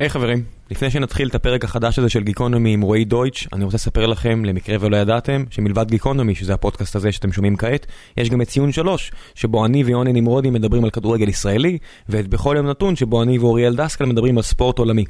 [0.00, 3.76] היי חברים, לפני שנתחיל את הפרק החדש הזה של גיקונומי עם רועי דויטש, אני רוצה
[3.76, 8.42] לספר לכם, למקרה ולא ידעתם, שמלבד גיקונומי, שזה הפודקאסט הזה שאתם שומעים כעת, יש גם
[8.42, 12.96] את ציון שלוש, שבו אני ויוני נמרודי מדברים על כדורגל ישראלי, ואת בכל יום נתון,
[12.96, 15.04] שבו אני ואוריאל דסקל מדברים על ספורט עולמי.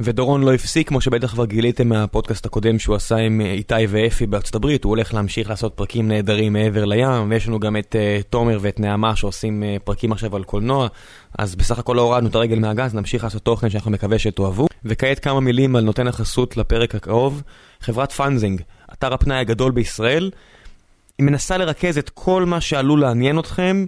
[0.00, 4.26] ודורון לא הפסיק, כמו שבטח כבר גיליתם מהפודקאסט הקודם שהוא עשה עם אה, איתי ואפי
[4.26, 8.22] בארצות הברית, הוא הולך להמשיך לעשות פרקים נהדרים מעבר לים, ויש לנו גם את uh,
[8.22, 10.88] תומר ואת נעמה שעושים uh, פרקים עכשיו על קולנוע,
[11.38, 14.66] אז בסך הכל לא הורדנו את הרגל מהגז, נמשיך לעשות תוכן שאנחנו מקווה שתאהבו.
[14.84, 17.42] וכעת כמה מילים על נותן החסות לפרק הקרוב,
[17.80, 20.30] חברת Funzing, אתר הפנאי הגדול בישראל.
[21.18, 23.84] היא מנסה לרכז את כל מה שעלול לעניין אתכם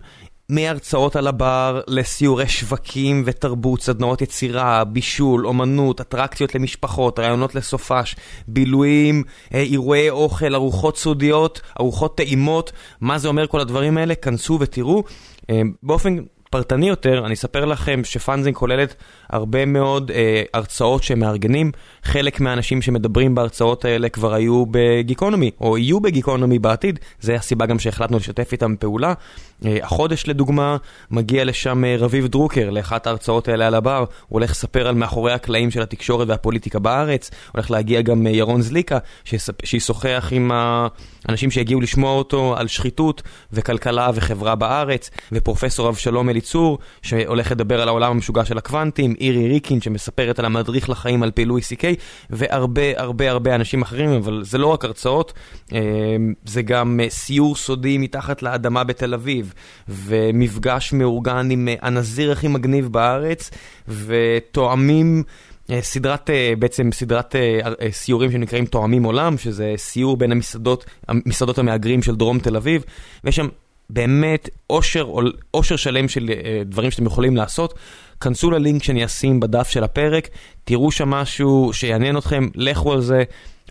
[0.51, 8.17] מהרצאות על הבר לסיורי שווקים ותרבות, סדנאות יצירה, בישול, אומנות, אטרקציות למשפחות, רעיונות לסופש,
[8.49, 9.23] בילויים,
[9.55, 14.15] אה, אירועי אוכל, ארוחות סודיות, ארוחות טעימות, מה זה אומר כל הדברים האלה?
[14.15, 15.05] כנסו ותראו.
[15.51, 16.17] אה, באופן
[16.51, 18.95] פרטני יותר, אני אספר לכם שפאנזינג כוללת
[19.29, 21.73] הרבה מאוד אה, הרצאות שמארגנים.
[22.03, 27.79] חלק מהאנשים שמדברים בהרצאות האלה כבר היו בגיקונומי, או יהיו בגיקונומי בעתיד, זה הסיבה גם
[27.79, 29.15] שהחלטנו לשתף איתם פעולה.
[29.65, 30.77] אה, החודש לדוגמה,
[31.11, 35.33] מגיע לשם אה, רביב דרוקר לאחת ההרצאות האלה על הבר, הוא הולך לספר על מאחורי
[35.33, 38.99] הקלעים של התקשורת והפוליטיקה בארץ, הולך להגיע גם אה, ירון זליקה,
[39.65, 40.51] שישוחח עם
[41.29, 47.89] האנשים שהגיעו לשמוע אותו על שחיתות וכלכלה וחברה בארץ, ופרופסור אבשלום אליצור, שהולך לדבר על
[47.89, 51.85] העולם המשוגע של הקוונטים, אירי ריקין שמספרת על המדריך לחיים על פעילוי CK,
[52.31, 55.33] והרבה הרבה הרבה אנשים אחרים, אבל זה לא רק הרצאות,
[56.45, 59.55] זה גם סיור סודי מתחת לאדמה בתל אביב.
[59.89, 63.51] ומפגש מאורגן עם אה, הנזיר הכי מגניב בארץ,
[63.89, 65.23] ותואמים...
[65.71, 67.35] אה, סדרת, אה, בעצם סדרת
[67.91, 72.85] סיורים שנקראים תואמים עולם, שזה סיור בין המסעדות, המסעדות המהגרים של דרום תל אביב,
[73.25, 73.49] ויש שם
[73.91, 75.07] באמת אושר,
[75.55, 76.31] אושר שלם של
[76.65, 77.75] דברים שאתם יכולים לעשות.
[78.21, 80.29] כנסו ללינק שאני אשים בדף של הפרק,
[80.65, 83.23] תראו שם משהו שיעניין אתכם, לכו על זה,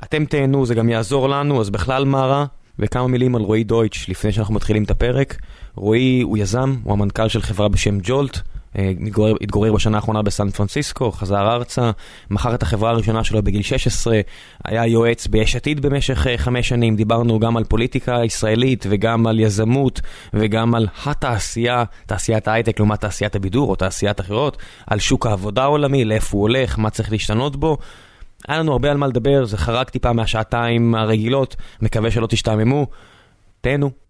[0.03, 2.45] אתם תהנו, זה גם יעזור לנו, אז בכלל מה רע?
[2.79, 5.37] וכמה מילים על רועי דויטש לפני שאנחנו מתחילים את הפרק.
[5.75, 8.41] רועי הוא יזם, הוא המנכ"ל של חברה בשם ג'ולט, אה,
[8.75, 11.91] התגורר, התגורר בשנה האחרונה בסן פרנסיסקו, חזר ארצה,
[12.29, 14.21] מכר את החברה הראשונה שלו בגיל 16,
[14.65, 19.39] היה יועץ ביש עתיד במשך אה, חמש שנים, דיברנו גם על פוליטיקה ישראלית וגם על
[19.39, 20.01] יזמות
[20.33, 26.05] וגם על התעשייה, תעשיית ההייטק לעומת תעשיית הבידור או תעשיית אחרות, על שוק העבודה העולמי,
[26.05, 27.77] לאיפה הוא הולך, מה צריך להשתנות בו.
[28.47, 32.87] היה לנו הרבה על מה לדבר, זה חרג טיפה מהשעתיים הרגילות, מקווה שלא תשתעממו.
[33.61, 34.08] תהנו.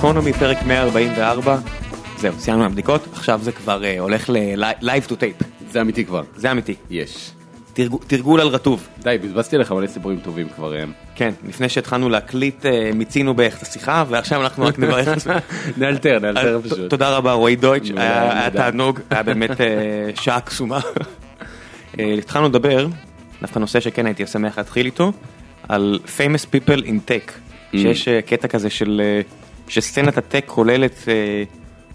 [0.00, 1.58] גיקונומי פרק 144,
[2.16, 5.44] זהו, סיימנו הבדיקות, עכשיו זה כבר uh, הולך ל-live to tape.
[5.70, 6.22] זה אמיתי כבר.
[6.36, 6.74] זה אמיתי.
[6.90, 7.30] יש.
[7.72, 8.88] תרגול, תרגול על רטוב.
[8.98, 10.76] די, בזבזתי לך מלא סיפורים טובים כבר.
[10.76, 10.84] אה.
[11.14, 15.08] כן, לפני שהתחלנו להקליט uh, מיצינו בערך את השיחה ועכשיו אנחנו רק נברך.
[15.76, 16.90] נאלתר, נאלתר פשוט.
[16.90, 20.80] תודה רבה רועי דויטש, היה תענוג, היה באמת uh, שעה קסומה.
[21.98, 22.86] התחלנו לדבר,
[23.40, 25.12] דווקא נושא שכן הייתי שמח להתחיל איתו,
[25.68, 27.76] על famous people in tech, mm.
[27.78, 29.02] שיש קטע כזה של...
[29.70, 31.42] שסצנת הטק כוללת אה,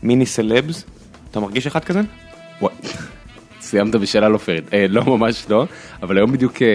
[0.03, 0.86] מיני סלבס,
[1.31, 2.02] אתה מרגיש אחד כזה?
[2.62, 2.74] וואי,
[3.62, 5.66] סיימת בשאלה לא פיירית, אה, לא ממש לא,
[6.02, 6.68] אבל היום בדיוק אה,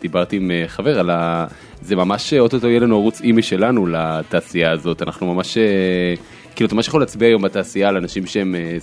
[0.00, 1.46] דיברתי עם אה, חבר על ה...
[1.82, 5.58] זה ממש אה, אוטוטו יהיה לנו ערוץ אימי שלנו לתעשייה הזאת, אנחנו ממש...
[5.58, 6.14] אה,
[6.56, 8.78] כאילו אתה ממש יכול להצביע היום בתעשייה על אנשים שהם אה,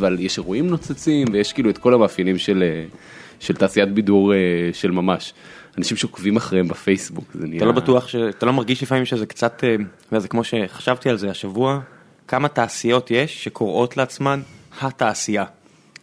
[0.00, 2.84] ועל יש אירועים נוצצים ויש כאילו את כל המאפיינים של, אה,
[3.40, 4.32] של תעשיית בידור
[4.72, 5.32] של ממש.
[5.78, 7.56] אנשים שעוקבים אחריהם בפייסבוק, זה נהיה...
[7.56, 8.14] אתה לא בטוח, ש...
[8.16, 9.64] אתה לא מרגיש לפעמים שזה קצת,
[10.12, 11.80] אה, זה כמו שחשבתי על זה השבוע,
[12.28, 14.40] כמה תעשיות יש שקוראות לעצמן
[14.80, 15.44] התעשייה.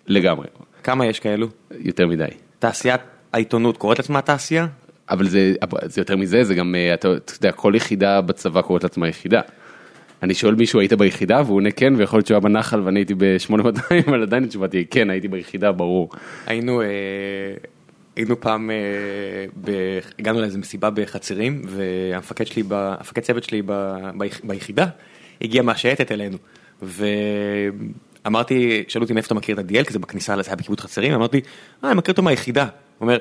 [0.08, 0.48] לגמרי.
[0.84, 1.48] כמה יש כאלו?
[1.80, 2.26] יותר מדי.
[2.60, 3.02] תעשיית
[3.34, 4.68] העיתונות קוראת לעצמה תעשייה?
[5.10, 8.84] אבל זה, זה יותר מזה, זה גם, אה, אתה, אתה יודע, כל יחידה בצבא קוראת
[8.84, 9.42] לעצמה יחידה.
[10.24, 13.14] אני שואל מישהו היית ביחידה והוא עונה כן ויכול להיות שהוא היה בנחל ואני הייתי
[13.14, 16.10] ב-8200 אבל עדיין התשובה תהיה כן הייתי ביחידה ברור.
[16.46, 16.88] היינו אה,
[18.18, 18.76] היינו פעם, אה,
[20.20, 23.62] הגענו לאיזה מסיבה בחצרים, והמפקד שלי, המפקד צוות שלי
[24.44, 24.86] ביחידה,
[25.42, 26.38] הגיע מהשייטת אלינו.
[26.82, 31.14] ואמרתי, שאלו אותי מאיפה אתה מכיר את עדיאל, כי זה בכניסה, זה היה בקיבוץ חצרים,
[31.14, 31.42] אמרתי,
[31.84, 32.64] אה, אני מכיר אותו מהיחידה.
[32.64, 32.72] הוא
[33.02, 33.20] אומר,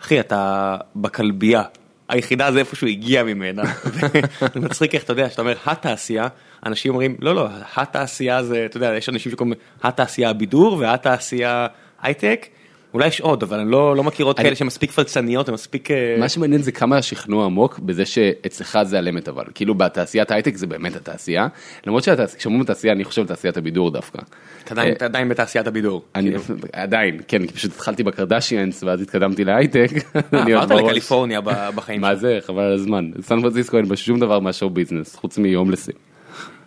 [0.00, 1.62] אחי, אתה בכלבייה.
[2.08, 3.62] היחידה זה איפה שהוא הגיע ממנה.
[4.54, 6.28] זה מצחיק איך אתה יודע, שאתה אומר התעשייה,
[6.66, 11.66] אנשים אומרים, לא, לא, התעשייה זה, אתה יודע, יש אנשים שקוראים התעשייה הבידור והתעשייה
[12.02, 12.46] הייטק.
[12.94, 15.90] אולי יש עוד, אבל אני לא לא מכיר עוד אני- כאלה שמספיק פלצניות ומספיק...
[15.90, 20.30] אה, מה שמעניין זה כמה השכנוע עמוק בזה שאצלך זה על אמת אבל, כאילו בתעשיית
[20.30, 21.46] הייטק זה באמת התעשייה,
[21.86, 24.18] למרות שכשאומרים בתעשייה אני חושב תעשיית הבידור דווקא.
[24.64, 26.02] אתה עדיין- אה, אתה עדיין בתעשיית הבידור.
[26.14, 26.56] אני כאילו.
[26.72, 29.90] עדיין, כן, כי פשוט התחלתי בקרדשיאנס ואז התקדמתי להייטק.
[30.34, 30.84] אה, עברת.
[30.84, 31.40] לקליפורניה
[31.74, 32.14] בחיים מה.
[32.14, 33.10] זה, חבל על הזמן.
[33.20, 35.94] סן פרנסיסקו אין בה שום דבר מה show business, חוץ מהומלסים.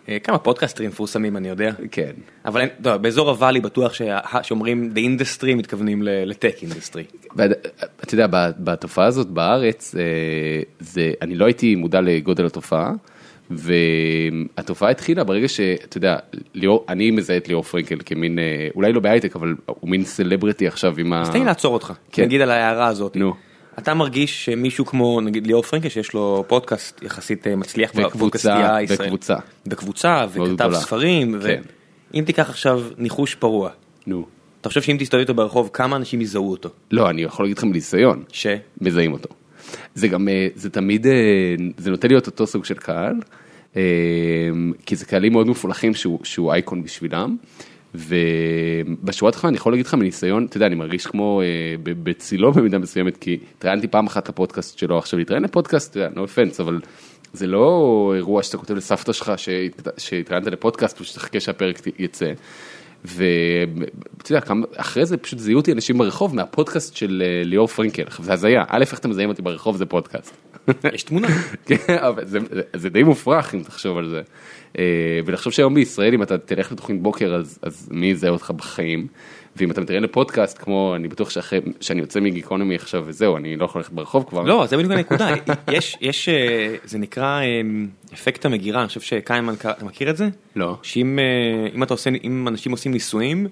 [0.08, 1.70] אה, כמה פודקאסטרים מפורסמים אני יודע.
[1.90, 2.10] כן.
[2.44, 7.04] אבל אין- לא, באזור הוואלי בטוח שה- שאומרים the industry מתכוונים ל tech industry.
[7.36, 7.68] ואתה
[8.14, 8.26] יודע,
[8.58, 10.02] בתופעה הזאת בארץ, אה,
[10.80, 12.92] זה, אני לא הייתי מודע לגודל התופעה,
[13.50, 16.16] והתופעה התחילה ברגע שאתה יודע,
[16.54, 20.66] ליאור, אני מזהה את ליאור פרנקל כמין, אה, אולי לא בהייטק, אבל הוא מין סלבריטי
[20.66, 21.20] עכשיו עם ה...
[21.22, 22.22] אז תן לי לעצור אותך, כן.
[22.24, 23.16] נגיד על ההערה הזאת.
[23.16, 23.34] נו.
[23.78, 27.90] אתה מרגיש שמישהו כמו נגיד ליאור פרנקל שיש לו פודקאסט יחסית אה, מצליח.
[27.94, 29.36] וקבוצה.
[29.66, 30.70] בקבוצה מאוד וכתב.
[30.74, 31.40] ספרים.
[31.42, 31.62] כן.
[32.14, 33.70] אם תיקח עכשיו ניחוש פרוע,
[34.06, 34.26] נו.
[34.60, 36.68] אתה חושב שאם תסתובב איתו ברחוב כמה אנשים יזהו אותו?
[36.90, 38.46] לא, אני יכול להגיד לך מניסיון, ש?
[38.80, 39.28] מזהים אותו.
[39.94, 41.12] זה גם, אה, זה תמיד, אה,
[41.78, 43.14] זה נותן להיות אותו סוג של קהל,
[44.86, 47.36] כי זה קהלים מאוד מפולחים שהוא, שהוא אייקון בשבילם.
[47.94, 51.46] ובשורה התחתונה אני יכול להגיד לך מניסיון, אתה יודע, אני מרגיש כמו אה,
[51.84, 56.26] בצילו במידה מסוימת, כי התראיינתי פעם אחת לפודקאסט שלו, עכשיו להתראיין לפודקאסט, אתה יודע, no
[56.26, 56.80] offense, אבל
[57.32, 62.32] זה לא אירוע שאתה כותב לסבתא שלך שהת- שהתראיינת לפודקאסט ושתחכה שהפרק יצא.
[63.04, 64.40] ואתה יודע,
[64.76, 68.64] אחרי זה פשוט זיהו אותי אנשים ברחוב מהפודקאסט של אה, ליאור פרנקל, עכשיו, זה הזיה,
[68.68, 70.36] א', איך אתם מזהים אותי ברחוב זה פודקאסט.
[70.94, 71.28] יש תמונה.
[71.66, 74.22] כן, אבל זה, זה, זה די מופרך אם תחשוב על זה.
[74.78, 79.06] אה, ולחשוב שהיום בישראל אם אתה תלך לתוכנית בוקר אז, אז מי יזהה אותך בחיים.
[79.58, 83.64] ואם אתה מתראיין לפודקאסט כמו אני בטוח שאחרי שאני יוצא מגיקונומי עכשיו וזהו אני לא
[83.64, 84.42] יכול ללכת ברחוב כבר.
[84.42, 85.34] לא, זה בדיוק הנקודה.
[85.72, 87.60] יש, יש, אה, זה נקרא אה,
[88.14, 90.28] אפקט המגירה, אני חושב שקיימן, אתה מכיר את זה?
[90.56, 90.76] לא.
[90.82, 93.46] שאם אה, אם אתה עושה, אם אנשים עושים ניסויים,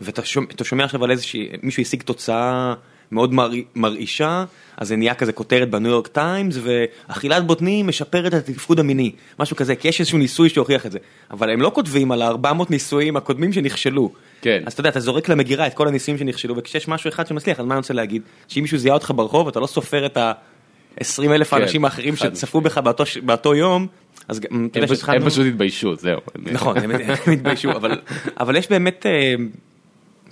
[0.00, 2.74] ואתה שומע, עכשיו על איזושהי, מישהו השיג תוצאה
[3.12, 4.44] מאוד מר, מרעישה,
[4.76, 9.56] אז זה נהיה כזה כותרת בניו יורק טיימס, ואכילת בוטנים משפרת את התפקוד המיני, משהו
[9.56, 10.98] כזה, כי יש איזשהו ניסוי שהוכיח את זה.
[11.30, 14.12] אבל הם לא כותבים על ה-400 ניסויים הקודמים שנכשלו.
[14.40, 14.62] כן.
[14.66, 17.66] אז אתה יודע, אתה זורק למגירה את כל הניסויים שנכשלו, וכשיש משהו אחד שמצליח, אז
[17.66, 18.22] מה אני רוצה להגיד?
[18.48, 22.60] שאם מישהו זיהה אותך ברחוב, אתה לא סופר את ה-20 אלף כן, האנשים האחרים שצפו
[22.60, 23.86] בך באותו, באותו יום,
[24.28, 25.24] אז גם, אתה יודע פשוט, שהתחלנו...
[25.24, 26.20] הם פשוט התביישו זהו.
[26.36, 28.00] נכון, הם הם התביישו, אבל,
[28.40, 29.34] אבל יש באמת אה,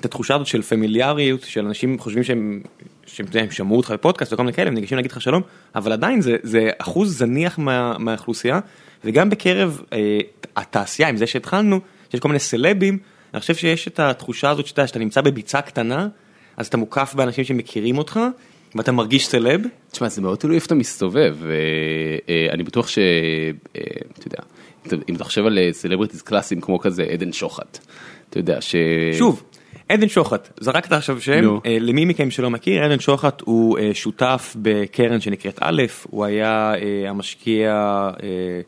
[0.00, 2.60] את התחושה הזאת של פמיליאריות, של אנשים חושבים שהם,
[3.06, 5.42] שהם, אתה יודע, הם שמעו אותך בפודקאסט וכל מיני כאלה, הם ניגשים להגיד לך שלום,
[5.74, 8.60] אבל עדיין זה, זה אחוז זניח מה, מהאוכלוסייה,
[9.04, 10.18] וגם בקרב אה,
[10.56, 11.80] התעשייה, עם זה שהתחלנו,
[12.10, 12.98] שיש כל מיני סלבים,
[13.34, 16.08] אני חושב שיש את התחושה הזאת שאתה, שאתה נמצא בביצה קטנה,
[16.56, 18.20] אז אתה מוקף באנשים שמכירים אותך,
[18.74, 19.60] ואתה מרגיש סלב,
[19.90, 23.02] תשמע זה מאוד תלוי איפה אתה מסתובב ואני בטוח שאתה
[24.26, 24.38] יודע
[24.92, 27.78] אם- אם אתה חושב על סלבריטיז קלאסיים כמו כזה עדן שוחט.
[28.30, 28.74] אתה יודע ש...
[29.18, 29.42] שוב,
[29.90, 31.60] עדן שוחט, זרקת עכשיו שם, נו.
[31.66, 36.74] אה, למי מכם שלא מכיר, עדן שוחט הוא אה, שותף בקרן שנקראת א', הוא היה
[36.74, 37.70] אה, המשקיע
[38.22, 38.60] אה,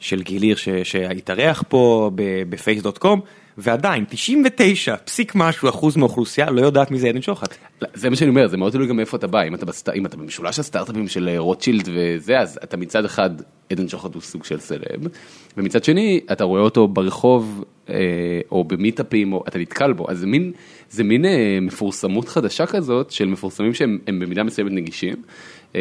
[0.00, 3.20] של גיליר שהתארח פה ב- בפייס.קום,
[3.58, 7.54] ועדיין 99 פסיק משהו אחוז מהאוכלוסייה לא יודעת מי זה עדן שוחט.
[7.82, 9.88] לא, זה מה שאני אומר, זה מאוד תלוי גם מאיפה אתה בא, אם אתה, בסט...
[9.88, 13.30] אם אתה במשולש הסטארט-אפים של אה, רוטשילד וזה, אז אתה מצד אחד,
[13.72, 15.08] עדן שוחט הוא סוג של סלב,
[15.56, 17.94] ומצד שני, אתה רואה אותו ברחוב, אה,
[18.50, 20.52] או במיטאפים, או אתה נתקל בו, אז זה מין,
[20.90, 25.14] זה מין אה, מפורסמות חדשה כזאת, של מפורסמים שהם הם במידה מסוימת נגישים.
[25.76, 25.80] אה,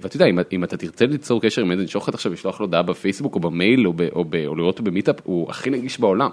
[0.00, 2.82] ואתה יודע, אם, אם אתה תרצה ליצור קשר עם עדן שוחט עכשיו, לשלוח לו הודעה
[2.82, 6.30] בפייסבוק או במייל או, ב, או, ב, או לראות אותו במיטאפ, הוא הכי נגיש בעולם.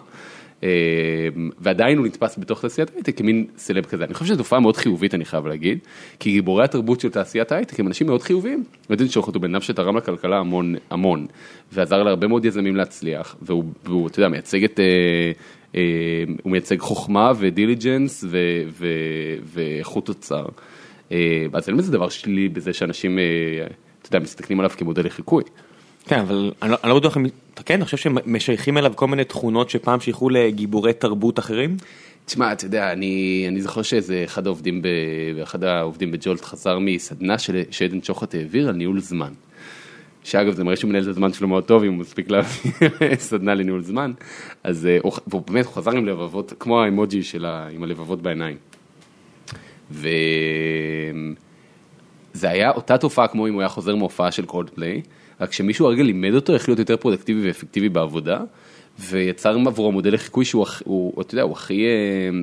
[0.63, 0.69] אה,
[1.59, 4.03] ועדיין הוא נתפס בתוך תעשיית ההייטק כמין סלב כזה.
[4.03, 5.79] אני חושב שזו תופעה מאוד חיובית אני חייב להגיד,
[6.19, 8.63] כי גיבורי התרבות של תעשיית ההייטק הם אנשים מאוד חיוביים.
[8.89, 11.25] עדן שוחט הוא בן אדם שתרם לכלכלה המון המון,
[11.71, 14.79] ועזר להרבה מאוד יזמים להצליח, והוא, והוא אתה יודע, מייצג את...
[14.79, 15.31] אה,
[15.75, 18.25] אה, הוא מייצג חוכמה ו diligence
[19.43, 20.45] ואיכות תוצר.
[21.53, 23.19] אז אין בזה דבר שלילי בזה שאנשים,
[24.01, 25.43] אתה יודע, מסתכלים עליו כמודל לחיקוי.
[26.07, 29.07] כן, אבל אני לא, אני לא בטוח אם, אתה כן, אני חושב שמשייכים אליו כל
[29.07, 31.77] מיני תכונות שפעם שייכו לגיבורי תרבות אחרים?
[32.25, 34.81] תשמע, אתה יודע, אני, אני זוכר שאיזה אחד העובדים,
[35.43, 37.35] אחד העובדים בג'ולט חזר מסדנה
[37.71, 39.33] שעדן שוחט העביר על ניהול זמן.
[40.23, 42.71] שאגב זה מראה שהוא מנהל את הזמן שלו מאוד טוב אם הוא מספיק להביא
[43.17, 44.11] סדנה לניהול זמן.
[44.63, 48.57] אז אה, הוא, באמת חזר עם לבבות, כמו האמוג'י של ה, עם הלבבות בעיניים.
[52.37, 55.01] וזה היה אותה תופעה כמו אם הוא היה חוזר מהופעה של קולד פליי,
[55.41, 58.39] רק שמישהו הרגע לימד אותו איך להיות יותר productive ואפקטיבי בעבודה,
[58.99, 61.89] ויצר עבורו מודל לחיקוי שהוא, הוא, אתה יודע, הוא הכי אה,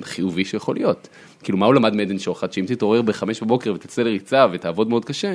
[0.03, 1.09] חיובי שיכול להיות.
[1.43, 5.35] כאילו מה הוא למד מעדן שוחט, שאם תתעורר בחמש בבוקר ותצא לריצה ותעבוד מאוד קשה,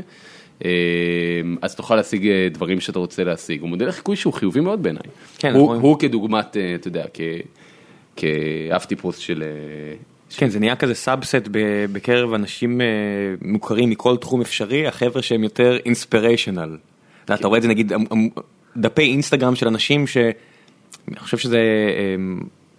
[0.65, 0.69] אה,
[1.61, 3.61] אז תוכל להשיג אה, דברים שאתה רוצה להשיג.
[3.61, 5.03] הוא מודל לחיקוי שהוא חיובי מאוד בעיניי.
[5.37, 7.21] כן, הוא, אנחנו- הוא כדוגמת, אתה יודע, כ...
[8.15, 9.43] כאב טיפוס של,
[10.37, 11.47] כן, זה נהיה כזה subset
[11.91, 12.87] בקרב אנשים אה,
[13.41, 16.77] מוכרים מכל תחום אפשרי, החבר'ה שהם יותר inspirational.
[17.23, 17.91] אתה רואה את זה נגיד,
[18.77, 20.17] דפי אינסטגרם של אנשים ש...
[21.07, 21.59] אני חושב שזה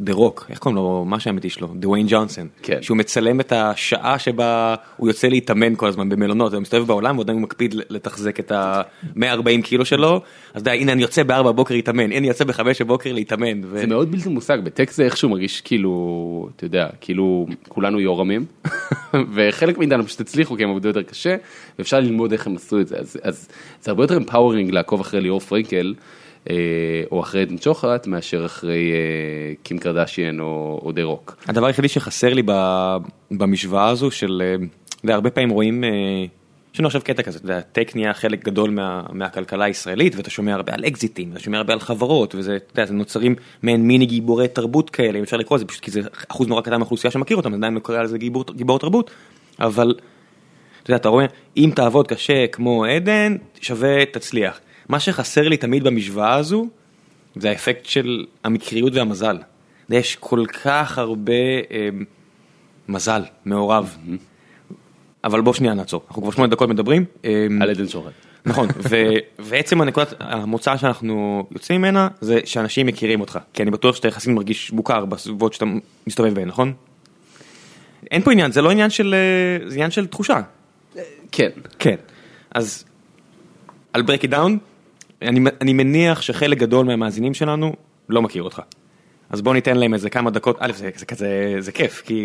[0.01, 2.83] דה רוק, איך קוראים לו, מה שהאמיתי שלו, דוויין ג'ונסון, כן.
[2.83, 7.39] שהוא מצלם את השעה שבה הוא יוצא להתאמן כל הזמן במלונות, הוא מסתובב בעולם ועדיין
[7.39, 10.21] הוא מקפיד לתחזק את ה-140 קילו שלו,
[10.55, 13.65] אז די, הנה אני יוצא ב-4 בבוקר להתאמן, הנה אני יוצא ב-5 בבוקר להתאמן.
[13.65, 18.45] ו- זה מאוד בלתי מושג, בטקסט זה איכשהו מרגיש כאילו, אתה יודע, כאילו כולנו יורמים,
[19.35, 21.37] וחלק מאיתנו פשוט הצליחו כי הם עבדו יותר קשה,
[21.79, 23.49] ואפשר ללמוד איך הם עשו את זה, אז, אז
[23.83, 26.20] זה הרבה יותר empowering לעקוב אחרי ליאור פרנקל, אה,
[27.13, 31.37] או אחרי עדן שוחט, מאשר אחרי אה, קים קרדשיאן או, או דה רוק.
[31.47, 32.43] הדבר היחידי שחסר לי
[33.31, 34.67] במשוואה הזו של, אה,
[35.05, 35.91] אתה הרבה פעמים רואים, אה,
[36.75, 40.31] יש לנו עכשיו קטע כזה, אתה יודע, טק נהיה חלק גדול מה, מהכלכלה הישראלית, ואתה
[40.31, 44.07] שומע הרבה על אקזיטים, ואתה שומע הרבה על חברות, וזה, אתה יודע, נוצרים מעין מיני
[44.07, 47.37] גיבורי תרבות כאלה, אם אפשר לקרוא לזה, פשוט כי זה אחוז נורא קטן מהאוכלוסייה שמכיר
[47.37, 49.11] אותם, עדיין לא קורא לזה גיבור, גיבור תרבות,
[49.61, 49.95] אבל,
[50.83, 54.61] אתה יודע, אתה רואה, אם תעבוד קשה כמו עדן, שווה תצליח.
[54.91, 56.67] מה שחסר לי תמיד במשוואה הזו,
[57.37, 59.39] זה האפקט של המקריות והמזל.
[59.91, 61.33] יש כל כך הרבה
[61.71, 61.89] אה,
[62.89, 63.97] מזל מעורב.
[65.25, 67.05] אבל בוא שנייה נעצור, אנחנו כבר שמונה דקות מדברים.
[67.25, 68.13] אה, על עדן שוחט.
[68.47, 69.15] נכון, ו-
[69.49, 74.35] ועצם הנקודת המוצא שאנחנו יוצאים ממנה זה שאנשים מכירים אותך, כי אני בטוח שאתה יחסית
[74.35, 75.65] מרגיש מוכר בסביבות שאתה
[76.07, 76.73] מסתובב בהן, נכון?
[78.11, 80.41] אין פה עניין, זה לא עניין של, אה, זה עניין של תחושה.
[81.33, 81.51] כן.
[81.79, 81.97] כן.
[82.55, 82.85] אז
[83.93, 84.70] על break it down,
[85.23, 87.73] אני, אני מניח שחלק גדול מהמאזינים שלנו
[88.09, 88.63] לא מכיר אותך.
[89.31, 92.23] אז בוא ניתן להם איזה כמה דקות, א' זה, זה כזה, זה כיף, כי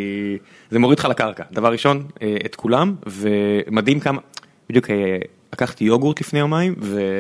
[0.71, 1.43] זה מוריד לך לקרקע.
[1.51, 4.21] דבר ראשון, אה, את כולם, ומדהים כמה,
[4.69, 5.17] בדיוק אה,
[5.53, 7.17] לקחתי יוגורט לפני יומיים, ו...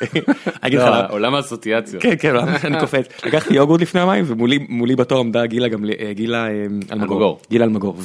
[0.60, 2.02] אגיד לך, לא, עולם האסוציאציות.
[2.02, 3.06] כן, כן, אני קופץ.
[3.26, 6.46] לקחתי יוגורט לפני יומיים, ומולי מולי בתור עמדה גילה גם, אה, גילה
[6.92, 7.40] אלמגור.
[7.50, 7.96] גילה אלמגור.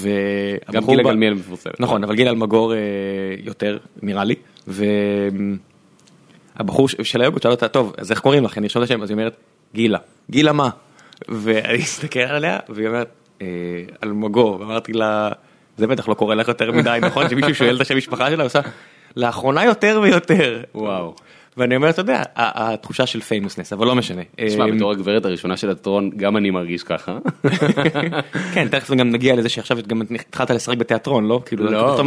[0.72, 1.80] גם גילה גלמיאל מפורסמת.
[1.80, 2.74] נכון, אבל גילה אלמגור
[3.44, 4.36] יותר, נראה לי.
[6.60, 8.58] והבחור ש- של היוגורט שאל אותה, טוב, אז איך קוראים לך?
[8.58, 9.36] אני ארשום את השם, אז היא אומרת,
[9.74, 9.98] גילה.
[10.30, 10.70] גילה מה?
[11.30, 13.08] ואני מסתכל עליה, והיא אומרת,
[13.42, 13.48] "אה,
[14.04, 14.60] אלמגור.
[14.60, 15.30] ואמרתי לה,
[15.78, 17.30] זה בטח לא קורה לך יותר מדי, נכון?
[17.30, 18.60] שמישהו שואל את השם משפחה שלה, עושה,
[19.16, 20.62] לאחרונה יותר ויותר.
[20.75, 21.16] וואו.
[21.60, 24.22] ואני אומר, אתה יודע, התחושה של פיימוסנס, אבל לא משנה.
[24.36, 27.18] תשמע, אה, בתור הגברת הראשונה של התיאטרון, גם אני מרגיש ככה.
[28.54, 31.42] כן, תכף גם נגיע לזה שעכשיו גם התחלת לשחק בתיאטרון, לא?
[31.46, 31.89] כאילו, לא.
[31.92, 32.06] לכתוב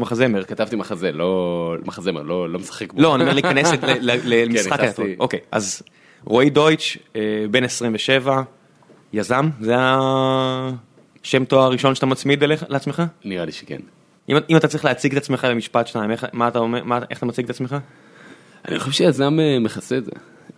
[0.00, 0.44] מחזמר.
[0.44, 3.02] כתבתי מחזה, לא מחזמר, לא לא משחק בו.
[3.02, 4.10] לא, אני אומר להיכנס ל-
[4.46, 4.72] למשחק.
[4.72, 5.08] התיאטרון.
[5.18, 5.82] אוקיי, אז
[6.24, 8.42] רועי דויטש, אה, בן 27,
[9.12, 9.74] יזם, זה
[11.22, 13.02] השם תואר הראשון שאתה מצמיד לעצמך?
[13.24, 13.78] נראה לי שכן.
[14.28, 17.18] אם אם אתה צריך להציג את עצמך במשפט שניים, איך- מה אתה אומר, מה- איך
[17.18, 17.76] אתה מציג את עצמך?
[18.68, 20.10] אני חושב שיזם אה, מכסה את זה.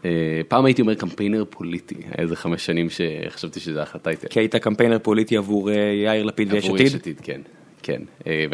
[0.04, 0.10] אה,
[0.48, 4.28] פעם הייתי אומר קמפיינר פוליטי, היה איזה חמש שנים שחשבתי שזה אחלה טייטל.
[4.28, 6.86] כי היית קמפיינר פוליטי עבור אה, יאיר לפיד ויש עבור עתיד?
[6.86, 7.40] יש עתיד, כן.
[7.82, 8.02] כן.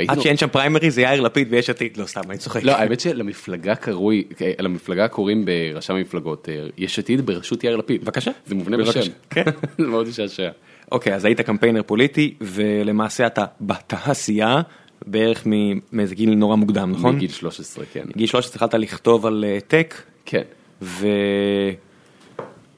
[0.09, 2.63] עד שאין שם פריימרי זה יאיר לפיד ויש עתיד, לא סתם, אני צוחק.
[2.63, 4.25] לא, האמת שלמפלגה קרוי,
[4.59, 8.05] למפלגה קוראים ברשם המפלגות, יש עתיד בראשות יאיר לפיד.
[8.05, 8.31] בבקשה.
[8.47, 8.77] זה מובנה.
[8.77, 9.01] בשם.
[9.31, 9.43] כן.
[9.79, 10.49] זה מאוד משעשע.
[10.93, 14.61] אוקיי, אז היית קמפיינר פוליטי, ולמעשה אתה בתעשייה
[15.07, 15.47] בערך
[15.93, 17.17] מאיזה גיל נורא מוקדם, נכון?
[17.17, 18.05] מגיל 13, כן.
[18.17, 19.95] גיל 13 התחלת לכתוב על אה, טק,
[20.25, 20.43] כן.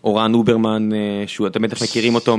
[0.02, 2.36] ואורן אוברמן, אה, שהוא, אתם בטח מכירים אותו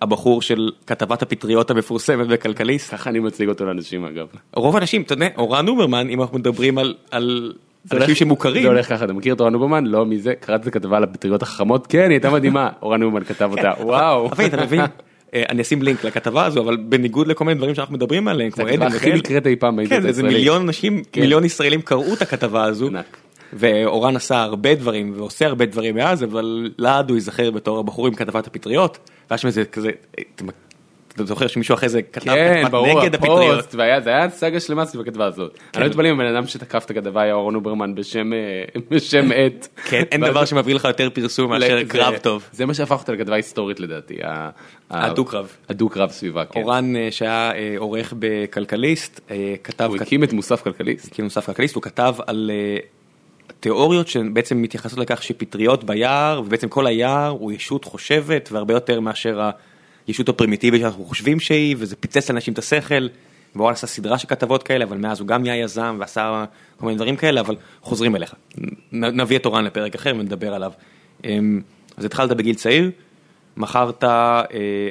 [0.00, 2.90] מהבחור של כתבת הפטריות המפורסמת בכלכליסט.
[2.90, 4.26] ככה אני מציג אותו לאנשים אגב.
[4.54, 7.52] רוב האנשים, אתה יודע, אורן אוברמן, אם אנחנו מדברים על, על
[7.92, 9.86] אנשים שמוכרים, זה הולך ככה, אתה מכיר את אורן אוברמן?
[9.86, 11.86] לא מזה, קראת את הכתבה על הפטריות החכמות?
[11.86, 12.68] כן, היא הייתה מדהימה.
[12.82, 14.26] אורן אוברמן כתב אותה, וואו.
[14.32, 14.86] אבל אתה מבין, אה,
[15.34, 18.82] אני אשים לינק לכתבה הזו, אבל בניגוד לכל מיני דברים שאנחנו מדברים עליהם, כמו עדן
[18.82, 20.22] הכי נקראת אי פעם כן, איזה.
[20.22, 21.20] מיליון אנשים, כן.
[21.20, 22.90] מיליון ישראלים קראו את הכתבה הזו.
[23.52, 28.14] ואורן עשה הרבה דברים ועושה הרבה דברים מאז, אבל לעד הוא ייזכר בתור הבחור עם
[28.14, 28.98] כתבת הפטריות,
[29.30, 29.90] והיה שם איזה כזה,
[31.14, 34.84] אתה- זוכר שמישהו אחרי זה כתב כן, ברור, נגד הפטריות, והיה- זה היה סאגה שלמה
[34.86, 35.58] סביב הכתבה הזאת.
[35.74, 38.38] אני לא מתפלא אם הבן אדם שתקף את הכתבה היה אורן אוברמן בשם אה,
[38.90, 39.68] בשם עט.
[39.84, 42.48] כן, אין דבר שמביא לך יותר פרסום מאשר זה- קרב טוב.
[42.52, 44.16] זה מה שהפך אותה לכתבה היסטורית לדעתי.
[44.90, 45.56] הדו-קרב.
[45.68, 46.62] הדו-קרב סביבה, כן.
[46.62, 49.20] אורן אה, שהיה אה, עורך בכלכליסט,
[49.64, 51.12] כתב, הוא הקים את מוסף כלכליסט.
[51.14, 52.50] כאילו נוסף כלכליסט, הוא כתב על
[53.60, 59.50] תיאוריות שבעצם מתייחסות לכך שפטריות ביער, ובעצם כל היער הוא ישות חושבת, והרבה יותר מאשר
[60.06, 63.06] הישות הפרימיטיבית שאנחנו חושבים שהיא, וזה פיצץ לאנשים את השכל.
[63.56, 66.44] ואורן עשה סדרה של כתבות כאלה, אבל מאז הוא גם נהיה יזם ועשה
[66.76, 68.34] כל מיני דברים כאלה, אבל חוזרים אליך.
[68.92, 70.72] נביא את אורן לפרק אחר ונדבר עליו.
[71.24, 71.60] אמ,
[71.96, 72.90] אז התחלת בגיל צעיר,
[73.56, 74.42] מכרת אה,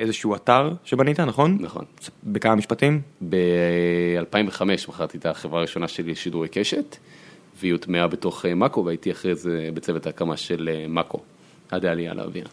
[0.01, 1.58] איזשהו אתר שבנית, נכון?
[1.62, 1.86] נכון.
[2.24, 3.01] בכמה משפטים?
[3.30, 6.98] ב-2005 מכרתי את החברה הראשונה שלי לשידורי קשת,
[7.60, 11.20] והיא הוטמעה בתוך אה, מאקו, והייתי אחרי זה בצוות ההקמה של אה, מאקו,
[11.72, 12.48] עד העלייה לאוויר.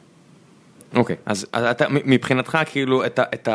[0.95, 3.49] אוקיי, אז אז אתה מבחינתך כאילו את ה- את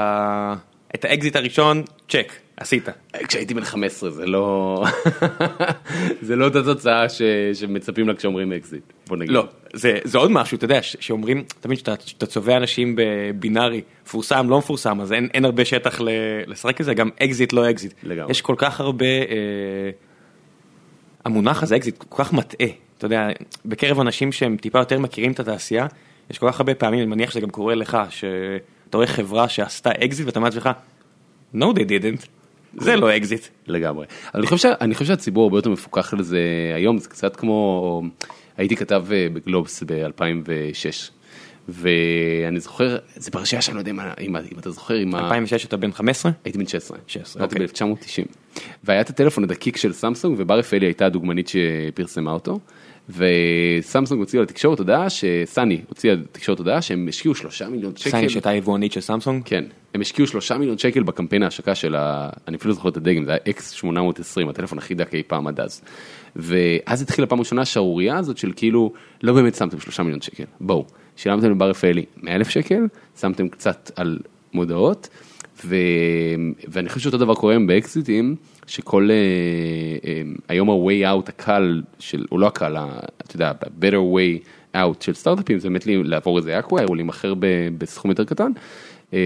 [0.95, 2.89] את האקזיט הראשון, צ'ק, עשית.
[3.27, 4.83] כשהייתי בן 15 זה לא
[6.21, 7.21] זה לא אותה תוצאה ש-
[7.53, 8.83] שמצפים לה כשאומרים אקזיט.
[9.07, 9.31] בוא נגיד.
[9.31, 13.81] לא, זה, זה עוד משהו, אתה יודע, ש- שאומרים, תמיד שאתה, שאתה צובע אנשים בבינארי,
[14.05, 16.09] מפורסם, לא מפורסם, אז אין, אין הרבה שטח ל,
[16.47, 17.93] לשחק בזה, גם אקזיט, לא אקזיט.
[18.03, 18.31] לגמרי.
[18.31, 19.89] יש כל כך הרבה, אה,
[21.25, 22.67] המונח הזה, אקזיט, כל כך מטעה.
[22.97, 23.27] אתה יודע,
[23.65, 25.87] בקרב אנשים שהם טיפה יותר מכירים את התעשייה,
[26.31, 29.91] יש כל כך הרבה פעמים, אני מניח שזה גם קורה לך, שאתה רואה חברה שעשתה
[29.91, 30.69] אקזיט ואתה אומר לעצמך,
[31.55, 32.25] no they didn't,
[32.77, 33.45] זה לא אקזיט.
[33.67, 34.05] לגמרי.
[34.35, 36.39] אני חושב, שה- אני חושב שהציבור הרבה יותר מפוקח על זה
[36.75, 38.03] היום, זה קצת כמו,
[38.57, 41.11] הייתי כתב אה, בגלובס ב-2006,
[41.69, 45.19] ואני זוכר, זה פרשייה שאני לא יודע אם, אם, אם אתה זוכר, ה...
[45.19, 46.31] 2006 אתה בן 15?
[46.45, 47.67] הייתי בן 16, 16, הייתי אוקיי.
[47.67, 48.35] ב-1990,
[48.83, 52.59] והיה את הטלפון הדקיק של סמסונג, ובר רפאלי הייתה הדוגמנית שפרסמה אותו,
[53.09, 58.09] וסמסונג הוציאה לתקשורת הודעה, שסני הוציאה לתקשורת הודעה שהם השקיעו שלושה מיליון שקל.
[58.09, 59.43] סני שהייתה יבואנית של סמסונג?
[59.45, 62.29] כן, הם השקיעו שלושה מיליון שקל בקמפיין ההשקה של ה...
[62.47, 65.81] אני אפילו זוכר את הדגם, זה היה X820, הטלפון הכי דק אי פעם עד אז.
[66.35, 68.93] ואז התחילה פעם ראשונה השערורייה הזאת של כאילו,
[69.23, 72.83] לא באמת שמתם שלושה מיליון שקל, בואו, שילמתם לבר רפאלי 100 אלף שקל,
[73.19, 74.19] שמתם קצת על
[74.53, 75.09] מודעות,
[75.65, 75.75] ו...
[76.67, 78.35] ואני חושב שאותו דבר קורה היום באקזיטים,
[78.67, 79.15] שכל, אה,
[80.09, 82.77] אה, היום ה-way out הקל של, הוא לא הקל,
[83.25, 87.33] אתה יודע, ה-better way out של סטארט-אפים, זה באמת לעבור איזה acquire או להימכר
[87.77, 88.51] בסכום יותר קטן.
[89.13, 89.19] אה,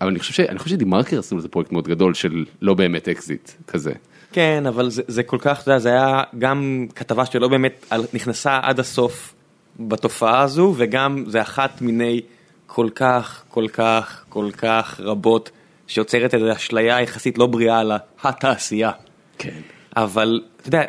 [0.00, 3.08] אבל אני חושב, ש- אני חושב שדה-מרקר עשו לזה פרויקט מאוד גדול של לא באמת
[3.08, 3.92] אקזיט כזה.
[4.32, 8.80] כן, אבל זה, זה כל כך, יודע, זה היה גם כתבה שלא באמת נכנסה עד
[8.80, 9.34] הסוף
[9.80, 12.20] בתופעה הזו, וגם זה אחת מיני
[12.66, 15.50] כל כך, כל כך, כל כך רבות,
[15.86, 18.90] שיוצרת איזו אשליה יחסית לא בריאה על התעשייה.
[19.38, 19.60] כן.
[19.96, 20.82] אבל, אתה יודע,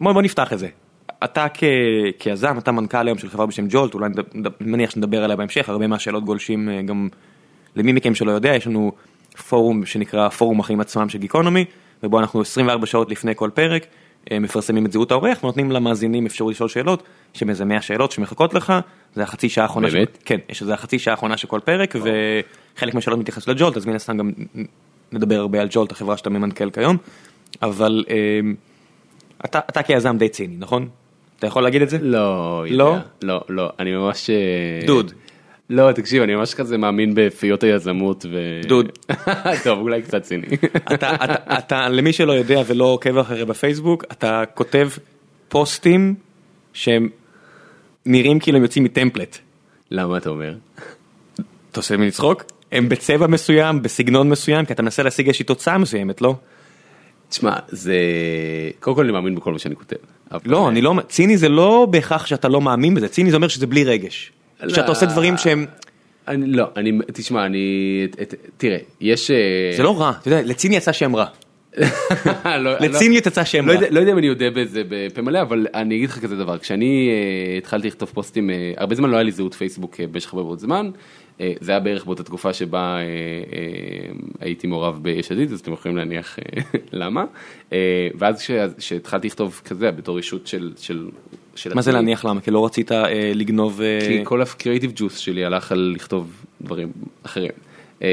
[0.00, 0.68] בוא, בוא נפתח את זה.
[1.24, 1.64] אתה כ,
[2.18, 5.86] כיזם, אתה מנכ"ל היום של חברה בשם ג'ולט, אולי אני מניח שנדבר עליה בהמשך, הרבה
[5.86, 7.08] מהשאלות גולשים אה, גם
[7.76, 8.92] למי מכם שלא יודע, יש לנו
[9.48, 11.64] פורום שנקרא פורום החיים עצמם של גיקונומי,
[12.02, 13.86] ובו אנחנו 24 שעות לפני כל פרק,
[14.30, 17.02] מפרסמים את זהות האורח ונותנים למאזינים אפשרות לשאול שאלות,
[17.34, 18.72] יש שם איזה 100 שאלות שמחכות לך,
[19.14, 20.18] זה החצי שעה האחרונה, באמת?
[20.24, 23.94] כן, יש איזה החצי שעה האחרונה של כל פרק, וחלק מהשאלות מתייחס לג'ולט, אז מן
[23.94, 24.30] הסתם גם
[25.12, 26.96] נדבר הרבה על ג'ולט, החברה שאתה ממנכ"ל כיום,
[27.62, 28.40] אבל אה,
[29.44, 30.88] אתה, אתה כיזם די ציני, נכון?
[31.38, 31.98] אתה יכול להגיד את זה?
[32.00, 32.96] לא, לא?
[33.22, 34.30] לא, לא, אני ממש...
[34.30, 35.12] אה, דוד.
[35.72, 38.60] לא, תקשיב, אני ממש כזה מאמין בפיות היזמות ו...
[38.66, 38.88] דוד.
[39.64, 40.46] טוב, אולי קצת ציני.
[40.94, 44.88] אתה, אתה, אתה, למי שלא יודע ולא עוקב אחרי בפייסבוק, אתה כותב
[45.48, 46.14] פוסטים
[46.72, 47.08] שהם
[48.06, 49.38] נראים כאילו הם יוצאים מטמפלט.
[49.90, 50.54] למה אתה אומר?
[51.70, 52.44] אתה עושה ממני צחוק?
[52.72, 56.34] הם בצבע מסוים, בסגנון מסוים, כי אתה מנסה להשיג איזושהי תוצאה מסוימת, לא?
[57.28, 57.96] תשמע, זה...
[58.80, 59.96] קודם כל אני מאמין בכל מה שאני כותב.
[60.44, 63.66] לא, אני לא, ציני זה לא בהכרח שאתה לא מאמין בזה, ציני זה אומר שזה
[63.66, 64.32] בלי רגש.
[64.68, 65.66] שאתה עושה דברים שהם,
[66.28, 66.92] אני לא, אני...
[67.12, 68.06] תשמע, אני...
[68.56, 69.30] תראה, יש...
[69.30, 69.36] אה,
[69.76, 71.24] זה לא רע, אתה יודע, לציני יצא שם רע.
[72.44, 73.80] לא- לא- לציניות יצא שם לא רע.
[73.90, 77.08] לא יודע אם אני יודע בזה בפה מלא, אבל אני אגיד לך כזה דבר, כשאני
[77.10, 80.58] אה, התחלתי לכתוב פוסטים, אה, הרבה זמן לא היה לי זהות פייסבוק במשך הרבה מאוד
[80.58, 80.90] זמן,
[81.60, 82.96] זה היה בערך באותה תקופה שבה
[84.40, 86.38] הייתי מעורב ביש עתיד, אז אתם יכולים להניח
[86.92, 87.24] למה,
[88.18, 91.08] ואז כש- כשהתחלתי לכתוב כזה בתור אישות של...
[91.54, 92.40] של מה זה להניח למה?
[92.40, 96.92] כי לא רצית אה, לגנוב אה, כי כל הקריאיטיב ג'וס שלי הלך על לכתוב דברים
[97.22, 97.50] אחרים.
[98.02, 98.08] אה,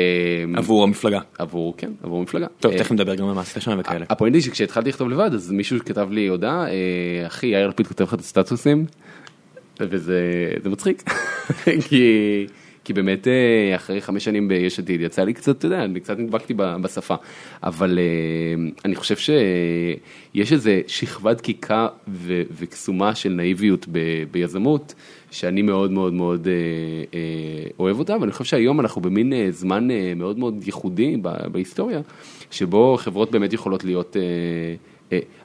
[0.56, 1.19] עבור המפלגה.
[1.38, 2.47] עבור, כן, עבור מפלגה.
[2.60, 4.06] טוב, אה, תכף נדבר גם על מה עשית שם וכאלה.
[4.10, 8.04] הפואנטה היא שכשהתחלתי לכתוב לבד אז מישהו כתב לי הודעה אה, אחי יאיר לפיד כותב
[8.04, 8.86] לך את הסטטוסים
[9.80, 11.04] וזה זה מצחיק
[11.88, 12.45] כי
[12.89, 16.19] כי באמת אה, אחרי חמש שנים ביש עתיד יצא לי קצת אתה יודע אני קצת
[16.19, 17.15] נדבקתי בשפה
[17.63, 21.88] אבל אה, אני חושב שיש איזה שכבת דקיקה
[22.58, 24.93] וקסומה של נאיביות ב- ביזמות
[25.32, 26.47] שאני מאוד מאוד מאוד
[27.13, 27.19] אה,
[27.80, 31.17] אוהב אותה ואני חושב שהיום אנחנו במין זמן מאוד מאוד ייחודי
[31.52, 32.02] בהיסטוריה
[32.52, 34.15] שבו חברות באמת יכולות להיות.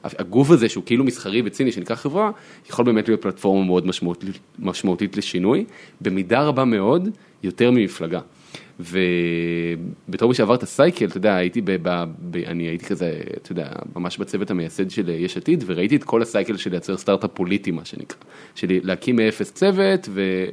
[0.03, 2.31] הגוף הזה שהוא כאילו מסחרי וציני שנקרא חברה,
[2.69, 5.65] יכול באמת להיות פלטפורמה מאוד משמעותית, משמעותית לשינוי,
[6.01, 7.09] במידה רבה מאוד
[7.45, 8.19] יותר ממפלגה.
[8.79, 13.51] ובתור מי שעבר את הסייקל, אתה יודע, הייתי, ב, ב, ב, אני הייתי כזה, אתה
[13.51, 17.71] יודע, ממש בצוות המייסד של יש עתיד, וראיתי את כל הסייקל של לייצר סטארט-אפ פוליטי,
[17.71, 18.17] מה שנקרא,
[18.55, 20.45] של להקים מאפס צוות ו,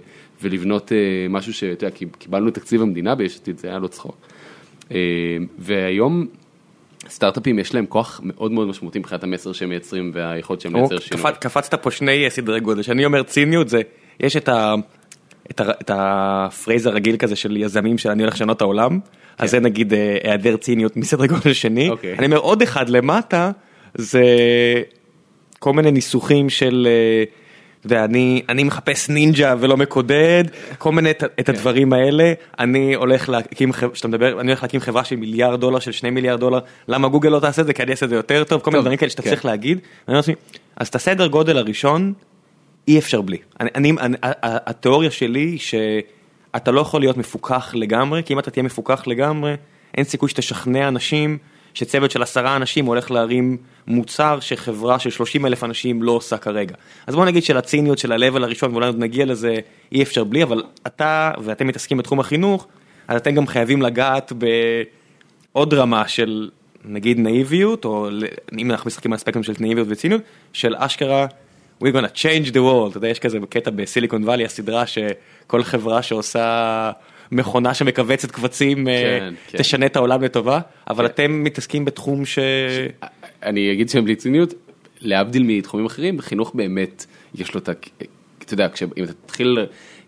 [0.43, 0.97] ולבנות אה,
[1.31, 4.17] משהו שאתה יודע, קיבלנו תקציב המדינה ביש עתיד, זה היה לא צחוק.
[4.93, 4.97] אה,
[5.59, 6.27] והיום
[7.09, 11.25] סטארט-אפים יש להם כוח מאוד מאוד משמעותי מבחינת המסר שהם מייצרים והיכולת שהם לייצר שינוי.
[11.25, 13.81] קפצ- קפצת פה שני אה, סדרי גודל, שאני אומר ציניות זה,
[14.21, 14.75] יש את ה...
[15.51, 18.99] את, ה phrase הרגיל כזה של יזמים של אני הולך לשנות את העולם,
[19.39, 22.19] אז זה נגיד אה, היעדר ציניות מסדר גודל שני, אוקיי.
[22.19, 23.51] אני אומר עוד אחד למטה,
[23.95, 24.25] זה
[25.59, 27.25] כל מיני ניסוחים של אה,
[27.85, 30.45] יודע, אני, מחפש נינג'ה ולא מקודד,
[30.79, 34.81] כל מיני את, את הדברים האלה, אני הולך להקים, חברה, שאתה מדבר, אני הולך להקים
[34.81, 37.73] חברה של מיליארד דולר, של שני מיליארד דולר, למה גוגל לא תעשה את זה?
[37.73, 39.31] כי אני אעשה את זה יותר טוב, כל מיני דברים כאלה שאתה כן.
[39.31, 39.79] צריך להגיד,
[40.09, 40.19] ואני
[40.77, 42.13] אז את הסדר גודל הראשון,
[42.89, 43.39] אי אפשר בלי.
[43.61, 48.51] אני, אני, אני, התיאוריה שלי היא שאתה לא יכול להיות מפוקח לגמרי, כי אם אתה
[48.51, 49.55] תהיה מפוקח לגמרי,
[49.97, 51.39] אין סיכוי שתשכנע אנשים
[51.75, 56.75] שצוות של עשרה אנשים הולך להרים מוצר שחברה של 30 אלף אנשים לא עושה כרגע.
[57.07, 59.57] אז בוא נגיד שלציניות של ה-level הראשון, ואולי עוד נגיע לזה,
[59.93, 62.67] אי אפשר בלי, אבל אתה ואתם מתעסקים בתחום החינוך,
[63.09, 64.33] אז אתם גם חייבים לגעת
[65.53, 66.51] בעוד רמה של
[66.85, 68.09] נגיד נאיביות, או
[68.59, 71.27] אם אנחנו משחקים על הספקטרום של נאיביות וציניות, של אשכרה,
[71.83, 76.03] we're gonna change the world, אתה יודע, יש כזה קטע בסיליקון וואלי, הסדרה שכל חברה
[76.03, 76.91] שעושה
[77.33, 79.59] מכונה שמכווצת קבצים, אה, כן, כן.
[79.59, 81.13] תשנה את העולם לטובה, אבל כן.
[81.15, 82.39] אתם מתעסקים בתחום ש...
[83.43, 84.55] אני אגיד שהם בלי ציניות,
[85.01, 87.73] להבדיל מתחומים אחרים, בחינוך באמת יש לו את ה...
[88.39, 88.69] אתה יודע,
[88.99, 89.59] אם אתה תתחיל,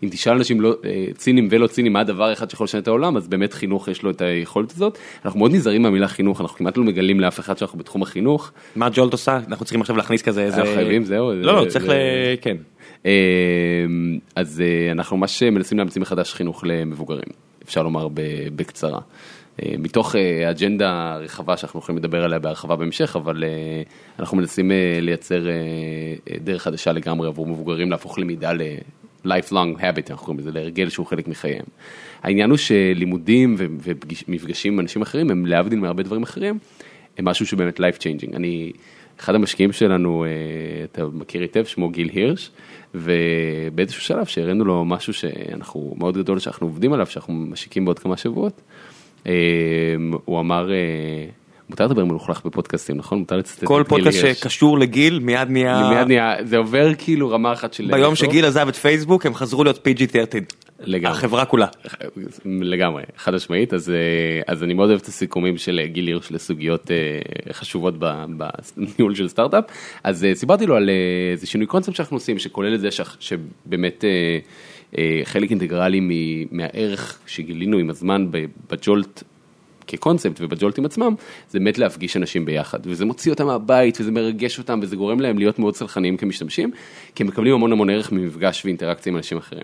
[0.03, 3.17] אם תשאל אנשים לא, אה, צינים ולא צינים מה הדבר האחד שיכול לשנות את העולם,
[3.17, 4.97] אז באמת חינוך יש לו את היכולת הזאת.
[5.25, 8.51] אנחנו מאוד נזהרים מהמילה חינוך, אנחנו כמעט לא מגלים לאף אחד שאנחנו בתחום החינוך.
[8.75, 9.39] מה ג'ולט עושה?
[9.47, 10.61] אנחנו צריכים עכשיו להכניס כזה איזה...
[10.61, 11.33] אנחנו חייבים, זהו?
[11.33, 11.91] לא, לא, צריך ל...
[12.41, 12.57] כן.
[13.05, 13.11] אה,
[14.35, 17.29] אז אה, אנחנו ממש מנסים להמציא מחדש חינוך למבוגרים,
[17.63, 18.07] אפשר לומר
[18.55, 18.99] בקצרה.
[19.63, 23.81] אה, מתוך אה, אג'נדה רחבה שאנחנו יכולים לדבר עליה בהרחבה בהמשך, אבל אה,
[24.19, 25.53] אנחנו מנסים אה, לייצר אה,
[26.31, 28.51] אה, דרך חדשה לגמרי עבור מבוגרים להפוך למידה
[29.25, 31.65] ל-lifelong habit, אנחנו קוראים לזה, להרגל שהוא חלק מחייהם.
[32.23, 36.59] העניין הוא שלימודים ומפגשים עם אנשים אחרים הם להבדיל מהרבה דברים אחרים,
[37.17, 38.35] הם משהו שבאמת life changing.
[38.35, 38.71] אני,
[39.19, 40.29] אחד המשקיעים שלנו, אה,
[40.83, 42.51] אתה מכיר היטב, שמו גיל הירש,
[42.95, 48.17] ובאיזשהו שלב שהראינו לו משהו שאנחנו, מאוד גדול שאנחנו עובדים עליו, שאנחנו משיקים בעוד כמה
[48.17, 48.61] שבועות,
[49.27, 49.33] אה,
[50.25, 51.25] הוא אמר, אה,
[51.69, 53.19] מותר לדבר מלוכלך בפודקאסטים, נכון?
[53.19, 54.19] מותר לצטט כל פודקאסט.
[54.19, 55.89] שקשור לגיל מיד נהיה...
[55.89, 57.87] מיד נהיה, זה עובר כאילו רמה אחת של...
[57.91, 60.65] ביום שגיל עזב את פייסבוק הם חזרו להיות PG-13.
[60.79, 61.11] לגמרי.
[61.11, 61.67] החברה כולה.
[62.45, 63.95] לגמרי, חד משמעית, אז, אה,
[64.47, 66.95] אז אני מאוד אוהב את הסיכומים של אה, גיל הירש לסוגיות אה,
[67.53, 69.63] חשובות בניהול של סטארט-אפ,
[70.03, 74.05] אז אה, סיפרתי לו על אה, איזה שינוי קונספט שאנחנו עושים, שכולל את זה שבאמת
[74.05, 74.39] אה,
[74.97, 75.99] אה, חלק אינטגרלי
[76.51, 78.27] מהערך שגילינו עם הזמן
[78.71, 79.23] בג'ולט.
[79.87, 81.15] כקונספט ובג'ולטים עצמם,
[81.49, 85.39] זה באמת להפגיש אנשים ביחד, וזה מוציא אותם מהבית, וזה מרגש אותם, וזה גורם להם
[85.39, 86.71] להיות מאוד סלחניים כמשתמשים,
[87.15, 89.63] כי הם מקבלים המון המון ערך ממפגש ואינטראקציה עם אנשים אחרים.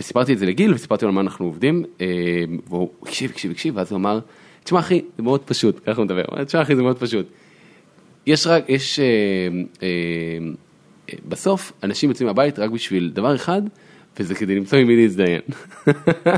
[0.00, 2.06] וסיפרתי את זה לגיל, וסיפרתי לו על מה אנחנו עובדים, אה,
[2.68, 4.20] והוא הקשיב, הקשיב, הקשיב, ואז הוא אמר,
[4.64, 7.26] תשמע אחי, זה מאוד פשוט, ככה הוא מדבר, תשמע אחי, זה מאוד פשוט.
[8.26, 9.04] יש רק, יש, אה,
[9.82, 9.88] אה,
[11.28, 13.62] בסוף אנשים יוצאים מהבית רק בשביל דבר אחד,
[14.20, 15.40] וזה כדי למצוא עם מי להזדיין.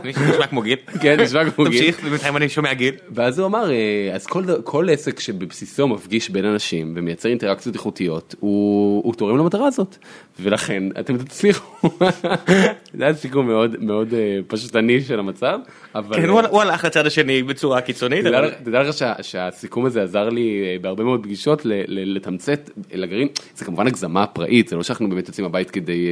[0.05, 0.77] נשמע כמו גיל.
[1.01, 1.73] כן, נשמע כמו גיל.
[1.73, 2.95] תמשיך, ובינתיים אני שומע גיל.
[3.11, 4.27] ואז הוא אמר, אה, אז
[4.65, 9.97] כל, עסק שבבסיסו מפגיש בין אנשים ומייצר אינטראקציות איכותיות, הוא, הוא תורם למטרה הזאת.
[10.41, 11.89] ולכן אתם תצליחו.
[12.95, 15.59] זה היה סיכום מאוד מאוד אה, פשטני של המצב.
[15.95, 18.25] אבל, כן, אה, הוא הלך לצד השני בצורה קיצונית.
[18.65, 23.87] תדע לך- שה- שהסיכום הזה עזר לי אה, בהרבה מאוד פגישות לתמצת לגרעין, זה כמובן
[23.87, 26.07] הגזמה פראית, זה לא שאנחנו באמת יוצאים מהבית כדי,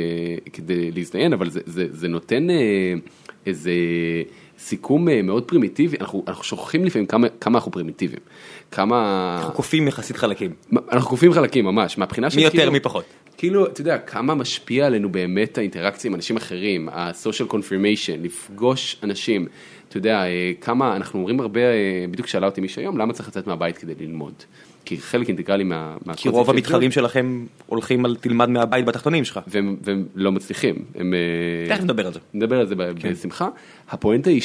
[0.53, 2.47] כדי להזדיין, אבל זה, זה, זה נותן
[3.47, 3.73] איזה
[4.59, 8.21] סיכום מאוד פרימיטיבי, אנחנו, אנחנו שוכחים לפעמים כמה, כמה אנחנו פרימיטיביים,
[8.71, 9.37] כמה...
[9.39, 10.51] אנחנו קופים יחסית חלקים.
[10.93, 13.05] אנחנו קופים חלקים ממש, מהבחינה של מי יותר כאילו- מי פחות.
[13.37, 19.47] כאילו, אתה יודע, כמה משפיע עלינו באמת האינטראקציה עם אנשים אחרים, ה-social confirmation, לפגוש אנשים,
[19.89, 23.29] אתה יודע, אה, כמה, אנחנו אומרים הרבה, אה, בדיוק שאלה אותי מישהו היום, למה צריך
[23.29, 24.35] לצאת מהבית כדי ללמוד?
[24.85, 25.97] כי חלק אינטגרלי מה...
[26.17, 29.41] כי רוב המתחרים שלכם הולכים על תלמד מהבית בתחתונים שלך.
[29.47, 31.15] והם, והם לא מצליחים, הם...
[31.15, 32.19] אה, תכף נדבר על זה.
[32.35, 33.13] נדבר על זה כן.
[33.13, 33.49] בשמחה.
[33.91, 34.43] הפואנטה היא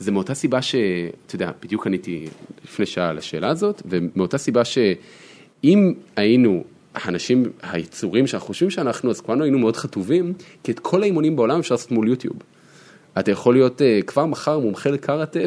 [0.00, 2.26] שזה מאותה סיבה שאתה יודע, בדיוק עניתי
[2.64, 9.20] לפני שעה על השאלה הזאת, ומאותה סיבה שאם היינו האנשים, היצורים שאנחנו חושבים שאנחנו, אז
[9.20, 12.36] כולנו היינו מאוד חטובים, כי את כל האימונים בעולם אפשר לעשות מול יוטיוב.
[13.18, 15.40] אתה יכול להיות uh, כבר מחר מומחה לקראטה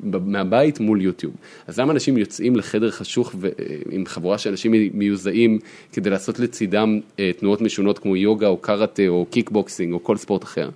[0.00, 1.34] מהבית מול יוטיוב.
[1.66, 5.58] אז למה אנשים יוצאים לחדר חשוך ו- אה, עם חבורה של אנשים מיוזעים
[5.92, 10.44] כדי לעשות לצידם uh, תנועות משונות כמו יוגה או קראטה או קיקבוקסינג או כל ספורט
[10.44, 10.70] אחר?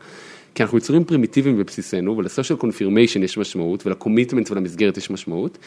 [0.54, 5.58] כי אנחנו יצורים פרימיטיביים בבסיסנו ול social confirmation יש משמעות ול commitment ולמסגרת יש משמעות.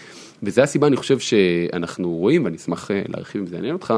[0.44, 3.94] וזה הסיבה אני חושב שאנחנו רואים ואני אשמח אה, להרחיב אם זה יעניין אותך.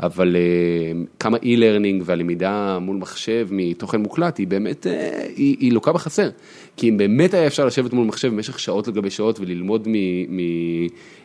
[0.00, 4.90] אבל uh, כמה e-learning והלמידה מול מחשב מתוכן מוקלט היא באמת, uh,
[5.36, 6.30] היא, היא לוקה בחסר.
[6.76, 9.88] כי אם באמת היה אפשר לשבת מול מחשב במשך שעות לגבי שעות וללמוד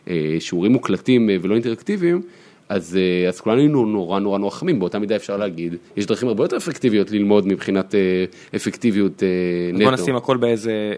[0.06, 2.22] משיעורים מוקלטים ולא אינטראקטיביים,
[2.70, 6.28] אז, uh, אז כולנו היינו נורא נורא נורא חכמים, באותה מידה אפשר להגיד, יש דרכים
[6.28, 9.84] הרבה יותר אפקטיביות ללמוד מבחינת uh, אפקטיביות אז נטו.
[9.84, 10.94] בוא נשים הכל באיזה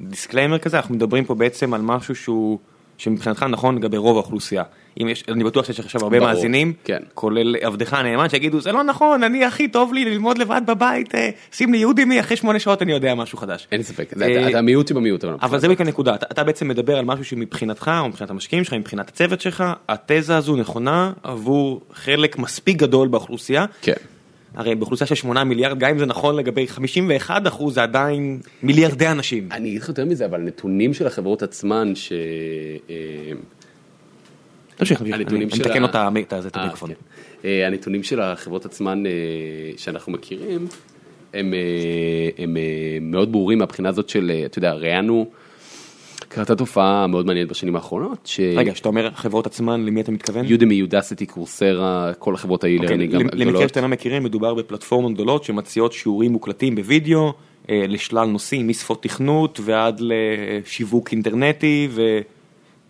[0.00, 2.58] disclaimer כזה, אנחנו מדברים פה בעצם על משהו שהוא
[2.98, 4.62] שמבחינתך נכון לגבי רוב האוכלוסייה.
[5.02, 7.02] אם יש, אני בטוח שיש עכשיו הרבה ברור, מאזינים, כן.
[7.14, 11.30] כולל עבדך הנאמן, שיגידו זה לא נכון, אני הכי טוב לי ללמוד לבד בבית, אה,
[11.52, 13.68] שים לי יודימי, אחרי שמונה שעות אני יודע משהו חדש.
[13.72, 15.24] אין ספק, אה, אתה- אתה המיעוט שבמיעוט.
[15.24, 18.74] אבל זה בדיוק הנקודה, אתה, אתה בעצם מדבר על משהו שמבחינתך, או מבחינת המשקיעים שלך,
[18.74, 23.64] מבחינת הצוות שלך, התזה הזו נכונה עבור חלק מספיק גדול באוכלוסייה.
[23.82, 23.92] כן.
[24.54, 29.08] הרי באוכלוסייה של 8 מיליארד, גם אם זה נכון לגבי 51 אחוז, זה עדיין מיליארדי
[29.08, 29.48] אנשים.
[29.52, 32.12] אני אגיד לך יותר מזה, אבל נתונים של החברות עצמן, ש...
[34.76, 36.08] תמשיך, אני מתקן אותה,
[36.46, 36.90] את אה, המיקרופון.
[36.90, 36.94] כן.
[37.44, 39.12] אה, הנתונים של החברות עצמן אה,
[39.76, 40.66] שאנחנו מכירים,
[41.34, 41.54] הם,
[42.38, 42.56] הם
[43.00, 45.26] מאוד ברורים מהבחינה הזאת של, אתה יודע, ראיינו,
[46.28, 48.40] קרתה תופעה מאוד מעניינת בשנים האחרונות, ש...
[48.40, 50.44] רגע, כשאתה אומר חברות עצמן, למי אתה מתכוון?
[50.46, 55.14] Udemy, Udacity, Coursera, כל החברות אוקיי, ה e-learning למ- למקרה שאתם לא מכירים, מדובר בפלטפורמות
[55.14, 57.32] גדולות שמציעות שיעורים מוקלטים בווידאו,
[57.68, 61.88] לשלל נושאים, משפות תכנות ועד לשיווק אינטרנטי,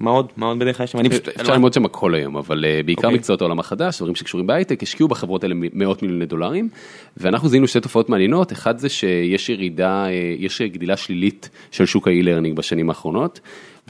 [0.00, 0.26] ומה עוד?
[0.36, 0.98] מה עוד בדרך כלל יש שם?
[1.40, 3.18] אפשר ללמוד שם הכל היום, אבל אה, בעיקר אוקיי.
[3.18, 6.68] מקצועות העולם החדש, דברים שקשורים בהייטק, השקיעו בחברות האלה מאות מיליוני דולרים,
[7.16, 12.08] ואנחנו זיהינו שתי תופעות מעניינות, אחד זה שיש ירידה, אה, יש גדילה שלילית של שוק
[12.08, 13.40] ה e-learning בשנים האחרונות.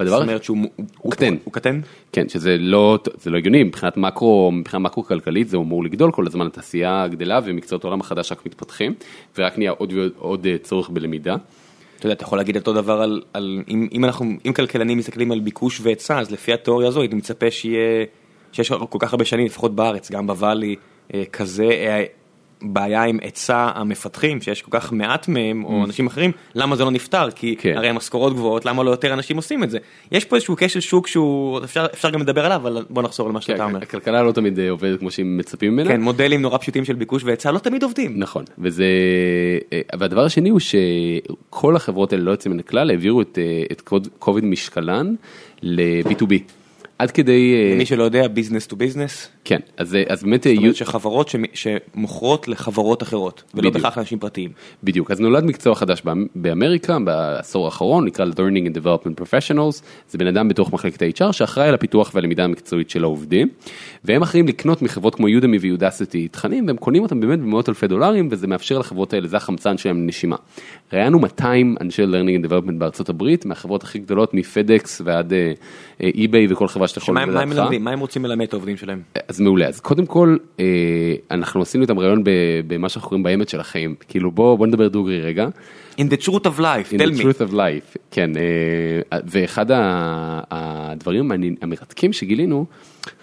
[0.05, 0.59] זאת אומרת שהוא
[0.99, 1.37] הוא- קטן.
[1.45, 1.81] הוא קטן?
[2.13, 6.27] כן, שזה לא, זה לא הגיוני, מבחינת מקרו, מבחינה מקרו כלכלית זה אמור לגדול כל
[6.27, 8.95] הזמן, התעשייה גדלה ומקצועות העולם החדש רק מתפתחים,
[9.39, 11.37] ורק נהיה עוד ועוד עוד, אה, צורך בלמידה.
[11.99, 15.33] אתה יודע, אתה יכול להגיד אותו דבר על, על אם, אם אנחנו, אם כלכלנים מסתכלים
[15.33, 18.05] על ביקוש והיצע, אז לפי התיאוריה הזו הייתי מצפה שיהיה,
[18.53, 20.77] שיש כל כך הרבה שנים, לפחות בארץ, גם בוואלי,
[21.15, 22.05] אה, כזה אה,
[22.63, 26.91] בעיה עם היצע המפתחים, שיש כל כך מעט מהם, או אנשים אחרים, למה זה לא
[26.91, 27.31] נפתר?
[27.31, 27.63] כי Mm.
[27.63, 27.75] כן.
[27.77, 29.79] הרי המשכורות גבוהות, למה לא יותר אנשים עושים את זה?
[30.13, 33.41] יש פה איזשהו כשל שוק שהוא, אפשר, אפשר גם לדבר עליו, אבל בוא נחזור למה
[33.41, 33.79] שאתה אומר.
[33.83, 35.89] הכלכלה לא תמיד אה, עובדת כמו שמצפים ממנה.
[35.89, 38.13] כן, מודלים נורא פשוטים של ביקוש והיצע לא תמיד עובדים.
[38.17, 38.85] נכון, וזה,
[39.73, 43.83] אה, והדבר השני הוא שכל החברות האלה לא יוצאים מן הכלל העבירו את, אה, את
[44.19, 45.15] כובד משקלן
[45.63, 46.35] ל-B2B.
[46.99, 50.53] עד כדי, אה, מי שלא יודע, business to business, כן, אז, אה, אז באמת, זאת
[50.53, 53.71] אה, אומרת שחברות שמ- שמוכרות לחברות אחרות, ולא.
[53.71, 54.51] בהכרח לאנשים פרטיים.
[54.85, 60.19] בדיוק, אז נולד מקצוע חדש באמ- באמריקה בעשור האחרון, נקרא Learning and Development Professionals, זה
[60.19, 63.49] בן אדם בתוך מחלקת ה-HR שאחראי על הפיתוח והלמידה המקצועית של העובדים,
[64.05, 68.29] והם אחראים לקנות מחברות כמו יודמי ויודסיטי תכנים, והם קונים אותם באמת במאות אלפי דולרים,
[68.31, 70.37] וזה מאפשר לחברות האלה, זה החמצן שלהם לנשימה.
[70.93, 75.33] ראיינו 200 אנשי Learning and Development בארצות הברית, מהחברות הכי גדולות מפדקס ועד
[76.01, 77.49] אי-ביי וכל חברה שאתה יכול הם- מה הם.
[77.49, 77.85] מלמדים?
[77.85, 79.03] מה הם רוצים ללמד את העובדים שלהם?
[79.37, 80.65] אז מעולה, אז קודם כל, אה,
[81.31, 82.23] אנחנו עשינו איתם ראיון
[82.67, 85.49] במה שאנחנו קוראים באמת של החיים, כאילו בוא, בוא נדבר דוגרי רגע.
[85.99, 87.23] In the truth of life, In tell the me.
[87.23, 89.67] truth of life, כן, אה, ואחד
[90.51, 92.67] הדברים המרתקים שגילינו,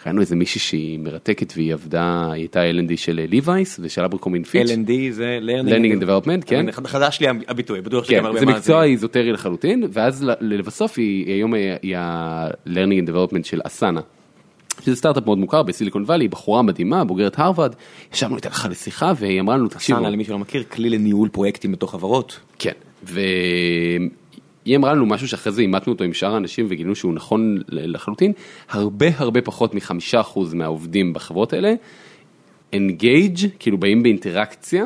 [0.06, 4.70] ראינו איזה מישהי שהיא מרתקת והיא עבדה, היא הייתה L&D של ליווייס ושל אברקומין פיץ',
[4.70, 6.72] L&D זה Learning and Development, כן.
[6.72, 8.94] חדש לי הביטוי, בטוח כן, שגם הרבה זה מקצוע מאזינים.
[8.94, 14.02] איזוטרי לחלוטין, ואז לבסוף היא היום היא ה-Learning and Development של אסנה.
[14.86, 17.76] שזה סטארט-אפ מאוד מוכר בסיליקון וואלי, בחורה מדהימה, בוגרת הרווארד,
[18.14, 21.72] ישבנו איתה ככה לשיחה והיא אמרה לנו, תקשיבו, סאנה, למי שלא מכיר, כלי לניהול פרויקטים
[21.72, 22.40] בתוך חברות.
[22.60, 22.72] כן,
[23.04, 28.32] והיא אמרה לנו משהו שאחרי זה אימתנו אותו עם שאר האנשים וגילינו שהוא נכון לחלוטין,
[28.70, 31.74] הרבה הרבה פחות מחמישה אחוז מהעובדים בחברות האלה,
[32.76, 34.86] engage, כאילו באים באינטראקציה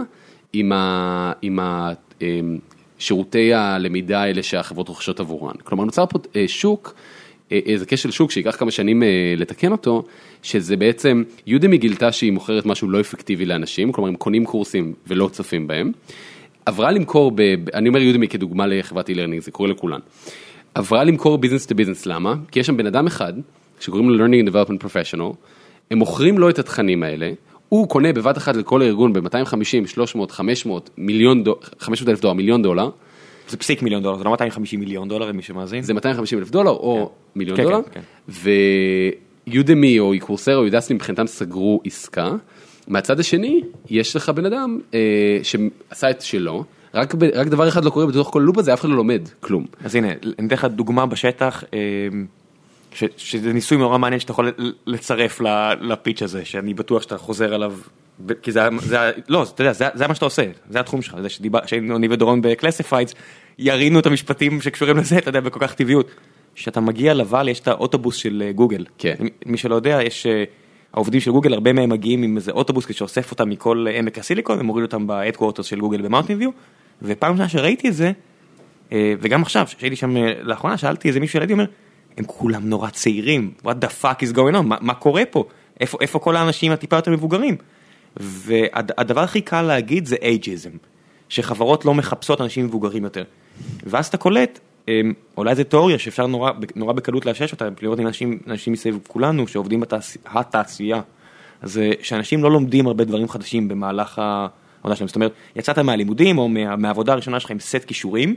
[0.54, 2.58] עם, ה, עם ה, אמ,
[3.00, 5.56] שירותי הלמידה האלה שהחברות רוכשות עבורן.
[5.64, 7.02] כלומר נוצר פה אה, שוק, אה,
[7.52, 10.04] איזה כשל שוק שייקח כמה שנים אה, לתקן אותו,
[10.44, 15.30] שזה בעצם, יודמי גילתה שהיא מוכרת משהו לא אפקטיבי לאנשים, כלומר הם קונים קורסים ולא
[15.32, 15.92] צופים בהם.
[16.66, 20.00] עברה למכור, ב- אני אומר Udemy כדוגמה לחברת e-learning, זה קורה לכולן.
[20.76, 22.36] עברה למכור business to business, למה?
[22.52, 23.34] כי יש שם בן אדם אחד,
[23.80, 25.36] שקוראים לו learning and development professional,
[25.92, 27.32] הם מוכרים לו את התכנים האלה,
[27.70, 32.62] הוא קונה בבת אחת לכל הארגון ב-250, 300, 500, מיליון דולר, 500 אלף דולר, מיליון
[32.62, 32.90] דולר,
[33.48, 35.82] זה פסיק מיליון דולר, זה לא 250 מיליון דולר למי שמאזין.
[35.82, 38.02] זה 250 אלף דולר או מיליון כן, דולר, כן,
[39.48, 42.32] ו Udemy או Coursera או Udacity מבחינתם סגרו עסקה.
[42.88, 47.86] מהצד השני, יש לך בן אדם אה, שעשה את שלו, רק, ב, רק דבר אחד
[47.86, 49.66] לא קורה בתוך כל לופ הזה, אף אחד לא לומד כלום.
[49.84, 50.08] אז הנה,
[50.40, 51.80] אני אתן לך דוגמה בשטח, אה,
[52.94, 54.52] ש- שזה ניסוי נורא מעניין שאתה יכול
[54.88, 55.42] לצרף
[55.82, 57.74] לפיץ' הזה, שאני בטוח שאתה חוזר עליו,
[58.42, 58.98] כי זה, זה,
[59.30, 62.42] לא, אתה יודע, זה, זה מה שאתה עושה, זה התחום שלך, זה שדיבר, שאני ודורון
[62.42, 63.14] בקלסיפיידס,
[63.60, 66.12] ירינו את המשפטים שקשורים לזה, אתה יודע, בכל כך טבעיות.
[66.56, 68.86] כשאתה מגיע לוואל יש את האוטובוס של אה, גוגל.
[68.98, 69.16] כן.
[69.46, 70.44] מי- שלא יודע, יש, אה,
[70.94, 74.86] העובדים של גוגל, הרבה מהם מגיעים עם איזה אוטובוס שאוסף אותם מכל עמק הסיליקון, ומוריד
[74.86, 76.50] אותם ב-headquarters של גוגל במאונטין ויו,
[77.02, 78.12] ופעם ראשונה שראיתי את זה,
[78.92, 81.66] אה, וגם עכשיו, כשהייתי שם לאחרונה, שאלתי איזה מישהו ילדי אומר,
[82.18, 85.44] הם כולם נורא צעירים, what the fuck is going on, מה, מה קורה פה?
[85.80, 87.56] איפה, איפה כל האנשים הטיפה יותר מבוגרים?
[88.20, 90.70] והדבר הכי קל להגיד זה אייג'יזם,
[91.30, 93.24] שחברות לא מחפשות אנשים מבוגרים יותר.
[93.84, 98.40] ואז אתה קולט, אמ, אולי זו תיאוריה שאפשר נורא, נורא בקלות לאשש אותה, לראות אנשים,
[98.48, 101.02] אנשים מסביב כולנו שעובדים בתעשייה,
[101.62, 106.38] אז אה, שאנשים לא לומדים הרבה דברים חדשים במהלך העבודה שלהם, זאת אומרת, יצאת מהלימודים
[106.38, 108.36] או מה, מהעבודה הראשונה שלך עם סט כישורים,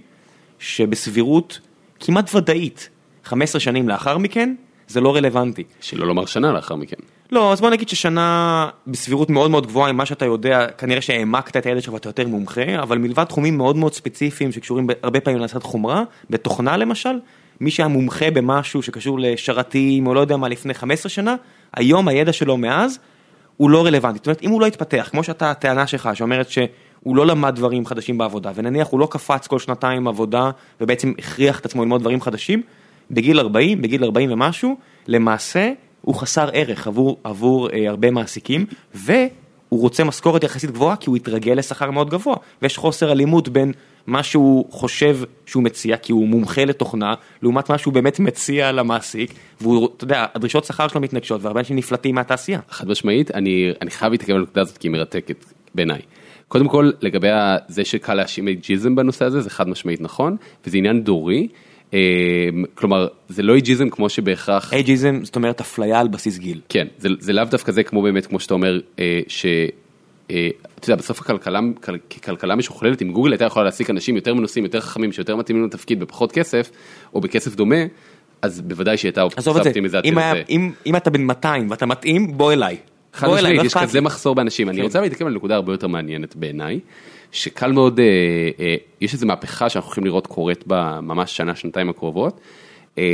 [0.58, 1.60] שבסבירות
[2.00, 2.88] כמעט ודאית,
[3.24, 4.54] 15 שנים לאחר מכן,
[4.88, 5.64] זה לא רלוונטי.
[5.80, 6.96] שלא לומר שנה לאחר מכן.
[7.32, 11.56] לא, אז בוא נגיד ששנה בסבירות מאוד מאוד גבוהה עם מה שאתה יודע, כנראה שהעמקת
[11.56, 15.40] את הידע שלך ואתה יותר מומחה, אבל מלבד תחומים מאוד מאוד ספציפיים שקשורים הרבה פעמים
[15.40, 17.18] לעשות חומרה, בתוכנה למשל,
[17.60, 21.34] מי שהיה מומחה במשהו שקשור לשרתים או לא יודע מה לפני 15 שנה,
[21.74, 22.98] היום הידע שלו מאז
[23.56, 24.18] הוא לא רלוונטי.
[24.18, 27.86] זאת אומרת, אם הוא לא התפתח, כמו שאתה, הטענה שלך שאומרת שהוא לא למד דברים
[27.86, 32.20] חדשים בעבודה, ונניח הוא לא קפץ כל שנתיים עבודה ובעצם הכריח את עצמו ללמוד דברים
[32.20, 32.62] חדשים,
[33.10, 34.76] בגיל 40, בגיל 40 ומשהו,
[35.08, 39.20] למעשה הוא חסר ערך עבור, עבור אה, הרבה מעסיקים, והוא
[39.70, 43.72] רוצה משכורת יחסית גבוהה כי הוא התרגל לשכר מאוד גבוה, ויש חוסר אלימות בין
[44.06, 49.34] מה שהוא חושב שהוא מציע, כי הוא מומחה לתוכנה, לעומת מה שהוא באמת מציע למעסיק,
[49.60, 52.60] והוא, אתה יודע, הדרישות שכר שלו מתנגשות, והרבה אנשים נפלטים מהתעשייה.
[52.68, 56.00] חד משמעית, אני, אני חייב להתעכב על הנקודה הזאת כי היא מרתקת בעיניי.
[56.48, 57.28] קודם כל, לגבי
[57.68, 60.36] זה שקל להאשים אייג'יזם בנושא הזה, זה חד משמעית נכון,
[60.66, 61.48] וזה עניין דורי.
[61.92, 61.98] אמ,
[62.74, 67.08] כלומר זה לא אייג'יזם כמו שבהכרח אייג'יזם זאת אומרת אפליה על בסיס גיל כן זה,
[67.18, 69.46] זה לאו דווקא זה כמו באמת כמו שאתה אומר אה, ש...
[70.30, 70.48] אה,
[70.78, 71.60] אתה יודע, בסוף הכלכלה,
[72.10, 76.00] ככלכלה משוכללת, אם גוגל הייתה יכולה להעסיק אנשים יותר מנוסים, יותר חכמים, שיותר מתאימים לתפקיד
[76.00, 76.70] בפחות כסף,
[77.14, 77.76] או בכסף דומה,
[78.42, 80.00] אז בוודאי שהייתה אופטימיזציה.
[80.04, 82.76] אם, אם, אם אתה בן 200 ואתה מתאים, בוא אליי.
[83.12, 84.68] חד משמעית, לא יש כזה מחסור באנשים.
[84.68, 84.82] אני כן.
[84.82, 86.80] רוצה להתעכב על נקודה הרבה יותר מעניינת בעיניי.
[87.32, 88.04] שקל מאוד, אה,
[88.60, 92.40] אה, יש איזו מהפכה שאנחנו הולכים לראות קורית בממש שנה, שנתיים הקרובות,
[92.98, 93.04] אה,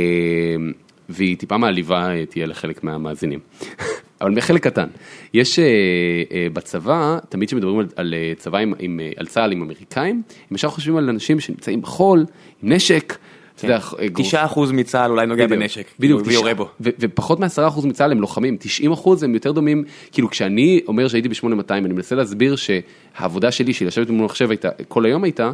[1.09, 3.39] והיא טיפה מעליבה תהיה לחלק מהמאזינים.
[4.21, 4.87] אבל מחלק קטן,
[5.33, 5.59] יש
[6.53, 10.97] בצבא, תמיד כשמדברים על, על צבא עם, עם, על צה"ל עם אמריקאים, הם ישר חושבים
[10.97, 12.25] על אנשים שנמצאים בחול,
[12.63, 13.17] עם נשק.
[14.15, 16.69] תשעה אחוז מצה"ל אולי נוגע בנשק, בדיוק, ויורה בו.
[16.79, 21.29] ופחות מעשרה אחוז מצה"ל הם לוחמים, 90 אחוז הם יותר דומים, כאילו כשאני אומר שהייתי
[21.29, 24.49] ב-8200 אני מנסה להסביר שהעבודה שלי, של לשבת מול מחשב
[24.87, 25.51] כל היום הייתה,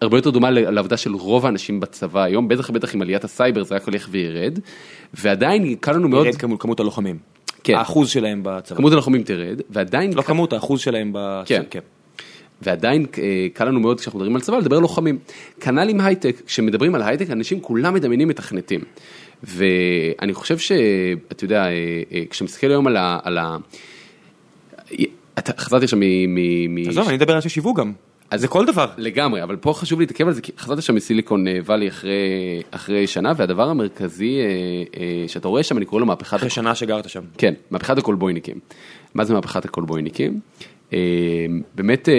[0.00, 3.74] הרבה יותר דומה לעבודה של רוב האנשים בצבא היום, בטח ובטח עם עליית הסייבר זה
[3.74, 4.58] רק הולך וירד,
[5.14, 6.26] ועדיין קל לנו מאוד...
[6.26, 7.18] ירד כמות הלוחמים.
[7.64, 7.74] כן.
[7.74, 8.76] האחוז שלהם בצבא.
[8.76, 10.12] כמות הלוחמים תרד, ועדיין...
[10.12, 11.58] לא כמות, האחוז שלהם בצבא.
[11.70, 11.80] כן.
[12.62, 15.18] ועדיין אה, קל לנו מאוד כשאנחנו מדברים על צבא לדבר על לוחמים.
[15.60, 18.80] כנ"ל עם הייטק, כשמדברים על הייטק אנשים כולם מדמיינים מתכנתים.
[19.42, 21.72] ואני חושב שאתה יודע, אה,
[22.12, 23.18] אה, כשמסתכל היום על ה...
[23.22, 23.56] על ה...
[25.58, 26.88] חזרתי עכשיו מ...
[26.88, 27.92] עזוב, אני מדבר על שיווק גם.
[28.30, 28.86] אז זה כל דבר.
[28.96, 32.10] לגמרי, אבל פה חשוב להתעכב על זה, כי חזרתי שם מסיליקון וואלי אחרי,
[32.70, 34.36] אחרי שנה, והדבר המרכזי
[35.26, 36.36] שאתה רואה שם, אני קורא לו מהפכת...
[36.36, 37.22] אחרי שנה שגרת שם.
[37.38, 38.58] כן, מהפכת הקולבויניקים.
[39.14, 40.40] מה זה מהפכת הקולבויניקים?
[40.92, 40.98] אה,
[41.74, 42.14] באמת, אה,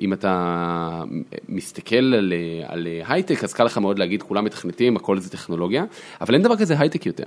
[0.00, 1.02] אם אתה
[1.48, 2.32] מסתכל על,
[2.66, 5.84] על הייטק, אז קל לך מאוד להגיד, כולם מתכנתים, הכל זה טכנולוגיה,
[6.20, 7.24] אבל אין דבר כזה הייטק יותר.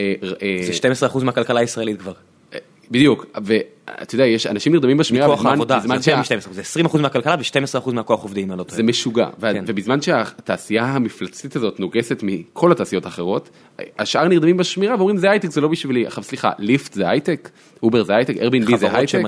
[0.00, 0.14] אה,
[0.62, 0.72] זה
[1.10, 2.12] 12% מהכלכלה הישראלית כבר.
[2.90, 5.80] בדיוק, ואתה יודע, יש אנשים נרדמים בשמירה, מכוח העבודה,
[6.50, 8.76] זה 20% מהכלכלה ו-12% מהכוח עובדים, אני לא טועה.
[8.76, 9.64] זה משוגע, כן.
[9.66, 13.50] ובזמן שהתעשייה המפלצתית הזאת נוגסת מכל התעשיות האחרות,
[13.98, 17.50] השאר נרדמים בשמירה ואומרים זה הייטק, זה לא בשבילי, עכשיו סליחה, Lyft זה הייטק,
[17.82, 19.18] Uber זה הייטק, Airbnb זה הייטק.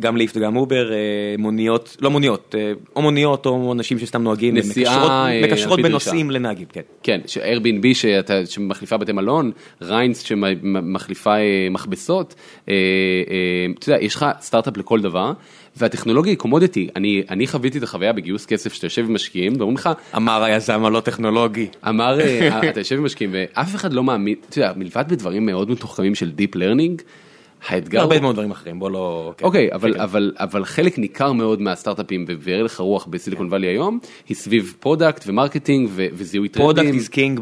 [0.00, 0.96] גם Lyft וגם Uber, אה,
[1.38, 6.66] מוניות, לא מוניות, אה, או מוניות או אנשים שסתם נוהגים, נסיעה, מקשרות אה, בנוסעים לנהגים,
[6.72, 6.80] כן.
[7.02, 7.86] כן, Airbnb
[8.46, 9.50] שמחליפה בתי מלון,
[9.82, 11.34] Rinse שמחליפה
[11.70, 12.70] מכבסות, אתה
[13.88, 15.32] יודע, יש לך סטארט-אפ לכל דבר.
[15.76, 19.76] והטכנולוגיה היא commodity, אני, אני חוויתי את החוויה בגיוס כסף שאתה יושב עם משקיעים ואומרים
[19.76, 22.18] לך, אמר היזם הלא טכנולוגי, אמר,
[22.70, 26.32] אתה יושב עם משקיעים ואף אחד לא מאמין, אתה יודע, מלבד בדברים מאוד מתוחכמים של
[26.38, 27.02] Deep Learning,
[27.68, 28.00] האתגר...
[28.00, 29.32] הרבה מאוד דברים אחרים, בוא לא...
[29.36, 29.44] כן.
[29.44, 34.36] אוקיי, אבל, אבל, אבל חלק ניכר מאוד מהסטארט-אפים והלך הרוח ב Silicon Valley היום, היא
[34.36, 36.74] סביב product ו marketing וזיהוי טרנדים.
[36.74, 37.40] product is king,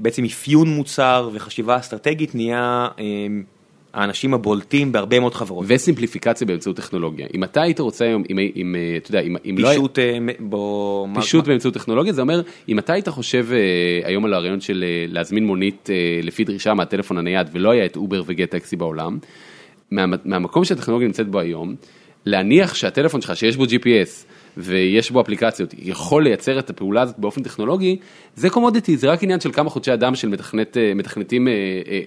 [0.00, 3.42] בעצם אפיון מוצר וחשיבה אסטרטגית נהיה אמ,
[3.94, 5.64] האנשים הבולטים בהרבה מאוד חברות.
[5.68, 7.26] וסימפליפיקציה באמצעות טכנולוגיה.
[7.34, 10.04] אם אתה היית רוצה היום, אם, אם אתה יודע, אם, אם פישוט, לא...
[10.38, 11.08] בוא...
[11.14, 11.46] פישוט.
[11.46, 15.88] באמצעות טכנולוגיה, זה אומר, אם אתה היית חושב uh, היום על הרעיון של להזמין מונית
[16.22, 19.18] לפי דרישה מהטלפון הנייד ולא היה את Uber ו Gett Taxi בעולם,
[19.90, 21.74] מה, מהמקום שהטכנולוגיה נמצאת בו היום,
[22.26, 24.26] להניח שהטלפון שלך שיש בו GPS
[24.56, 27.96] ויש בו אפליקציות יכול לייצר את הפעולה הזאת באופן טכנולוגי,
[28.36, 31.48] זה commodity, זה רק עניין של כמה חודשי אדם של מתכנת, מתכנתים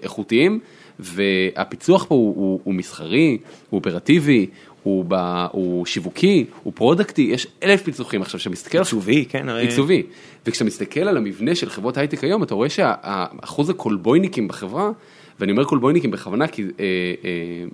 [0.03, 0.59] איכותיים.
[0.99, 3.37] והפיצוח פה הוא, הוא, הוא מסחרי,
[3.69, 4.47] הוא אופרטיבי,
[4.83, 5.15] הוא, ב,
[5.51, 8.77] הוא שיווקי, הוא product-י, יש אלף פיצוחים עכשיו שמסתכל...
[8.77, 9.49] עיצובי, כן.
[9.49, 10.03] עיצובי.
[10.45, 14.91] וכשאתה מסתכל על המבנה של חברות הייטק היום, אתה רואה שהאחוז הקולבויניקים בחברה,
[15.39, 17.29] ואני אומר קולבויניקים בכוונה, כי אה, אה,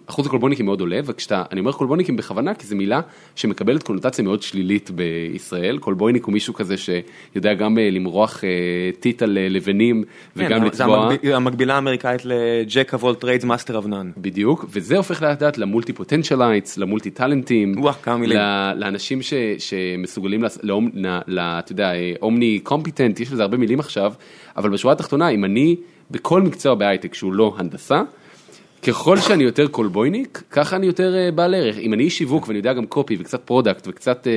[0.05, 3.01] אחוז הקולבויניקים מאוד עולה, וכשאתה, אני אומר קולבויניקים בכוונה, כי זו מילה
[3.35, 8.49] שמקבלת קונוטציה מאוד שלילית בישראל, קולבויניק הוא מישהו כזה שיודע גם אה, למרוח אה,
[8.99, 10.97] טיט על אה, לבנים, כן, וגם זה לצבוע.
[11.11, 14.11] המקביל- המקבילה האמריקאית ל jack of all trades master of none.
[14.17, 18.37] בדיוק, וזה הופך לאט לאט ל multipotentialites, ל multi talent-ים, וואו, כמה מילים.
[18.75, 24.13] לאנשים ש, שמסוגלים, אתה יודע, omnicompetent, יש לזה הרבה מילים עכשיו,
[24.57, 25.75] אבל בשורה התחתונה, אם אני
[26.13, 28.01] בכל מקצוע בהייטק שהוא לא הנדסה,
[28.87, 31.77] ככל שאני יותר קולבויניק, ככה אני יותר אה, בעל ערך.
[31.77, 34.27] אם אני איש שיווק ואני יודע גם copy וקצת product וקצת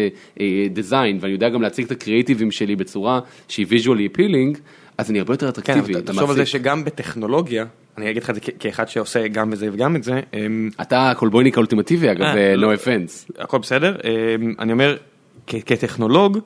[0.73, 4.59] design, ואני יודע גם להציג את הקריאיטיבים שלי בצורה שהיא visually appealing,
[4.99, 5.95] אז אני הרבה יותר כן, אטרקטיבי.
[5.95, 6.47] אבל תחשוב על זה.
[6.47, 7.65] שגם בטכנולוגיה,
[7.99, 11.11] אני אגיד לך את זה כאחד שעושה גם את זה וגם את זה, אמ, אתה
[11.11, 12.75] הקולבויניק האולטימטיבי אגב, אה, אה, לא.
[12.75, 13.33] no offense.
[13.39, 14.97] הכל בסדר, אמ, אני אומר,
[15.47, 16.39] כטכנולוג,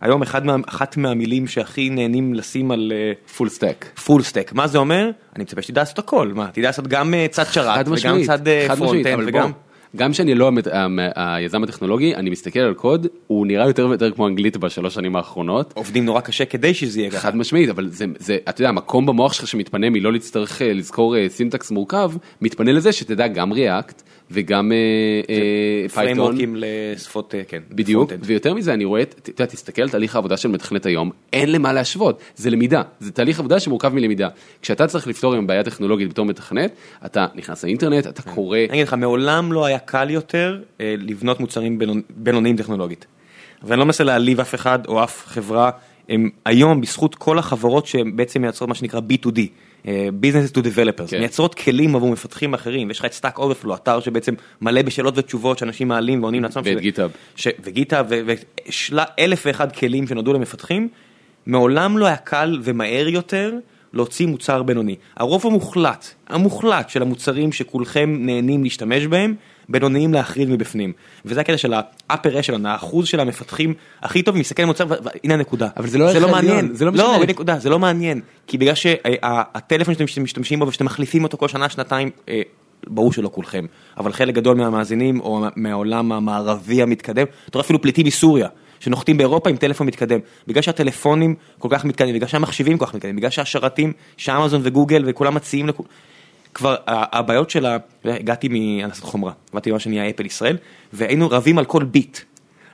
[0.00, 2.92] היום אחד מה- אחת מהמילים שהכי נהנים לשים על
[3.36, 3.84] full stack.
[4.04, 5.10] full stack, מה זה אומר?
[5.36, 8.66] אני מצפה שתדע לעשות הכל, מה, תדע לעשות גם אה, צד שרת וגם צד אה,
[8.76, 9.42] front-end אבל וגם...
[9.42, 9.50] בוא,
[9.96, 14.10] גם שאני לא המת- המ- היזם הטכנולוגי, אני מסתכל על קוד, הוא נראה יותר ויותר
[14.10, 15.72] כמו אנגלית בשלוש שנים האחרונות.
[15.76, 17.20] עובדים נורא קשה כדי שזה יהיה ככה.
[17.20, 21.16] חד משמעית, אבל זה, זה, אתה יודע, המקום במוח שלך שמתפנה מלא להצטרך אה, לזכור
[21.16, 22.10] אה, syntax מורכב,
[22.42, 25.34] מתפנה לזה שתדע גם React וגם אה, אה,
[25.88, 26.14] Python.
[26.14, 27.62] פריימורקים לשפות, אה, כן.
[27.70, 28.10] בדיוק.
[28.22, 31.72] ויותר מזה אני רואה, אתה יודע, תסתכל על תהליך העבודה של מתכנת היום, אין למה
[31.72, 34.28] להשוות, זה למידה, זה תהליך עבודה שמורכב מלמידה.
[34.62, 36.72] כשאתה צריך לפתור עם בעיה טכנולוגית בתור מתכנת,
[37.06, 41.40] אתה נכנס לאינטרנט, אתה קורא, אני אגיד לך, מעולם לא היה קל יותר אה, לבנות
[41.40, 43.06] מוצרים בינונ- בינוניים טכנולוגית.
[43.62, 45.70] ואני לא מנסה להעליב אף אחד או אף חברה,
[46.08, 49.44] הם היום בזכות כל החברות שהן בעצם מייצרות מה שנקרא B2D, אה,
[50.22, 51.18] Business to Developers, כן.
[51.18, 55.58] מייצרות כלים עבור מפתחים אחרים, יש לך את Stack Overflow, אתר שבעצם מלא בשאלות ותשובות
[55.58, 56.62] שאנשים מעלים ועונים לעצמם.
[56.64, 56.70] ואת.
[57.36, 60.88] ש- וגיטה ואלף ואחד כלים שנועדו למפתחים,
[61.46, 63.52] מעולם לא היה קל ומהר יותר
[63.92, 64.96] להוציא מוצר בינוני.
[65.16, 69.34] הרוב המוחלט, המוחלט של המוצרים שכולכם נהנים להשתמש בהם,
[69.68, 70.92] בינוניים להחריד מבפנים.
[71.24, 75.68] וזה הקטע של ה-upper echelon, האחוז של המפתחים הכי טוב, מסתכל על מוצר, והנה הנקודה.
[75.76, 77.26] אבל זה לא הערך מעניין, העליון, זה לא לא, משנה.
[77.26, 78.20] בנקודה, זה לא מעניין.
[78.46, 82.42] כי בגלל שהטלפון שאתם משתמשים בו ושאתם מחליפים אותו כל שנה, שנתיים, אה,
[82.86, 83.64] ברור שלא כולכם,
[83.96, 88.48] אבל חלק גדול מהמאזינים או מהעולם המערבי המתקדם, אתה רואה אפילו פליטים מסוריה.
[88.80, 93.16] שנוחתים באירופה עם טלפון מתקדם, בגלל שהטלפונים כל כך מתקדמים, בגלל שהמחשבים כל כך מתקדמים,
[93.16, 95.88] בגלל שהשרתים שאמזון וגוגל וכולם מציעים לכולם,
[96.58, 97.76] כבר הבעיות של ה...
[98.04, 100.56] הגעתי מהנדסת חומרה, עבדתי במה שנהיה אפל ישראל,
[100.92, 102.18] והיינו רבים על כל ביט.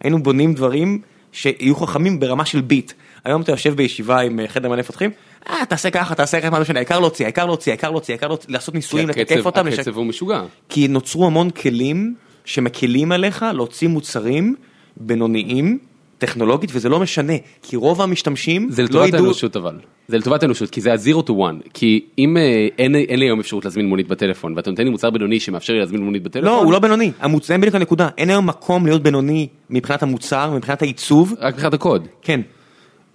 [0.00, 1.00] היינו בונים דברים
[1.32, 2.92] שיהיו חכמים ברמה של ביט.
[3.24, 5.10] היום אתה יושב בישיבה עם אה, חדר מלא מפתחים,
[5.50, 8.34] אה, תעשה ככה, תעשה ככה, מה זה משנה, העיקר להוציא, העיקר להוציא, העיקר להוציא, העיקר
[8.48, 10.42] לעשות ניסויים, הקצב- אותם, הקצב הוא משוגע.
[10.68, 12.14] כי נוצרו המון כלים
[12.44, 14.54] שמקלים עליך להוציא מוצרים
[14.96, 15.78] בינוניים,
[16.18, 19.24] טכנולוגית, וזה לא משנה, כי רוב המשתמשים זה לא לטובת ידעו...
[19.24, 23.18] האנושות אבל, זה לטובת האנושות, כי זה ה-zero to one, כי אם אה, אין אין
[23.18, 26.22] לי היום אפשרות להזמין מונית בטלפון, ואתה נותן לי מוצר בינוני שמאפשר לי להזמין מונית
[26.22, 27.48] בטלפון, לא, הוא לא בינוני, המוצ...
[27.48, 32.08] זה בדיוק הנקודה, אין היום מקום להיות בינוני מבחינת המוצר, מבחינת העיצוב, רק מבחינת הקוד.
[32.22, 32.40] כן,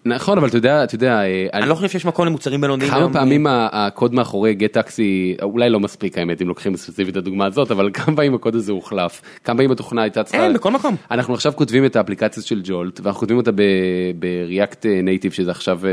[0.06, 2.92] נכון, אבל אתה יודע, אתה יודע, אה, אני לא חושב שיש מקום למוצרים בינוניים.
[2.92, 3.14] כמה.
[3.14, 7.72] פעמים הקוד מאחורי גט טקסי, אולי לא מספיק האמת אם לוקחים ספציפית את הדוגמה הזאת,
[7.72, 10.96] אבל כמה פעמים הקוד הזה הוחלף, כמה פעמים התוכנה הייתה צריכה, אין, בכל מקום.
[11.12, 15.90] אנחנו עכשיו כותבים את האפליקציה של ג'ולט, ואנחנו כותבים אותה ב-React Native שזה עכשיו, אה,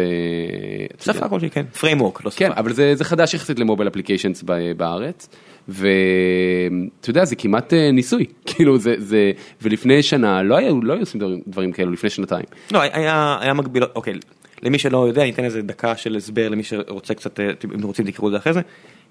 [1.14, 2.60] שפה כלשהי, כן, framework, לא כן, שפה.
[2.60, 4.44] אבל זה, חדש יחסית למובייל אפליקיישנס
[4.76, 5.28] בארץ,
[5.68, 11.02] ואתה יודע, זה כמעט אה, ניסוי, כאילו זה, זה, ולפני שנה לא היו, לא היו
[11.02, 12.44] עושים דברים, דברים כאלו, לפני שנתיים.
[12.72, 14.14] לא, היה, היה מקביל, אוקיי,
[14.62, 18.06] למי שלא יודע, אני אתן איזה דקה של הסבר למי שרוצה קצת, אה, אם רוצים
[18.06, 18.60] תקראו את זה אחרי זה.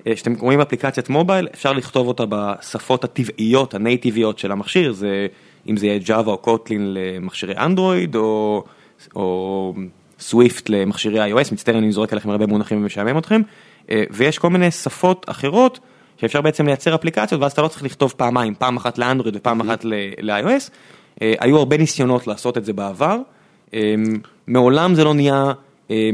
[0.07, 5.27] אה, כשאתם רואים אפליקציית מובייל, אפשר לכתוב אותה בשפות הטבעיות, הנייטיביות של המכשיר, זה,
[5.69, 8.63] אם זה יהיה Java או קוטלין למכשירי אנדרואיד, או,
[9.15, 9.73] או
[10.19, 13.41] סוויפט למכשירי iOS, מצטער אני זורק עליכם הרבה מונחים ומשעמם אתכם,
[13.89, 15.79] אה, ויש כל מיני שפות אחרות.
[16.17, 19.85] שאפשר בעצם לייצר אפליקציות ואז אתה לא צריך לכתוב פעמיים, פעם אחת לאנדרואיד ופעם אחת
[19.85, 20.69] ל- ל-iOS.
[21.21, 23.17] אה, היו הרבה ניסיונות לעשות את זה בעבר,
[23.73, 23.95] אה,
[24.47, 25.51] מעולם זה לא נהיה
[25.91, 26.09] אה,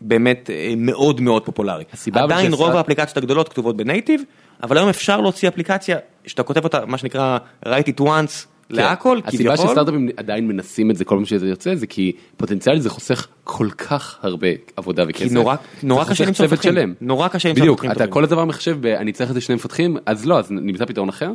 [0.00, 1.84] באמת מאוד מאוד פופולרי.
[2.14, 4.22] עדיין רוב האפליקציות הגדולות כתובות בנייטיב,
[4.62, 5.96] אבל היום אפשר להוציא אפליקציה
[6.26, 9.28] שאתה כותב אותה, מה שנקרא write it once להכל, כן.
[9.28, 9.68] הסיבה כביכול.
[9.68, 13.70] שסטארט-אפים עדיין מנסים את זה כל פעם שזה יוצא, זה כי פוטנציאלית זה חוסך כל
[13.70, 15.28] כך הרבה עבודה וכסף.
[15.28, 16.94] כי נורא, נורא קשה למצוא מפתחים, שלם.
[17.00, 18.12] נורא קשה למצוא בדיוק, מפתחים אתה טובים.
[18.12, 21.08] כל הדבר מחשב, ב- אני צריך את זה שני מפתחים, אז לא, אז נמצא פתרון
[21.08, 21.32] אחר.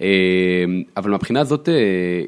[0.00, 0.06] אה,
[0.96, 1.74] אבל מהבחינה הזאת, אה,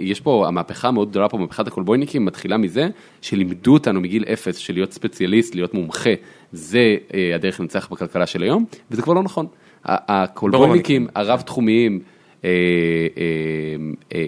[0.01, 2.89] יש פה, המהפכה המאוד גדולה פה, מהפכת הקולבויניקים, מתחילה מזה
[3.21, 6.11] שלימדו אותנו מגיל אפס, של להיות ספציאליסט, להיות מומחה,
[6.53, 9.47] זה אה, הדרך לנצח בכלכלה של היום, וזה כבר לא נכון.
[9.85, 12.18] הקולבויניקים, הרב-תחומיים, אה, אה, אה,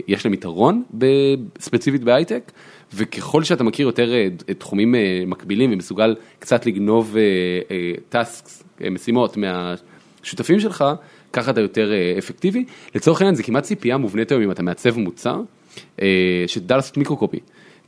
[0.08, 0.82] יש להם יתרון
[1.58, 2.52] ספציפית בהייטק,
[2.94, 7.16] וככל שאתה מכיר יותר אה, תחומים אה, מקבילים ומסוגל קצת לגנוב
[8.08, 9.74] טאסקס, משימות מה...
[10.22, 10.84] השותפים שלך,
[11.32, 12.64] ככה אתה יותר אה, אפקטיבי.
[12.94, 15.40] לצורך העניין זה כמעט ציפייה מובנית היום אם אתה מעצב מוצר,
[16.02, 17.40] אה, שתדע לעשות מיקרו-קופי.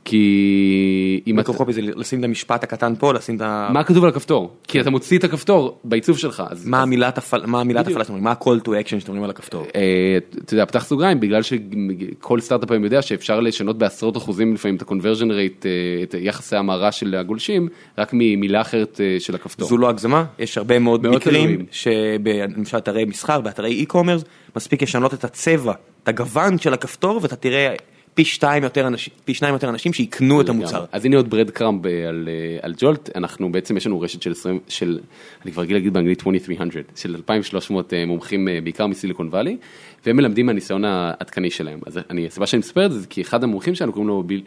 [0.05, 1.41] כי אם אתה...
[1.41, 3.69] מיקרוקופי זה לשים את המשפט הקטן פה, לשים את ה...
[3.73, 4.55] מה כתוב על הכפתור?
[4.67, 6.43] כי אתה מוציא את הכפתור בעיצוב שלך.
[6.65, 9.65] מה המילת הפעלה, שאתם אומרים, מה ה-call to action שאתם אומרים על הכפתור?
[9.75, 14.75] אה, אתה יודע, פתח סוגריים, בגלל שכל סטארט-אפ היום יודע שאפשר לשנות בעשרות אחוזים לפעמים
[14.75, 19.67] את ה-conversion rate, אה, את יחסי המרה של הגולשים, רק ממילה אחרת אה, של הכפתור.
[19.67, 21.65] זו לא הגזמה, יש הרבה מאוד מקרים.
[21.71, 24.25] שלמשל אתרי מסחר, באתרי e-commerce,
[24.55, 25.73] מספיק לשנות את הצבע,
[26.03, 27.75] את הגוון של הכפתור ואתה תראה
[28.13, 30.85] פי שתיים יותר אנשים, פי שניים יותר אנשים שיקנו את המוצר.
[30.91, 34.21] אז הנה עוד bread crumb אה, על, אה, על Jolt, אנחנו בעצם יש לנו רשת
[34.21, 34.99] של 20, של,
[35.45, 39.57] אני כבר רגיל להגיד באנגלית 2300, של 2300 אה, מומחים בעיקר מ Silicon Valley,
[40.05, 41.79] והם מלמדים מהניסיון העדכני שלהם.
[41.85, 44.43] אז אני, הסיבה שאני מספר את זה, זה כי אחד המומחים שלנו קוראים לו ביל,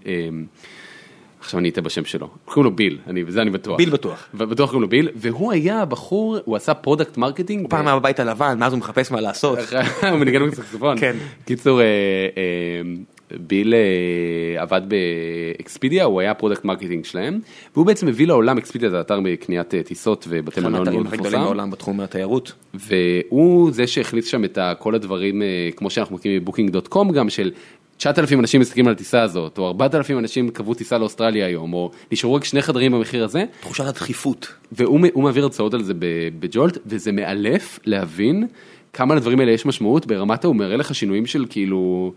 [1.41, 3.77] עכשיו אני אטעה בשם שלו, קוראים לו ביל, אני, בזה אני בטוח.
[3.77, 4.29] ביל בטוח.
[4.35, 7.63] בטוח קוראים לו ביל, והוא היה בחור, הוא עשה product marketing.
[7.63, 9.59] הוא פעם היה בבית הלבן, מאז הוא מחפש מה לעשות.
[10.11, 10.99] הוא מנגן בסקסופון.
[11.01, 11.17] כן.
[11.45, 11.81] קיצור,
[13.31, 17.41] ביל אה, עבד ב Expedia, הוא היה product marketing שלהם,
[17.75, 21.17] והוא בעצם הביא לעולם, Expedia זה אתר בקניית אה, טיסות ובתי אחד מלון מאוד הכי
[21.17, 22.53] גדולים מפורסם, בעולם בתחום התיירות.
[22.75, 27.51] והוא זה שהכניס שם את כל הדברים, אה, כמו שאנחנו מכירים ב Booking.com גם, של
[27.97, 32.35] 9,000 אנשים מסתכלים על הטיסה הזאת, או 4,000 אנשים קבעו טיסה לאוסטרליה היום, או נשארו
[32.35, 34.49] רק שני חדרים במחיר הזה, תחושת הדחיפות.
[34.73, 35.93] והוא מעביר הרצאות על זה
[36.39, 38.47] בג'ולט, וזה מאלף להבין
[38.93, 42.13] כמה לדברים האלה יש משמעות ברמת הוא מראה לך שינויים של כאילו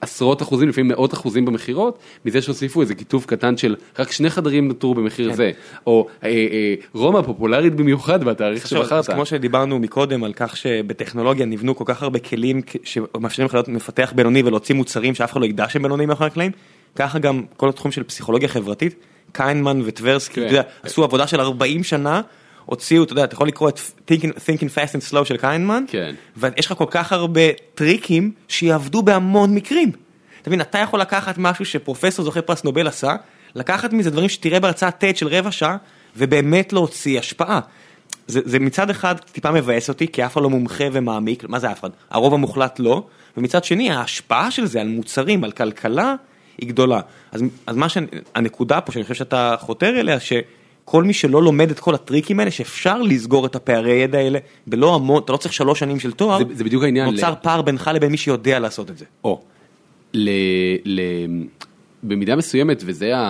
[0.00, 4.68] עשרות אחוזים, לפעמים מאות אחוזים במכירות, מזה שהוסיפו איזה כיתוב קטן של רק שני חדרים
[4.68, 5.36] נותרו במחיר כן.
[5.36, 5.50] זה,
[5.86, 9.10] או אה, אה, רומא פופולרית במיוחד בתאריך שבחרת.
[9.10, 14.12] כמו שדיברנו מקודם על כך שבטכנולוגיה נבנו כל כך הרבה כלים שמאפשרים לך להיות מפתח
[14.16, 16.52] בינוני ולהוציא מוצרים שאף אחד לא ידע שהם בינוניים מאחורי הקלעים,
[16.96, 18.94] ככה גם כל התחום של פסיכולוגיה חברתית,
[19.32, 20.62] קיינמן וטברסקי, כן.
[20.82, 22.20] עשו עבודה של 40 שנה,
[22.64, 26.14] הוציאו, אתה יודע, אתה יכול לקרוא את Thinking, Thinking Fast and Slow של קיינמן, כן.
[26.36, 27.40] ויש לך כל כך הרבה
[27.74, 29.92] טריקים שיעבדו בהמון מקרים.
[30.42, 33.16] אתה מבין, אתה יכול לקחת משהו שפרופסור זוכה פרס נובל עשה,
[33.54, 35.76] לקחת מזה דברים שתראה בהרצאת TED של רבע שעה,
[36.16, 37.60] ובאמת להוציא השפעה.
[38.26, 41.72] זה, זה מצד אחד טיפה מבאס אותי, כי אף אחד לא מומחה ומעמיק, מה זה
[41.72, 41.90] אף אחד?
[42.10, 43.06] הרוב המוחלט לא,
[43.36, 46.14] ומצד שני ההשפעה של זה על מוצרים, על כלכלה,
[46.58, 47.00] היא גדולה.
[47.32, 50.18] אז, אז מה שהנקודה פה, שאני חושב שאתה חותר אליה,
[50.84, 54.94] שכל מי שלא לומד את כל הטריקים האלה, שאפשר לסגור את הפערי ידע האלה בלא
[54.94, 57.10] המון, אתה לא צריך שלוש שנים של תואר, זה- זה בדיוק העניין.
[57.14, 59.04] נוצר ל- פער בינך לבין מי שיודע לעשות את זה.
[59.24, 59.40] או,
[60.14, 60.30] ל,
[60.84, 61.00] ל,
[62.02, 63.20] במידה מסוימת, וזה ה,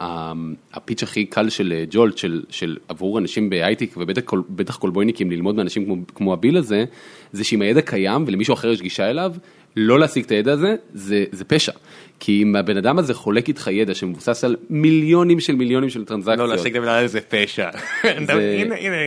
[0.00, 0.32] ה,
[0.74, 5.30] הפיץ' הכי קל של אה, ג'ולט, של, של עבור אנשים בהייטק, ובטח כל, בטח קולבויניקים
[5.30, 6.84] ללמוד מאנשים כמו, כמו הביל הזה,
[7.32, 9.32] זה שאם הידע קיים ולמישהו אחר יש גישה אליו,
[9.76, 11.72] לא להשיג את הידע הזה, זה, זה פשע.
[12.20, 16.38] כי אם הבן אדם הזה חולק איתך ידע שמבוסס על מיליונים של מיליונים של טרנזקציות,
[16.38, 17.68] לא להשיג את המילה הזה פשע.
[18.04, 19.00] הנה, הנה,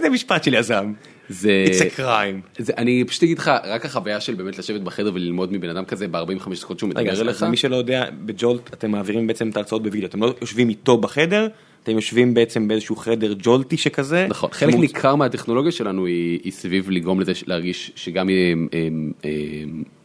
[0.00, 0.92] זה משפט של יזם.
[1.28, 2.58] זה, It's a crime.
[2.58, 6.08] זה, אני פשוט אגיד לך, רק החוויה של באמת לשבת בחדר וללמוד מבן אדם כזה
[6.08, 7.42] ב-45 דקות שהוא רגע, מדבר אז אליך.
[7.42, 10.96] אז מי שלא יודע, בג'ולט אתם מעבירים בעצם את ההרצאות בווידאו, אתם לא יושבים איתו
[10.96, 11.48] בחדר,
[11.86, 14.26] אתם יושבים בעצם באיזשהו חדר ג'ולטי שכזה.
[14.30, 18.88] נכון, חלק מוצ- ניכר מהטכנולוגיה שלנו היא, היא סביב לגרום לזה להרגיש שגם יהיה אה,
[19.24, 19.30] אה,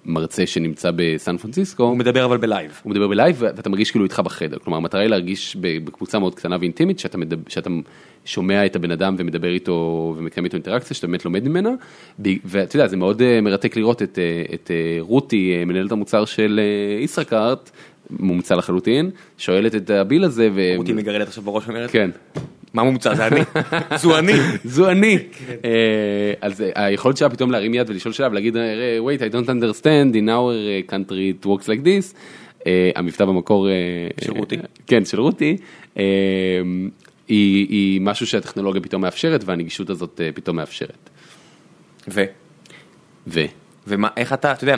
[0.06, 2.82] מרצה שנמצא בסן פרנסיסקו, הוא מדבר אבל ב live.
[2.84, 6.36] הוא מדבר ב live ואתה מרגיש כאילו איתך בחדר, כלומר המטרה היא להרגיש בקבוצה מאוד
[6.36, 7.70] קטנה ואינטימית, שאתה, מדבר, שאתה
[8.26, 11.70] שומע את הבן אדם ומדבר איתו ומקיים איתו אינטראקציה, שאתה באמת לומד ממנה,
[12.46, 16.26] ואתה יודע, זה מאוד אה, מרתק לראות את, אה, את אה, רותי, אה, מנהלת המוצר
[16.26, 17.72] של אה, ישראכרט,
[18.20, 20.74] מומצא לחלוטין, שואלת את הביל הזה, ו...
[20.78, 22.10] אותי מגרדת עכשיו בראש ואומרת, כן.
[22.74, 23.16] מה מומצא?
[23.16, 23.42] זה אני.
[23.98, 24.34] זו אני.
[24.64, 25.18] זו אני.
[25.66, 29.48] אה, אז אה, היכולת שלה פתאום להרים יד ולשאול שאלה ולהגיד אה, wait I don't
[29.48, 32.16] understand in our country it works like this.
[32.96, 33.68] המבטא במקור
[34.22, 34.58] של רותי.
[34.88, 35.58] כן של רותי.
[35.96, 41.10] היא היא משהו שהטכנולוגיה פתאום מאפשרת והנגישות הזאת פתאום מאפשרת.
[42.08, 42.24] ו?
[43.28, 43.46] ו...
[43.88, 44.76] ומה, איך אתה, אתה יודע,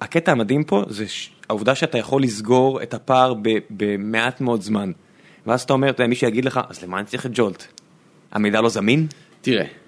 [0.00, 3.34] הקטע המדהים פה זה ש- העובדה שאתה יכול לסגור את הפער
[3.70, 4.92] במעט מאוד זמן.
[5.46, 7.66] ואז אתה אומר, אתה יודע, מישהו יגיד לך, אז למה אני צריך את ג'ולט?
[8.32, 9.06] המידע לא זמין?
[9.40, 9.81] תראה.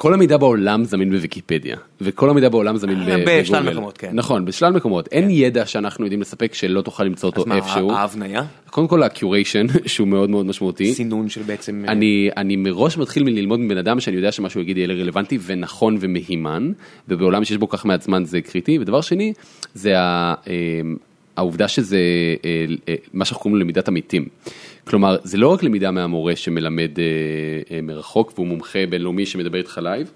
[0.00, 3.40] כל המידע בעולם זמין בוויקיפדיה וכל המידע בעולם זמין אה, בגוגל.
[3.40, 4.10] בשלל מקומות, כן.
[4.12, 7.92] נכון בשלל מקומות אין ידע שאנחנו יודעים לספק שלא תוכל למצוא אותו אז מה, איפשהו.
[7.92, 8.42] ההבניה?
[8.70, 10.94] קודם כל הקיוריישן שהוא מאוד מאוד משמעותי.
[10.94, 11.84] סינון של בעצם...
[11.88, 15.38] אה, אני, אני מראש מתחיל מללמוד מבן אדם שאני יודע שמה שהוא יגיד יהיה רלוונטי
[15.42, 16.72] ונכון ומהימן,
[17.08, 18.78] ובעולם שיש בו כך מעט זמן זה קריטי.
[18.78, 19.32] ודבר שני,
[19.74, 20.40] זה אה,
[21.36, 22.00] העובדה שזה
[23.12, 24.28] מה שאנחנו קוראים לו למידת עמיתים.
[24.84, 27.04] כלומר, זה לא רק למידה מהמורה שמלמד אה,
[27.76, 30.10] אה, מרחוק והוא מומחה בינלאומי שמדבר איתך live,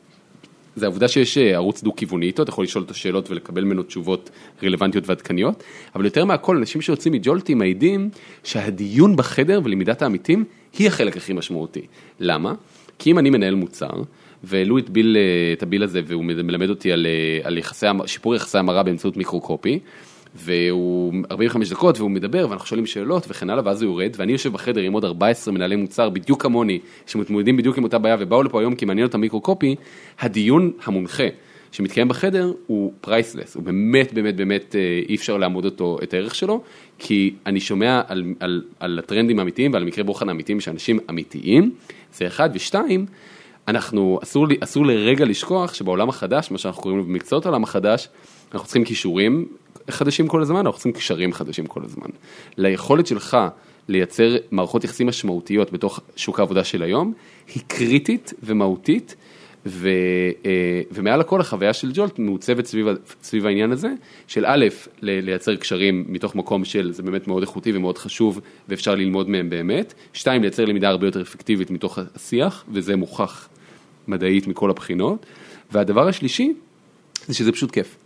[0.77, 4.31] זה העובדה שיש אה, ערוץ דו-כיווני איתו, אתה יכול לשאול את השאלות ולקבל ממנו תשובות
[4.63, 5.63] רלוונטיות ועדכניות,
[5.95, 8.11] אבל יותר מהכל, אנשים שיוצאים מ Jolt מעידים
[8.45, 10.45] שהדיון בחדר ולמידת העמיתים
[10.79, 11.87] היא החלק הכי משמעותי.
[12.21, 12.55] למה?
[12.99, 14.03] כי אם אני מנהל מוצר,
[14.45, 18.59] והעלו את אה, את הביל הזה והוא מלמד אותי על, אה, על יחסי, שיפור יחסי
[18.59, 19.79] המרה באמצעות micro-copy.
[20.35, 24.53] והוא 45 דקות והוא מדבר ואנחנו שואלים שאלות וכן הלאה ואז הוא יורד ואני יושב
[24.53, 28.61] בחדר עם עוד 14 מנהלי מוצר בדיוק כמוני שמתמודדים בדיוק עם אותה בעיה ובאו לפה
[28.61, 29.75] היום כי מעניין אותם micro-copy,
[30.21, 31.25] הדיון המונחה
[31.73, 36.35] שמתקיים בחדר הוא priceless, הוא באמת באמת באמת אה, אי אפשר לאמוד אותו את הערך
[36.35, 36.63] שלו
[36.99, 41.71] כי אני שומע על, על, על הטרנדים האמיתיים ועל מקרי בוחן האמיתיים של אנשים אמיתיים,
[42.15, 43.07] זה אחד ושתיים.
[43.69, 48.09] אנחנו, אסור, אסור לרגע לשכוח שבעולם החדש, מה שאנחנו קוראים לו במקצועות העולם החדש,
[48.53, 49.47] אנחנו צריכים כישורים
[49.91, 52.09] חדשים כל הזמן, אנחנו צריכים קשרים חדשים כל הזמן.
[52.57, 53.37] ליכולת שלך
[53.89, 57.13] לייצר מערכות יחסים משמעותיות בתוך שוק העבודה של היום,
[57.55, 59.17] היא קריטית ומהותית,
[59.67, 59.89] ו,
[60.47, 62.87] אה, ומעל הכל החוויה של ג'ולט מעוצבת סביב,
[63.23, 63.89] סביב העניין הזה,
[64.27, 64.67] של א',
[65.03, 69.95] לייצר קשרים מתוך מקום של זה באמת מאוד איכותי ומאוד חשוב ואפשר ללמוד מהם באמת,
[70.13, 73.49] שתיים, לייצר למידה הרבה יותר אפקטיבית מתוך השיח, וזה מוכח
[74.09, 75.27] מדעית מכל הבחינות,
[75.73, 76.53] והדבר השלישי,
[77.27, 77.97] זה שזה פשוט כיף.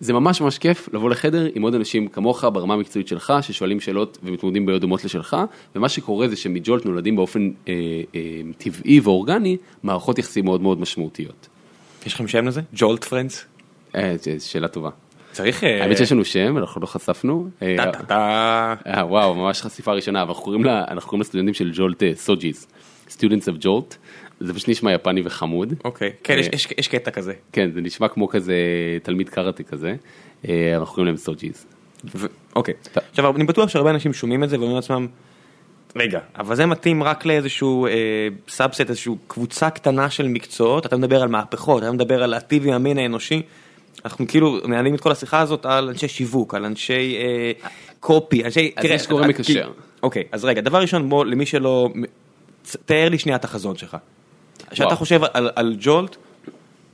[0.00, 4.18] זה ממש ממש כיף לבוא לחדר עם עוד אנשים כמוך ברמה המקצועית שלך, ששואלים שאלות
[4.22, 5.36] ומתמודדים בעיות דומות לשלך,
[5.76, 7.74] ומה שקורה זה שמג'ולט נולדים באופן אה,
[8.14, 8.20] אה,
[8.58, 11.48] טבעי ואורגני מערכות יחסים מאוד מאוד משמעותיות.
[12.06, 12.60] יש לכם שם לזה?
[12.72, 13.44] ג'ולט פרנדס?
[13.96, 14.90] אה, שאלה טובה.
[15.32, 15.64] צריך...
[15.64, 17.48] האמת שיש לנו שם, אנחנו לא חשפנו.
[17.62, 17.76] אה.
[18.86, 20.30] אה, וואו, ממש חשיפה ראשונה, אבל
[20.70, 22.66] אנחנו קוראים לסטודנטים של Jolt Sojies,
[23.08, 23.96] Students of Jolt,
[24.40, 25.74] זה פשוט נשמע יפני וחמוד.
[25.84, 27.32] אוקיי, כן, יש- אה, יש- קטע כזה.
[27.52, 28.54] כן, זה נשמע כמו כזה
[29.02, 29.94] תלמיד קראטה כזה,
[30.48, 31.66] אה, אנחנו קוראים להם סוג'יז.
[32.56, 32.74] אוקיי.
[33.10, 35.06] עכשיו אני בטוח שהרבה אנשים שומעים את זה ואומרים לעצמם,
[35.96, 37.92] רגע, אבל זה מתאים רק לאיזשהו אה,
[38.48, 42.72] subset, איזשהו קבוצה קטנה של מקצועות, אתה מדבר על מהפכות, אתה מדבר על להיטיב עם
[42.72, 43.42] המין האנושי.
[44.04, 47.52] אנחנו כאילו מנהלים את כל השיחה הזאת על אנשי שיווק, על אנשי אה,
[48.00, 48.72] copy, אנשי...
[48.76, 49.70] אז יש גורם אה, מקשר.
[50.02, 51.88] אוקיי, אז רגע, דבר ראשון, בוא, למי שלא...
[52.84, 53.96] תאר לי שנייה את החזון שלך.
[54.74, 54.94] שאתה.
[54.94, 56.16] חושב על, על Jolt,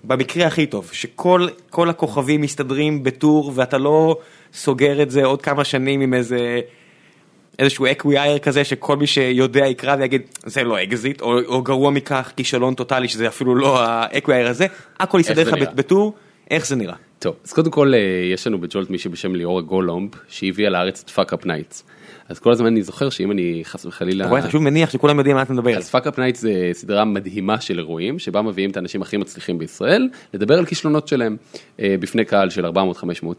[0.05, 4.17] במקרה הכי טוב, שכל כל הכוכבים מסתדרים בטור ואתה לא
[4.55, 6.61] סוגר את זה עוד כמה שנים עם איזה
[7.59, 12.33] איזשהו acquire כזה שכל מי שיודע יקרא ויגיד זה לא אקזיט או, או גרוע מכך
[12.37, 14.67] כישלון טוטאלי שזה אפילו לא ה acquire הזה,
[15.01, 15.55] הכל יסתדר לך?
[15.75, 16.15] בטור,
[16.51, 16.95] איך זה נראה?
[17.19, 17.99] טוב, אז קודם כל אה,
[18.33, 21.85] יש לנו ב Jolt מישהי בשם ליאורה גולומב, שהביאה לארץ את Fuckup Nights.
[22.29, 24.25] אז כל הזמן אני זוכר שאם אני חס וחלילה...
[24.25, 25.77] אתה רואה, אתה שוב מניח שכולם יודעים מה אתה מדבר.
[25.77, 30.09] אז Fuckup Nights זה סדרה מדהימה של אירועים, שבה מביאים את האנשים הכי מצליחים בישראל,
[30.35, 31.37] לדבר על כישלונות שלהם
[31.81, 32.71] אה, בפני קהל של 400-500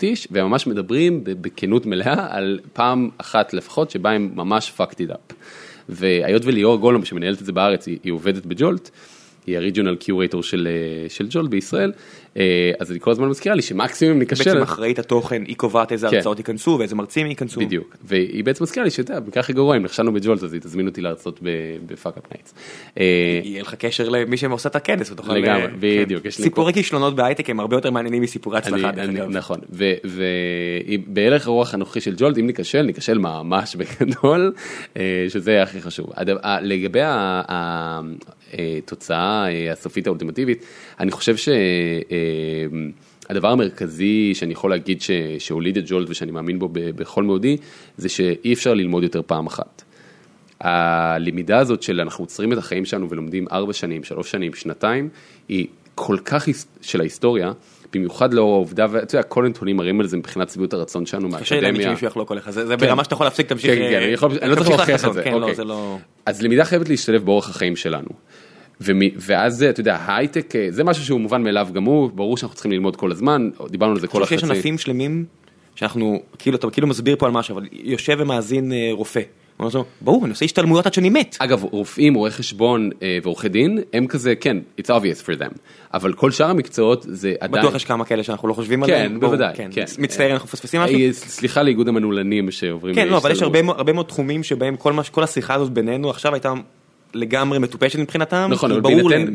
[0.04, 5.12] איש, והם ממש מדברים בכנות מלאה על פעם אחת לפחות שבה הם ממש fucked it
[5.12, 5.34] up.
[5.90, 8.90] והיות וליאורה גולומב שמנהלת את זה בארץ, היא, היא עובדת ב Jolt,
[9.48, 11.92] היא ה regional curator של, אה, של Jolt בישראל,
[12.80, 14.44] אז היא כל הזמן מזכירה לי שמקסימום ניכשל.
[14.44, 16.16] בעצם אחראית התוכן, היא קובעת איזה כן.
[16.16, 17.60] הרצאות ייכנסו ואיזה מרצים ייכנסו.
[17.60, 20.54] בדיוק, והיא בעצם מזכירה לי שאתה יודע, במקרה הכי גרוע, אם נכשלנו ב Jolt אז
[20.54, 21.40] היא תזמין אותי להרצות
[21.86, 22.54] ב Fuckup Nights.
[23.44, 25.34] יהיה לך קשר למי שעושה את הכנס ותוכל...
[25.34, 26.30] לגמרי, אה, בדיוק, כן.
[26.30, 28.92] סיפורי כישלונות בהייטק הם הרבה יותר מעניינים מסיפורי הצלחה.
[29.30, 29.60] נכון,
[30.04, 34.54] ובהלך הרוח הנוכחי של Jolt, אם ניכשל, ניכשל ממש בגדול,
[34.98, 36.10] אה, שזה הכי חשוב.
[36.62, 37.00] לגבי
[38.78, 40.66] התוצאה אה, הסופית האולטימטיבית,
[41.00, 41.36] אני חושב
[43.28, 47.58] שהדבר המרכזי שאני יכול להגיד ש- שהוליד את ג'ולט ושאני מאמין בו בכל מאודי,
[47.98, 49.84] זה שאי אפשר ללמוד יותר פעם אחת.
[50.60, 55.10] הלמידה הזאת של אנחנו עוצרים את החיים שלנו ולומדים ארבע שנים, שלוש שנים, שנתיים,
[55.50, 56.48] היא כל כך
[56.82, 57.52] של ההיסטוריה,
[57.94, 61.56] במיוחד לאור העובדה, ואתה יודע, כל הנתונים מראים על זה מבחינת שביעות הרצון שלנו קשה
[61.56, 61.98] לי להאמין מהאקדמיה.
[61.98, 63.72] שמישהו יחלוק עליך, זה זה ברמה שאתה יכול להפסיק, תמשיך.
[63.72, 65.66] כן, כן, אה, אני לא צריך להוכיח את זה, כן, לא, אוקיי.
[65.66, 65.98] לא...
[66.26, 68.10] אז למידה חייבת להשתלב באורח החיים שלנו.
[69.16, 72.72] ואז אתה יודע, ההייטק אה, זה משהו שהוא מובן מאליו גם הוא, ברור שאנחנו צריכים
[72.72, 74.48] ללמוד כל הזמן, דיברנו על זה כל אני חושב החצי.
[74.48, 75.26] שיש ענפים שלמים
[75.76, 79.22] שאנחנו, כאילו, אתה כאילו מסביר פה על משהו, אבל יושב ומאזין אה, רופא.
[79.64, 81.36] הוא אומר לו, ברור, אני עושה השתלמויות עד שאני מת.
[81.40, 85.58] אגב, רופאים, רואי חשבון אה, ועורכי דין, הם כזה, כן, it's obvious for them.
[85.94, 87.64] אבל כל שאר המקצועות זה עדיין...
[87.64, 89.20] בטוח יש כמה כאלה שאנחנו לא חושבים כן, עליהם.
[89.20, 89.70] ברור, בוודאי, כן.
[90.00, 91.00] מצטער, אנחנו מפספסים משהו?
[91.00, 92.96] אה, סליחה לאיגוד המנעולנים שעוברים...
[92.96, 93.42] כן, לא, אבל יש.
[93.42, 93.62] הרבה
[93.94, 94.76] מאוד- תחומים שבהם
[95.12, 96.54] כל השיחה הזאת בינינו עכשיו הייתה
[97.14, 98.48] לגמרי מטופשת מבחינתם.
[98.52, 98.82] נכון, אבל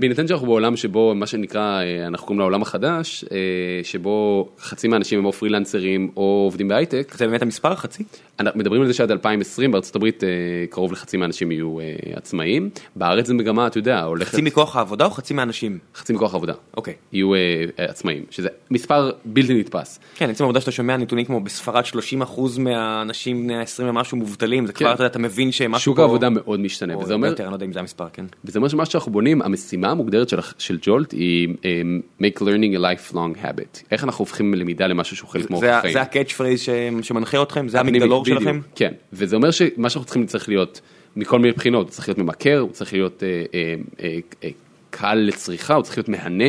[0.00, 3.38] בהינתן, שאנחנו בעולם שבו מה שנקרא, אה, אנחנו קוראים לעולם החדש, אה,
[3.82, 8.04] שבו חצי מהאנשים הם או פרילנסרים או עובדים בהייטק, זה באמת המספר חצי?
[8.40, 10.28] אנחנו מדברים על זה שעד 2020 בארצות הברית אה,
[10.70, 11.78] קרוב לחצי מהאנשים יהיו
[12.12, 15.78] עצמאיים, בארץ זה מגמה, אתה יודע, הולכת, חצי מכוח העבודה או חצי מהאנשים?
[15.94, 16.94] חצי מכוח עבודה, אוקיי.
[17.12, 19.98] יהיו אה, אה, עצמאים, שזה מספר בלתי נתפס.
[20.14, 24.72] כן, עצם העובדה שאתה שומע נתונים כמו בספרד 30% מהאנשים בני ה-20 ומשהו מובטלים, זה
[24.72, 24.94] כבר, כן.
[24.94, 26.02] אתה יודע, אתה מבין שמשהו שוק פה...
[26.02, 27.34] העבודה מאוד משתנה, וזה אומר,
[27.66, 28.24] אם זה המספר, כן.
[28.44, 31.82] וזה אומר שמה שאנחנו בונים, המשימה המוגדרת של, של Jolt היא אה,
[32.20, 33.82] make learning a lifelong habit.
[33.90, 35.92] איך אנחנו הופכים למידה למשהו שהוא חלק מאורח החיים.
[35.92, 36.68] זה ה catch phrase ש-
[37.02, 37.68] שמנחה אתכם?
[37.68, 38.60] זה המגדלור בדיוק, שלכם?
[38.74, 40.80] כן, וזה אומר שמה שאנחנו צריכים צריך להיות
[41.16, 44.50] מכל מיני בחינות, הוא צריך להיות ממכר, הוא צריך להיות אה, אה, אה,
[44.90, 46.44] קל לצריכה, הוא צריך להיות מהנה,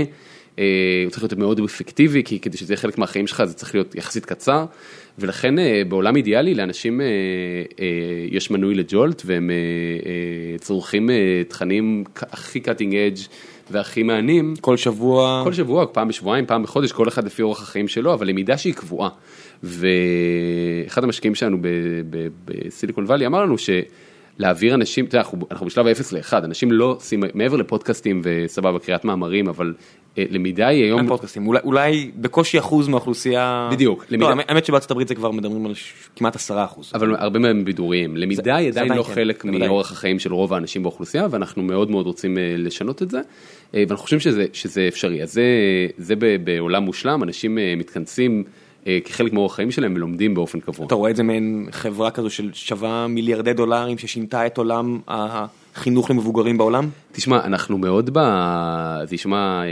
[0.59, 0.63] אה,
[1.03, 3.95] הוא צריך להיות מאוד אפקטיבי, כי כדי שזה יהיה חלק מהחיים שלך זה צריך להיות
[3.95, 4.65] יחסית קצר,
[5.19, 7.05] ולכן אה, בעולם אידיאלי לאנשים אה,
[7.79, 7.85] אה,
[8.31, 9.51] יש מנוי לג'ולט והם
[10.59, 11.09] צורכים
[11.47, 13.17] תכנים הכי cutting edge
[13.71, 14.53] והכי מהנים.
[14.61, 15.41] כל שבוע.
[15.43, 18.73] כל שבוע, פעם בשבועיים, פעם בחודש, כל אחד לפי אורח החיים שלו, אבל למידה שהיא
[18.73, 19.09] קבועה.
[19.63, 21.57] ואחד המשקיעים שלנו
[22.45, 23.57] בסיליקון וואלי אמר לנו
[24.37, 28.79] שלהעביר אנשים, אתה יודע, אנחנו, אנחנו בשלב ה-0 ל-1, אנשים לא עושים, מעבר לפודקאסטים וסבבה,
[28.79, 29.73] קריאת מאמרים, אבל
[30.17, 31.07] אה, למידה היא היום...
[31.07, 33.69] פודקאסטים, אולי, אולי בקושי אחוז מהאוכלוסייה.
[33.71, 36.91] בדיוק, לא, למידה- האמת- האמת שבארצות הברית זה כבר מדברים על ש- כמעט עשרה אחוז.
[36.95, 38.17] אבל הרבה מהם בידוריים.
[38.17, 39.45] למידה היא זה עדיין עדיין לא כן, חלק.
[39.45, 43.17] מאורח החיים של רוב האנשים באוכלוסייה, ואנחנו מאוד מאוד רוצים אה, לשנות את זה,
[43.75, 45.23] אה, ואנחנו חושבים שזה, שזה אפשרי.
[45.23, 45.43] אז זה,
[45.97, 46.13] זה
[46.43, 48.43] בעולם מושלם, אנשים מתכנסים
[49.05, 50.85] כחלק מאורח החיים שלהם ולומדים באופן קבוע.
[50.85, 56.11] אתה רואה את זה מעין חברה כזו של שווה מיליארדי דולרים ששינתה את עולם החינוך
[56.11, 56.89] למבוגרים בעולם?
[57.11, 58.19] תשמע, אנחנו מאוד ב...
[59.03, 59.69] זה יישמע אה, אה,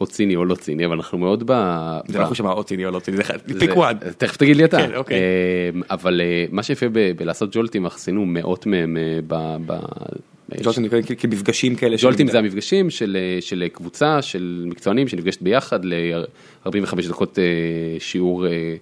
[0.00, 1.52] או ציני או לא ציני, אבל אנחנו מאוד ב...
[2.08, 3.96] זה ב- לא חושב או ציני או לא ציני, זה פיק וואן.
[4.18, 4.78] תכף תגיד לי אתה.
[4.78, 5.18] כן, אוקיי.
[5.18, 9.56] אה, אבל אה, מה שיפה בלעשות ג'ולטים, עשינו מאות מהם אה, ב...
[9.66, 9.80] ב-
[10.62, 11.96] ג'ולטים כ- כמפגשים כאלה.
[11.98, 12.28] ג'ולטים.
[12.28, 17.44] זה המפגשים של, של קבוצה של מקצוענים שנפגשת ביחד ל-45 דקות אה,
[17.98, 18.76] שיעור, אה,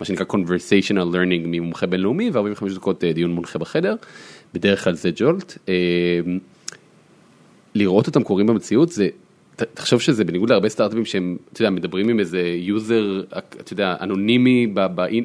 [0.00, 3.94] מה שנקרא conversational learning ממומחה בינלאומי ו-45 דקות אה, דיון מונחה בחדר,
[4.54, 5.58] בדרך כלל זה ג'ולט.
[7.74, 9.08] לראות אותם קורים במציאות זה,
[9.56, 14.66] תחשוב שזה בניגוד להרבה סטארט-אפים שהם, אתה יודע, מדברים עם איזה יוזר, אתה יודע, אנונימי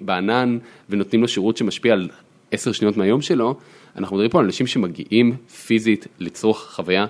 [0.01, 0.57] בענן
[0.89, 2.09] ונותנים לו שירות שמשפיע על
[2.51, 3.55] 10 שניות מהיום שלו,
[3.97, 5.35] אנחנו מדברים פה על אנשים שמגיעים
[5.65, 7.05] פיזית לצרוך חוויה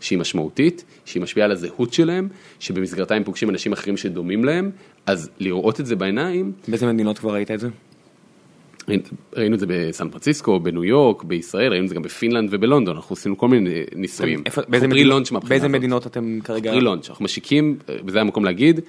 [0.00, 2.28] שהיא משמעותית, שהיא משפיעה על הזהות שלהם,
[2.60, 4.70] שבמסגרתה הם פוגשים אנשים אחרים שדומים להם,
[5.06, 7.68] אז לראות את זה בעיניים, באיזה מדינות כבר ראית את זה?
[9.36, 13.14] ראינו את זה בסן פרנסיסקו, בניו יורק, בישראל, ראינו את זה גם בפינלנד ובלונדון, אנחנו
[13.14, 14.42] עשינו כל מיני ניסויים.
[14.68, 15.68] באיזה מדינות- באיזה.
[15.68, 16.72] מדינות אתם כרגע?
[16.72, 17.76] pre-launch, אנחנו משיקים,
[18.06, 18.80] וזה המקום להגיד,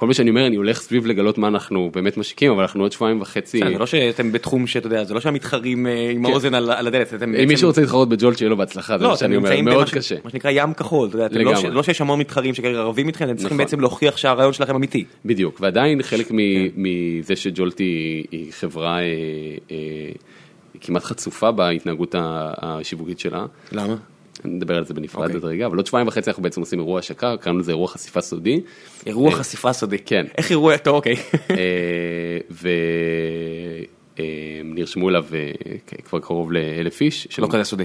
[0.00, 2.92] כל מה שאני אומר, אני הולך סביב לגלות מה אנחנו באמת משיקים, אבל אנחנו עוד
[2.92, 6.32] שבועיים וחצי, זה לא שאתם בתחום שאתה יודע, זה לא שהמתחרים אה, עם כן.
[6.32, 9.36] האוזן על הדלת, אם מישהו רוצה להתחרות בג'ולט שיהיה לו בהצלחה, זה לא, מה שאני
[9.36, 10.14] אומר, מאוד קשה.
[10.24, 11.52] מה שנקרא ים כחול, לא.
[11.70, 13.64] לא שיש המון מתחרים שכרגע רבים איתכם, אתם צריכים נכון.
[13.66, 15.04] בעצם להוכיח שהרעיון שלכם אמיתי.
[15.24, 16.36] בדיוק, ועדיין חלק כן.
[16.76, 19.04] מזה שג'ולט היא חברה אה,
[19.70, 19.76] אה,
[20.80, 23.46] כמעט חצופה בהתנהגות השיווקית שלה.
[23.72, 23.96] למה?
[24.44, 25.34] נדבר על זה בנפרד אוקיי.
[25.34, 28.20] עוד רגע, אבל עוד שבועיים וחצי אנחנו בעצם עושים אירוע השקה, קראנו לזה אירוע חשיפה
[28.20, 28.60] סודי.
[29.06, 29.98] אירוע אה, חשיפה סודי.
[29.98, 30.26] כן.
[30.38, 31.16] איך אירוע, טוב אוקיי.
[34.66, 35.50] ונרשמו אליו אה,
[36.04, 37.26] כבר קרוב לאלף איש.
[37.30, 37.84] שלא כזה סודי.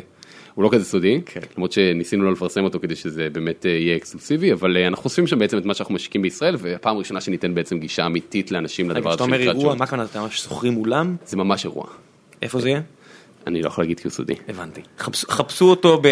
[0.56, 1.40] הוא לא כזה סודי, כן.
[1.58, 5.28] למרות שניסינו לא לפרסם אותו כדי שזה באמת אה, יהיה אקסקלוסיבי, אבל אה, אנחנו חושפים
[5.28, 9.00] שם בעצם את מה שאנחנו משיקים בישראל, והפעם הראשונה שניתן בעצם גישה אמיתית לאנשים רגע,
[9.00, 9.76] לדבר כשאתה הזה אומר שנקרא אירוע.
[9.76, 11.16] מה הכוונה, אתה ממש שוכרים אולם?
[11.26, 11.86] זה ממש אירוע,
[12.42, 12.82] איפה זה יהיה?
[13.48, 14.34] אני לא יכול להגיד כי הוא סודי.
[14.48, 14.82] הבנתי.
[15.00, 16.08] חפשו- חפשו אותו ב...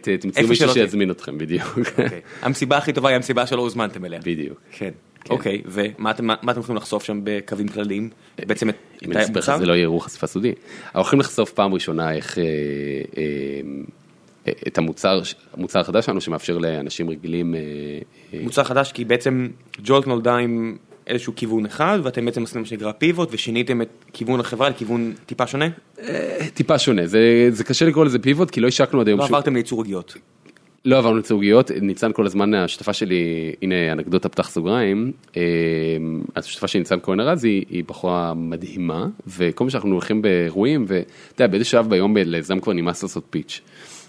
[0.00, 0.68] ת- תמצאו מישהו.
[0.68, 1.78] שיזמין אתכם, בדיוק.
[1.78, 2.20] אוקיי.
[2.42, 4.20] המסיבה הכי טובה היא המסיבה שלא הוזמנתם אליה.
[4.24, 4.60] בדיוק.
[4.72, 4.90] כן.
[5.30, 8.10] אוקיי, ומה אתם מה אתם יכולים לחשוף שם בקווים כלליים?
[8.46, 9.52] בעצם את אם אני אספר לך?
[9.58, 10.52] זה לא יהיה אירוע חשיפה סודי.
[10.84, 13.20] אנחנו הולכים לחשוף פעם ראשונה איך, אה, אה,
[14.48, 15.20] אה, את המוצר,
[15.54, 17.60] המוצר החדש שלנו שמאפשר לאנשים רגילים, אה,
[18.34, 19.48] אה, מוצר חדש כי בעצם
[19.84, 20.76] ג'ולט נולדה עם
[21.06, 25.46] איזשהו כיוון אחד ואתם בעצם עשיתם מה שנקרא פיבוט ושיניתם את כיוון החברה לכיוון טיפה
[25.46, 25.68] שונה?
[26.54, 29.54] טיפה שונה, זה, זה קשה לקרוא לזה פיבוט כי לא השקנו עד היום לא עברתם
[29.54, 30.16] לייצור עגיעות.
[30.84, 35.42] לא עברנו לצוגיות, ניצן כל הזמן, השותפה שלי, הנה אנקדוטה פתח סוגריים, אה,
[36.36, 41.04] השותפה שלי ניצן כהן ארז היא, היא בחורה מדהימה, וכל מה שאנחנו הולכים באירועים, ואתה
[41.34, 43.60] יודע, באיזה שלב ביום ליזם כבר נמאס לעשות פיץ'.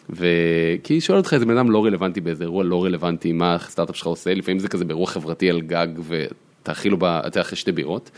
[0.09, 3.95] וכי היא שואלת אותך איזה בן אדם לא רלוונטי באיזה אירוע לא רלוונטי, מה הסטארט-אפ
[3.95, 5.87] שלך עושה, לפעמים זה כזה באירוע חברתי על גג
[6.65, 8.11] ותאכיל לו, ב- אתה יודע, אחרי שתי בירות.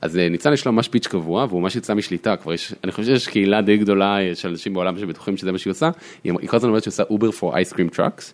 [0.00, 2.92] אז אה, ניצן יש לו ממש פיץ' קבוע והוא ממש יצא משליטה, כבר יש, אני
[2.92, 5.90] חושב שיש קהילה די גדולה אה, של אנשים בעולם שבטוחים שזה מה שהיא עושה,
[6.24, 8.32] היא כל הזמן אומרת שהיא עושה Uber for ice cream trucks.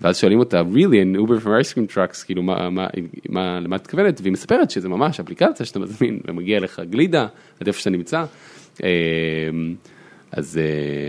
[0.00, 2.86] ואז שואלים אותה, really, an Uber for ice cream trucks, כאילו, מה, מה,
[3.28, 4.20] מה, למה את מתכוונת?
[4.20, 7.26] והיא מספרת שזה ממש אפליקציה שאתה מזמין ומגיע אליך גלידה,
[7.60, 8.24] עד איפה שאתה נמצא.
[8.84, 8.88] אה,
[10.32, 10.60] אז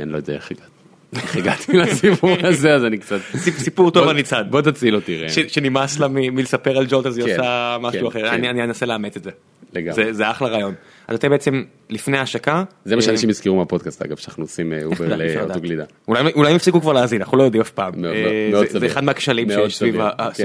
[0.04, 0.75] אני לא יודע איך הגעתי.
[1.16, 3.20] איך הגעתי לסיפור הזה, אז אני קצת...
[3.36, 4.42] סיפ- סיפור טוב על ניצן.
[4.50, 5.30] בוא תציל אותי, ראם.
[5.48, 8.34] שנמאס לה מלספר על ג'ולט אז היא כן, עושה משהו כן, אחר, כן.
[8.34, 9.32] אני אני אנסה לאמץ את זה.
[9.74, 10.14] לגמרי.
[10.14, 10.74] זה- אחלה רעיון.
[11.08, 12.64] אז אתם בעצם לפני ההשקה.
[12.86, 15.62] זה מה אה, שאנשים הזכירו מהפודקאסט, אגב, שאנחנו עושים אה, Uber אי אפשר לאוטו לדעת.
[15.62, 15.84] גלידה.
[16.08, 18.06] אולי הם הפסיקו כבר להאזין, אנחנו לא יודעים אף פעם.
[18.06, 18.86] אה, זה-.
[18.88, 19.96] אחד מהכשלים סביב.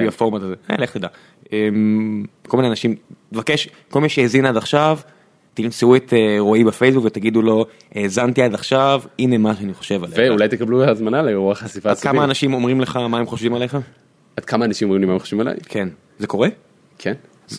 [0.08, 0.54] הפורמט הזה.
[0.70, 1.08] אה, לך תדע.
[1.52, 2.94] אמ, כל מיני אנשים,
[3.32, 4.98] מבקש, כל מי שהאזין עד עכשיו,
[5.54, 10.18] תמצאו את אה, רועי בפייסבוק ותגידו לו, האזנתי עד עכשיו, הנה מה שאני חושב עליך.
[10.18, 11.98] ואולי תקבלו הזמנה לאירוע חשיפה עד.
[11.98, 13.78] כמה אנשים אומרים לך מה הם חושבים עליך?
[14.36, 15.56] עד כמה אנשים אומרים לי מה הם חושבים עליי?
[15.68, 15.88] כן.
[16.18, 16.48] זה קורה?
[16.98, 17.14] כן.
[17.48, 17.56] זה-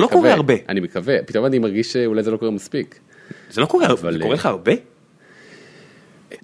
[0.00, 0.54] לא קורה הרבה.
[0.68, 2.98] אני מקווה, פתאום אני מרגיש שאולי זה לא קורה מספיק.
[3.50, 4.72] זה לא קורה זה אה, קורה לך הרבה?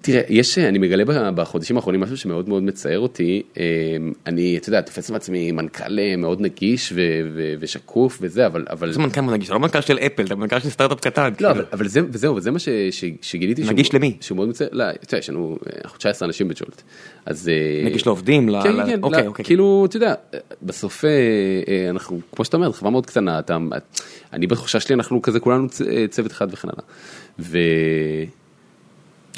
[0.01, 3.41] תראה, יש, אני מגלה בחודשים האחרונים משהו שמאוד מאוד מצער אותי.
[3.57, 3.63] אה,
[4.27, 6.95] אני, אתה יודע, תופס לעצמי מנכ"ל אה, מאוד נגיש ו-
[7.35, 8.65] ו- ושקוף וזה, אבל...
[8.69, 8.91] אבל...
[8.91, 11.23] זה מנכ"ל מנגיש, אתה לא מנכ"ל של אפל, אתה מנכ"ל של סטארט-אפ קטן.
[11.29, 11.49] לא, כאילו.
[11.51, 13.61] אבל, אבל זה, וזהו, וזה מה ש, ש, שגיליתי.
[13.63, 14.17] שהוא- נגיש למי?
[14.21, 16.81] שהוא מאוד מצער, לא, אתה יודע, יש לנו, אה, אנחנו 19 אנשים בג'ולט.
[17.25, 17.49] אז...
[17.49, 19.45] אה, נגיש לעובדים, כן, ל- כן, אוקיי, לא, אוקיי.
[19.45, 20.13] כאילו, אתה יודע,
[20.63, 21.09] בסוף אה,
[21.67, 23.57] אה, אנחנו, כמו שאתה אומר, חברה מאוד קטנה, אתה,
[24.33, 26.83] אני בתחושה שלי, אנחנו כזה כולנו אה, צוות אחד וכן הלאה.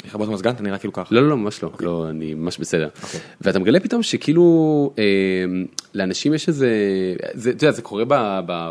[0.06, 1.14] לכבות מזגן, אתה נראה כאילו ככה.
[1.14, 2.88] לא, לא, לא, ממש לא, לא, אני ממש בסדר.
[3.02, 3.20] אוקיי.
[3.40, 4.44] ואתה מגלה פתאום שכאילו
[4.98, 5.04] אה,
[5.94, 6.68] לאנשים יש איזה,
[7.34, 8.04] זה, אתה יודע, זה קורה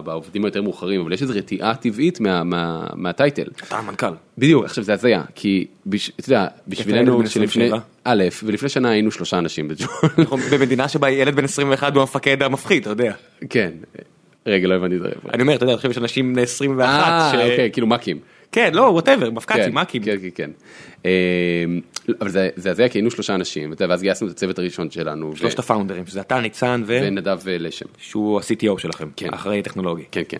[0.03, 3.43] בעובדים היותר מאוחרים, אבל יש איזו רתיעה טבעית מה- מה- מהטייטל.
[3.67, 4.07] אתה המנכ"ל.
[4.37, 5.65] בדיוק, עכשיו זה הזיה, כי
[6.19, 7.79] אתה יודע, בשבילנו שלפני, 27.
[8.03, 9.87] א', ולפני שנה היינו שלושה אנשים בג'ול,
[10.19, 13.13] אנחנו במדינה שבה ילד בן 21 הוא המפקד המפחיד, אתה יודע.
[13.49, 13.71] כן,
[14.45, 15.09] רגע, לא הבנתי את זה.
[15.33, 17.31] אני אומר, אתה יודע, עכשיו יש אנשים בני 21 אה.
[17.51, 18.19] אוקיי, כאילו מכים.
[18.51, 20.03] כן, לא, whatever, כן, מפק"צים, מאקים.
[20.03, 20.51] כן, כן, כן.
[21.05, 21.11] אה,
[22.21, 25.31] אבל זה זה הזיה, כי היינו שלושה אנשים, ואז גייסנו את הצוות הראשון שלנו.
[25.31, 26.99] ו- שלושת הפאונדרים, שזה אתה, ניצן, ו...
[27.03, 27.85] ונדב אה, לשם.
[27.97, 29.33] שהוא ה-CTO שלכם, כן.
[29.33, 30.03] אחראי טכנולוגי.
[30.11, 30.37] כן, כן.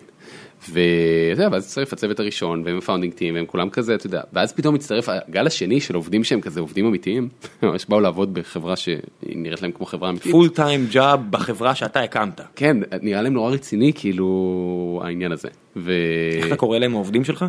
[1.30, 4.52] יודע, ואז הצטרף הצוות הראשון, והם ה founding team, והם כולם כזה, אתה יודע, ואז
[4.52, 7.28] פתאום הצטרף הגל השני של עובדים שהם כזה עובדים אמיתיים,
[7.62, 10.32] ממש באו לעבוד בחברה שהיא נראית להם כמו חברה אמיתית.
[10.32, 12.40] full time job בחברה שאתה הקמת.
[12.56, 15.48] כן, נראה להם נורא רציני, כאילו, העניין הזה.
[15.76, 15.94] ואני
[16.36, 17.44] איך אתה קורא להם העובדים שלך?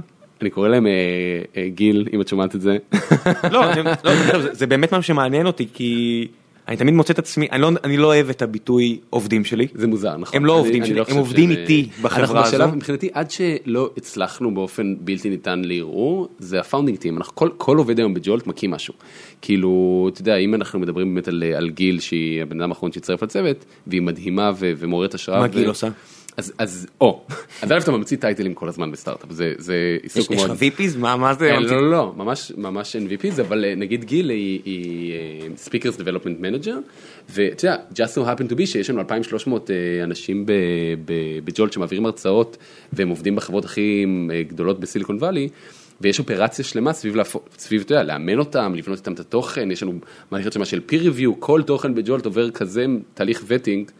[0.50, 0.92] קורא להם אה,
[1.58, 2.78] אה, גיל, אם את שומעת את זה.
[3.52, 4.12] לא, זה- לא,
[4.54, 6.28] זה- באמת משהו שמעניין אותי, כי
[6.68, 9.68] אני תמיד מוצא את עצמי, אני לא- אני לא אוהב את הביטוי עובדים שלי.
[9.74, 10.38] זה מוזר, נכון?
[10.38, 12.76] הם לא אני- עובדים אני שלי, הם חושב עובדים איתי בחברה הזו.
[12.76, 17.18] מבחינתי, עד שלא הצלחנו באופן בלתי ניתן לערעור, זה ה founding team.
[17.18, 18.94] אנחנו, כל, עובד היום בג'ולט מקים משהו.
[19.42, 23.66] כאילו, אתה יודע, אם אנחנו מדברים באמת על, גיל, שהיא הבן אדם האחרון שהצטרף לצוות,
[23.88, 25.39] והיא מדהימה ומעוררת השראה.
[25.39, 25.88] מה גיל עושה?
[26.38, 27.22] אז, אז, או,
[27.62, 30.52] אז א' אתה ממציא טייטלים כל הזמן בסטארט-אפ, זה, זה יש עיסוק יש מאוד...
[30.52, 30.98] לך VPs?
[30.98, 31.52] מה מה זה?
[31.52, 35.14] אה, לא, לא, לא, ממש, ממש NVPs, אבל אה, נגיד גיל היא,
[35.66, 36.76] Speakers Development Manager,
[37.30, 40.46] ואתה יודע, just so happen to be שיש לנו 2,300 אה, אנשים
[41.44, 42.58] בג'ולט שמעבירים הרצאות,
[42.94, 44.06] והם עובדים בחברות הכי
[44.48, 45.50] גדולות בסיליקון וואלי.
[46.02, 47.16] ויש אופרציה שלמה סביב,
[47.58, 49.94] סביב, אתה יודע, לאמן אותם, לבנות איתם את התוכן, יש לנו
[50.32, 53.92] מערכת שלמה של peer review, כל תוכן בג'ולט עובר כזה תהליך וטינג.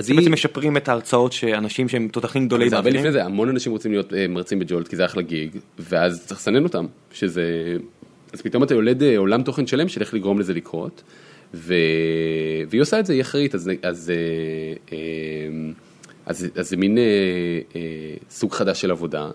[0.00, 2.90] אז אתם בעצם משפרים את ההרצאות שאנשים שהם תותחים גדולים זה הרבה?
[2.90, 6.40] לפני זה, המון אנשים רוצים להיות אה, מרצים בג'ולט כי זה אחלה גיג, ואז צריך
[6.40, 7.76] לסנן אותם, שזה...
[8.32, 11.02] אז פתאום אתה יולד אה, עולם תוכן שלם של איך לגרום לזה לקרות,
[11.54, 11.74] ו...
[12.68, 14.12] והיא עושה את זה, היא אחראית, אז, אז,
[14.90, 14.96] אה,
[16.26, 16.98] אז, אז זה מין
[18.30, 19.30] סוג חדש של עבודה,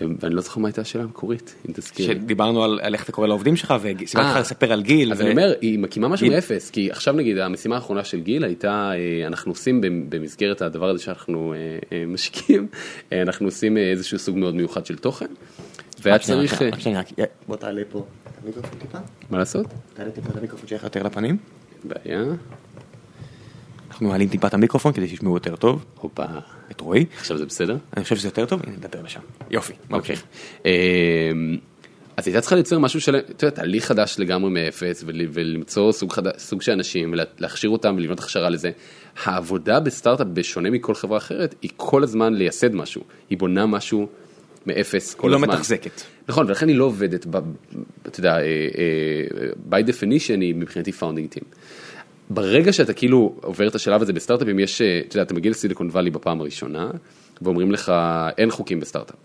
[0.00, 2.06] ואני לא זוכר מה הייתה השאלה המקורית, אם תזכיר.
[2.06, 4.30] שדיברנו על על איך אתה קורא לעובדים שלך וסיבת אה.
[4.30, 5.12] לך לספר על גיל.
[5.12, 6.34] אז ו- אני אומר, היא מקימה משהו גיל.
[6.34, 10.88] מאפס, כי עכשיו נגיד המשימה האחרונה של גיל הייתה, אה, אנחנו עושים במ- במסגרת הדבר
[10.90, 11.58] הזה שאנחנו אה,
[11.92, 12.66] אה, משקיעים,
[13.12, 15.26] אה, אנחנו עושים אה, איזשהו סוג מאוד מיוחד של תוכן,
[16.02, 18.98] והיה צריך, רק אה, שנייה, רק שנייה, בוא תעלה פה את המיקרופון טיפה,
[19.30, 19.66] מה לעשות?
[19.94, 21.36] תעלה טיפה את המיקרופון שלך יותר לפנים.
[21.84, 22.22] בעיה,
[23.94, 26.24] אנחנו מעלים טיפה את המיקרופון כדי שישמעו יותר טוב הופה,
[26.70, 27.04] את רועי.
[27.18, 27.76] עכשיו זה בסדר?
[27.96, 29.20] אני חושב שזה יותר טוב, הנה נדבר לשם.
[29.50, 30.24] יופי, ממשיך.
[30.66, 30.72] אה,
[32.16, 36.12] אז הייתה צריכה לייצר משהו של, אתה יודע, תהליך חדש לגמרי מאפס, ול- ולמצוא סוג,
[36.12, 36.38] חד...
[36.38, 38.70] סוג של אנשים, ולהכשיר אותם ולבנות הכשרה לזה.
[39.24, 43.02] העבודה בסטארט-אפ, בשונה מכל חברה אחרת, היא כל הזמן לייסד משהו.
[43.30, 44.08] היא בונה משהו
[44.66, 45.48] מאפס כל היא לא הזמן.
[45.54, 46.00] מתחזקת.
[46.28, 47.36] נכון, ולכן היא לא עובדת, ב,
[48.06, 51.44] אתה יודע, אה, אה, by definition היא מבחינתי founding team.
[52.30, 55.88] ברגע שאתה כאילו עובר את השלב הזה בסטארט-אפים, יש, אה, אתה יודע, אתה מגיע לסיליקון
[55.88, 56.90] וואלי בפעם הראשונה,
[57.42, 57.92] ואומרים לך,
[58.38, 59.16] אין חוקים בסטארט-אפ.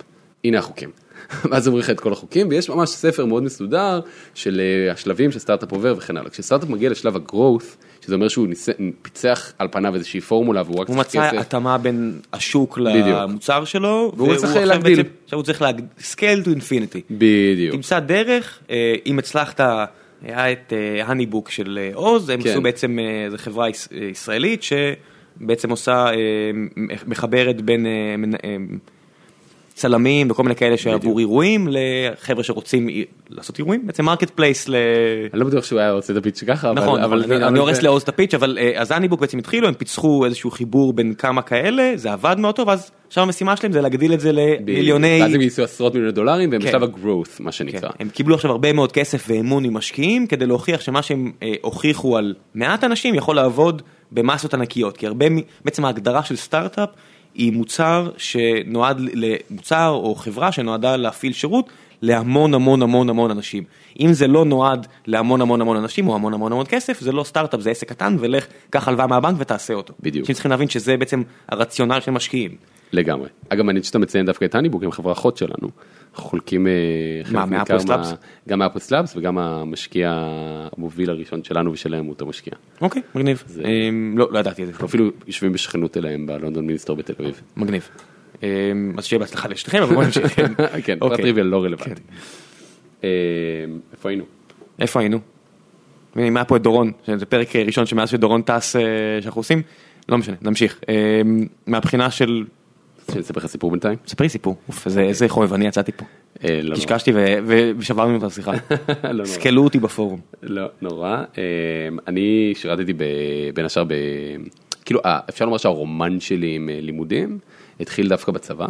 [0.44, 0.90] הנה החוקים.
[1.52, 4.00] ואז אומרים לך את כל החוקים, ויש ממש ספר מאוד מסודר
[4.36, 6.30] של אה, השלבים שסטארט-אפ עובר וכן הלאה.
[6.30, 8.70] כשסטארט-אפ מגיע לשלב ה-growth, שזה אומר שהוא ניס...
[9.02, 11.42] פיצח על פניו איזושהי פורמולה והוא רק הוא צריך מצא כסף.
[11.42, 13.08] התאמה בין השוק בדיוק.
[13.08, 15.04] למוצר שלו, והוא צריך להגדיל.
[15.24, 17.00] עכשיו הוא צריך להגדיל, scale to infinity.
[17.12, 17.76] בדיוק.
[17.76, 19.62] תמצא דרך, אה, אם הצלחת,
[20.22, 20.74] היה את
[21.06, 22.50] הניבוק של אה, עוז, הם כן.
[22.50, 26.14] עשו בעצם, אה, זו חברה יש- אה, ישראלית שבעצם עושה, אה,
[27.08, 27.92] מחברת בין אה,
[28.44, 28.56] אה,
[29.80, 32.88] צלמים וכל מיני כאלה שעבור אירועים לחבר'ה שרוצים
[33.30, 34.76] לעשות אירועים, בעצם marketplace ל...
[35.34, 36.74] אני לא בטוח שהוא היה רוצה את הפיץ' ככה.
[36.74, 40.26] נכון, אבל אני- הורס לעוז את הפיץ', אבל אה, אז HoneyBook בעצם התחילו, הם פיצחו
[40.26, 44.14] איזשהו חיבור בין כמה כאלה, זה עבד מאוד טוב, אז עכשיו המשימה שלהם זה להגדיל
[44.14, 45.20] את זה למיליוני...
[45.22, 46.68] ואז הם גייסו עשרות מיליוני דולרים והם כן.
[46.68, 47.90] בשלב ה-growth מה כן, שנקרא.
[48.00, 52.34] הם קיבלו עכשיו הרבה מאוד כסף ואמון ממשקיעים כדי להוכיח שמה שהם אה, הוכיחו על
[52.56, 55.26] מעט אנשים יכול לעבוד במסות ענקיות כי הרבה
[55.66, 56.90] בעצם ההגדרה של סטארט-אפ
[57.40, 61.70] היא מוצר שנועד למוצר או חברה שנועדה להפעיל שירות
[62.02, 63.64] להמון המון המון המון אנשים.
[64.00, 67.24] אם זה לא נועד להמון המון המון אנשים או המון המון המון כסף זה לא
[67.24, 69.94] סטארט-אפ זה עסק קטן ולך קח הלוואה מהבנק ותעשה אותו.
[70.00, 70.24] בדיוק.
[70.24, 72.56] אנשים צריכים להבין שזה בעצם הרציונל של משקיעים.
[72.94, 73.30] לגמרי.
[73.50, 75.70] אגב, מעניין שאתה מציין דווקא את הניבוק, הם חברה אחות שלנו.
[76.12, 76.72] אנחנו חולקים אה,
[77.24, 78.14] חלק מה, מאפוס לאבס?
[78.50, 82.54] גם מאפוס לאבס וגם המשקיע המוביל הראשון שלנו ושלהם הוא אותו משקיע.
[82.82, 83.44] אוקיי, מגניב.
[83.66, 84.74] אמ, לא, לא ידעתי את זה.
[84.86, 87.42] אפילו יושבים בשכנות אליהם בלונדון מיניסטור בתל אביב.
[87.58, 87.90] מגניב.
[88.44, 90.28] אמ, אז שיהיה בהצלחה לשניכם, אבל בוא נמשיך.
[90.36, 90.54] כן.
[90.84, 91.18] כן, פרט אוקיי.
[91.18, 92.02] טריוויאל לא רלוונטי.
[93.04, 93.10] אה,
[93.92, 94.24] איפה היינו?
[94.80, 95.20] איפה היינו?
[96.18, 98.82] אם היה פה את דורון, זה פרק ראשון שמאז שדורון טס אה,
[99.22, 99.62] שאנחנו עושים,
[100.10, 100.80] לא משנה, נמשיך.
[100.90, 102.46] אמ, מהבחינה של,
[103.10, 103.98] שאני אספר לך סיפור בינתיים?
[104.08, 104.56] ספרי סיפור,
[104.86, 106.06] איזה- איזה חובבני יצאתי פה.
[106.44, 106.76] אה, לא.
[106.76, 107.12] קשקשתי
[107.78, 108.52] ושברנו את השיחה.
[109.12, 109.26] לא.
[109.26, 110.20] סקלו אותי בפורום.
[110.44, 111.18] לא נורא.
[111.38, 111.44] אה,
[112.08, 112.94] אני שירתתי
[113.54, 113.94] בין השאר ב...
[114.86, 117.40] כאילו, אה, אפשר לומר שהרומן שלי עם לימודים
[117.80, 118.68] התחיל דווקא בצבא.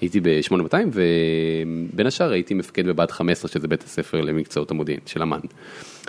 [0.00, 5.38] הייתי ב-8200 ובין השאר הייתי מפקד בבה"ד 15 שזה בית הספר למקצועות המודיעין של אמ"ן.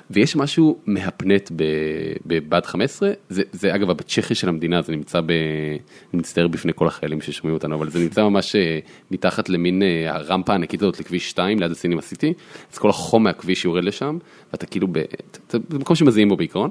[0.09, 1.51] ויש משהו מהפנט
[2.25, 5.31] בבה"ד 15, זה, זה אגב בצ'כי של המדינה, זה נמצא ב...
[6.13, 8.79] אני מצטער בפני כל החיילים ששומעים אותנו, אבל זה נמצא ממש אה,
[9.11, 12.33] מתחת למין אה, הרמפה הענקית הזאת לכביש 2 ליד הסינמה סיטי,
[12.73, 14.17] אז כל החום מהכביש יורד לשם,
[14.51, 14.99] ואתה כאילו, ב...
[15.49, 16.69] זה מקום שמזיעים בו בעיקרון.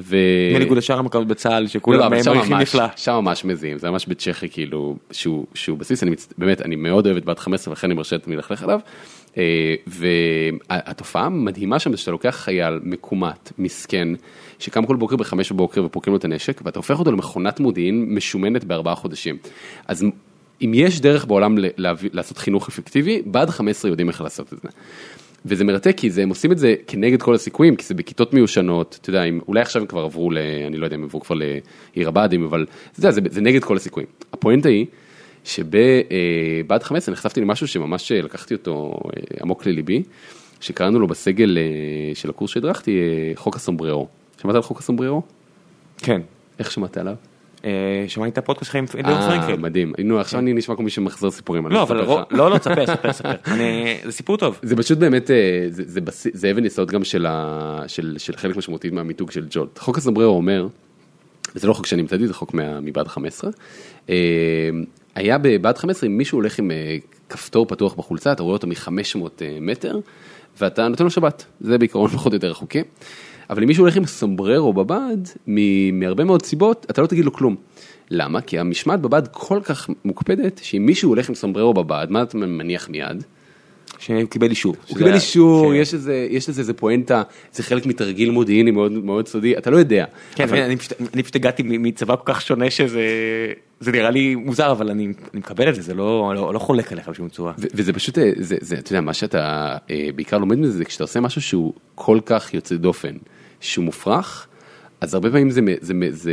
[0.00, 0.16] ו...
[0.54, 2.86] בניגוד לשאר המקומות בצה"ל לא, לא, שכולם שם מריחים ממש, נפלא.
[2.96, 6.28] שם ממש מזיעים, זה ממש בצ'כי כאילו, שהוא, שהוא בסיס, אני מצ...
[6.38, 8.80] באמת, אני מאוד אוהב את בת 15 ולכן אני מרשה לעצמי ללכלך עליו.
[9.38, 14.08] אה, והתופעה המדהימה שם זה שאתה לוקח חייל מקומט, מסכן,
[14.58, 18.64] שקם כל בוקר בחמש בבוקר ופורקים לו את הנשק, ואתה הופך אותו למכונת מודיעין משומנת
[18.64, 19.36] בארבעה חודשים.
[19.88, 20.04] אז
[20.62, 24.68] אם יש דרך בעולם להביא- לעשות חינוך אפקטיבי, בעד 15 יודעים איך לעשות את זה.
[25.46, 28.98] וזה מרתק כי זה, הם עושים את זה כנגד כל הסיכויים, כי זה בכיתות מיושנות,
[29.00, 30.38] אתה יודע, אם, אולי עכשיו הם כבר עברו ל...
[30.66, 33.64] אני לא יודע אם הם עברו כבר לעיר הבה"דים, אבל אתה יודע, זה, זה נגד
[33.64, 34.08] כל הסיכויים.
[34.32, 34.86] הפואנטה היא
[35.44, 40.02] שבבה"ד 15 נחשפתי למשהו שממש לקחתי אותו אה, עמוק לליבי,
[40.60, 44.08] שקראנו לו בסגל אה, של הקורס שהדרכתי, אה, חוק הסומבררו.
[44.42, 45.22] שמעת על חוק הסומבררו?
[45.98, 46.20] כן.
[46.58, 47.14] איך שמעת עליו?
[47.64, 49.56] אה, שמעתי את הפודקאסט שלך עם ליאור פרנקל.
[49.56, 49.92] מדהים.
[50.04, 51.66] נו, עכשיו אני נשמע כמו מי שמחזר סיפורים.
[51.66, 52.08] אני לא, אבל לך.
[52.30, 53.34] לא, לא, ספר, ספר, ספר.
[54.04, 54.58] זה סיפור טוב.
[54.62, 55.30] זה פשוט באמת,
[56.10, 57.26] זה, אבן יסוד גם של,
[58.36, 59.78] חלק משמעותי מהמיתוג של ג'ולט.
[59.78, 60.66] חוק הסמבררו אומר,
[61.56, 63.50] וזה לא חוק שאני המצאתי, זה חוק מבה"ד 15,
[64.08, 64.14] אה,
[65.14, 66.70] היה בבה"ד 15, אם מישהו הולך עם
[67.28, 69.20] כפתור פתוח בחולצה, אתה רואה אותו מ-500
[69.60, 69.98] מטר,
[70.60, 72.82] ואתה נותן לו שבת, זה בעיקרון פחות או יותר החוקי.
[73.50, 77.32] אבל אם מישהו הולך עם סומבררו בבה"ד, מ- מהרבה מאוד סיבות, אתה לא תגיד לו
[77.32, 77.56] כלום.
[78.10, 78.40] למה?
[78.40, 82.88] כי המשמעת בבה"ד כל כך מוקפדת, שאם מישהו הולך עם סומבררו בבה"ד, מה אתה מניח
[82.88, 83.24] מיד?
[83.98, 84.76] שהוא קיבל אישור.
[84.88, 85.74] הוא קיבל אישור.
[85.74, 85.94] יש
[86.48, 87.22] לזה איזה פואנטה,
[87.52, 90.04] זה חלק מתרגיל מודיעיני מאוד מאוד סודי, אתה לא יודע.
[90.34, 90.76] כן, אבל- אני
[91.22, 93.00] פשוט- הגעתי מצבא כל כך שונה שזה
[93.80, 96.92] זה נראה לי מוזר אבל אני אני מקבל את זה זה לא לא לא חולק
[96.92, 97.52] עליך בשום צורה.
[97.58, 99.38] וזה פשוט, אה, זה, זה, אתה יודע, מה שאתה
[99.90, 103.12] אה, בעיקר לומד מזה, זה כשאתה עושה משהו שהוא כל כך יוצא דופן,
[103.60, 104.46] שהוא מופרך,
[105.00, 106.32] אז הרבה פעמים זה, מ- זה, מ- זה,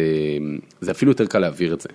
[0.81, 1.89] זה אפילו יותר קל להעביר את זה.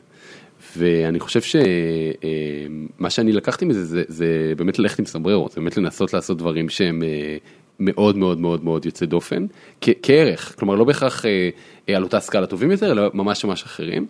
[0.77, 6.15] ואני חושב שמה שאני לקחתי מזה זה, זה באמת ללכת עם סומבררו, זה באמת לנסות
[6.15, 7.37] לעשות דברים שהם אה,
[7.81, 9.47] מאוד מאוד מאוד מאוד יוצא דופן,
[9.81, 11.51] כ- כערך, כלומר לא בהכרח אה,
[11.89, 14.07] אה, על אותה סקאלה טובים יותר, אלא ממש ממש אחרים.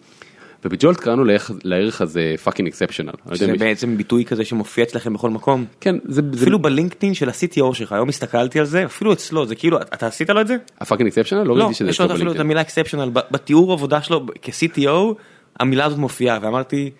[0.64, 3.12] ובג'ולט קראנו לערך, לערך הזה fucking exceptional.
[3.32, 5.64] זה בעצם ביטוי כזה שמופיע אצלכם בכל מקום.
[5.80, 9.54] כן, זה, זה אפילו בלינקדאין של ה-CTO שלך היום הסתכלתי על זה אפילו אצלו זה
[9.54, 10.56] כאילו אתה עשית לו את זה?
[10.80, 11.42] הפאקינג אקספשיונל?
[11.44, 12.40] לא לא, ראיתי שזה יש לו אפילו את.
[12.40, 15.14] המילה אקספשיונל בתיאור עבודה שלו כ-CTO
[15.60, 16.90] המילה הזאת מופיעה ואמרתי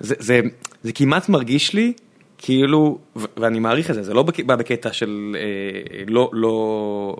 [0.00, 0.40] זה, זה,
[0.82, 1.92] זה כמעט מרגיש לי
[2.38, 2.98] כאילו
[3.36, 7.16] ואני מעריך את זה זה לא בק- בא בקטע של אה, לא לא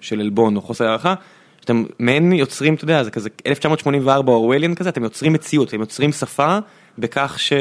[0.00, 1.14] של עלבון או חוסר הערכה.
[1.60, 6.12] שאתם מעין יוצרים אתה יודע זה כזה 1984 אורווליאן כזה אתם יוצרים מציאות אתם יוצרים
[6.12, 6.58] שפה
[6.98, 7.54] בכך שאתם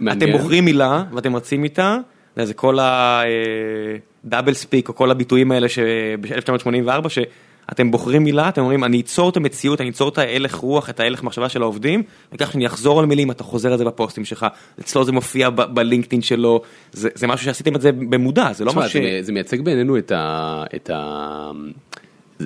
[0.00, 0.32] מעניין.
[0.38, 1.96] בוחרים מילה ואתם רצים איתה
[2.42, 2.78] זה כל
[4.24, 7.08] הדאבל ספיק או כל הביטויים האלה שב-1984
[7.70, 11.00] שאתם בוחרים מילה אתם אומרים אני אצור את המציאות אני אצור את ההלך רוח את
[11.00, 12.02] ההלך מחשבה של העובדים
[12.32, 14.46] וכך שאני אחזור על מילים אתה חוזר על זה בפוסטים שלך
[14.80, 18.96] אצלו זה מופיע בלינקדאין שלו זה, זה משהו שעשיתם את זה במודע זה לא ש...
[18.96, 20.64] זה, זה מייצג בעינינו את ה...
[20.74, 21.50] את ה...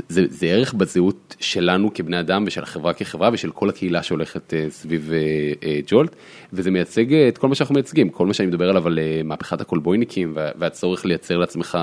[0.09, 4.67] זה, זה ערך בזהות שלנו כבני אדם ושל החברה כחברה ושל כל הקהילה שהולכת אה,
[4.71, 5.19] סביב אה,
[5.69, 6.17] אה, ג'ולט
[6.53, 8.09] וזה מייצג את כל מה שאנחנו מייצגים.
[8.09, 11.79] כל מה שאני מדבר עליו על מהפכת הקולבויניקים וה- והצורך לייצר לעצמך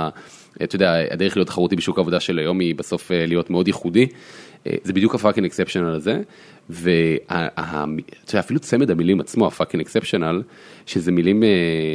[0.63, 4.07] אתה יודע הדרך להיות תחרותי בשוק העבודה של היום היא בסוף אה, להיות מאוד ייחודי
[4.67, 6.21] אה, זה בדיוק ה fucking exceptional הזה
[6.69, 10.41] ואפילו צמד המילים עצמו ה fucking exceptional
[10.85, 11.49] שזה מילים אה,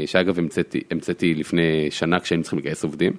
[0.06, 3.12] שאגב המצאתי המצאתי לפני שנה כשהיינו צריכים לגייס עובדים.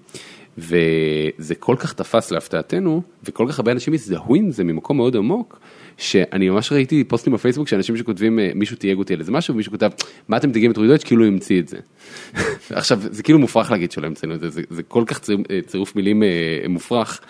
[0.58, 5.60] וזה כל כך תפס להפתעתנו, וכל כך הרבה אנשים הזדהו עם זה ממקום מאוד עמוק,
[5.98, 9.72] שאני ממש ראיתי פוסטים בפייסבוק שאנשים שכותבים, אה, מישהו תייג אותי על איזה משהו, ומישהו
[9.72, 9.90] כותב,
[10.28, 11.78] מה אתם תייגים את דויטש, כאילו הוא המציא את זה.
[12.80, 15.60] עכשיו, זה כאילו מופרך להגיד שלא המצאנו את זה, זה, זה כל כך צירוף, אה,
[15.68, 16.28] צירוף מילים אה,
[16.70, 17.22] מופרך,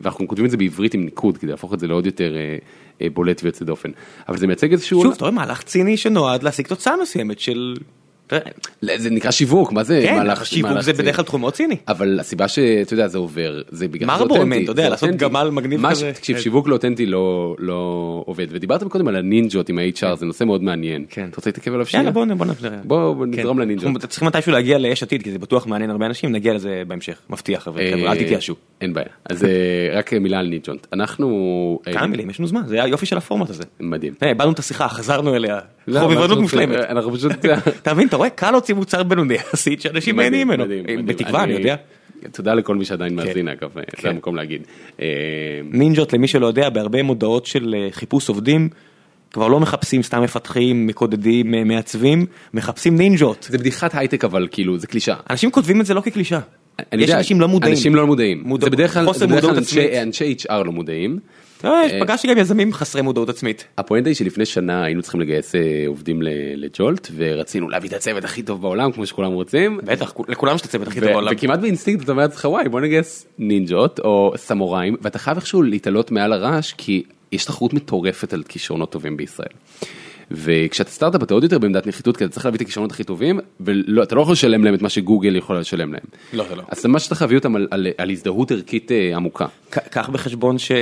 [0.00, 2.36] ואנחנו כותבים את זה בעברית עם ניקוד, כדי להפוך את זה לעוד יותר
[3.12, 3.90] בולט ויוצא דופן.
[4.28, 5.02] אבל זה מייצג איזשהו...
[5.02, 7.76] שוב, אתה רואה מהלך ציני שנועד להשיג תוצאה מסוימת של...
[8.96, 11.02] זה נקרא שיווק, מה זה כן, מהלך שיווק מהלך זה ציני?
[11.02, 11.76] בדרך כלל תחום מאוד ציני.
[11.88, 14.88] אבל הסיבה שאתה יודע זה עובר זה בגלל שזה מרלבורו, אותנטי, מן, אתה יודע, זה
[14.88, 15.24] לעשות אותנטי.
[15.24, 16.12] גמל מגניב כזה.
[16.14, 16.38] תקשיב.
[16.38, 20.62] שיווק לא אותנטי לא לא עובד ודיברתם קודם על הנינג'ות עם ה-HR זה נושא מאוד
[20.62, 21.04] מעניין.
[21.10, 21.28] כן.
[21.28, 22.00] אתה רוצה להתעכב עליו שנייה?
[22.00, 22.46] יאללה בוא בוא.
[22.84, 23.40] בוא בוא כן.
[23.40, 24.04] נזרום לנינג'ות.
[24.04, 27.62] צריכים מתישהו להגיע ליש עתיד כי זה בטוח מעניין הרבה אנשים נגיע לזה בהמשך מבטיח
[27.62, 28.54] חבר'ה אה, אל תתייאשו.
[28.80, 29.50] אין בעיה אז אה,
[29.92, 33.50] רק מילה על נינג'ות אנחנו אה, כמה מילים יש לנו זמן זה היופי של הפורמט
[33.50, 33.62] הזה.
[33.80, 34.14] מדהים.
[34.22, 35.58] איבדנו את השיחה חזרנו אליה.
[35.88, 36.78] לא, חובבנות מושלמת.
[36.78, 37.32] אנחנו פשוט
[37.82, 40.64] אתה מבין אתה רואה קל להוציא מוצר בינוני יחסית שאנשים נהנים ממנו.
[40.64, 41.06] מדהים.
[41.06, 41.76] בתקווה אני יודע.
[42.32, 43.26] תודה לכל מי שעדיין כן.
[43.26, 44.08] מאזין אגב זה כן.
[44.08, 44.62] המקום להגיד.
[45.00, 45.06] אה,
[45.64, 48.68] נינג'ות למי שלא יודע בהרבה מודעות של אה, חיפוש עובדים
[49.32, 53.46] כבר לא מחפשים סתם מפתחים מקודדים אה, מעצבים מחפשים נינג'ות.
[53.50, 55.14] זה בדיחת הייטק אבל כאילו זה קלישה.
[55.30, 56.40] אנשים כותבים את זה לא כקלישה.
[56.78, 57.72] יש יודע, אנשים לא מודעים.
[57.74, 58.42] אנשים לא מודעים.
[58.44, 59.06] מודע- זה בדרך כלל.
[59.56, 61.18] אנשי אנשי HR לא מודעים.
[61.64, 63.64] אה, פגשתי גם יזמים חסרי מודעות עצמית.
[63.78, 66.20] הפואנטה היא שלפני שנה היינו צריכים לגייס אה, עובדים
[66.56, 69.78] לג'ולט ורצינו להביא את הצוות הכי טוב בעולם כמו שכולם רוצים.
[69.84, 71.32] בטח כול- לכולם יש את הצוות הכי טוב בעולם.
[71.36, 76.10] וכמעט באינסטינקט אתה אומר לעצמך וואי בוא נגייס נינג'ות או סמוראים ואתה חייב איכשהו להתעלות
[76.10, 77.02] מעל הרעש כי
[77.32, 79.48] יש תחרות מטורפת על כישרונות טובים בישראל.
[80.30, 83.40] וכשאתה סטארט-אפ אתה עוד יותר בעמדת נחיתות כי אתה צריך להביא את הכישרונות הכי טובים
[83.60, 86.02] ואתה לא יכול לשלם להם את מה שגוגל יכולה לשלם להם.
[86.32, 86.62] לא, לא.
[86.68, 89.46] אז מה שאתה להביא אותם על, על, על הזדהות ערכית אה, עמוקה.
[89.70, 90.78] קח בחשבון שאני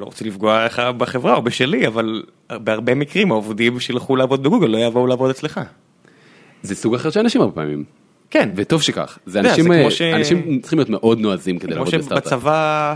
[0.00, 4.78] לא רוצה לפגוע לך בחברה או בשלי אבל בהרבה מקרים העובדים שילכו לעבוד בגוגל לא
[4.78, 5.60] יבואו לעבוד אצלך.
[6.62, 7.84] זה סוג אחר של אנשים הרבה פעמים.
[8.30, 8.50] כן.
[8.56, 9.18] וטוב שכך.
[9.26, 12.24] זה אנשים, זה כמו אה, ש- אנשים צריכים להיות מאוד נועזים כדי כמו לעבוד בסטארט-אפ.
[12.24, 12.94] שבצבא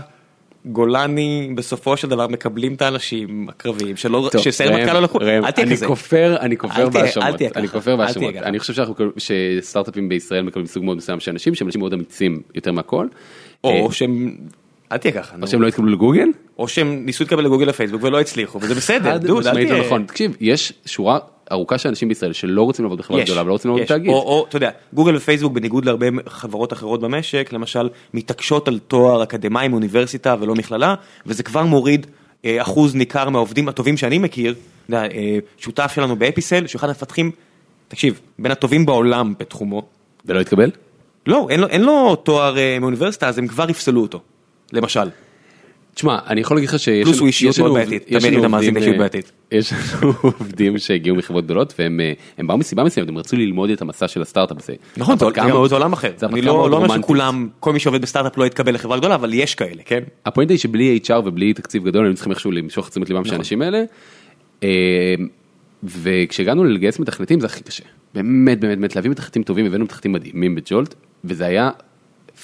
[0.71, 5.17] גולני בסופו של דבר מקבלים את האנשים הקרביים שלא שסיירת ראם, מטכ"ל לא לקחו.
[5.17, 5.87] ראם, אל תהיה אני כזה.
[5.87, 8.35] כופר, אני כופר תהיה- אל בהאשמות, אני כופר בהאשמות.
[8.35, 12.41] אני חושב שאנחנו, שסטארט-אפים בישראל מקבלים סוג מאוד מסוים של אנשים שהם אנשים מאוד אמיצים
[12.55, 13.07] יותר מהכל.
[13.63, 14.35] או אה, שהם.
[14.91, 15.35] אל תהיה ככה.
[15.41, 16.27] או שהם לא התקבלו לגוגל.
[16.59, 19.17] או שהם ניסו להתקבל לגוגל לפייסבוק ולא הצליחו וזה בסדר.
[19.17, 19.85] דוד, אל תהיה.
[19.85, 20.03] נכון.
[20.03, 21.19] תקשיב, יש שורה
[21.51, 23.83] ארוכה של אנשים בישראל שלא רוצים לעבוד בחברה גדולה ולא רוצים לעבוד.
[23.83, 24.11] בתאגיד.
[24.11, 29.67] או, אתה יודע, גוגל ופייסבוק בניגוד להרבה חברות אחרות במשק, למשל, מתעקשות על תואר אקדמאי
[29.67, 30.95] מאוניברסיטה ולא מכללה,
[31.25, 32.07] וזה כבר מוריד
[32.45, 34.55] אה, אחוז ניכר מהעובדים הטובים שאני מכיר,
[34.93, 35.07] אה,
[35.57, 37.31] שותף שלנו באפיסל, שהוא אחד המפתחים,
[37.87, 39.81] תקשיב, בין הטובים בעולם בתחומו,
[40.25, 40.71] ולא התקבל?
[41.27, 44.19] לא, אין לו, אין לו תואר אה, מאוניברסיטה, אז הם כבר יפסלו אותו,
[44.73, 45.09] למשל.
[45.97, 48.07] תשמע, אני יכול להגיד לך שיש פלוס הוא אישיות מאוד בעייתית.
[48.07, 49.31] תמיד לנו אתה מאזין אה, בעייתית.
[49.51, 51.99] יש לנו עובדים שהגיעו מחברות גדולות והם
[52.39, 54.73] אה, באו מסיבה מסוימת, הם רצו ללמוד את המסע של הסטארט-אפ הזה.
[54.97, 56.11] נכון, זה עולם אחר.
[56.23, 56.97] אני לא לא אומר.
[56.97, 60.03] שכולם, כל מי שעובד בסטארט-אפ לא יתקבל לחברה גדולה, אבל יש כאלה, כן?
[60.25, 63.27] הפואנטה היא שבלי HR ובלי תקציב גדול הם צריכים איכשהו למשוך את תשומת ליבם של
[63.27, 63.35] נכון.
[63.35, 63.83] האנשים האלה.
[64.63, 65.15] אה,
[65.83, 67.83] וכשהגענו לגייס מתכנתים זה הכי קשה.
[68.13, 71.69] באמת באמת באמת להביא מתכנתים טובים הבאנו מתכנתים מדהימים בג'ולט וזה היה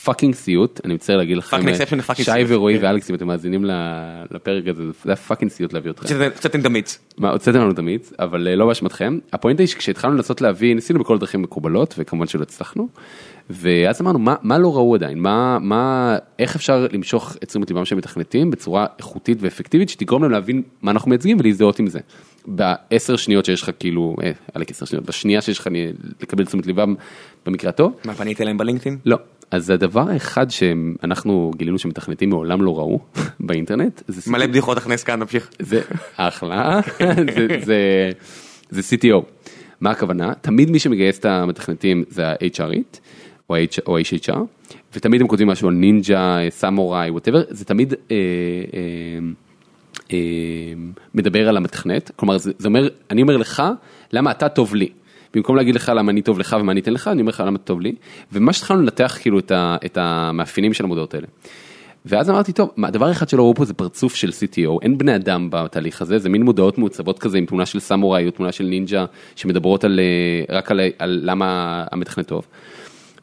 [0.04, 1.58] fucking סיוט אני מצטער להגיד לכם
[2.24, 2.86] שי ורועי כן.
[2.86, 3.66] ואלכס אם אתם מאזינים
[4.32, 6.06] לפרק הזה זה היה fucking סיוט להביא אתכם.
[6.06, 7.00] קצת- קצת אינדמיץ.
[7.18, 9.20] מה, הוצאתם לנו את המיץ, אבל אה, לא באשמתכם.
[9.34, 12.88] הפואנטה היא שכשהתחלנו לנסות להביא, ניסינו בכל הדרכים מקובלות, וכמובן שלא הצלחנו.
[13.50, 15.20] ואז אמרנו, מה, מה לא ראו עדיין?
[15.20, 20.32] מה, מה, איך אפשר למשוך את תשומת ליבם של מתכנתים בצורה איכותית ואפקטיבית, שתגרום להם
[20.32, 22.00] להבין מה אנחנו מייצגים ולהזדהות עם זה.
[22.48, 25.68] בעשר שניות שיש לך כאילו, אה, עלק עשר שניות, בשנייה שיש לך
[26.22, 26.96] לקבל תשומת ליבם
[27.46, 27.94] במקרה הטוב.
[28.06, 28.98] מה פנית אליהם בלינקדאין?
[29.06, 29.18] לא.
[29.52, 33.00] אז הדבר האחד שאנחנו גילינו שמתכנתים מעולם לא ראו
[33.40, 35.50] באינטרנט, זה מלא בדיחות הכנס כאן נמשיך.
[35.60, 35.82] זה
[36.18, 36.80] אחלה,
[38.70, 39.22] זה, CTO.
[39.82, 40.34] מה הכוונה?
[40.42, 43.00] תמיד מי שמגייס את המתכנתים זה ה-HRית,
[43.50, 44.40] או ה-H- או ה-HR,
[44.96, 48.16] ותמיד הם כותבים משהו על נינג'ה, סמוראי, ווטאבר, זה תמיד אה,
[48.74, 49.20] אה,
[50.14, 50.18] אה,
[51.14, 53.64] מדבר על המתכנת, כלומר זה, זה אומר, אני אומר לך,
[54.14, 54.90] למה אתה טוב לי.
[55.34, 57.58] במקום להגיד לך למה אני טוב לך ומה אני אתן לך, אני אומר לך למה
[57.58, 57.96] טוב לי,
[58.32, 61.28] ומה שהתחלנו לנתח כאילו את, ה, את המאפיינים של המודעות האלה.
[62.06, 65.16] ואז אמרתי, טוב, מה, הדבר אחד שלא ראו פה זה פרצוף של CTO, אין בני
[65.16, 68.64] אדם בתהליך הזה, זה מין מודעות מעוצבות כזה עם תמונה של סמוראי או תמונה של
[68.64, 69.06] נינג'ה,
[69.36, 72.48] שמדברות על, אה, רק על, על למה המתכנת טוב.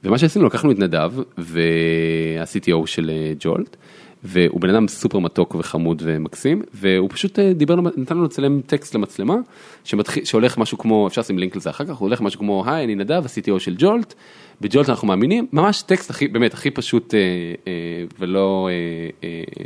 [0.05, 3.77] ומה שעשינו, לקחנו את נדב, וה-CTO של אה, ג'ולט,
[4.25, 8.95] והוא בן אדם סופר מתוק וחמוד ומקסים, והוא פשוט אה, דיבר, נתן לנו לצלם טקסט
[8.95, 9.37] למצלמה,
[9.85, 12.85] שמתחיל, שהולך משהו כמו, אפשר לשים לינק לזה אחר כך, הוא הולך משהו כמו, היי,
[12.85, 14.15] אני נדב, ה-CTO של ג'ולט,
[14.61, 17.19] בג'ולט אנחנו מאמינים, ממש טקסט הכי, באמת, הכי פשוט אה,
[17.67, 17.73] אה,
[18.19, 19.65] ולא אה, אה,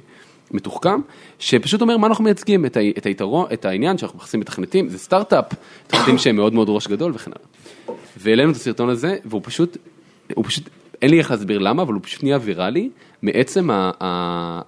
[0.51, 1.01] מתוחכם,
[1.39, 4.99] שפשוט אומר מה אנחנו מייצגים, את, ה, את, היתרון, את העניין שאנחנו מכניסים מתכנתים, זה
[4.99, 5.45] סטארט-אפ,
[5.87, 7.49] מתכנתים שהם מאוד מאוד ראש גדול וכן הלאה.
[8.17, 9.77] והעלינו את הסרטון הזה, והוא פשוט,
[10.35, 10.69] הוא פשוט
[11.03, 12.91] אין לי איך להסביר למה, אבל הוא פשוט נהיה ויראלי,
[13.25, 13.69] מעצם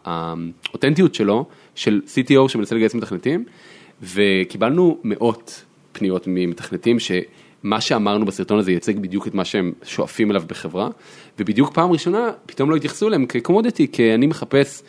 [0.05, 3.45] האותנטיות שלו, של CTO שמנסה לגייס מתכנתים,
[4.03, 10.43] וקיבלנו מאות פניות ממתכנתים שמה שאמרנו בסרטון הזה ייצג בדיוק את מה שהם שואפים אליו
[10.47, 10.89] בחברה,
[11.39, 14.83] ובדיוק פעם ראשונה פתאום לא התייחסו אליהם כקומודיטי, כי אני מחפש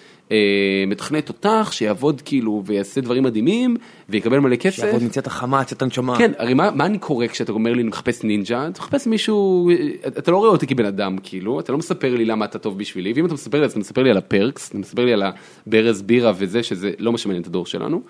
[0.88, 3.76] מתכנת תותח שיעבוד כאילו ויעשה דברים מדהימים
[4.10, 4.76] ויקבל מלא כסף.
[4.76, 6.18] שיעבוד מצאת החמה, מצאת הנשמה.
[6.18, 9.70] כן, הרי מה, מה אני קורא כשאתה אומר לי אני מחפש נינג'ה, אתה מחפש מישהו,
[10.08, 13.14] אתה לא רואה אותי כבן אדם כאילו, אתה לא מספר לי למה אתה טוב בשבילי,
[13.14, 15.24] ואם אתה מספר לי אז אתה מספר לי על הפרקס, אתה מספר לי על
[15.68, 18.02] הברז בירה וזה שזה לא מה שמעניין את הדור שלנו.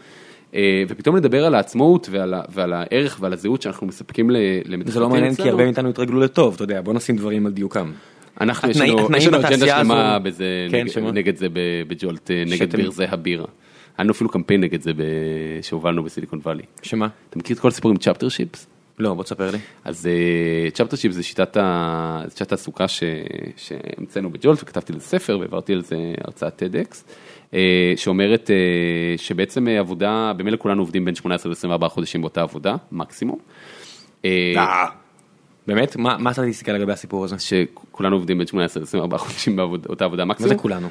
[0.56, 5.10] אה, ופתאום לדבר על העצמאות ועל, ועל הערך ועל הזהות שאנחנו מספקים למתכנתים זה לא
[5.10, 7.92] מעניין כי הרבה מאיתנו התרגלו לטוב, אתה יודע, בוא נשים דברים על דיוקם.
[8.42, 8.78] אנחנו, יש
[9.28, 11.48] לנו אג'נדה שלמה בזה, כן, נגד, נגד זה
[11.88, 13.46] בג'ולט, אה, נגד ברזי הבירה.
[13.98, 14.92] היה לנו אפילו קמפיין נגד זה
[15.62, 16.64] שהובלנו בסיליקון וואלי.
[16.82, 17.08] שמה?
[17.30, 18.68] אתה מכיר את כל הסיפור עם צ'פטר שיפס?
[19.00, 19.58] לא, בוא תספר לי.
[19.86, 20.10] אז
[20.74, 21.58] צ'פטר שיפס זה שיטת
[22.48, 22.86] תעסוקה
[23.58, 26.96] שהמצאנו בג'ולט וכתבתי לזה ספר והעברתי על זה הרצאת TEDx.
[27.54, 33.40] אה, שאומרת אה, שבעצם עבודה, במילא כולנו עובדים בין 18 ל-24 חודשים באותה עבודה, מקסימום.
[35.68, 35.96] באמת?
[35.96, 37.36] מה הסטטיסטיקה לגבי הסיפור הזה?
[37.40, 40.50] שכולנו עובדים בין 18 ל-24 חודשים באותה עבודה מקסימום.
[40.52, 40.88] מה זה כולנו?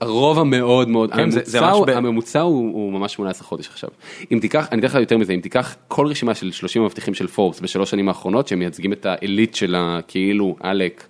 [0.00, 3.68] הרוב המאוד מאוד, כן, זה, זה הממוצע, ממש ב- הממוצע הוא, הוא ממש 18 חודש
[3.68, 3.90] עכשיו.
[4.32, 7.26] אם תיקח, אני אתן לך יותר מזה, אם תיקח כל רשימה של 30 מבטיחים של
[7.26, 11.04] פורבס בשלוש שנים האחרונות, שהם מייצגים את העילית של הכאילו עלק.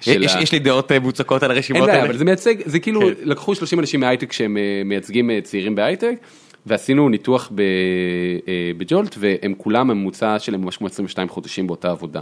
[0.00, 2.08] של יש, ה- יש לי דעות אה, מוצקות על אין הרשימות בעיה, האלה.
[2.08, 3.06] אבל זה מייצג, זה כאילו, כן.
[3.22, 6.14] לקחו 30 אנשים מהייטק שהם אה, מייצגים אה, צעירים בהייטק,
[6.66, 12.20] ועשינו ניתוח אה, בג'ולט, והם כולם, הממוצע שלהם ממש כמו 22 חודשים באותה עבודה.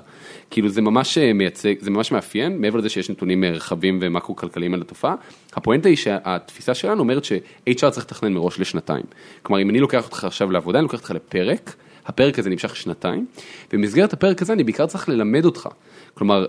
[0.51, 4.75] כאילו זה ממש אה, מייצג, זה ממש מאפיין, מעבר לזה שיש נתונים אה, רחבים ומקרו-כלכליים
[4.75, 5.15] על התופעה,
[5.53, 9.05] הפואנטה היא שהתפיסה שלנו אומרת ש-HR צריך לתכנן מראש לשנתיים.
[9.43, 11.75] כלומר, אם אני לוקח אותך עכשיו לעבודה, אני לוקח אותך לפרק,
[12.07, 13.27] הפרק הזה נמשך שנתיים,
[13.73, 15.69] ובמסגרת הפרק הזה אני בעיקר צריך ללמד אותך.
[16.15, 16.47] כלומר,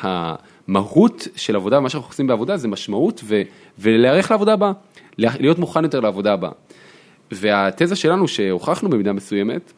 [0.00, 3.42] המהות של עבודה, מה שאנחנו עושים בעבודה זה משמעות ו,
[3.78, 4.72] ולהיערך לעבודה הבאה,
[5.20, 6.50] להיות מוכן יותר לעבודה הבאה.
[7.30, 9.72] והתזה שלנו שהוכחנו במידה מסוימת,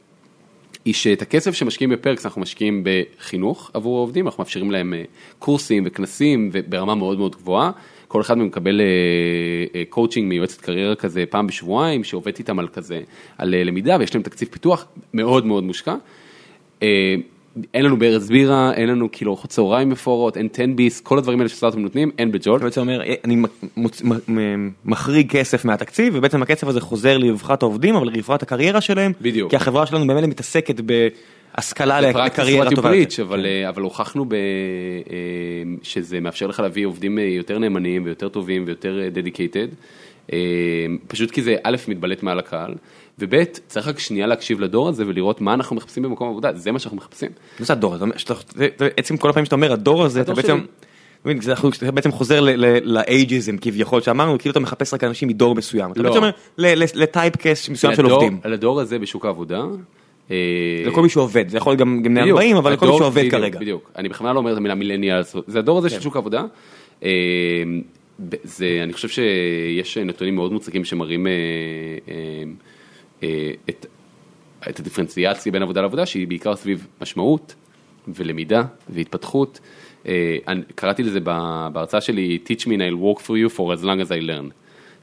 [0.84, 5.04] היא שאת הכסף שמשקיעים בפרקס אנחנו משקיעים בחינוך עבור העובדים, אנחנו מאפשרים להם אה,
[5.38, 7.70] קורסים וכנסים וברמה מאוד מאוד גבוהה.
[8.12, 8.86] כל אחד מהם מקבל אה,
[9.74, 13.00] אה, קואוצ'ינג מיועצת קריירה כזה פעם בשבועיים, שעובד איתם על כזה,
[13.38, 15.94] על אה, למידה ויש להם תקציב פיתוח מאוד מאוד מושקע.
[17.74, 21.38] אין לנו ברז בירה, אין לנו כאילו ארוחות צהריים מפוארות, אין 10 ביס, כל הדברים
[21.38, 22.56] האלה שסטארטים נותנים, אין בג'ולט.
[22.56, 23.42] אתה בעצם אומר, אה, אני
[24.84, 29.50] מחריג כסף מהתקציב, ובעצם הכסף הזה חוזר לרווחת העובדים, אבל לרווחת הקריירה שלהם, בדיוק.
[29.50, 33.22] כי החברה שלנו במילא מתעסקת בהשכלה לקריירה טובה יותר.
[33.22, 34.38] אבל, אה, אבל הוכחנו ב, אה,
[35.82, 39.00] שזה מאפשר לך להביא עובדים יותר נאמנים ויותר טובים ויותר
[40.32, 40.38] אה,
[41.06, 42.74] פשוט כי זה א', מתבלט מעל הקהל,
[43.18, 46.78] וב', צריך רק שנייה להקשיב לדור הזה ולראות מה אנחנו מחפשים במקום עבודה, זה מה
[46.78, 47.30] שאנחנו מחפשים.
[47.60, 48.04] מה זה הדור הזה?
[48.96, 50.58] עצם כל הפעמים שאתה אומר הדור הזה, אתה בעצם.
[51.26, 52.40] אתה אנחנו- בעצם חוזר
[52.84, 56.08] לאייג'יזם כביכול שאמרנו, כאילו אתה מחפש רק אנשים מדור מסוים, אתה לא.
[56.08, 56.30] בעצם אומר
[56.94, 59.62] לטייפקאסט מסוים של עובדים, לדור הזה בשוק העבודה.
[60.30, 60.36] אה,
[60.86, 63.58] לכל מי שעובד, זה יכול גם גם בני בדיוק, 40, אבל לכל מי שעובד כרגע.
[63.58, 66.02] בדיוק, אני בכוונה לא אומר את המילה מילניאלס, זה הדור הזה של כן.
[66.02, 66.44] שוק העבודה.
[67.04, 67.10] אה,
[68.44, 71.32] זה, אני חושב שיש נתונים מאוד מוצקים שמראים אה,
[73.68, 73.86] את,
[74.68, 77.54] את הדיפרנציאציה בין עבודה לעבודה, שהיא בעיקר סביב משמעות
[78.08, 79.60] ולמידה והתפתחות.
[80.06, 80.36] אה,
[80.74, 81.20] קראתי לזה
[81.72, 84.52] בהרצאה שלי, teach me and I'll work for you for as long as I learn.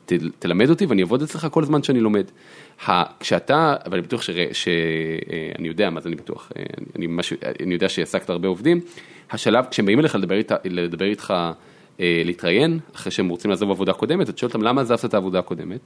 [0.05, 2.25] ת, תלמד אותי ואני אעבוד אצלך כל זמן שאני לומד.
[2.87, 7.33] ה, כשאתה, ואני בטוח שאני יודע מה זה אני בטוח, אה, אני, אני, ממש,
[7.63, 8.79] אני יודע שהעסקת הרבה עובדים,
[9.31, 11.33] השלב, כשהם באים אליך לדבר, איתה, לדבר איתך,
[11.99, 15.39] אה, להתראיין, אחרי שהם רוצים לעזוב עבודה קודמת, אתה שואל אותם למה עזבת את העבודה
[15.39, 15.79] הקודמת,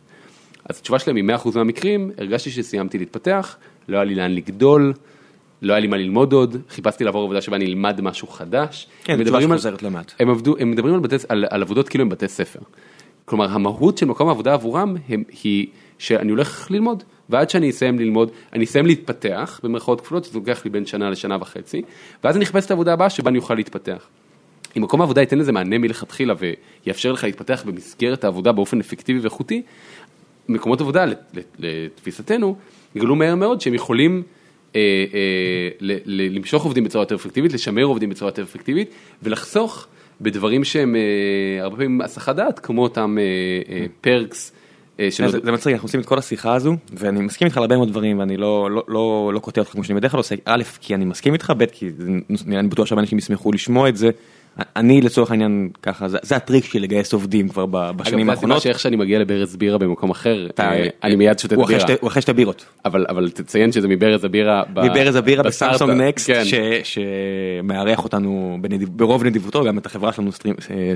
[0.69, 3.57] אז התשובה שלהם היא 100% מהמקרים, הרגשתי שסיימתי להתפתח,
[3.87, 4.93] לא היה לי לאן לגדול,
[5.61, 8.87] לא היה לי מה ללמוד עוד, חיפשתי לעבור עבודה שבה אני אלמד משהו חדש.
[9.03, 10.13] כן, הם זו תשובה מדברים על- שחוזרת מעט.
[10.19, 12.59] הם, עבדו, הם מדברים על, בתי, על, על עבודות כאילו הם בתי ספר.
[13.25, 15.67] כלומר, המהות של מקום העבודה עבורם הם, היא
[15.97, 20.71] שאני הולך ללמוד, ועד שאני אסיים ללמוד, אני אסיים להתפתח, במרכאות כפולות, זה לוקח לי
[20.71, 21.81] בין שנה לשנה וחצי,
[22.23, 24.07] ואז אני אחפש את העבודה הבאה שבה אני אוכל להתפתח.
[24.77, 26.33] אם מקום העבודה ייתן לזה מענה מלכתחילה
[26.85, 29.61] ויאפשר לך להתפתח במסגרת העבודה באופן אפקטיבי ואיכותי,
[30.49, 32.55] מקומות עבודה, לת- לת- לתפיסתנו,
[32.95, 34.23] יגלו מהר מאוד שהם יכולים
[34.75, 34.81] אה,
[35.13, 38.89] אה, למשוך עובדים בצורה יותר אפקטיבית, לשמר עובדים בצורה יותר אפקטיבית,
[39.23, 39.87] ולחסוך
[40.21, 41.01] בדברים שהם אה,
[41.63, 43.23] הרבה פעמים הסחת דעת, כמו אותם אה,
[43.75, 44.51] אה, פרקס.
[44.99, 47.63] אה, זה, שנועדו- זה מצחיק, אנחנו עושים את כל השיחה הזו, ואני מסכים איתך על
[47.63, 50.35] הרבה מאוד דברים, ואני לא, לא, לא, לא קוטע אותך כמו שאני בדרך כלל עושה,
[50.45, 52.09] א', כי אני מסכים איתך, ב', כי זה-
[52.59, 54.09] אני בטוח שהרבה אנשים ישמחו לשמוע את זה,
[54.75, 58.61] אני לצורך העניין ככה, זה, זה הטריק שלי לגייס עובדים כבר בשנים האחרונות.
[58.61, 61.75] שאיך שאני מגיע לברז בירה במקום אחר, אתה- אה, אני מיד שותה את הוא אחרי
[61.75, 61.89] הבירה.
[61.89, 62.65] שתי- הוא אחרי שתי בירות.
[62.85, 64.63] אבל אבל תציין שזה מברז הבירה.
[64.83, 65.43] מברז הבירה.
[65.43, 66.43] בסמסונג נקסט, כן.
[66.83, 70.31] שמארח אותנו בנדיב, ברוב נדיבותו, גם את החברה שלנו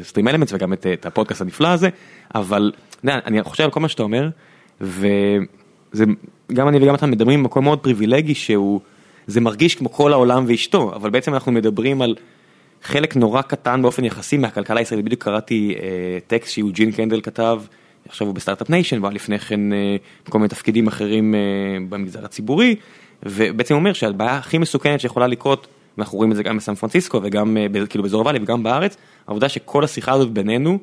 [0.04, 1.90] StreamElements וגם את, את הפודקאסט הנפלא הזה,
[2.36, 2.72] אבל
[3.06, 4.30] אני חושב על כל מה שאתה אומר,
[4.82, 6.06] וזה
[6.54, 8.80] גם אני וגם אתה מדברים ממקום מאוד פריבילגי שהוא,
[9.28, 12.16] זה מרגיש כמו כל העולם ואשתו, אבל בעצם אנחנו מדברים על
[12.84, 17.62] חלק נורא קטן באופן יחסי מהכלכלה הישראלית, בדיוק קראתי אה, טקסט שיוג'ין קנדל כתב,
[18.10, 19.96] עכשיו הוא ב-Start-Up Nation, והיה לפני כן אה,
[20.28, 21.40] בכל מיני תפקידים אחרים אה,
[21.90, 22.76] במגזר הציבורי,
[23.24, 25.68] ובעצם אומר שהבעיה הכי מסוכנת שיכולה לקרות,
[25.98, 28.98] ואנחנו רואים את זה גם בסן פרנסיסקו וגם אה, כאילו באזור הוואלי וגם בארץ,
[29.28, 30.80] העובדה שכל השיחה הזאת בינינו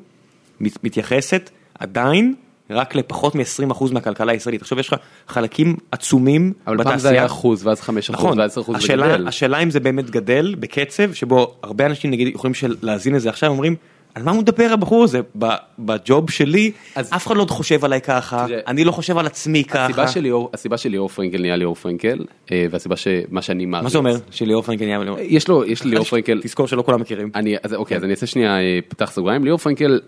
[0.59, 1.49] מת- מתייחסת
[1.79, 2.35] עדיין
[2.69, 4.61] רק לפחות מ-20% מהכלכלה הישראלית.
[4.61, 4.95] עכשיו יש לך
[5.27, 8.87] חלקים עצומים אבל פעם זה היה אחוז ואז חמש אחוז נכון, ואז עשר אחוז זה
[8.93, 9.27] גדל.
[9.27, 13.49] השאלה אם זה באמת גדל בקצב שבו הרבה אנשים נגיד יכולים של- להאזין לזה עכשיו
[13.49, 13.75] אומרים
[14.15, 15.19] על מה הוא מדבר הבחור הזה
[15.79, 19.63] בג'וב שלי אז- אף אחד לא חושב עליי ככה תראה, אני לא חושב על עצמי
[19.63, 19.83] ככה.
[19.85, 23.83] הסיבה שליאור, הסיבה שליאור פרנקל נהיה ליאור פרנקל, אה, והסיבה שמה שאני מעריץ.
[23.83, 27.29] מה זה אומר שליאור פרנקל נהיה יש לו, יש ליאור פרנקל, תזכור שלא כולם מכירים.
[27.35, 29.99] אני, אז אוקיי, אז אני אעשה שנייה אה, פתח סוגריים, ליאור פרנקל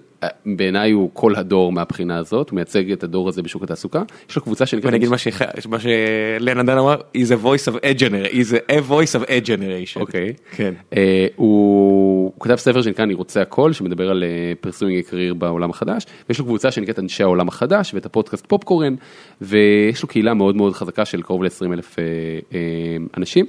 [0.45, 4.41] בעיניי הוא כל הדור מהבחינה הזאת, הוא מייצג את הדור הזה בשוק התעסוקה, יש לו
[4.41, 8.89] קבוצה שנקראת, ונגיד מה שלנה דן אמר is a voice of a generation is a
[8.89, 9.99] voice of a generation.
[9.99, 10.73] אוקיי, כן.
[10.98, 14.23] אה, הוא כתב ספר שנקרא אני רוצה הכל, שמדבר על
[14.61, 18.95] pursuing career בעולם החדש, ויש לו קבוצה שנקראת אנשי העולם החדש, ואת הפודקאסט פופקורן,
[19.41, 22.03] ויש לו קהילה מאוד מאוד חזקה של קרוב ל-20 אלף אה,
[22.53, 22.60] אה,
[23.18, 23.45] אנשים.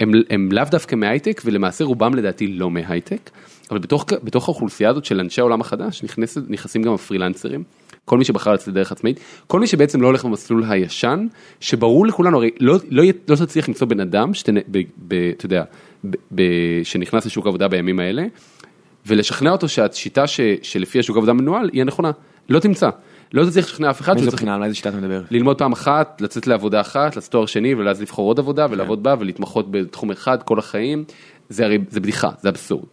[0.00, 3.30] הם, הם לאו דווקא מהייטק, ולמעשה רובם לדעתי לא מהייטק,
[3.70, 7.64] אבל בתוך, בתוך האוכלוסייה הזאת של אנשי העולם החדש נכנס, נכנסים גם הפרילנסרים.
[8.04, 11.26] כל מי שבחר לצאת דרך עצמאית, כל מי שבעצם לא הולך במסלול הישן,
[11.60, 14.30] שברור לכולנו, הרי לא, לא, יהיה- לא תצליח למצוא בן אדם,
[15.36, 15.62] אתה יודע,
[16.84, 18.26] שנכנס לשוק העבודה בימים האלה,
[19.06, 22.10] ולשכנע אותו שהשיטה ש, שלפי השוק העבודה מנוהל היא הנכונה,
[22.48, 22.90] לא תמצא,
[23.32, 25.22] לא תצליח לשכנע אף אחד, מאיזה בחינה על איזה שיטה אתה מדבר?
[25.30, 29.14] ללמוד פעם אחת, לצאת לעבודה אחת, לעשות תואר שני ואז לבחור עוד עבודה ולעבוד בה
[29.18, 31.04] ולהתמחות בתחום אחד כל החיים,
[31.48, 32.86] זה הרי, זה בדיחה, זה אבסורד.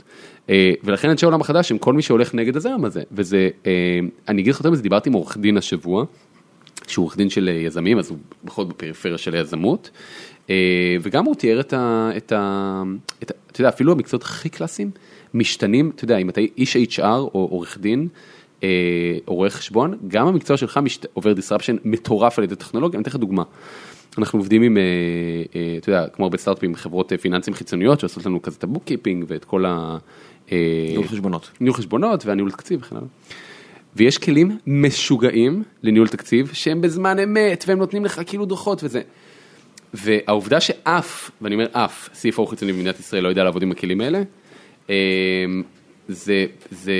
[0.49, 4.41] אה, ולכן אנשי העולם החדש הם כל מי שהולך נגד הזרם הזה, וזה, אה, אני
[4.41, 6.05] אגיד לך יותר מזה, דיברתי עם עורך דין השבוע,
[6.87, 9.89] שהוא עורך דין של אה, יזמים, אז הוא בכל בפריפריה של היזמות,
[11.01, 12.09] וגם הוא תיאר את ה...
[12.17, 12.83] את ה,
[13.23, 14.91] את ה אתה יודע, אפילו המקצועות הכי קלאסיים
[15.33, 18.07] משתנים, אתה יודע, אם אתה איש HR או עורך דין,
[19.25, 21.05] רואה חשבון, גם המקצוע שלך משת...
[21.13, 23.43] עובר disruption מטורף על ידי טכנולוגיה, אני אתן לך דוגמה.
[24.17, 24.77] אנחנו עובדים עם,
[25.77, 29.45] אתה יודע, כמו הרבה סטארט-אפים, חברות פיננסים חיצוניות שעושות לנו כזה את ה bookkeeping ואת
[29.45, 29.97] כל ה...
[30.53, 31.51] אה, ניהול חשבונות.
[31.59, 33.07] ניהול חשבונות והניהול תקציב וכן הלאה.
[33.95, 39.01] ויש כלים משוגעים לניהול תקציב שהם בזמן אמת והם נותנים לך כאילו דוחות וזה.
[39.93, 44.21] והעובדה שאף, ואני אומר אף, CFO חיצוני במדינת ישראל לא יודע לעבוד עם הכלים האלה,
[44.88, 44.93] זה,
[46.07, 46.95] זה, זה,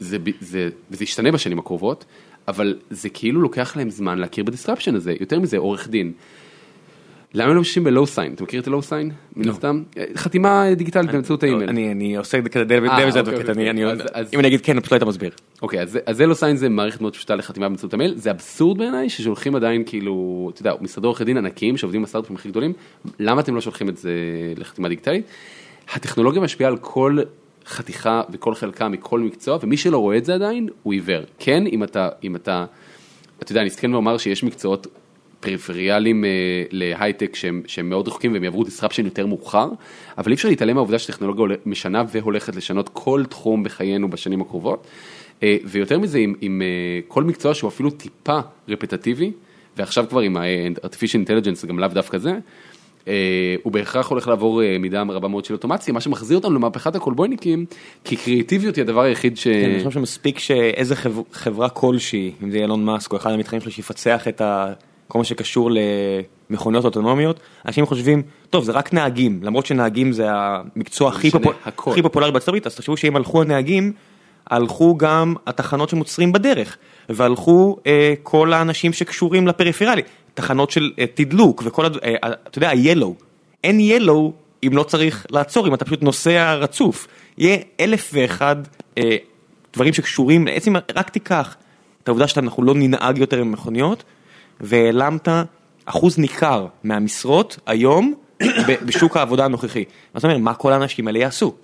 [0.00, 2.04] זה, זה, וזה ישתנה בשנים הקרובות,
[2.48, 6.12] אבל זה כאילו לוקח להם זמן להכיר ב disruption הזה, יותר מזה עורך דין.
[7.34, 8.34] למה הם לא משתמשים ב-HelloSign?
[8.34, 9.10] אתה מכיר את HelloSign?
[9.36, 9.82] מן הסתם?
[10.16, 11.68] חתימה דיגיטלית באמצעות האימייל.
[11.70, 13.70] אני עושה את זה כדי דייוויד אה, דייוויד אוקיי, advocate, אוקיי,
[14.34, 15.30] אם אני אגיד כן פשוט לא היית מסביר.
[15.62, 19.82] אוקיי, אז HelloSign זה מערכת מאוד פשוטה לחתימה באמצעות המייל, זה אבסורד בעיניי ששולחים עדיין
[19.86, 22.72] כאילו, אתה יודע, משרדי עורכי דין ענקיים שעובדים עם הסטארט-אפים הכי גדולים,
[23.18, 24.12] למה אתם לא שולחים את זה
[24.56, 25.26] לחתימה דיגיטלית?
[25.92, 27.18] הטכנולוגיה משפיעה על כל
[27.66, 31.22] חתיכה וכל חלקה מכל מקצוע, ומי שלא רואה את זה עדיין, הוא עיוור.
[31.38, 32.64] כן, אם אתה, אם אתה,
[33.42, 34.86] אתה יודע, אני אסתכל ואומר שיש מקצועות
[35.42, 36.30] פריפריאליים אה,
[36.70, 39.68] להייטק שהם, שהם מאוד רחוקים והם יעברו disruption יותר מאוחר,
[40.18, 44.86] אבל אי אפשר להתעלם מהעובדה שטכנולוגיה משנה והולכת לשנות כל תחום בחיינו בשנים הקרובות.
[45.42, 48.38] אה, ויותר מזה, עם, עם אה, כל מקצוע שהוא אפילו טיפה
[48.68, 49.32] רפטטיבי,
[49.76, 52.32] ועכשיו כבר עם ה-artificial intelligence גם לאו דווקא זה,
[53.08, 56.94] אה, הוא בהכרח הולך לעבור אה, מידה רבה מאוד של אוטומציה, מה שמחזיר אותנו למהפכת
[56.96, 57.64] הקולבויניקים,
[58.04, 59.44] כי קריאטיביות היא הדבר היחיד ש...
[59.44, 63.30] כן, אני חושב שמספיק שאיזה חב- חברה כלשהי, אם זה יהיה אילון מאסק או אחד
[63.30, 64.72] המתחרים שלו שיפצח את ה...
[65.12, 65.70] כל מה שקשור
[66.50, 71.54] למכוניות אוטונומיות, אנשים חושבים, טוב זה רק נהגים, למרות שנהגים זה המקצוע הכי, פופול...
[71.64, 73.92] הכי פופולרי בארצות הברית, אז תחשבו שאם הלכו הנהגים,
[74.46, 76.76] הלכו גם התחנות שמוצרים בדרך,
[77.08, 80.02] והלכו אה, כל האנשים שקשורים לפריפריאלי,
[80.34, 81.96] תחנות של אה, תדלוק וכל, הד...
[81.96, 82.14] אה,
[82.48, 83.24] אתה יודע, ה-Yellow,
[83.64, 84.32] אין Yellow
[84.66, 87.08] אם לא צריך לעצור, אם אתה פשוט נוסע רצוף,
[87.38, 88.56] יהיה אלף ואחד
[88.98, 89.16] אה,
[89.74, 91.56] דברים שקשורים, בעצם רק תיקח
[92.02, 94.04] את העובדה שאנחנו לא ננהג יותר עם מכוניות,
[94.60, 95.28] והעלמת
[95.84, 98.14] אחוז ניכר מהמשרות היום
[98.86, 99.84] בשוק העבודה הנוכחי.
[100.14, 101.54] מה זאת אומרת, מה כל האנשים האלה יעשו?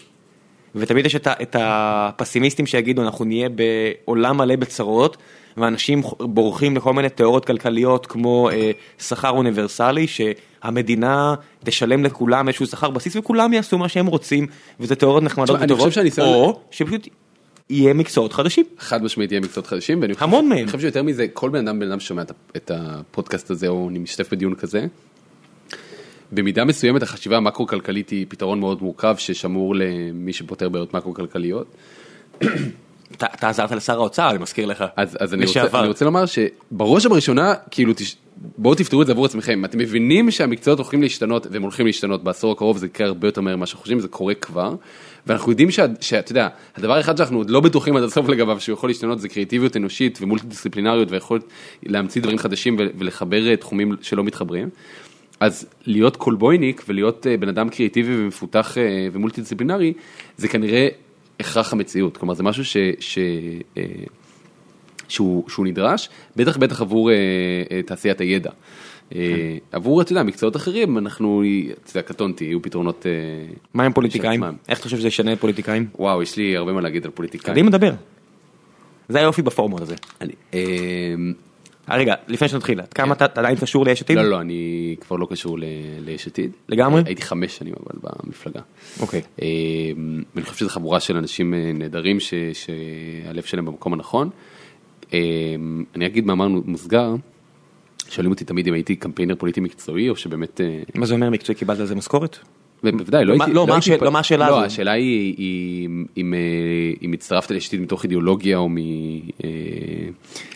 [0.75, 5.17] ותמיד יש את, הפסימיסטים שיגידו אנחנו נהיה בעולם מלא בצרות
[5.57, 10.07] ואנשים בורחים לכל מיני תיאוריות כלכליות כמו אה, שכר אוניברסלי
[10.63, 11.35] המדינה
[11.65, 14.47] תשלם לכולם איזשהו שכר בסיס וכולם יעשו מה שהם רוצים
[14.81, 17.09] וזה תיאוריות נחמדות וטובות, או שפשוט
[17.71, 18.65] יהיה מקצועות חדשים.
[18.79, 20.03] חד משמעית יהיה מקצועות חדשים.
[20.19, 20.59] המון מהם.
[20.59, 22.23] אני חושב שיותר מזה, כל בן אדם, בן אדם ששומע
[22.57, 24.87] את הפודקאסט הזה, או אני משתתף בדיון כזה,
[26.33, 31.67] במידה מסוימת החשיבה המקרו-כלכלית היא פתרון מאוד מורכב ששמור למי שפותר בעיות מקרו-כלכליות.
[33.13, 34.85] אתה עזרת לשר האוצר, אני מזכיר לך.
[34.97, 35.81] אז, אז אני, רוצה.
[35.81, 38.17] אני רוצה לומר שבראש ובראשונה, כאילו, תש...
[38.59, 39.65] בואו תפתרו את זה עבור עצמכם.
[39.65, 43.57] אתם מבינים שהמקצועות הולכים להשתנות, והם הולכים להשתנות בעשור הקרוב, זה יקרה הרבה יותר מהר
[43.57, 44.75] ממה שאנחנו חושבים, זה קורה כבר.
[45.29, 48.91] ואנחנו יודעים שאתה יודע, הדבר האחד שאנחנו עוד לא בטוחים עד הסוף לגביו, שהוא יכול
[48.91, 51.43] להשתנות, זה קריאטיביות אנושית ומולטי דיסציפלינריות, ויכולת
[51.83, 54.69] להמציא דברים חדשים ולחבר אה, תחומים שלא מתחברים.
[55.41, 59.93] אז להיות קולבויניק ולהיות אה, בן אדם קריאטיבי ומפותח אה, ומולטי דיסציפלינרי,
[60.37, 60.89] זה כנראה
[61.41, 62.17] הכרח המציאות.
[62.17, 62.77] כלומר, זה משהו ש...
[63.01, 63.19] ש
[65.09, 68.51] שהוא, שהוא נדרש, בטח בטח עבור אה, תעשיית הידע.
[69.15, 69.21] אה,
[69.73, 71.43] עבור, אתה יודע, מקצועות אחרים, אנחנו,
[71.85, 73.07] אתה יודע, קטונתי, יהיו פתרונות...
[73.07, 73.13] אה,
[73.75, 74.45] מה עם פוליטיקאים?
[74.69, 75.87] איך אתה חושב שזה ישנה פוליטיקאים?
[75.99, 77.55] וואו, יש לי הרבה מה להגיד על פוליטיקאים.
[77.55, 77.93] קדימה דבר.
[79.09, 79.95] זה היופי בפורמט הזה.
[80.21, 80.61] אני, אה,
[81.91, 84.17] אה, רגע, לפני שנתחיל, עד כמה אתה אתה עדיין קשור ליש עתיד?
[84.17, 85.65] לא, לא, אני כבר לא קשור ל-
[86.05, 86.51] ליש עתיד.
[86.69, 87.03] לגמרי?
[87.07, 88.61] הייתי חמש שנים אבל במפלגה.
[89.01, 89.23] אוקיי.
[89.43, 89.47] אה,
[90.37, 94.31] אני חושב שזו חבורה של אנשים נהדרים ש- שהלב שלהם במקום הנכון.
[95.15, 95.19] אה,
[95.97, 97.15] אני אגיד מאמר מוסגר,
[98.11, 100.61] שואלים אותי תמיד אם הייתי קמפיינר פוליטי מקצועי או שבאמת...
[100.61, 102.39] אה, מה זה אומר מקצועי קיבלת על זה משכורת?
[102.83, 103.53] בוודאי, לא הייתי...
[103.53, 104.67] לא, מה פ- לא, מה השאלה לא, הזו?
[104.67, 106.39] השאלה היא אם, אה,
[107.03, 108.77] אם הצטרפת לישתית מתוך אידיאולוגיה או מ...
[108.77, 109.51] אה,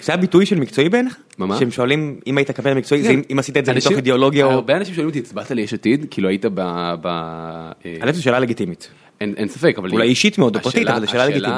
[0.03, 1.17] זה הביטוי של מקצועי בעיניך?
[1.39, 1.59] מה, מה?
[1.59, 3.21] שהם שואלים אם היית קמפיין מקצועי, זה כן.
[3.31, 4.51] אם- עשית את זה מתוך אידיאולוגיה או...
[4.51, 6.07] הרבה אנשים שואלים אותי, הצבעת ליש עתיד?
[6.11, 6.61] כאילו היית ב...
[8.01, 8.89] האמת זו שאלה לגיטימית.
[9.21, 9.91] אין, ספק, אבל...
[9.91, 11.57] אולי אישית מאוד או פרטית, אבל זו שאלה לגיטימית.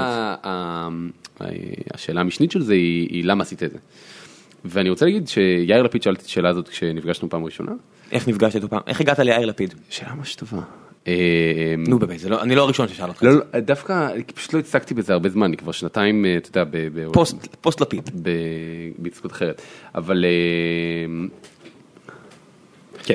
[1.95, 3.79] השאלה המשנית של זה היא למה עשית את זה.
[4.65, 7.73] ואני רוצה להגיד שיאיר לפיד שאל את השאלה הזאת כשנפגשנו פעם ראשונה.
[8.13, 8.81] איך נפגשת פעם?
[8.87, 9.75] איך הגעת ליאיר לפיד?
[9.91, 10.59] שאלה ממש טובה.
[11.09, 13.23] אה, נו באמת, לא- אני לא הראשון ששאל אותך.
[13.23, 16.81] לא, לא, דווקא פשוט לא הצגתי בזה הרבה זמן, אני כבר שנתיים, אה, אתה יודע,
[17.61, 18.11] פוסט לפיד.
[18.23, 18.31] ב-
[18.99, 19.63] בהתעסקות אחרת.
[19.95, 21.27] אבל אה,
[23.05, 23.15] כן.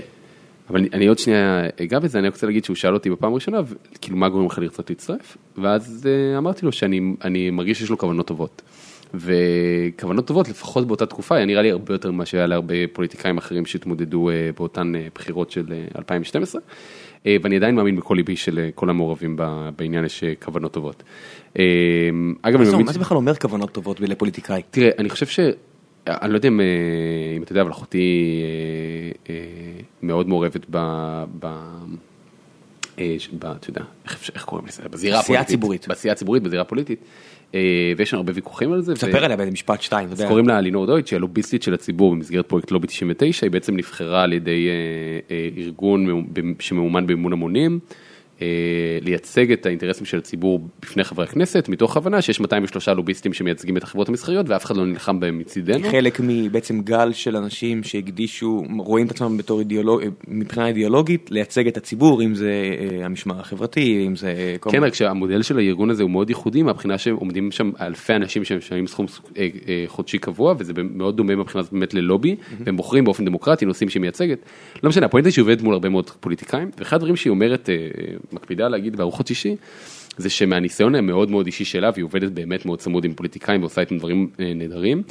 [0.69, 3.57] אבל אני, עוד שנייה אגע בזה, אני רוצה להגיד שהוא שאל אותי בפעם הראשונה,
[4.01, 6.07] כאילו מה גורם לך לרצות להצטרף, ואז
[6.37, 8.61] אמרתי לו שאני אני מרגיש שיש לו כוונות טובות.
[9.13, 13.65] וכוונות טובות לפחות באותה תקופה היה נראה לי הרבה יותר ממה שהיה להרבה פוליטיקאים אחרים
[13.65, 18.89] שהתמודדו uh, באותן uh, בחירות של uh, 2012 uh, ואני עדיין מאמין בכל ליבי שלכל
[18.89, 21.03] המעורבים ב- בעניין יש כוונות טובות.
[22.41, 24.61] אגב, אני מאמין, מה זה בכלל אומר כוונות טובות לפוליטיקאי?
[24.71, 25.39] תראה אני חושב ש...
[26.07, 26.65] אני לא יודע אם, אה,
[27.37, 28.41] אם אתה יודע, אבל אחותי
[29.29, 30.77] אה, אה, מאוד מעורבת ב...
[31.39, 31.47] ב...
[32.99, 33.15] אה.
[33.51, 34.83] אתה יודע, איך, איך קוראים לזה?
[34.89, 35.47] בזירה הפוליטית.
[35.47, 35.87] הציבורית.
[35.87, 36.99] בעשייה הציבורית, בזירה הפוליטית.
[37.55, 38.91] אה, ויש הרבה ויכוחים על זה.
[38.91, 40.21] ו- תספר עליה באיזה משפט שתיים, אז.
[40.27, 44.23] קוראים לה לינור דויטש, היא הלוביסטית של הציבור במסגרת פרויקט לובי 99, היא בעצם נבחרה
[44.23, 44.67] על ידי
[45.31, 46.25] אה, ארגון
[46.59, 47.79] שמאומן במימון המונים,
[49.01, 53.83] לייצג את האינטרסים של הציבור בפני חברי הכנסת, מתוך הבנה שיש 203 לוביסטים שמייצגים את
[53.83, 55.89] החברות המסחריות ואף אחד לא נלחם בהם מצידנו.
[55.91, 61.77] חלק מבעצם גל של אנשים שהקדישו, רואים את עצמם בתור אידיאולוג, מבחינה אידיאולוגית, לייצג את
[61.77, 64.55] הציבור, אם זה אה, המשמר החברתי, אם זה...
[64.59, 68.43] כל כן, רק שהמודל של הארגון הזה הוא מאוד ייחודי מהבחינה שעומדים שם אלפי אנשים
[68.43, 69.05] שמשלמים סכום
[69.37, 73.65] אה, אה, חודשי קבוע וזה מאוד דומה מבחינה זאת באמת ללובי והם בוחרים באופן דמוקרטי
[73.65, 74.39] נושאים שהיא מייצגת.
[74.83, 77.75] לא משנה, הפואנטה היא שהיא עובדת מול הרבה מאוד פוליטיקאים ואחד הדברים שהיא אומרת, אה,
[78.33, 79.55] מקפידה להגיד בארוחות שישי,
[80.17, 83.97] זה שמהניסיון המאוד מאוד אישי שלה והיא עובדת באמת מאוד צמוד עם פוליטיקאים ועושה איתם
[83.97, 85.03] דברים אה, נהדרים.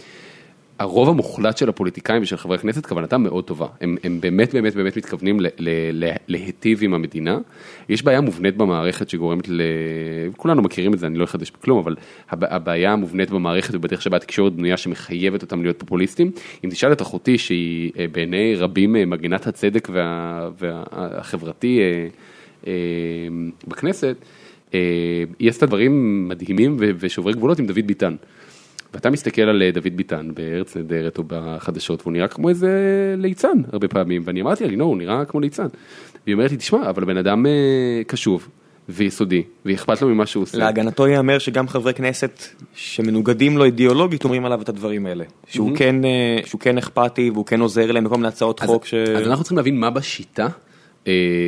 [0.79, 4.97] הרוב המוחלט של הפוליטיקאים ושל חברי הכנסת כוונתם מאוד טובה, הם, הם באמת באמת באמת
[4.97, 5.71] מתכוונים ל, ל,
[6.05, 7.39] ל, להיטיב עם המדינה,
[7.89, 9.63] יש בעיה מובנית במערכת שגורמת ל...
[10.37, 11.97] כולנו מכירים את זה, אני לא אחדש בכלום, אבל
[12.31, 16.31] הב, הבעיה המובנית במערכת ובדרך שבה התקשורת בנויה שמחייבת אותם להיות פופוליסטים,
[16.65, 22.09] אם תשאל את אחותי שהיא אה, בעיני רבים אה, מגינת הצדק וה, והחברתי אה,
[23.69, 24.17] בכנסת,
[24.75, 24.81] אה,
[25.39, 28.17] היא עשתה דברים מדהימים ושוברי גבולות עם דוד ביטן.
[28.95, 32.71] ואתה מסתכל על אה, דוד ביטן בארץ נהדרת או בחדשות והוא נראה כמו איזה
[33.19, 35.67] ליצן הרבה פעמים ואני אמרתי לה, לא, הוא נראה כמו ליצן.
[36.27, 38.49] והיא אומרת לי, תשמע, אבל הבן אדם אה, קשוב
[38.89, 40.59] ויסודי ואכפת לו ממה שהוא עושה.
[40.59, 42.43] להגנתו ייאמר שגם חברי כנסת
[42.75, 45.25] שמנוגדים לו אידיאולוגית אומרים עליו את הדברים האלה.
[45.47, 48.87] שהוא כן, אה, שהוא כן אכפתי והוא כן עוזר להם בכל מיני הצעות אז, חוק
[48.87, 48.95] ש...
[48.95, 50.49] אז אנחנו צריכים להבין מה בשיטה, אה,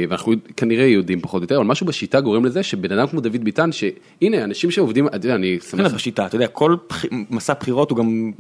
[0.09, 3.45] ואנחנו כנראה יודעים פחות או יותר, אבל משהו בשיטה גורם לזה שבן אדם כמו דוד
[3.45, 6.77] ביטן, שהנה אנשים שעובדים, אתה יודע, אני כן, שמח, אז בשיטה, אתה יודע, כל
[7.31, 8.33] מסע בחירות הוא גם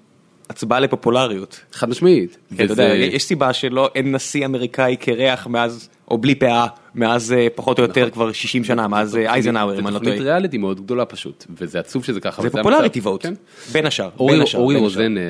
[0.51, 1.61] הצבעה לפופולריות.
[1.73, 2.37] חד משמעית.
[2.57, 6.67] כן, אתה וזה- יודע, יש סיבה שלא, אין נשיא אמריקאי קרח מאז, או בלי פאה,
[6.95, 10.05] מאז אה, פחות או יותר כבר 60 שנה, מאז אה, אייזנהאואר, אם אני לא זה
[10.05, 10.31] תוכנית טועה.
[10.31, 12.43] ריאליטי מאוד גדולה פשוט, וזה עצוב שזה ככה.
[12.43, 13.07] זה המצב.
[13.07, 13.35] vote, כן.
[13.73, 14.11] בין השאר.
[14.19, 14.77] אורי.
[14.77, 15.23] רוזן, אה,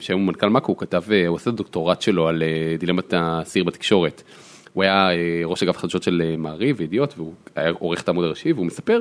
[0.00, 3.12] שהיום הוא מנכ"ל מאקו, הוא כתב, אה, הוא עשה את הדוקטורט שלו על אה, דילמת
[3.12, 4.22] האסיר בתקשורת.
[4.78, 8.24] הוא היה אה, ראש אגף חדשות של אה, מעריב וידיעות, והוא היה עורך את העמוד
[8.24, 9.00] הראשי, והוא מספר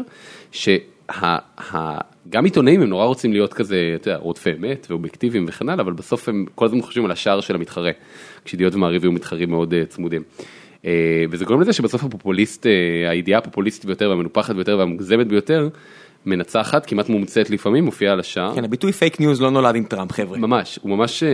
[0.51, 5.93] שגם עיתונאים הם נורא רוצים להיות כזה, אתה יודע, רודפי אמת ואובייקטיביים וכן הלאה, אבל
[5.93, 7.91] בסוף הם כל הזמן חושבים על השער של המתחרה,
[8.45, 10.23] כשידיעות ומעריב היו מתחרים מאוד אה, צמודים.
[11.29, 12.65] וזה גורם לזה שבסוף הפופוליסט,
[13.09, 15.69] הידיעה הפופוליסטית ביותר והמנופחת ביותר והמוגזמת ביותר,
[16.27, 18.55] מנצחת, כמעט מומצאת לפעמים, מופיעה על השער.
[18.55, 20.37] כן, הביטוי fake news לא נולד עם טראמפ, חבר'ה.
[20.37, 21.33] ממש, הוא ממש, אה, אה,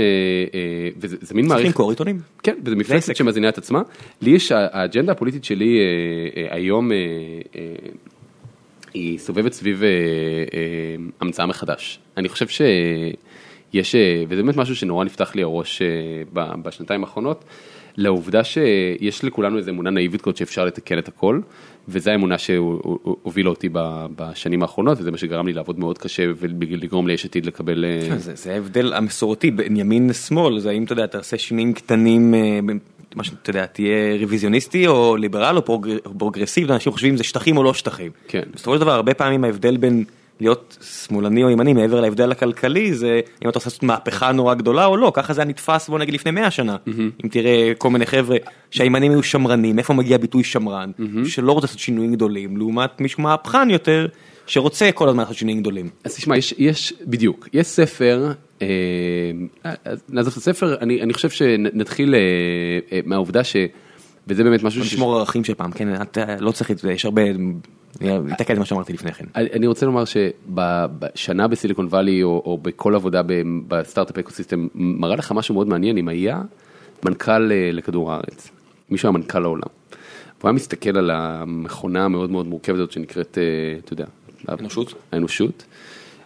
[0.97, 2.19] וזה זה מין צריך מערכת, למכור עיתונים.
[2.43, 2.75] כן, וזה.
[2.75, 3.81] מפלצת שמזינה את עצמה.
[4.21, 6.97] לי יש, האג'נדה הפוליטית שלי אה, אה, היום, אה,
[7.55, 7.61] אה,
[8.93, 11.99] היא סובבת סביב אה, אה, המצאה מחדש.
[12.17, 17.43] אני חושב שיש, אה, וזה באמת משהו שנורא נפתח לי הראש אה, בשנתיים האחרונות,
[17.97, 21.39] לעובדה שיש לכולנו איזו אמונה נאיבית כזאת שאפשר לתקן את הכל,
[21.87, 23.69] וזו האמונה שהובילה אותי
[24.15, 27.85] בשנים האחרונות, וזה מה שגרם לי לעבוד מאוד קשה ולגרום ליש עתיד לקבל...
[27.85, 32.33] אה, זה זה ההבדל המסורתי בין ימין לשמאל, זה האם אתה יודע, תעשה שינויים קטנים,
[32.33, 32.59] אה,
[33.15, 37.57] מה שאתה יודע, תהיה רוויזיוניסטי או ליברל או פרוג- או פרוגרסיבי, אנשים חושבים זה שטחים
[37.57, 38.11] או לא שטחים.
[38.27, 38.41] כן.
[38.53, 40.03] בסופו של דבר, הרבה פעמים ההבדל בין
[40.39, 44.97] להיות שמאלני או ימני מעבר להבדל הכלכלי, זה אם אתה עושה מהפכה נורא גדולה או
[44.97, 46.76] לא, ככה זה היה נתפס בוא נגיד לפני 100 שנה.
[47.23, 48.38] אם תראה כל מיני חבר'ה
[48.72, 50.91] שהימנים היו שמרנים, איפה מגיע הביטוי שמרן,
[51.26, 54.07] שלא רוצה לעשות שינויים גדולים, לעומת מישהו מהפכן יותר,
[54.47, 55.89] שרוצה כל הזמן לעשות שינויים גדולים.
[56.03, 58.31] אז תשמע, יש, יש, בדיוק, יש ספר,
[58.61, 58.68] אה,
[60.10, 62.19] נעזוב את הספר, אני, אני חושב שנתחיל אה,
[62.91, 63.55] אה, מהעובדה ש...
[64.27, 64.88] וזה באמת משהו ש...
[64.88, 67.22] לשמור ערכים של פעם, כן, אתה לא צריך, את זה, יש הרבה,
[68.01, 69.25] אני אתקן את מה שאמרתי לפני כן.
[69.35, 75.15] אני רוצה לומר שבשנה בסיליקון וואלי או, או בכל עבודה ב- ב startup ecosystem מראה
[75.15, 76.41] לך משהו מאוד מעניין אם היה
[77.05, 78.49] מנכ"ל אה, לכדור הארץ,
[78.89, 79.67] מישהו היה מנכ"ל העולם.
[80.41, 84.05] הוא היה מסתכל על המכונה המאוד מאוד מורכבת הזאת שנקראת, אה, אתה יודע,
[84.47, 84.93] האנושות.
[85.11, 85.65] האנושות.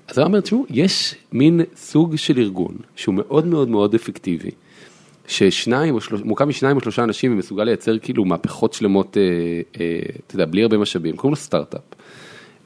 [0.08, 4.52] אז הוא אומר, תשמעו, יש מין סוג של ארגון שהוא מאוד מאוד מאוד אפקטיבי,
[5.28, 9.22] ששניים או שלושה, מורכב משניים או שלושה אנשים ומסוגל לייצר כאילו מהפכות שלמות, אה,
[9.82, 11.82] אה, אתה יודע, בלי הרבה משאבים, קוראים לו סטארט-אפ.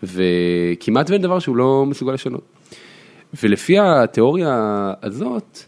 [0.03, 2.41] וכמעט ואין דבר שהוא לא מסוגל לשנות.
[3.43, 5.59] ולפי התיאוריה הזאת,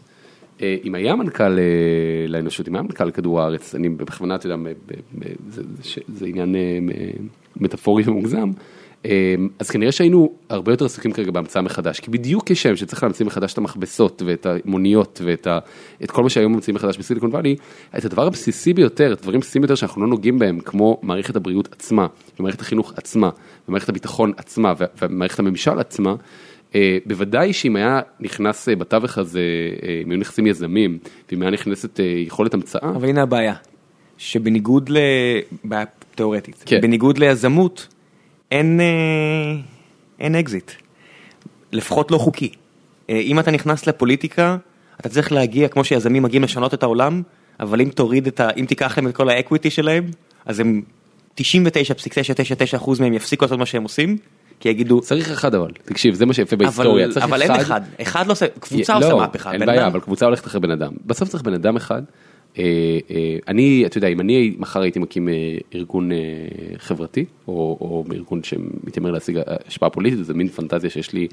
[0.62, 4.56] אה, אם היה מנכ"ל אה, לאנושות, אם היה מנכ"ל לכדור הארץ, אני בכוונה, אתה יודע,
[4.56, 6.60] ב- זה, זה, זה עניין אה,
[7.56, 8.54] מטאפורי ומוגזם, אה,
[9.58, 13.52] אז כנראה שהיינו הרבה יותר עסוקים כרגע בהמצאה מחדש, כי בדיוק כשם שצריך להמציא מחדש
[13.52, 15.58] את המכבסות ואת המוניות ואת ה,
[16.04, 17.56] את כל מה שהיום ממציאים מחדש בסיליקון וואלי,
[17.98, 21.68] את הדבר הבסיסי ביותר, את הדברים הבסיסיים ביותר שאנחנו לא נוגעים בהם, כמו מערכת הבריאות
[21.72, 22.06] עצמה,
[22.40, 23.30] ומערכת החינוך עצמה,
[23.68, 24.72] ומערכת הביטחון עצמה,
[25.02, 26.14] ומערכת הממשל עצמה,
[26.74, 29.40] אה, בוודאי שאם היה נכנס אה, בתווך הזה,
[29.82, 30.98] אה, אם היו נכנסים יזמים,
[31.32, 33.54] ואם היה נכנסת יכולת המצאה, אבל הנה הבעיה,
[34.18, 34.98] שבניגוד ל...
[35.64, 36.80] בעיה תיאורטית, כן.
[36.80, 37.93] בניגוד ליזמות,
[38.54, 39.60] אין, אה,
[40.20, 40.70] אין אקזיט,
[41.72, 42.50] לפחות לא חוקי.
[43.10, 44.56] אה, אם אתה נכנס לפוליטיקה,
[45.00, 47.22] אתה צריך להגיע, כמו שיזמים מגיעים לשנות את העולם,
[47.60, 48.48] אבל אם תוריד את ה...
[48.56, 50.10] אם תיקח להם את כל האקוויטי שלהם,
[50.46, 50.82] אז הם
[51.40, 51.44] 99.999%
[53.00, 54.16] מהם יפסיקו לעשות מה שהם עושים,
[54.60, 58.26] כי יגידו, צריך אחד אבל, תקשיב, זה מה שיפה בהיסטוריה, אבל, אבל אין אחד, אחד
[58.26, 60.92] לא עושה, קבוצה עושה לא, מהפכה, אין בעיה, אדם- אבל קבוצה הולכת אחרי בן אדם.
[61.06, 62.02] בסוף צריך בן אדם אחד.
[62.58, 65.34] אה, אה, אני, אתה יודע, אם אני מחר הייתי מקים אה,
[65.74, 66.10] ארגון
[66.76, 71.28] חברתי, או או ארגון שמתיימר להשיג השפעה פוליטית, זה מין פנטזיה שיש לי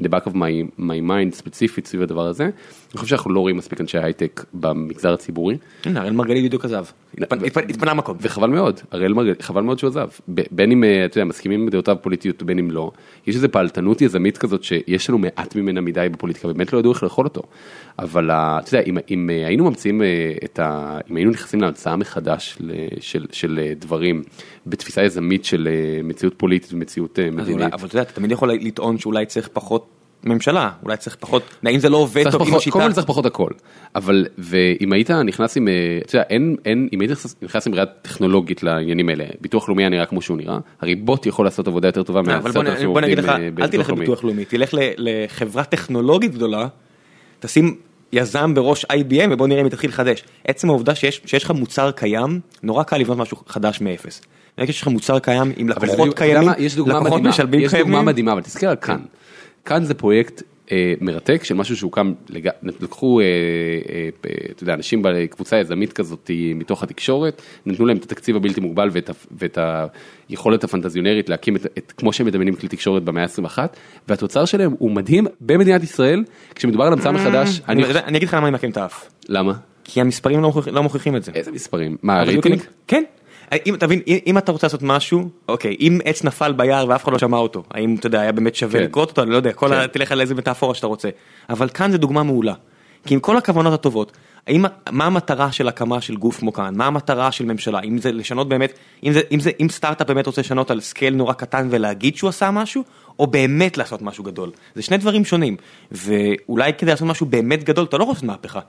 [0.00, 2.50] in the back of my, my mind ספציפית סביב הדבר הזה.
[2.92, 5.56] אני חושב שאנחנו לא רואים מספיק אנשי הייטק במגזר הציבורי.
[5.84, 6.84] הנה, אראל מרגלית בדיוק עזב,
[7.18, 8.16] התפ- התפ- התפנה מקום.
[8.20, 10.08] וחבל מאוד, אראל מרגלית, חבל מאוד שהוא עזב.
[10.28, 12.90] בין אם, אה, אתה יודע, מסכימים עם דעותיו הפוליטיות ובין אם לא,
[13.26, 17.02] יש איזו פעלתנות יזמית כזאת שיש לנו מעט ממנה מדי בפוליטיקה, באמת לא ידעו איך
[17.02, 17.42] לאכול אותו.
[17.98, 20.02] אבל אה, אתה יודע, אם, אם אה, היינו ממציאים
[20.44, 20.98] את ה...
[21.10, 22.58] אם היינו נכנסים להמצאה מחדש
[23.00, 24.22] של, של דברים
[24.66, 25.68] בתפיסה יזמית של
[26.04, 27.72] מציאות פוליטית ומציאות מדינית.
[27.72, 29.86] אבל אתה יודע, אתה תמיד יכול לטעון שאולי צריך פחות
[30.26, 33.26] ממשלה, אולי צריך פחות, אם זה לא עובד טוב עם השיטה, קודם כל צריך פחות
[33.26, 33.50] הכל,
[33.94, 35.72] אבל ואם היית נכנס עם, אה,
[36.06, 37.36] אתה יודע, אין, אין, אם היית נכנס-
[37.66, 41.46] עם ראייה טכנולוגית לעניינים האלה, ביטוח לאומי היה נראה כמו שהוא נראה, הרי בוט יכול
[41.46, 43.68] לעשות עבודה יותר טובה אה, אבל בוא, מ-10,000 נ- בוא נגיד לך, עובדים, אה, אל
[43.70, 44.04] תלך לאומי.
[44.04, 46.68] לביטוח לאומי, תלך ל- לחברה טכנולוגית גדולה,
[47.40, 47.74] תשים
[48.12, 50.22] יזם בראש IBM ובוא נראה אם היא תתחיל לחדש.
[50.44, 54.20] עצם העובדה שיש שיש לך מוצר קיים, נורא קל לבנות משהו חדש מאפס.
[54.66, 56.48] שיש לך מוצר קיים עם לקוחות קיימים?
[56.58, 59.00] יש לקוחות משלבים יש דוגמה קיימים, מדהימה, אבל תסתכל על כאן,
[59.66, 62.48] כאן זה פרויקט אה, מרתק של משהו שהוקם, לג...
[62.62, 64.08] לקחו, אה, אה,
[64.50, 69.10] אתה יודע, אנשים בקבוצה יזמית כזאת מתוך התקשורת, נתנו להם את התקציב הבלתי מוגבל ואת,
[69.30, 69.58] ואת
[70.28, 73.58] היכולת הפנטזיונרית להקים את, את כמו שהם מדמיינים כלי תקשורת במאה ה-21,
[74.08, 76.24] והתוצר שלהם הוא מדהים במדינת ישראל,
[76.54, 77.60] כשמדובר על המצאה מחדש.
[77.68, 79.10] אני, אני, אני אגיד לך למה אני מקים את האף.
[79.28, 79.52] למה?
[79.84, 81.32] כי המספרים לא, לא מוכיחים את זה.
[81.34, 81.96] איזה מספרים?
[82.02, 82.62] מה, הרייטינג?
[82.86, 83.02] כן.
[83.66, 87.18] אם תבין, אם אתה רוצה לעשות משהו, אוקיי, אם עץ נפל ביער ואף אחד לא
[87.18, 88.84] שמע אותו, האם אתה יודע, היה באמת שווה כן.
[88.84, 89.74] לקרות אותו, אני לא יודע, כל כן.
[89.74, 89.88] ה...
[89.88, 91.08] תלך על איזה מטאפורה שאתה רוצה.
[91.50, 92.54] אבל כאן זה דוגמה מעולה.
[93.06, 94.12] כי עם כל הכוונות הטובות,
[94.46, 96.74] האם, מה המטרה של הקמה של גוף כמו כאן?
[96.76, 97.80] מה המטרה של ממשלה?
[97.80, 98.72] אם זה לשנות באמת,
[99.04, 102.28] אם, זה, אם, זה, אם סטארט-אפ באמת רוצה לשנות על scale נורא קטן ולהגיד שהוא
[102.28, 102.84] עשה משהו,
[103.18, 104.50] או באמת לעשות משהו גדול.
[104.74, 105.56] זה שני דברים שונים.
[105.92, 108.60] ואולי כדי לעשות משהו באמת גדול, אתה לא רוצה מהפכה.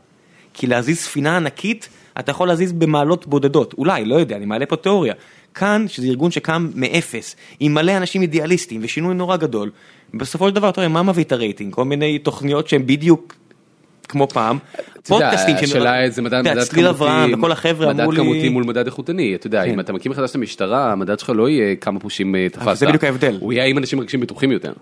[0.54, 4.76] כי להזיז ספינה ענקית, אתה יכול להזיז במעלות בודדות, אולי, לא יודע, אני מעלה פה
[4.76, 5.14] תיאוריה.
[5.54, 9.72] כאן, שזה ארגון שקם מאפס, עם מלא אנשים אידיאליסטים ושינוי נורא גדול,
[10.14, 11.74] בסופו של דבר, אתה רואה, מה מביא את הרייטינג?
[11.74, 13.36] כל מיני תוכניות שהן בדיוק
[14.10, 14.58] כמו פעם,
[15.08, 16.44] פודקאסטים, השאלה איזה מדד,
[16.90, 20.12] אברהם וכל החבר'ה אמרו לי, מדד כמותי מול מדד איכותני, אתה יודע, אם אתה מקים
[20.12, 23.66] מחדש את המשטרה, המדד שלך לא יהיה כמה פושעים תפסת, זה בדיוק ההבדל, הוא יהיה
[23.66, 24.74] עם אנשים מרגישים בטוחים יותר.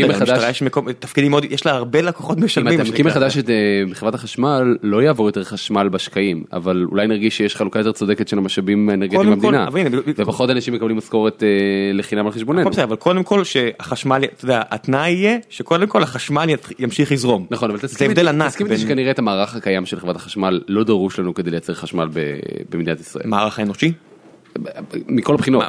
[0.00, 2.72] למשטרה יש מקום, תפקידים מאוד, יש לה הרבה לקוחות משלמים.
[2.72, 3.50] אם אתה מקים מחדש את
[3.92, 8.38] חברת החשמל, לא יעבור יותר חשמל בשקעים, אבל אולי נרגיש שיש חלוקה יותר צודקת של
[8.38, 9.68] המשאבים האנרגטיים במדינה,
[10.16, 11.42] ופחות אנשים מקבלים משכורת
[11.94, 12.70] לחינם על חשבוננו.
[12.82, 16.48] אבל קודם כל שהחשמל, אתה יודע, התנאי יהיה שקודם כל החשמל
[16.78, 17.46] ימשיך לזרום.
[17.50, 18.10] נכון, אבל תסכים
[18.66, 22.08] איתי שכנראה את המערך הקיים של חברת החשמל לא דרוש לנו כדי לייצר חשמל
[22.70, 23.26] במדינת ישראל.
[23.26, 23.92] מערך האנושי?
[25.08, 25.64] מכל הבחינות.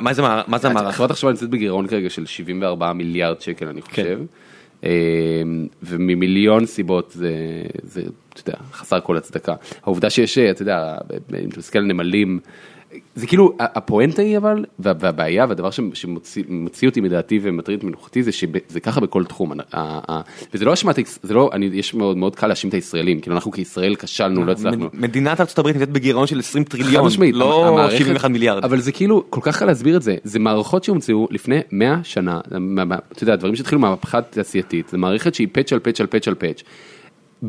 [0.48, 0.96] מה זה המערך?
[0.96, 4.20] חברת החשמל נמצאת בגירעון כרגע של 74 מיליארד שקל אני חושב.
[5.84, 7.34] וממיליון סיבות זה,
[7.84, 8.02] זה,
[8.34, 9.54] אתה יודע, חסר כל הצדקה.
[9.84, 10.98] העובדה שיש, אתה יודע,
[11.44, 12.40] אם אתה מסתכל על נמלים,
[13.16, 18.80] זה כאילו, הפואנטה היא אבל, והבעיה והדבר שמוציא אותי מדעתי ומטריד את מנוחתי זה שזה
[18.84, 19.52] ככה בכל תחום.
[20.54, 23.52] וזה לא אשמת, זה לא, אני, יש מאוד מאוד קל להאשים את הישראלים, כאילו אנחנו
[23.52, 24.90] כישראל כשלנו, לא הצלחנו.
[24.94, 28.64] מדינת ארצות הברית נמצאת בגירעון של 20 טריליון, לא 71 מיליארד.
[28.64, 32.40] אבל זה כאילו, כל כך קל להסביר את זה, זה מערכות שהומצאו לפני 100 שנה,
[33.12, 36.36] אתה יודע, דברים שהתחילו מהמהפכה התעשייתית, זה מערכת שהיא פאץ' על פאץ' על פאץ' על
[36.36, 36.64] פאץ'.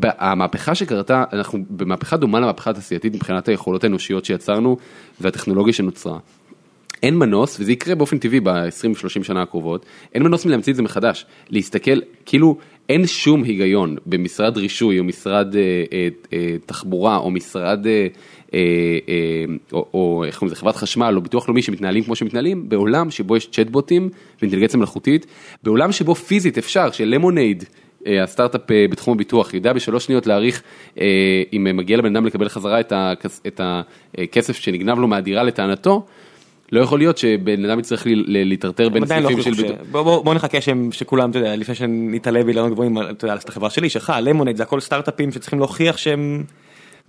[0.02, 4.77] המהפכה שקרתה, אנחנו במהפכה דומה למהפכה התעשייתית מבחינת היכולות האנושיות שיצרנו
[5.20, 6.19] והטכנולוגיה שנוצרה.
[7.02, 11.27] אין מנוס, וזה יקרה באופן טבעי ב-20-30 שנה הקרובות, אין מנוס מלהמציא את זה מחדש,
[11.51, 12.56] להסתכל, כאילו
[12.89, 15.60] אין שום היגיון במשרד רישוי או משרד אה,
[15.93, 18.06] אה, אה, תחבורה או משרד, אה,
[18.55, 18.59] אה,
[19.09, 23.10] אה, או, או איך קוראים לזה, חברת חשמל או ביטוח לאומי שמתנהלים כמו שמתנהלים, בעולם
[23.10, 24.09] שבו יש צ'טבוטים
[24.40, 25.27] ואינטליגנציה מלאכותית,
[25.62, 27.64] בעולם שבו פיזית אפשר, שלמונייד,
[28.22, 28.60] הסטארט-אפ
[28.90, 30.62] בתחום הביטוח יודע בשלוש שניות להעריך
[31.52, 32.80] אם מגיע לבן אדם לקבל חזרה
[33.46, 33.60] את
[34.18, 36.06] הכסף שנגנב לו מהדירה לטענתו,
[36.72, 39.76] לא יכול להיות שבן אדם יצטרך להיטרטר בין סניפים של ביטוח.
[39.92, 40.58] בוא נחכה
[40.90, 44.80] שכולם, אתה יודע, לפני שנתעלה באילנות גבוהים, אתה יודע, החברה שלי, שלך, למונייד, זה הכל
[44.80, 46.44] סטארט-אפים שצריכים להוכיח שהם,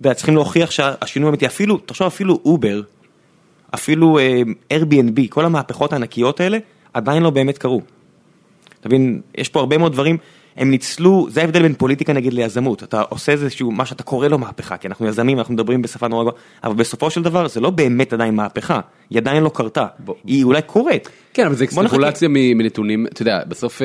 [0.00, 2.82] אתה יודע, צריכים להוכיח שהשינוי אמיתי, אפילו, תחשוב אפילו אובר,
[3.74, 4.18] אפילו
[4.72, 6.58] Airbnb, כל המהפכות הענקיות האלה,
[6.92, 7.80] עדיין לא באמת קרו.
[8.80, 10.18] אתה מבין, יש פה הרבה מאוד דברים.
[10.56, 14.38] הם ניצלו, זה ההבדל בין פוליטיקה נגיד ליזמות, אתה עושה איזשהו, מה שאתה קורא לו
[14.38, 16.30] מהפכה, כי אנחנו יזמים, אנחנו מדברים בשפה נורא
[16.64, 19.86] אבל בסופו של דבר זה לא באמת עדיין מהפכה, היא עדיין לא קרתה,
[20.26, 21.08] היא אולי קורית.
[21.34, 23.82] כן, אבל זה אקסטרפולציה מנתונים, אתה יודע, בסוף,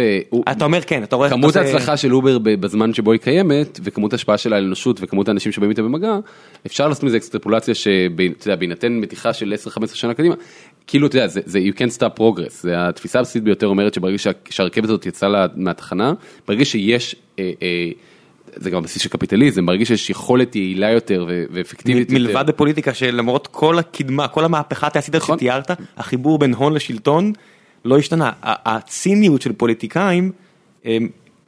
[0.52, 4.38] אתה אומר כן, אתה רואה, כמות ההצלחה של אובר בזמן שבו היא קיימת, וכמות ההשפעה
[4.38, 6.18] שלה על האנושות, וכמות האנשים שבאים איתה במגע,
[6.66, 10.36] אפשר לעשות מזה אקסטרפולציה שבהינתן מתיחה של 10-15 שנה קדימה,
[10.90, 14.18] כאילו אתה יודע, זה you can't stop progress, זה התפיסה הבסיסית ביותר אומרת שברגע
[14.50, 16.14] שהרכבת הזאת יצאה מהתחנה,
[16.48, 17.90] ברגע שיש, אה, אה,
[18.56, 22.24] זה גם הבסיס של קפיטליזם, ברגע שיש יכולת יעילה יותר ואפקטיבית יותר.
[22.24, 27.34] מלבד הפוליטיקה שלמרות כל הקדמה, כל המהפכה התעשית שתיארת, החיבור בין הון לשלטון
[27.86, 30.32] לא השתנה, הציניות של פוליטיקאים,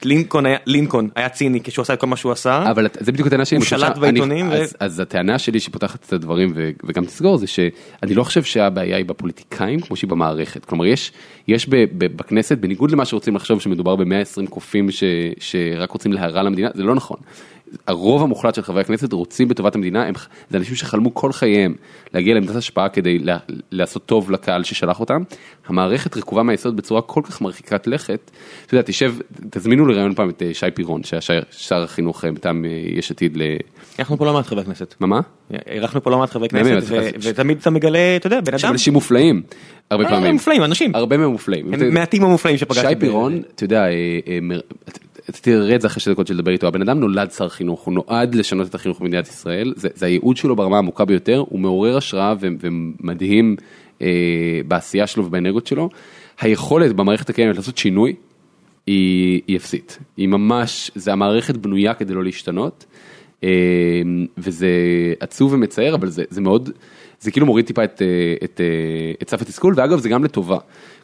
[0.06, 3.28] לינקון היה, לינקון היה ציני כשהוא עשה את כל מה שהוא עשה, אבל זה בדיוק
[3.28, 4.54] הטענה שלי, הוא שלט בעיתונים, ו...
[4.54, 8.98] אז, אז הטענה שלי שפותחת את הדברים ו, וגם תסגור זה שאני לא חושב שהבעיה
[8.98, 11.12] היא בפוליטיקאים כמו שהיא במערכת, כלומר יש,
[11.48, 15.04] יש ב, ב, בכנסת בניגוד למה שרוצים לחשוב שמדובר ב-120 קופים ש,
[15.40, 17.18] שרק רוצים להרע למדינה, זה לא נכון.
[17.88, 20.14] הרוב המוחלט של חברי הכנסת רוצים בטובת המדינה, הם,
[20.50, 21.76] זה אנשים שחלמו כל חייהם
[22.14, 23.38] להגיע לעמדת השפעה כדי לה,
[23.72, 25.24] לעשות טוב לקהל ששלח אותם.
[25.68, 28.32] המערכת רקובה מהיסוד בצורה כל כך מרחיקת לכת.
[28.66, 29.16] אתה יודע, תשב,
[29.50, 32.66] תזמינו לראיון פעם את שי פירון, שהיה שר החינוך מטעם
[32.98, 33.42] יש עתיד ל...
[34.00, 34.96] אנחנו פה לא מעט חברי כנסת.
[35.00, 35.20] מה מה?
[35.68, 38.72] אירחנו פה לא מעט חברי כנסת, ותמיד אתה מגלה, אתה יודע, בן אדם.
[38.72, 39.42] אנשים מופלאים,
[39.92, 40.34] הרבה פעמים.
[40.34, 40.96] מופלאים, אנשים.
[40.96, 41.66] הרבה מהם מופלאים.
[41.92, 42.88] מעטים המופלאים שפגשתי.
[42.90, 43.86] שי פירון, אתה יודע,
[45.26, 47.94] תראה את זה אחרי שתי דקות של לדבר איתו, הבן אדם נולד שר חינוך, הוא
[47.94, 51.98] נועד לשנות את החינוך במדינת ישראל, זה, זה הייעוד שלו ברמה העמוקה ביותר, הוא מעורר
[51.98, 53.56] השראה ומדהים
[54.02, 54.08] אה,
[54.68, 55.90] בעשייה שלו ובאנרגיות שלו.
[56.40, 58.16] היכולת במערכת הקיימת לעשות שינוי,
[58.88, 60.00] היא, היא אפסית.
[60.18, 62.86] היא ממש, זה המערכת בנויה כדי לא להשתנות,
[63.44, 63.50] אה,
[64.38, 64.68] וזה
[65.20, 66.70] עצוב ומצער, אבל זה, זה מאוד,
[67.20, 70.58] זה כאילו מוריד טיפה את, אה, את, אה, את סף התסכול, ואגב זה גם לטובה.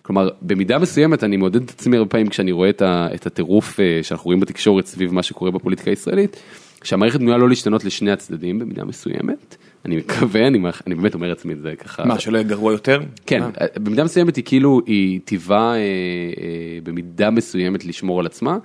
[0.07, 4.39] כלומר, במידה מסוימת אני מעודד את עצמי הרבה פעמים כשאני רואה את, הטירוף שאנחנו רואים
[4.39, 6.38] בתקשורת סביב מה שקורה בפוליטיקה הישראלית,
[6.84, 9.55] שהמערכת בנויה לא להשתנות לשני הצדדים במידה מסוימת.
[9.85, 12.05] אני מקווה, אני, אני באמת אומר לעצמי את זה ככה.
[12.05, 12.99] מה, שלא יהיה גרוע יותר?
[13.25, 13.67] כן, אה.
[13.75, 18.57] במידה מסוימת היא כאילו, היא טיבה אה, אה, במידה מסוימת לשמור על עצמה.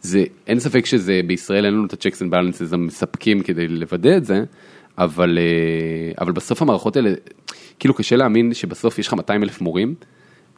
[0.00, 4.24] זה, אין ספק שזה, בישראל אין לנו את ה-checks and balances המספקים כדי לוודא את
[4.24, 4.44] זה,
[4.98, 7.10] אבל, אה, אבל בסוף המערכות האלה,
[7.78, 9.94] כאילו קשה להאמין שבסוף יש לך 200 אלף מורים.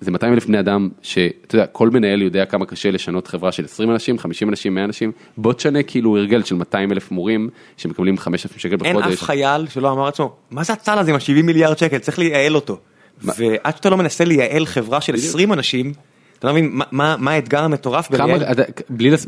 [0.00, 3.64] זה 200 אלף בני אדם שאתה יודע כל מנהל יודע כמה קשה לשנות חברה של
[3.64, 8.18] 20 אנשים 50 אנשים 100 אנשים בוא תשנה כאילו הרגל של 200 אלף מורים שמקבלים
[8.18, 9.04] 5,000 שקל בחודש.
[9.04, 12.18] אין אף חייל שלא אמר לעצמו מה זה הצל הזה עם ה-70 מיליארד שקל צריך
[12.18, 12.78] לייעל אותו.
[13.22, 15.92] ועד שאתה לא מנסה לייעל חברה של 20 אנשים
[16.38, 18.08] אתה לא מבין מה האתגר המטורף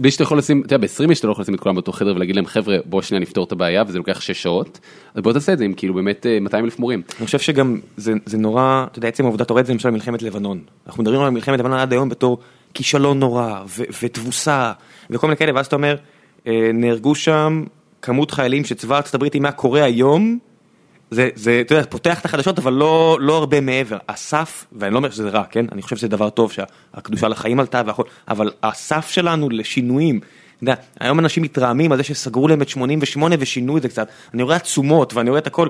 [0.00, 2.14] בלי שאתה יכול לשים, אתה יודע ב-20 שאתה לא יכול לשים את כולם באותו חדר
[2.16, 4.78] ולהגיד להם חבר'ה בוא שנייה נפתור את הבעיה וזה לוקח 6 שעות,
[5.14, 7.02] אז בוא תעשה את זה עם כאילו באמת 200 אה, אלף מורים.
[7.18, 10.22] אני חושב שגם זה נורא, אתה יודע עצם העובדה אתה רואה את זה למשל מלחמת
[10.22, 12.38] לבנון, אנחנו מדברים על מלחמת לבנון עד היום בתור
[12.74, 13.62] כישלון נורא
[14.02, 14.72] ותבוסה
[15.10, 15.96] וכל מיני כאלה ואז אתה אומר
[16.46, 17.64] אה, נהרגו שם
[18.02, 20.38] כמות חיילים שצבא ארצות הברית אם היה קורה היום.
[21.10, 23.98] זה, זה, אתה יודע, פותח את החדשות אבל לא, לא הרבה מעבר.
[24.08, 25.66] הסף, ואני לא אומר שזה רע, כן?
[25.72, 30.20] אני חושב שזה דבר טוב שהקדושה לחיים עלתה והכל, אבל הסף שלנו לשינויים,
[30.62, 34.08] אתה יודע, היום אנשים מתרעמים על זה שסגרו להם את 88 ושינו את זה קצת.
[34.34, 35.68] אני רואה עצומות ואני רואה את הכל.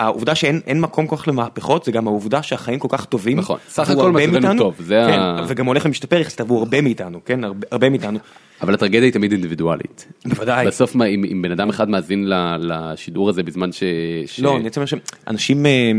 [0.00, 3.38] העובדה שאין מקום כל כך למהפכות זה גם העובדה שהחיים כל כך טובים.
[3.38, 4.74] נכון, סך הכל מצבנו טוב.
[4.88, 5.44] כן, ה...
[5.48, 7.44] וגם הולך ומשתפר יחסית עבור הרבה מאיתנו, כן?
[7.44, 8.18] הרבה, הרבה מאיתנו.
[8.62, 10.06] אבל הטרגדיה היא תמיד אינדיבידואלית.
[10.24, 10.66] בוודאי.
[10.66, 12.24] בסוף מה, אם, אם בן אדם אחד מאזין
[12.58, 13.82] לשידור הזה בזמן ש...
[14.26, 14.40] ש...
[14.40, 15.92] לא, אני רוצה לומר שאנשים אה,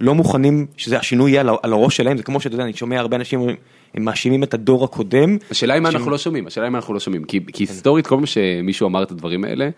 [0.00, 2.98] לא מוכנים שזה השינוי יהיה על, על הראש שלהם, זה כמו שאתה יודע, אני שומע
[2.98, 3.56] הרבה אנשים אומרים,
[3.94, 5.36] הם מאשימים את הדור הקודם.
[5.50, 8.06] השאלה היא מה אנחנו לא שומעים, השאלה היא מה אנחנו לא שומעים, כי, כי היסטורית
[8.06, 9.68] כל פעם שמישהו אמר את הדברים האלה,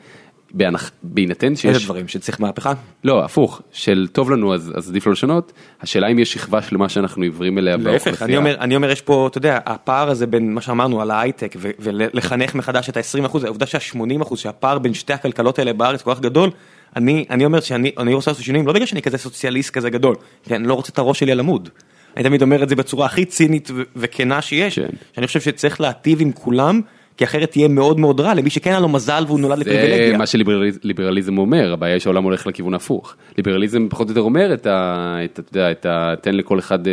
[1.03, 1.67] בהינתן שיש...
[1.67, 2.73] איזה דברים שצריך מהפכה?
[3.05, 6.77] לא, הפוך, של טוב לנו אז, אז עדיף לא לשנות, השאלה אם יש שכבה של
[6.77, 10.27] מה שאנחנו עיוורים אליה להפך, אני אומר, אני אומר יש פה, אתה יודע, הפער הזה
[10.27, 14.95] בין מה שאמרנו על ההייטק ולחנך מחדש את ה-20 אחוז, העובדה שה-80 אחוז, שהפער בין
[14.95, 16.51] שתי הכלכלות האלה בארץ כל כך גדול,
[16.97, 20.17] אני, אני אומר שאני אני רוצה לעשות שינויים, לא בגלל שאני כזה סוציאליסט כזה גדול,
[20.43, 21.69] כי אני לא רוצה את הראש שלי על עמוד.
[22.17, 24.87] אני תמיד אומר את זה בצורה הכי צינית וכנה שיש, כן.
[25.15, 26.81] שאני חושב שצריך להטיב עם כולם.
[27.17, 30.11] כי אחרת תהיה מאוד מאוד רע למי שכן היה לו מזל והוא נולד לפריבילגיה.
[30.11, 33.17] זה מה שליברליזם אומר, הבעיה שהעולם הולך לכיוון הפוך.
[33.37, 35.17] ליברליזם פחות או יותר אומר את ה...
[35.25, 36.15] את, אתה יודע, את ה...
[36.21, 36.93] תן לכל אחד אה,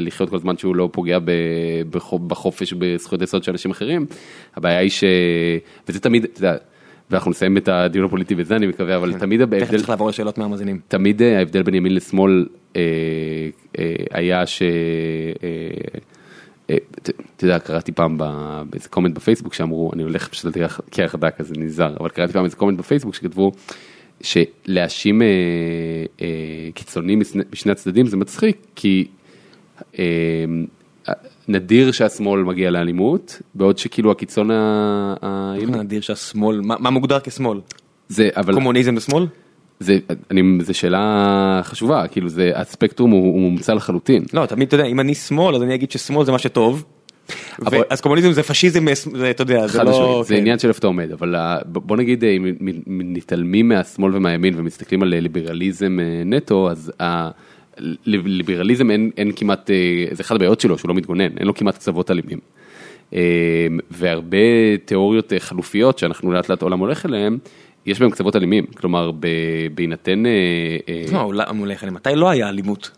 [0.00, 1.30] לחיות כל זמן שהוא לא פוגע ב,
[2.26, 4.06] בחופש ובזכויות יסוד של אנשים אחרים.
[4.56, 5.04] הבעיה היא ש...
[5.88, 6.56] וזה תמיד, אתה יודע,
[7.10, 9.18] ואנחנו נסיים את הדיון הפוליטי בזה אני מקווה, אבל כן.
[9.18, 9.60] תמיד ההבדל...
[9.60, 10.80] תכף צריך לעבור לשאלות מהמאזינים.
[10.88, 12.46] תמיד אה, ההבדל בין ימין לשמאל
[12.76, 12.82] אה,
[13.78, 14.62] אה, היה ש...
[15.42, 15.48] אה,
[16.66, 18.18] אתה יודע, קראתי פעם
[18.70, 22.44] באיזה קומנט בפייסבוק שאמרו, אני הולך פשוט על קרח דק אז נזהר, אבל קראתי פעם
[22.44, 23.52] איזה קומנט בפייסבוק שכתבו
[24.20, 25.26] שלהאשים אה,
[26.20, 26.26] אה,
[26.74, 27.20] קיצונים
[27.52, 29.06] משני הצדדים זה מצחיק, כי
[29.98, 30.04] אה,
[31.48, 35.54] נדיר שהשמאל מגיע לאלימות, בעוד שכאילו הקיצון ה...
[35.68, 37.60] נדיר שהשמאל, מה, מה מוגדר כשמאל?
[38.08, 38.54] זה, אבל...
[38.54, 39.26] קומוניזם בשמאל?
[39.82, 39.98] זה,
[40.30, 44.24] אני, זה שאלה חשובה, כאילו זה, הספקטרום הוא, הוא מומצא לחלוטין.
[44.32, 46.84] לא, תמיד אתה יודע, אם אני שמאל אז אני אגיד ששמאל זה מה שטוב.
[47.66, 47.82] אבל...
[47.90, 50.22] אז קומוניזם זה פשיזם, זה, אתה יודע, זה לא...
[50.26, 50.40] זה כן.
[50.40, 51.34] עניין של איפה אתה עומד, אבל
[51.66, 52.54] בוא נגיד אם
[52.86, 56.92] מתעלמים מהשמאל ומהימין ומסתכלים על ליברליזם אה, נטו, אז
[58.06, 61.74] ליברליזם אין, אין כמעט, אה, זה אחד הבעיות שלו שהוא לא מתגונן, אין לו כמעט
[61.74, 62.38] קצוות אלימים.
[63.14, 63.20] אה,
[63.90, 67.38] והרבה תיאוריות חלופיות שאנחנו לאט לאט עולם הולך אליהם,
[67.86, 69.10] יש בהם קצוות אלימים, כלומר
[69.74, 70.22] בהינתן...
[71.12, 71.32] לא,
[71.90, 72.90] מתי לא היה אלימות?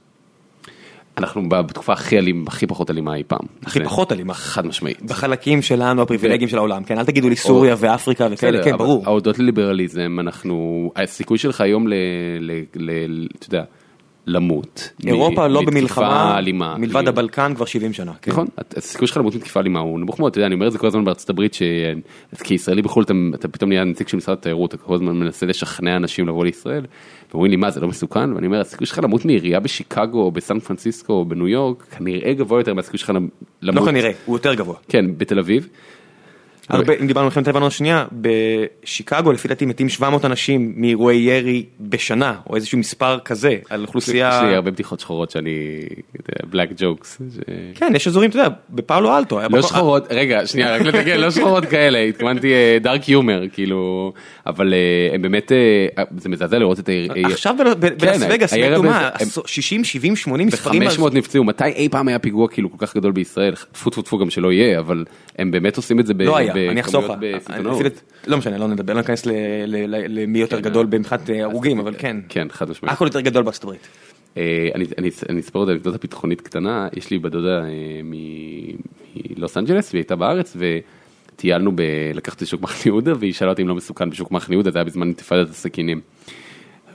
[1.19, 3.47] אנחנו בתקופה הכי אלימה, הכי פחות אלימה אי פעם.
[3.63, 4.35] הכי פחות אלימה.
[4.35, 5.03] חד משמעית.
[5.03, 9.03] בחלקים שלנו הפריבילגיים של העולם, כן, אל תגידו לי סוריה ואפריקה וכאלה, כן, ברור.
[9.07, 11.95] ההודות לליברליזם, אנחנו, הסיכוי שלך היום ל...
[13.39, 13.65] אתה יודע.
[14.27, 14.91] למות.
[15.07, 16.41] אירופה לא במלחמה,
[16.79, 18.13] מלבד הבלקן כבר 70 שנה.
[18.23, 18.31] כן.
[18.31, 18.47] נכון,
[18.77, 20.87] הסיכוי שלך למות מתקיפה אלימה הוא נמוך מאוד, אתה יודע, אני אומר את זה כל
[20.87, 21.57] הזמן בארצות הברית,
[22.35, 26.29] שכישראלי בחו"ל אתה פתאום נהיה נציג של משרד התיירות, אתה כל הזמן מנסה לשכנע אנשים
[26.29, 26.87] לבוא לישראל,
[27.31, 30.59] ואומרים לי מה זה לא מסוכן, ואני אומר הסיכוי שלך למות מעירייה בשיקגו או בסן
[30.59, 33.11] פרנסיסקו או בניו יורק, כנראה גבוה יותר מהסיכוי שלך
[33.63, 33.83] למות.
[33.83, 34.77] לא כנראה, הוא יותר גבוה.
[34.89, 35.69] כן, בתל אביב.
[36.69, 41.65] הרבה, אם דיברנו על מלחמת לבנון השנייה, בשיקגו לפי דעתי מתים 700 אנשים מאירועי ירי
[41.81, 44.41] בשנה, או איזשהו מספר כזה, על אוכלוסייה...
[44.43, 45.81] יש לי הרבה בדיחות שחורות שאני,
[46.51, 47.21] בלק ג'וקס.
[47.75, 49.41] כן, יש אזורים, אתה יודע, בפאולו אלטו.
[49.51, 54.13] לא שחורות, רגע, שנייה, רק לתקן, לא שחורות כאלה, התכוונתי דארק יומר, כאילו,
[54.47, 56.93] אבל אה, הם באמת, אה, זה מזעזע לראות את ה...
[57.25, 59.11] עכשיו בלס וגאס, מתו מה,
[59.47, 60.83] 60, 70, 80 מספרים.
[60.83, 64.19] ו-500 נפצעו, מתי אי פעם היה פיגוע כאילו כל כך גדול בישראל, טפו טפו טפו
[64.19, 65.05] גם שלא יהיה, אבל
[65.39, 67.13] הם באמת עושים את זה לא היה, אני אחסוך לך.
[68.27, 69.27] לא משנה, לא נדבר, לא ניכנס
[70.09, 72.17] למי יותר גדול במבחינת אה, הרוגים, אבל כן.
[72.29, 72.93] כן, חד משמעית.
[72.93, 73.89] הכל יותר גדול בארצות הברית.
[74.37, 74.69] אה,
[75.29, 78.01] אני אספר עוד אנקדוטה ביטחונית קטנה, יש לי בדודה אה,
[79.37, 81.73] מלוס אנג'לס, והיא הייתה בארץ, וטיילנו,
[82.15, 84.85] לקחתי שוק מחנה יהודה, והיא שאלה אותי אם לא מסוכן בשוק מחנה יהודה, זה היה
[84.85, 86.01] בזמן אינתיפאדת הסכינים.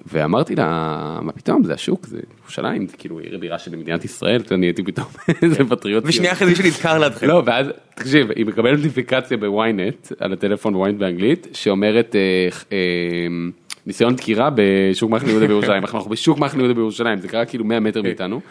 [0.06, 4.42] ואמרתי לה, מה פתאום, זה השוק, זה ירושלים, זה כאילו עיר הבירה של מדינת ישראל,
[4.42, 5.08] אתה נהייתי פתאום
[5.44, 6.04] איזה פטריוט.
[6.08, 7.28] ושנייה אחרי זה שנזכר לידכם.
[7.28, 12.16] לא, ואז, תקשיב, היא מקבלת נוטיפיקציה בוויינט, על הטלפון בוויינט באנגלית, שאומרת,
[13.86, 17.80] ניסיון דקירה בשוק מחנה יהודה בירושלים, אנחנו בשוק מחנה יהודה בירושלים, זה קרה כאילו 100
[17.80, 18.42] מטר מאיתנו.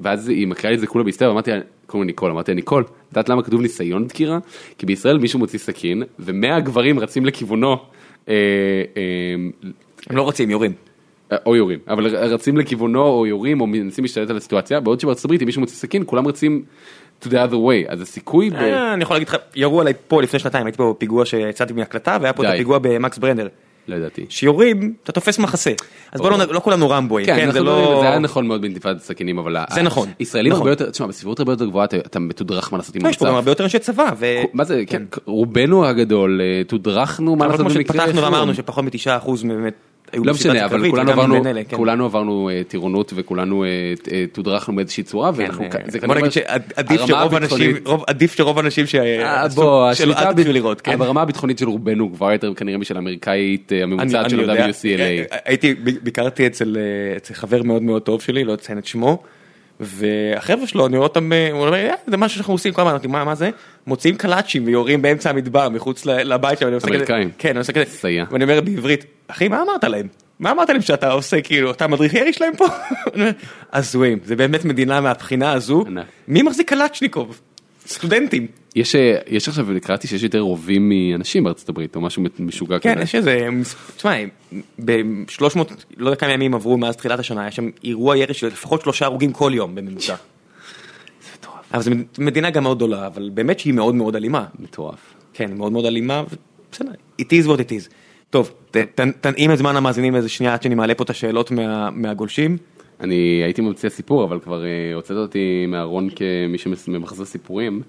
[0.00, 2.54] ואז היא מקריאה לי את זה כולה בהסתר, אמרתי לה, קוראים לי ניקול, אמרתי לה,
[2.54, 4.38] ניקול, את יודעת למה כתוב ניסיון דקירה?
[4.78, 7.76] כי בישראל מישהו מוציא סכין, ומאה גברים רצים לכיוונו.
[8.28, 8.34] אה,
[8.96, 9.34] אה,
[10.10, 10.72] הם לא רוצים, יורים.
[11.46, 15.42] או יורים, אבל רצים לכיוונו או יורים או מנסים להשתלט על הסיטואציה, בעוד שבארצות הברית
[15.42, 16.64] אם מישהו מוציא סכין כולם רצים
[17.22, 18.50] to the other way, אז הסיכוי...
[18.94, 22.32] אני יכול להגיד לך, ירו עליי פה לפני שנתיים, הייתי פה פיגוע שיצאתי מהקלטה והיה
[22.32, 23.48] פה את הפיגוע במקס ברנדר.
[23.88, 24.26] לא ידעתי.
[24.28, 25.72] שיורים, אתה תופס מחסה.
[26.12, 27.98] אז בוא לא כולנו רמבויים, כן, זה לא...
[28.00, 29.56] זה היה נכון מאוד באינתיפאדת הסכינים, אבל...
[29.74, 30.08] זה נכון.
[30.20, 33.10] ישראלים הרבה יותר, תשמע, בסביבות הרבה יותר גבוהה אתה מתודרך מה לעשות עם המצב.
[33.10, 34.10] יש פה גם הרבה יותר אנשי צבא.
[34.52, 39.74] מה זה, כן, רובנו הגדול, תודרכנו מה לעשות במקרה פתחנו ואמרנו שפחות מתשעה אחוז באמת
[40.24, 41.76] לא משנה, אבל כולנו עברנו, כן.
[41.76, 45.64] כולנו עברנו uh, טירונות וכולנו uh, uh, תודרכנו באיזושהי צורה, כן, ואנחנו,
[46.06, 47.76] בוא נגיד שעדיף שרוב אנשים,
[48.06, 50.98] עדיף שרוב אנשים שלא עדיף לראות, כן.
[50.98, 55.36] ברמה הביטחונית של רובנו כבר יותר כנראה משל האמריקאית הממוצעת של WCLA.
[55.44, 56.76] הייתי, ביקרתי אצל
[57.32, 59.22] חבר מאוד מאוד טוב שלי, לא אציין את שמו.
[59.80, 63.34] והחבר'ה שלו, אני רואה אותם, הוא אומר, זה משהו שאנחנו עושים כל הזמן, אמרתי, מה
[63.34, 63.50] זה?
[63.86, 66.78] מוציאים קלאצ'ים ויורים באמצע המדבר מחוץ לבית שלהם.
[66.88, 67.30] אמריקאים.
[67.38, 70.08] כן, אני עושה כזה, ואני אומר בעברית, אחי, מה אמרת להם?
[70.40, 72.66] מה אמרת להם שאתה עושה, כאילו, אתה מדריך ירי שלהם פה?
[73.72, 75.84] הזויים, זה באמת מדינה מהבחינה הזו.
[76.28, 77.40] מי מחזיק קלאצ'ניקוב?
[77.86, 78.46] סטודנטים.
[78.76, 78.94] יש,
[79.26, 82.96] יש עכשיו, קראתי שיש יותר רובים מאנשים בארצות הברית, או משהו משוגע כן, כזה.
[82.96, 83.48] כן, יש איזה,
[83.96, 84.12] תשמע,
[84.84, 85.58] ב-300,
[85.96, 89.04] לא יודע כמה ימים עברו מאז תחילת השנה, היה שם אירוע ירי של לפחות שלושה
[89.04, 90.14] הרוגים כל יום בממוצע.
[91.74, 94.44] אבל זו מדינה גם מאוד גדולה, אבל באמת שהיא מאוד מאוד אלימה.
[94.58, 95.14] מטורף.
[95.32, 96.22] כן, מאוד מאוד אלימה,
[96.72, 96.90] בסדר,
[97.22, 97.90] it is what it is.
[98.30, 98.52] טוב,
[99.20, 101.50] תנעים את זמן המאזינים איזה שנייה עד שאני מעלה פה את השאלות
[101.92, 102.56] מהגולשים.
[103.00, 107.82] אני הייתי ממציא סיפור, אבל כבר אה, הוצאת אותי מהארון כמי שממחזר סיפורים.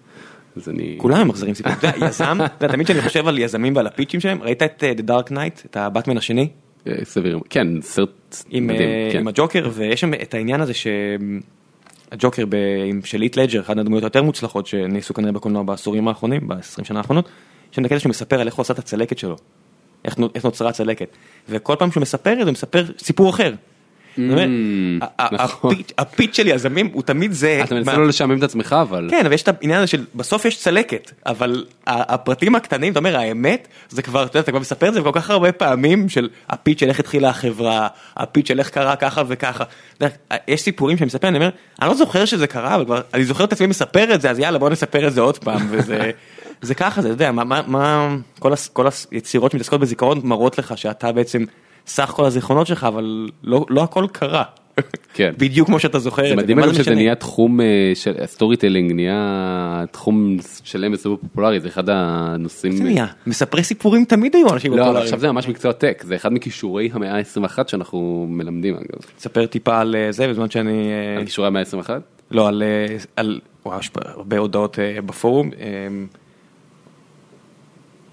[0.56, 0.96] אז אני...
[0.98, 1.78] כולם ממחזרים סיפורים.
[1.78, 4.84] אתה יודע, יזם, אתה יודע, תמיד כשאני חושב על יזמים ועל הפיצ'ים שלהם, ראית את
[4.84, 6.48] אה, The Dark Knight, את הבטמן השני?
[6.88, 8.90] אה, סביר, כן, סרט מדהים.
[9.12, 9.20] כן.
[9.20, 10.74] עם הג'וקר, ויש שם את העניין הזה
[12.10, 12.44] שהג'וקר
[13.04, 17.30] של איט לג'ר, אחת הדמויות היותר מוצלחות שנעשו כנראה בקולנוע בעשורים האחרונים, ב-20 שנה האחרונות,
[17.72, 19.36] יש שם קטע שהוא מספר על איך הוא עשה את הצלקת שלו.
[20.36, 21.10] איך נוצרה הצלקת.
[21.50, 23.54] וכל פעם שהוא מספר את זה, הוא מספר סיפור אחר.
[24.18, 24.22] Mm,
[25.32, 25.76] נכון.
[25.98, 27.62] הפיץ של יזמים הוא תמיד זה.
[27.64, 29.08] אתה מנסה לא לשעמם את עצמך אבל.
[29.12, 33.18] כן, אבל יש את העניין הזה של בסוף יש צלקת, אבל הפרטים הקטנים, אתה אומר
[33.18, 36.90] האמת, זה כבר, אתה כבר מספר את זה כל כך הרבה פעמים של הפיץ של
[36.90, 37.88] איך התחילה החברה,
[38.18, 39.64] ה pitch של איך קרה ככה וככה.
[40.48, 41.50] יש סיפורים שאני מספר, אני אומר,
[41.82, 44.40] אני לא זוכר שזה קרה, אבל כבר, אני זוכר את עצמי מספר את זה, אז
[44.40, 46.12] יאללה בוא נספר את זה עוד פעם, וזה...
[46.62, 51.12] זה ככה, אתה יודע, מה, מה, כל, הס, כל היצירות שמתעסקות בזיכרון מראות לך שאתה
[51.12, 51.46] בעצם
[51.88, 54.44] סך כל הזיכרונות שלך, אבל לא, לא הכל קרה.
[55.14, 55.34] כן.
[55.40, 56.28] בדיוק כמו שאתה זוכר.
[56.28, 61.90] זה מדהים שזה נהיה תחום אה, של storytelling, נהיה תחום שלם וסופר פופולרי, זה אחד
[61.90, 62.74] הנושאים.
[62.74, 64.96] זה נהיה, מספרי סיפורים תמיד היו אנשים פופולריים.
[64.96, 69.00] לא, עכשיו זה ממש מקצוע טק, זה אחד מכישורי המאה ה-21 שאנחנו מלמדים אגב.
[69.18, 70.90] תספר טיפה על אה, זה בזמן שאני...
[70.92, 71.90] אה, על כישורי המאה ה-21?
[72.32, 72.64] לא, על,
[73.16, 75.50] על, וואו, הרבה הודעות בפורום.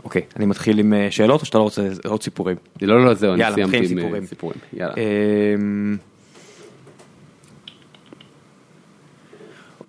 [0.04, 2.56] אוקיי, אני מתחיל עם אה, שאלות או שאתה לא רוצה עוד סיפורים?
[2.82, 4.58] לא, לא, זהו, אני סיימתי עם אה, סיפורים.
[4.72, 4.94] יאללה.
[4.96, 5.96] אמ,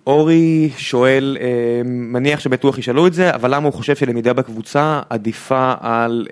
[0.06, 5.74] אורי שואל, אמ, מניח שבטוח ישאלו את זה, אבל למה הוא חושב שלמידה בקבוצה עדיפה
[5.80, 6.26] על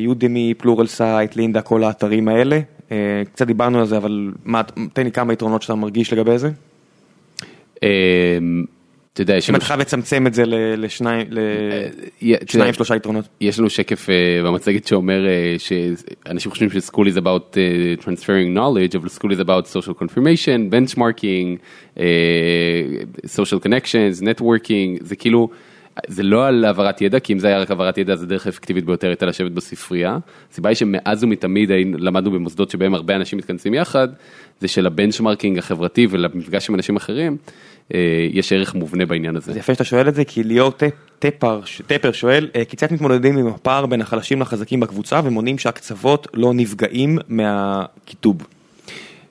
[0.00, 2.60] Udemy, Pluralsight, Lynda, כל האתרים האלה?
[2.92, 4.32] אה, קצת דיברנו על זה, אבל
[4.92, 6.50] תן לי כמה יתרונות שאתה מרגיש לגבי זה.
[9.12, 10.42] אתה יודע, אם אתה חייב לצמצם את זה
[10.76, 11.26] לשניים,
[12.22, 13.24] לשניים שלושה יתרונות.
[13.40, 14.06] יש לנו שקף
[14.44, 15.26] במצגת שאומר
[15.58, 17.56] שאנשים חושבים ש-school is about
[18.04, 21.58] transferring knowledge, אבל school is about social confirmation, benchmarking,
[23.26, 25.48] social connections, networking, זה כאילו,
[26.06, 28.84] זה לא על העברת ידע, כי אם זה היה רק העברת ידע, אז הדרך האפקטיבית
[28.84, 30.18] ביותר הייתה לשבת בספרייה.
[30.52, 34.08] הסיבה היא שמאז ומתמיד למדנו במוסדות שבהם הרבה אנשים מתכנסים יחד,
[34.60, 37.52] זה של ה benchmarking החברתי ולמפגש עם אנשים אחרים, אה,
[38.32, 39.52] יש ערך מובנה בעניין הזה.
[39.52, 40.72] זה יפה שאתה שואל את זה, כי ליאור
[41.18, 46.54] טפר, טפר שואל, אה, כיצד מתמודדים עם הפער בין החלשים לחזקים בקבוצה ומונעים שהקצוות לא
[46.54, 48.36] נפגעים מהקיטוב?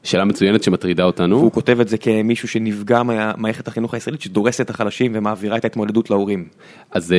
[0.03, 1.35] שאלה מצוינת שמטרידה אותנו.
[1.35, 6.09] הוא כותב את זה כמישהו שנפגע ממערכת החינוך הישראלית שדורסת את החלשים ומעבירה את ההתמודדות
[6.09, 6.47] להורים.
[6.91, 7.17] אז אה,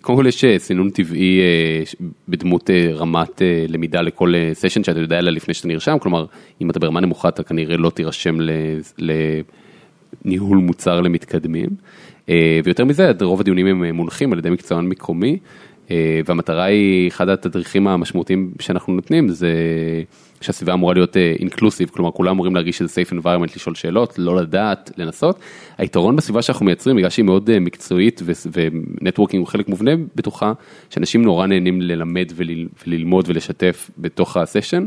[0.00, 1.40] קודם כל יש סינון טבעי
[2.28, 6.26] בדמות רמת למידה לכל סשן שאתה יודע עליה לפני שאתה נרשם, כלומר
[6.60, 8.38] אם אתה ברמה נמוכה אתה כנראה לא תירשם
[10.24, 11.68] לניהול מוצר למתקדמים.
[12.28, 15.38] אה, ויותר מזה, רוב הדיונים הם אה, מונחים על ידי מקצוען מקומי,
[15.90, 19.52] אה, והמטרה היא, אחד התדריכים המשמעותיים שאנחנו נותנים זה
[20.40, 24.90] שהסביבה אמורה להיות אינקלוסיב, כלומר כולם אמורים להרגיש שזה safe environment לשאול שאלות, לא לדעת,
[24.96, 25.38] לנסות.
[25.78, 28.22] היתרון בסביבה שאנחנו מייצרים, בגלל שהיא מאוד מקצועית
[28.52, 30.52] ו networking הוא חלק מובנה בתוכה,
[30.90, 32.32] שאנשים נורא נהנים ללמד
[32.86, 34.86] וללמוד ולשתף בתוך ה session.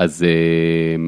[0.00, 0.28] אז, אה,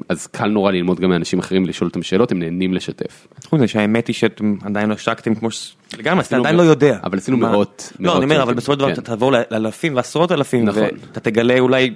[0.09, 3.27] אז קל נורא ללמוד גם מאנשים אחרים לשאול אותם שאלות, הם נהנים לשתף.
[3.45, 5.77] חוץ מזה שהאמת היא שאתם עדיין לא השקתם כמו ש...
[5.99, 6.99] לגמרי, אתה עדיין לא יודע.
[7.05, 7.93] אבל עשינו מאות.
[8.01, 8.93] לא, אני אומר, אבל בסופו של דבר כן.
[8.93, 10.83] אתה תעבור לאלפים ועשרות אלפים, נכון.
[10.83, 11.95] ואתה תגלה אולי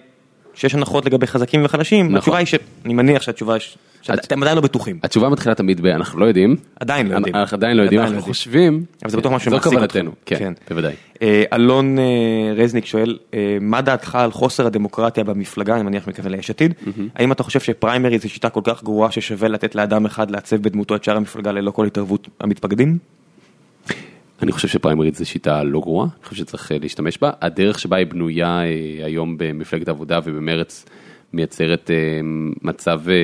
[0.55, 2.17] שיש הנחות לגבי חזקים וחלשים, נכון.
[2.17, 3.57] התשובה היא שאני מניח שהתשובה
[4.07, 4.99] שאתם עדיין לא בטוחים.
[5.03, 6.57] התשובה מתחילה תמיד ב אנחנו לא יודעים.
[6.81, 7.35] עדיין לא יודעים.
[7.35, 8.85] אנחנו עדיין לא יודעים, אנחנו חושבים.
[9.03, 10.07] אבל זה בטוח משהו שמעסיק אתכם.
[10.27, 10.95] כן, כן, בוודאי.
[11.23, 12.05] אה, אלון אה,
[12.57, 16.75] רזניק שואל, אה, מה דעתך על חוסר הדמוקרטיה במפלגה, אני מניח מכוון ליש עתיד,
[17.15, 20.97] האם אתה חושב שפריימריז זה שיטה כל כך גרועה ששווה לתת לאדם אחד לעצב בדמותו
[20.97, 22.99] את שאר המפלגה ללא כל התערבות המתפקדים?
[24.43, 27.31] אני חושב שפריימריז זו שיטה לא גרועה, אני חושב שצריך להשתמש בה.
[27.43, 28.61] הדרך שבה היא בנויה
[29.05, 30.85] היום במפלגת העבודה ובמרץ
[31.33, 32.21] מייצרת אה,
[32.63, 33.15] מצב אה,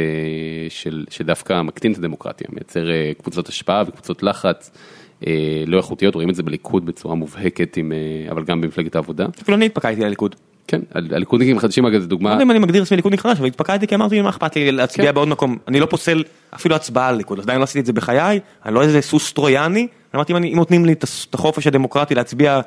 [0.69, 4.71] של, שדווקא מקטין את הדמוקרטיה, מייצר אה, קבוצות השפעה וקבוצות לחץ.
[5.67, 7.93] לא איכותיות, רואים את זה בליכוד בצורה מובהקת, עם,
[8.31, 9.27] אבל גם במפלגת העבודה.
[9.43, 10.37] אפילו אני התפקדתי לליכוד.
[10.67, 12.29] כן, הליכודניקים חדשים אגב זה דוגמה.
[12.29, 14.73] לא יודע אם אני מגדיר עצמי ליכודניק חדש, אבל התפקדתי כי אמרתי מה אכפת לי
[14.73, 15.15] להצביע כן.
[15.15, 16.23] בעוד מקום, אני לא פוסל
[16.55, 19.87] אפילו הצבעה על ליכוד, עדיין לא עשיתי את זה בחיי, אני לא איזה סוס טרויאני,
[20.15, 22.61] אמרתי אם נותנים לי את החופש הדמוקרטי להצביע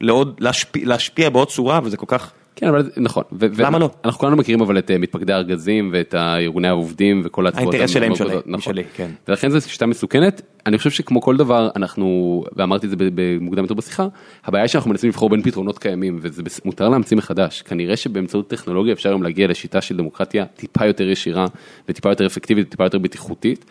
[0.00, 0.40] לעוד,
[0.76, 3.22] להשפיע בעוד צורה וזה כל כך כן אבל נכון.
[3.58, 3.90] למה לא?
[4.04, 7.74] אנחנו כולנו מכירים אבל את אה, מתפקדי הארגזים ואת הארגוני העובדים וכל הצבאות.
[7.74, 8.54] האינטרס שלהם שונה נכון.
[8.54, 9.10] משלי, כן.
[9.28, 10.42] ולכן זו שיטה מסוכנת.
[10.66, 14.06] אני חושב שכמו כל דבר אנחנו, ואמרתי את זה במוקדם יותר בשיחה,
[14.44, 17.62] הבעיה היא שאנחנו מנסים לבחור בין פתרונות קיימים וזה מותר להמציא מחדש.
[17.62, 21.46] כנראה שבאמצעות טכנולוגיה אפשר היום להגיע לשיטה של דמוקרטיה טיפה יותר ישירה
[21.88, 23.64] וטיפה יותר אפקטיבית וטיפה יותר בטיחותית.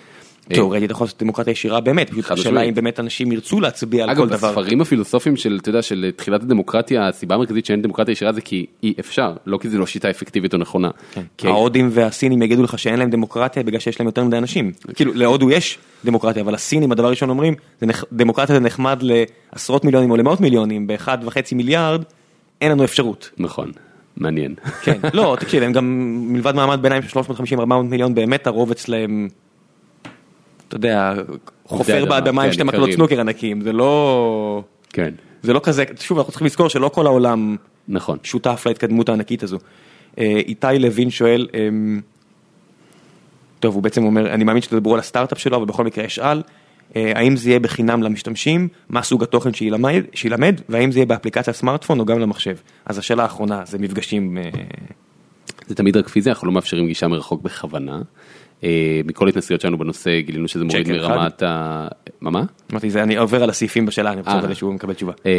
[0.56, 4.50] תאורטית יכול לעשות דמוקרטיה ישירה באמת, השאלה אם באמת אנשים ירצו להצביע על כל דבר.
[4.50, 8.42] אגב, בספרים הפילוסופיים של, אתה יודע, של תחילת הדמוקרטיה, הסיבה המרכזית שאין דמוקרטיה ישירה זה
[8.42, 10.90] כי אי אפשר, לא כי זה לא שיטה אפקטיבית או נכונה.
[11.38, 11.48] כן.
[11.48, 14.72] ההודים והסינים יגידו לך שאין להם דמוקרטיה בגלל שיש להם יותר מדי אנשים.
[14.96, 17.54] כאילו, להודו יש דמוקרטיה, אבל הסינים, הדבר ראשון אומרים,
[18.12, 22.04] דמוקרטיה זה נחמד לעשרות מיליונים או למאות מיליונים, באחד וחצי מיליארד,
[22.62, 23.30] אין לנו אפשרות.
[23.38, 23.72] נכון.
[24.18, 24.56] מעניין.
[24.82, 25.86] כן, לא, תקשיב, הם גם
[26.34, 29.28] מלבד מעמד ביניים של 350-400 מיליון, באמת הרוב אצלם
[30.68, 31.14] אתה יודע,
[31.66, 34.64] חופר באדמה עם כן, שתי מקלות סנוקר ענקיים, זה לא...
[34.90, 35.14] כן.
[35.44, 37.56] זה לא כזה, שוב אנחנו צריכים לזכור שלא כל העולם
[37.88, 38.18] נכון.
[38.24, 39.58] שותף להתקדמות הענקית הזו.
[40.20, 42.02] אה, איתי לוין שואל, אמ,
[43.60, 46.42] טוב הוא בעצם אומר, אני מאמין שתדברו על הסטארט-אפ שלו, אבל בכל מקרה אשאל,
[46.96, 51.54] אה, האם זה יהיה בחינם למשתמשים, מה סוג התוכן שילמד, שילמד, והאם זה יהיה באפליקציה
[51.54, 52.56] סמארטפון או גם למחשב.
[52.86, 54.38] אז השאלה האחרונה זה מפגשים.
[54.38, 54.50] אה,
[55.68, 58.02] זה תמיד רק פיזי, אנחנו לא מאפשרים גישה מרחוק בכוונה.
[58.64, 61.88] אה, מכל התנסויות שלנו בנושא גילינו שזה מוריד מרמת ה...
[62.22, 62.44] מה מה?
[62.72, 64.56] אמרתי זה אני עובר על הסעיפים בשאלה אני רוצה אה.
[64.56, 65.14] שהוא מקבל תשובה.
[65.26, 65.32] אה,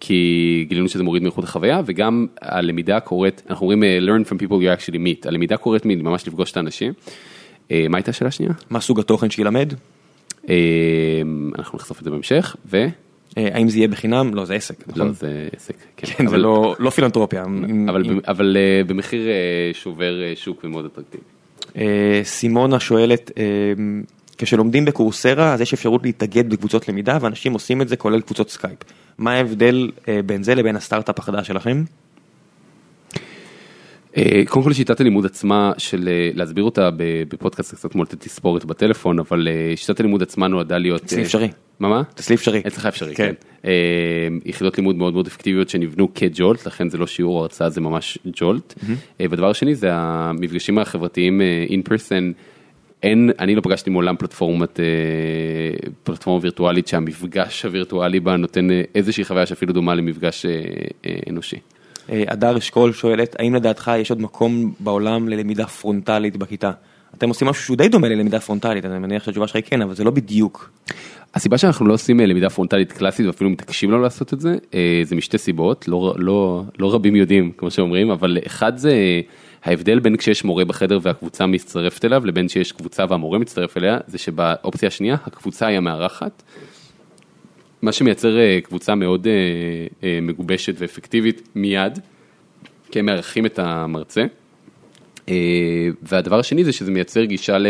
[0.00, 4.80] כי גילינו שזה מוריד מאיכות החוויה וגם הלמידה קורית אנחנו אומרים learn from people you
[4.80, 6.92] actually meet הלמידה קורית ממש לפגוש את האנשים.
[7.70, 8.52] מה הייתה השאלה השנייה?
[8.70, 9.72] מה סוג התוכן שילמד?
[11.58, 12.86] אנחנו נחשוף את זה בהמשך ו...
[13.36, 14.34] האם זה יהיה בחינם?
[14.34, 14.88] לא זה עסק.
[14.88, 15.12] לא נכון?
[15.12, 15.74] זה עסק.
[15.96, 17.44] כן, כן זה לא, לא פילנטרופיה.
[18.28, 18.56] אבל
[18.86, 19.28] במחיר
[19.72, 21.22] שובר שוק ומאוד אטרקטיבי.
[21.76, 23.44] אה, סימונה שואלת, אה,
[24.38, 28.78] כשלומדים בקורסרה אז יש אפשרות להתאגד בקבוצות למידה ואנשים עושים את זה כולל קבוצות סקייפ.
[29.18, 31.84] מה ההבדל אה, בין זה לבין הסטארט-אפ החדש שלכם?
[34.48, 39.48] קודם כל שיטת הלימוד עצמה של להסביר אותה בפודקאסט קצת כמו לתת תספורת בטלפון אבל
[39.76, 41.02] שיטת הלימוד עצמה נועדה להיות.
[41.02, 41.48] אצלי אפשרי.
[41.80, 42.02] מה מה?
[42.14, 42.62] אצלי אפשרי.
[42.66, 43.32] אצלך אפשרי, כן.
[43.62, 43.68] כן.
[44.44, 47.80] יחידות לימוד מאוד מאוד אפקטיביות שנבנו כ jolt לכן זה לא שיעור או הרצאה זה
[47.80, 48.74] ממש jolt.
[49.20, 52.32] ודבר שני זה המפגשים החברתיים אין פרסן.
[53.02, 54.80] אין, אני לא פגשתי מעולם פלטפורמת,
[56.02, 60.46] פלטפורמה וירטואלית שהמפגש הווירטואלי בה נותן איזושהי חוויה שאפילו דומה למפגש
[61.30, 61.56] אנושי.
[62.10, 66.70] הדר אשכול שואלת, האם לדעתך יש עוד מקום בעולם ללמידה פרונטלית בכיתה?
[67.18, 69.94] אתם עושים משהו שהוא די דומה ללמידה פרונטלית, אני מניח שהתשובה שלך היא כן, אבל
[69.94, 70.70] זה לא בדיוק.
[71.34, 74.56] הסיבה שאנחנו לא עושים למידה פרונטלית קלאסית ואפילו מתעקשים לא לעשות את זה,
[75.02, 78.92] זה משתי סיבות, לא, לא, לא רבים יודעים כמו שאומרים, אבל אחד זה
[79.64, 84.18] ההבדל בין כשיש מורה בחדר והקבוצה מצטרפת אליו לבין שיש קבוצה והמורה מצטרף אליה, זה
[84.18, 86.42] שבאופציה השנייה הקבוצה היא המארחת.
[87.82, 89.26] מה שמייצר קבוצה מאוד
[90.22, 91.98] מגובשת ואפקטיבית מיד,
[92.90, 94.24] כי הם מארחים את המרצה.
[96.02, 97.66] והדבר השני זה שזה מייצר גישה ל...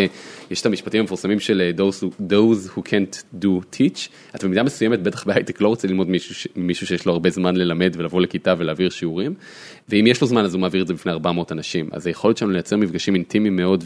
[0.50, 4.08] יש את המשפטים המפורסמים של those who, those who can't do teach.
[4.34, 7.94] את במידה מסוימת בטח בהייטק לא רוצה ללמוד מישהו, מישהו שיש לו הרבה זמן ללמד
[7.96, 9.34] ולבוא לכיתה ולהעביר שיעורים.
[9.88, 11.88] ואם יש לו זמן אז הוא מעביר את זה בפני 400 אנשים.
[11.92, 13.84] אז היכולת שלנו לייצר מפגשים אינטימיים מאוד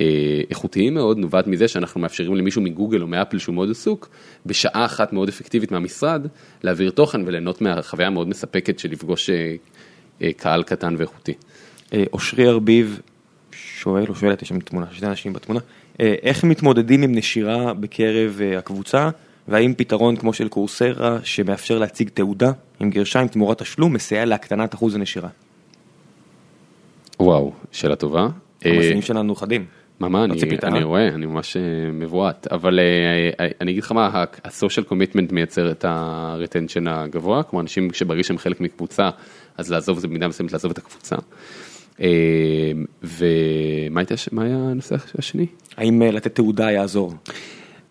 [0.00, 4.08] ואיכותיים מאוד נובעת מזה שאנחנו מאפשרים למישהו מגוגל או מאפל שהוא מאוד עסוק,
[4.46, 6.26] בשעה אחת מאוד אפקטיבית מהמשרד,
[6.62, 9.30] להעביר תוכן וליהנות מהחוויה המאוד מספקת של לפגוש
[10.36, 11.34] קהל קטן ואיכותי.
[12.12, 13.00] אושרי ארביב
[13.52, 15.60] שואל או שואלת, יש שם תמונה, שני אנשים בתמונה,
[15.98, 19.10] איך מתמודדים עם נשירה בקרב הקבוצה
[19.48, 24.94] והאם פתרון כמו של קורסרה שמאפשר להציג תעודה עם גרשיים תמורת תשלום מסייע להקטנת אחוז
[24.94, 25.28] הנשירה.
[27.20, 28.28] וואו, שאלה טובה.
[28.64, 29.64] המסעים שלנו חדים.
[30.00, 31.56] מה מה, אני, אני רואה, אני ממש
[31.92, 32.80] מבועת, אבל
[33.60, 38.60] אני אגיד לך מה, ה-social commitment מייצר את ה-retention הגבוה, כמו אנשים שברגע שהם חלק
[38.60, 39.10] מקבוצה,
[39.58, 41.16] אז לעזוב זה במידה מסוימת לעזוב את הקבוצה.
[43.02, 44.02] ומה
[44.42, 45.46] היה הנושא השני?
[45.76, 47.14] האם לתת תעודה יעזור?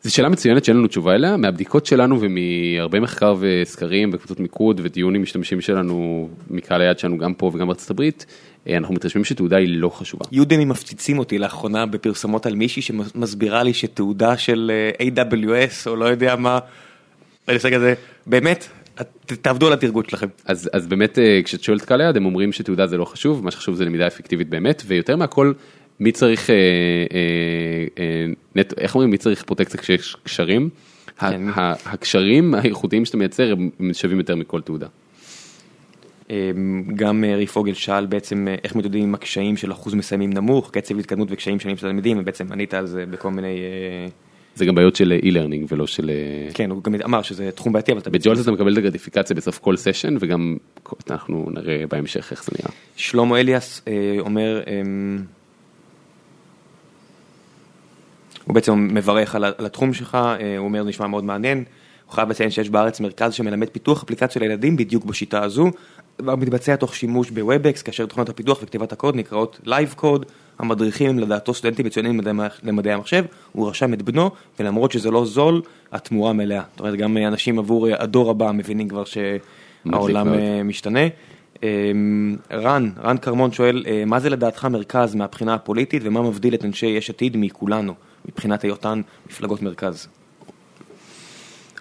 [0.03, 5.21] זו שאלה מצוינת שאין לנו תשובה אליה, מהבדיקות שלנו ומהרבה מחקר וסקרים וקבוצות מיקוד ודיונים
[5.21, 8.25] משתמשים שלנו מקהל היד שלנו גם פה וגם בארצות הברית,
[8.69, 10.25] אנחנו מתרשמים שתעודה היא לא חשובה.
[10.31, 16.35] יודמי מפציצים אותי לאחרונה בפרסמות על מישהי שמסבירה לי שתעודה של AWS או לא יודע
[16.35, 16.59] מה,
[18.27, 18.67] באמת
[19.25, 20.27] תעבדו על התרגות שלכם.
[20.45, 23.75] אז אז באמת כשאת שואלת קהל היד הם אומרים שתעודה זה לא חשוב, מה שחשוב
[23.75, 25.53] זה למידה אפקטיבית באמת ויותר מהכל
[25.99, 26.49] מי צריך,
[28.77, 30.69] איך אומרים, מי צריך פרוטקציה כשיש קשרים,
[31.85, 34.87] הקשרים האיכותיים שאתה מייצר הם שווים יותר מכל תעודה.
[36.95, 41.27] גם רי פוגל שאל בעצם איך מתמודדים עם הקשיים של אחוז מסיימים נמוך, קצב התקדמות
[41.31, 43.59] וקשיים שונים של תלמידים, ובעצם ענית על זה בכל מיני...
[44.55, 46.11] זה גם בעיות של e-learning ולא של...
[46.53, 48.09] כן, הוא גם אמר שזה תחום בעייתי, אבל אתה...
[48.09, 50.57] בג'ולט אתה מקבל את ה gratification בסוף כל session, וגם
[51.09, 52.71] אנחנו נראה בהמשך איך זה נראה.
[52.95, 53.81] שלמה אליאס
[54.19, 54.61] אומר...
[58.43, 60.17] הוא בעצם מברך על התחום שלך,
[60.57, 61.63] הוא אומר נשמע מאוד מעניין,
[62.05, 65.71] הוא חייב לציין שיש בארץ מרכז שמלמד פיתוח אפליקציה לילדים בדיוק בשיטה הזו,
[66.21, 70.25] מתבצע תוך שימוש ב Webex, כאשר תוכנות הפיתוח וכתיבת הקוד נקראות LiveCode,
[70.59, 72.21] המדריכים הם לדעתו סטודנטים מצוינים
[72.63, 75.61] למדעי המחשב, הוא רשם את בנו, ולמרות שזה לא זול,
[75.91, 80.27] התמורה מלאה, זאת אומרת גם אנשים עבור הדור הבא מבינים כבר שהעולם
[80.65, 80.99] משתנה.
[82.51, 87.09] רן, רן כרמון שואל, מה זה לדעתך מרכז מהבחינה הפוליטית ומה מבדיל את אנשי יש
[87.09, 87.93] עתיד מכולנו?
[88.29, 90.07] מבחינת היותן מפלגות מרכז.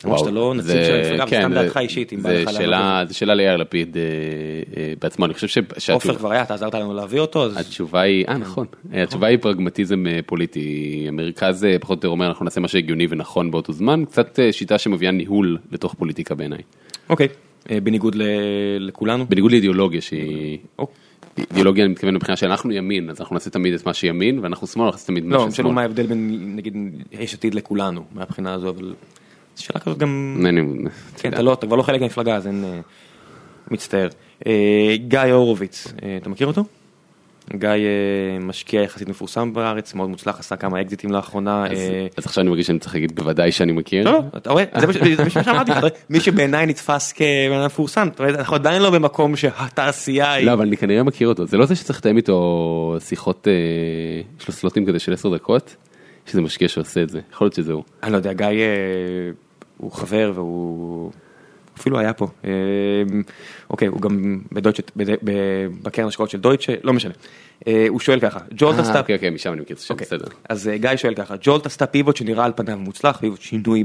[0.05, 3.09] למרות שאתה לא נציג של המפלגה, כן, וסתם דעתך אישית, אם בא לך לענות.
[3.09, 3.97] זו שאלה ליאיר לפיד
[5.01, 5.91] בעצמו, אני חושב ש...
[5.91, 7.57] עופר כבר היה, אתה עזרת לנו להביא אותו, אז...
[7.57, 12.61] התשובה היא, אה נכון, התשובה היא פרגמטיזם פוליטי, המרכז פחות או יותר אומר אנחנו נעשה
[12.61, 16.63] מה שהגיוני ונכון באותו זמן, קצת שיטה שמביאה ניהול לתוך פוליטיקה בעיניי.
[17.09, 17.29] אוקיי,
[17.83, 18.17] בניגוד
[18.79, 19.27] לכולנו?
[19.27, 20.59] בניגוד לאידיאולוגיה שהיא...
[21.39, 24.85] אידיאולוגיה אני מתכוון מבחינה שאנחנו ימין אז אנחנו נעשה תמיד את מה שימין ואנחנו שמאל
[24.85, 25.67] אנחנו נעשה תמיד מה ששמאל.
[25.67, 26.75] לא, מה ההבדל בין נגיד
[27.13, 28.95] יש עתיד לכולנו מהבחינה הזו אבל.
[29.57, 30.47] שאלה כזאת גם.
[31.17, 32.65] כן, אתה לא, אתה כבר לא חלק מהמפלגה אז אין.
[33.71, 34.09] מצטער.
[34.95, 36.65] גיא הורוביץ, אתה מכיר אותו?
[37.53, 37.69] גיא
[38.41, 41.65] משקיע יחסית מפורסם בארץ, מאוד מוצלח, עשה כמה אקזיטים לאחרונה.
[42.17, 44.05] אז עכשיו אני מרגיש שאני צריך להגיד בוודאי שאני מכיר.
[44.05, 44.65] לא, אתה רואה,
[45.17, 45.73] זה מה שאמרתי,
[46.11, 50.47] מי שבעיניי נתפס כבן אדם מפורסם, אנחנו עדיין לא במקום שהתעשייה היא...
[50.47, 53.47] לא, אבל אני כנראה מכיר אותו, זה לא זה שצריך לתאם איתו שיחות,
[54.41, 55.77] יש לו סלוטים כזה של 10 דקות,
[56.27, 57.85] יש איזה משקיע שעושה את זה, יכול להיות שזה הוא.
[58.03, 58.47] אני לא יודע, גיא
[59.77, 61.13] הוא חבר והוא...
[61.79, 62.27] אפילו היה פה,
[63.73, 64.39] אוקיי, הוא גם
[65.83, 67.13] בקרן השקעות של דויטשה, לא משנה.
[67.89, 69.01] הוא שואל ככה, ג'ולט עשתה...
[69.01, 70.25] אוקיי, אוקיי, משם אני מכיר את השם, בסדר.
[70.49, 73.85] אז גיא שואל ככה, ג'ולט עשתה פיבוט שנראה על פניו מוצלח, פיבוט שינוי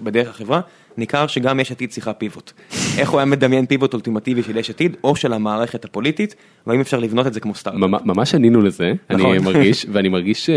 [0.00, 0.60] בדרך החברה,
[0.96, 2.52] ניכר שגם יש עתיד צריכה פיבוט.
[2.98, 6.34] איך הוא היה מדמיין פיבוט אולטימטיבי של יש עתיד, או של המערכת הפוליטית,
[6.66, 7.74] והאם אפשר לבנות את זה כמו סטארט.
[8.04, 10.50] ממש ענינו לזה, אני מרגיש, ואני מרגיש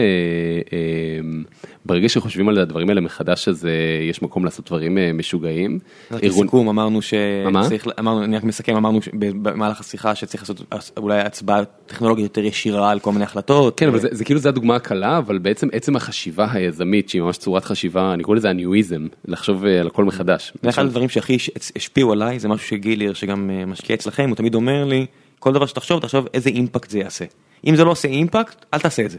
[1.86, 3.68] שברגע שחושבים על הדברים האלה מחדש, אז
[4.10, 5.80] יש מקום לעשות דברים משוגעים.
[6.12, 7.88] לסיכום אמרנו שצריך,
[8.24, 13.12] אני רק מסכם, אמרנו במהלך השיחה שצריך לעשות אולי הצבעה טכנולוגית יותר ישירה על כל
[13.12, 13.80] מיני החלטות.
[13.80, 17.66] כן, אבל זה כאילו זה הדוגמה הקלה, אבל בעצם עצם החשיבה היזמית, שהיא ממש צורת
[17.66, 20.54] חשיבה, אני קורא לזה הניואיזם, לחשוב על הכל מחדש.
[20.62, 21.38] זה אחד הדברים שהכי
[21.76, 25.06] השפיעו עליי, זה משהו שגילר שגם משקיע אצלכם, הוא תמיד אומר לי,
[25.40, 27.26] כל דבר שתחשוב, תחשוב איזה אימפקט זה יעשה.
[27.68, 29.18] אם זה לא עושה אימפקט, אל תעשה את זה.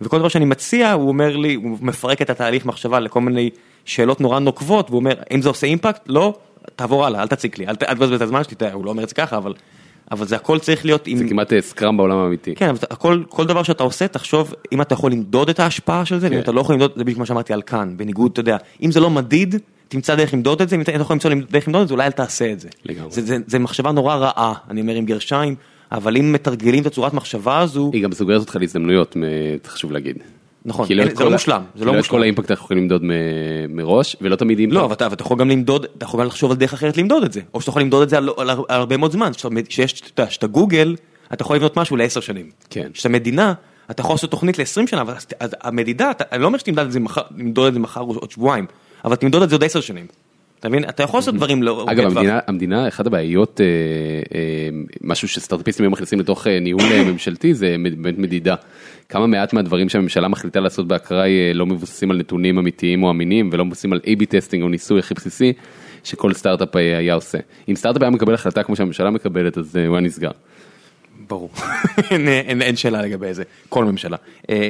[0.00, 3.50] וכל דבר שאני מציע, הוא אומר לי, הוא מפרק את התהליך מחשבה לכל מיני
[3.84, 6.34] שאלות נורא נוקבות, והוא אומר, אם זה עושה אימפקט, לא,
[6.76, 9.14] תעבור הלאה, אל תציק לי, אל תבזבז את הזמן שלי, הוא לא אומר את זה
[9.14, 9.54] ככה, אבל,
[10.10, 11.18] אבל זה הכל צריך להיות עם...
[11.18, 12.54] זה כמעט אה, סקראם בעולם האמיתי.
[12.54, 16.18] כן, אבל הכל, כל דבר שאתה עושה, תחשוב אם אתה יכול למדוד את ההשפעה של
[16.18, 16.40] זה, ואם כן.
[16.42, 19.00] אתה לא יכול למדוד, זה בדיוק מה שאמרתי על כאן, בניגוד, אתה יודע, אם זה
[19.00, 19.54] לא מדיד,
[19.88, 22.10] תמצא דרך למדוד את זה, אם אתה יכול למצוא דרך למדוד את זה, אולי אל
[22.10, 22.68] תעשה את זה.
[22.84, 23.10] לגמרי.
[23.10, 25.54] זה, זה, זה מחשבה נורא רעה, אני אומר עם גרשיים,
[25.92, 29.16] אבל אם מתרגלים את הצורת מחשבה הזו, היא גם סוגרת אותך להזדמנויות,
[29.66, 30.16] חשוב להגיד.
[30.64, 32.10] נכון, לא זה לא מושלם, זה לא לא את מושלם.
[32.10, 33.02] כל האימפקט אנחנו יכולים למדוד
[33.68, 34.76] מראש, ולא תמיד אימפקט.
[34.76, 37.32] לא, אבל אתה, יכול גם למדוד, אתה יכול גם לחשוב על דרך אחרת למדוד את
[37.32, 39.30] זה, או שאתה יכול למדוד את זה על, הרבה מאוד זמן,
[39.68, 40.96] שאתה, גוגל,
[41.32, 42.50] אתה יכול לבנות משהו לעשר שנים.
[42.70, 42.90] כן.
[42.94, 43.52] שאתה מדינה,
[43.90, 47.00] אתה יכול לעשות תוכנית ל-20 שנה, אבל המדידה, אתה, אני לא אומר שתמדוד את זה
[47.00, 48.66] מחר, למדוד את זה מחר או עוד שבועיים,
[49.04, 50.06] אבל תמדוד את זה עוד עשר שנים.
[50.60, 50.84] אתה מבין?
[50.88, 51.86] אתה יכול לעשות דברים לא...
[51.88, 53.66] אגב, המדינה, המדינה, אחת הבעיות, אה,
[54.34, 54.68] אה,
[55.00, 58.54] משהו שסטארט-אפיסטים היום מכניסים לתוך אה, ניהול אה, ממשלתי, זה באמת מדידה.
[59.08, 63.50] כמה מעט מהדברים שהממשלה מחליטה לעשות באקראי אה, לא מבוססים על נתונים אמיתיים או אמינים,
[63.52, 65.52] ולא מבוססים על A-B testing או ניסוי הכי בסיסי,
[66.04, 67.38] שכל סטארט-אפ אה, היה עושה.
[67.68, 70.30] אם סטארט-אפ היה מקבל החלטה כמו שהממשלה מקבלת, אז אה, הוא היה נסגר.
[71.28, 71.50] ברור.
[72.10, 74.16] אין, אין, אין שאלה לגבי זה, כל ממשלה.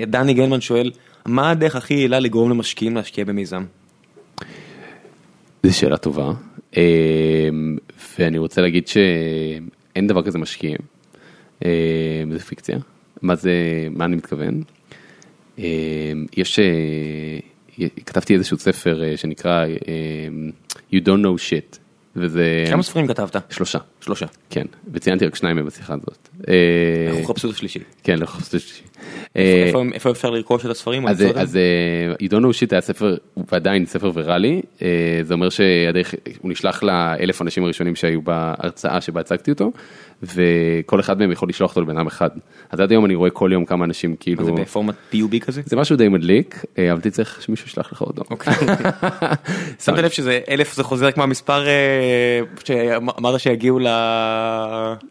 [0.06, 0.90] דני גלמן שואל,
[1.26, 3.64] מה הדרך הכי יעילה לגרום למשקיעים להשקיע במיזם?
[5.62, 6.32] זו שאלה טובה,
[8.18, 10.78] ואני רוצה להגיד שאין דבר כזה משקיעים,
[12.30, 12.78] זה פיקציה.
[13.22, 13.52] מה זה,
[13.90, 14.62] מה אני מתכוון?
[15.58, 15.64] אה,
[16.36, 20.28] יש, אה, כתבתי איזשהו ספר אה, שנקרא אה,
[20.92, 21.78] You don't know shit,
[22.16, 23.36] וזה כמה ספרים כתבת?
[23.50, 24.26] שלושה, שלושה.
[24.50, 26.28] כן, וציינתי רק שניים מהם בשיחה הזאת.
[26.48, 26.54] אה,
[27.10, 27.78] אנחנו חפשו את השלישי.
[28.02, 28.82] כן, לא חפשתי שלישי.
[29.36, 31.06] אה, איפה אפשר לרכוש את הספרים?
[31.06, 31.38] אז אותם?
[31.38, 31.58] אז
[32.18, 33.16] עידון שיט היה ספר,
[33.52, 34.62] ועדיין ספר ויראלי,
[35.22, 39.72] זה אומר שהדרך, הוא נשלח לאלף אנשים הראשונים שהיו בהרצאה שבה הצגתי אותו,
[40.22, 42.28] וכל אחד מהם יכול לשלוח אותו לבן אדם אחד.
[42.70, 45.62] אז עד היום אני רואה כל יום כמה אנשים כאילו, זה בפורמט PUB כזה?
[45.64, 48.22] זה משהו די מדליק, אה, אבל תצטרך שמישהו ישלח לך אותו.
[48.30, 48.54] אוקיי.
[49.84, 53.78] שמת לב שזה אלף זה חוזר כמו המספר אה, שאמרת שיגיעו.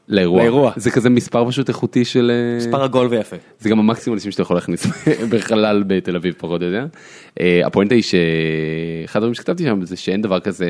[0.07, 0.71] לאירוע.
[0.75, 2.31] זה כזה מספר פשוט איכותי של...
[2.33, 3.35] אה, מספר עגול ויפה.
[3.59, 4.87] זה גם המקסימום אנשים שאתה יכול להכניס
[5.31, 6.85] בחלל בתל אביב פחות או יותר.
[7.65, 10.67] הפואנטה היא שאחד הדברים שכתבתי שם זה שאין דבר כזה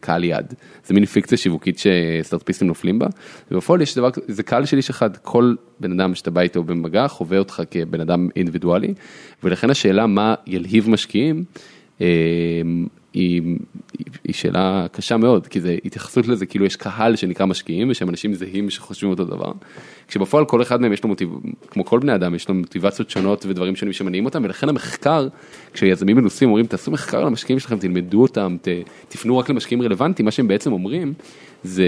[0.00, 0.54] קהל יעד.
[0.86, 3.06] זה מין פיקציה שיווקית שסטארטפיסטים נופלים בה.
[3.50, 7.08] ובפועל יש דבר, זה קהל של איש אחד, כל בן אדם שאתה בא איתו במגע
[7.08, 8.94] חווה אותך כבן אדם אינדיבידואלי.
[9.44, 11.44] ולכן השאלה מה ילהיב משקיעים.
[12.00, 12.06] אה,
[13.12, 13.42] היא,
[14.24, 18.34] היא שאלה קשה מאוד כי זה התייחסות לזה כאילו יש קהל שנקרא משקיעים ושהם אנשים
[18.34, 19.52] זהים שחושבים אותו דבר.
[20.08, 21.30] כשבפועל כל אחד מהם יש לו מוטיב...
[21.70, 25.28] כמו כל בני אדם יש לו מוטיבציות שונות ודברים שונים שמניעים אותם ולכן המחקר
[25.72, 28.68] כשיזמים מנוסים אומרים תעשו מחקר על המשקיעים שלכם תלמדו אותם ת...
[29.08, 31.14] תפנו רק למשקיעים רלוונטיים מה שהם בעצם אומרים
[31.64, 31.84] זה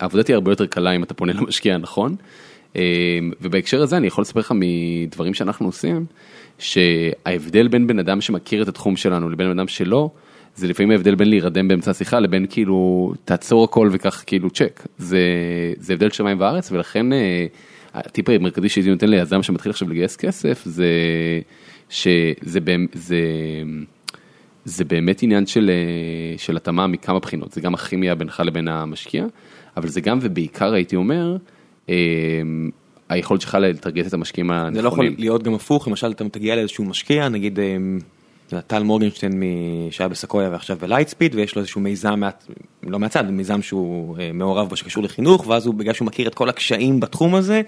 [0.00, 2.16] העבודה תהיה הרבה יותר קלה אם אתה פונה למשקיע הנכון.
[2.76, 2.82] אה,
[3.40, 6.06] ובהקשר הזה אני יכול לספר לך מדברים שאנחנו עושים,
[6.58, 10.10] שההבדל בין בן אדם שמכיר את התחום שלנו לבין בן אדם שלא,
[10.56, 14.86] זה לפעמים ההבדל בין להירדם באמצע השיחה לבין כאילו תעצור הכל וכך כאילו צ'ק.
[14.98, 15.20] זה,
[15.78, 17.46] זה הבדל שמיים וארץ ולכן אה,
[17.94, 20.86] הטיפ המרכזי שהייתי נותן ליזם שמתחיל עכשיו לגייס כסף זה
[21.90, 23.16] שזה באמת, זה,
[24.64, 29.24] זה באמת עניין של, אה, של התאמה מכמה בחינות, זה גם הכימיה בינך לבין המשקיע,
[29.76, 31.36] אבל זה גם ובעיקר הייתי אומר,
[31.88, 31.94] אה,
[33.08, 34.74] היכולת שלך לטרגט את המשקיעים הנכונים.
[34.74, 39.42] זה לא יכול להיות גם הפוך, למשל אתה תגיע לאיזשהו משקיע, נגיד אה, טל מורגנשטיין
[39.90, 42.20] שהיה בסקויה ועכשיו בלייטספיד, ויש לו איזשהו מיזם,
[42.82, 46.48] לא מהצד, מיזם שהוא מעורב בו שקשור לחינוך, ואז הוא, בגלל שהוא מכיר את כל
[46.48, 47.62] הקשיים בתחום הזה,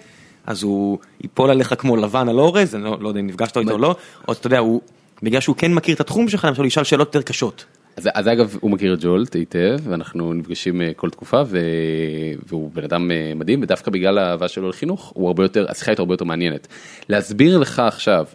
[0.46, 3.72] אז הוא ייפול עליך כמו לבן על אורז, אני לא, לא יודע אם נפגשת איתו
[3.72, 3.96] או לא,
[4.28, 4.80] או אתה יודע, הוא,
[5.22, 7.64] בגלל שהוא כן מכיר את התחום שלך, למשל הוא ישאל שאלות יותר קשות.
[7.96, 11.58] אז, אז אגב, הוא מכיר את ג'ולט היטב, ואנחנו נפגשים אה, כל תקופה, ו...
[12.46, 16.02] והוא בן אדם אה, מדהים, ודווקא בגלל האהבה שלו לחינוך, הוא הרבה יותר, השיחה איתו
[16.02, 16.68] הרבה יותר מעניינת.
[17.08, 18.26] להסביר לך עכשיו,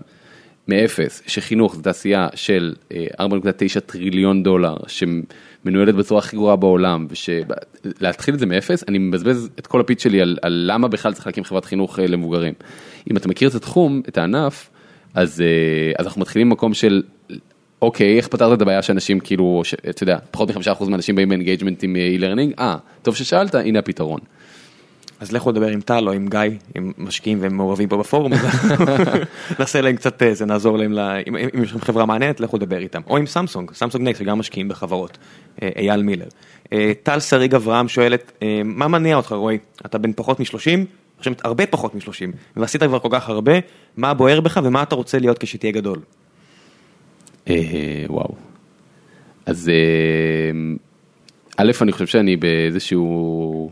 [0.68, 7.08] מאפס, שחינוך זה תעשייה של אה, 4.9 טריליון דולר, שמנוהלת בצורה הכי גרועה בעולם,
[8.00, 11.14] ולהתחיל את זה מאפס, אני מבזבז את כל ה pitch שלי על, על למה בכלל
[11.14, 12.54] צריך להקים חברת חינוך אה, למבוגרים.
[13.12, 14.70] אם אתה מכיר את התחום, את הענף,
[15.18, 15.48] אז, אה,
[15.99, 17.03] אז אנחנו מתחילים ממקום של
[17.81, 21.30] אוקיי, איך פתרת את הבעיה שאנשים כאילו, ש- אתה יודע, פחות מחמישה אחוז מהאנשים באים
[21.30, 24.19] ב engagement עם אה, e-learning, אה, טוב ששאלת, הנה הפתרון.
[25.19, 26.39] אז לכו לדבר עם טל או עם גיא,
[26.76, 28.31] הם משקיעים והם מעורבים פה בפורום,
[29.60, 32.77] נעשה להם קצת איזה, נעזור להם, ל- אם אם יש לכם חברה מעניינת, לכו לדבר
[32.77, 33.02] איתם.
[33.07, 35.18] או עם סמסונג, סמסונג נקסט, שגם משקיעים בחברות,
[35.61, 36.26] אה, אייל מילר.
[36.73, 39.57] אה, טל שריג אברהם שואלת, אה, מה מניע אותך רועי?
[39.85, 40.85] אתה בן פחות מ-30,
[41.18, 43.53] עכשיו הרבה פחות מ-30, ועשית כבר כל כך הרבה,
[43.98, 45.99] מה בוער בך ומה אתה רוצה להיות כשתהיה גדול?
[47.49, 48.35] אה, וואו.
[49.45, 50.76] אז אה,
[51.57, 53.72] א', אני חושב שאני באיזשהו,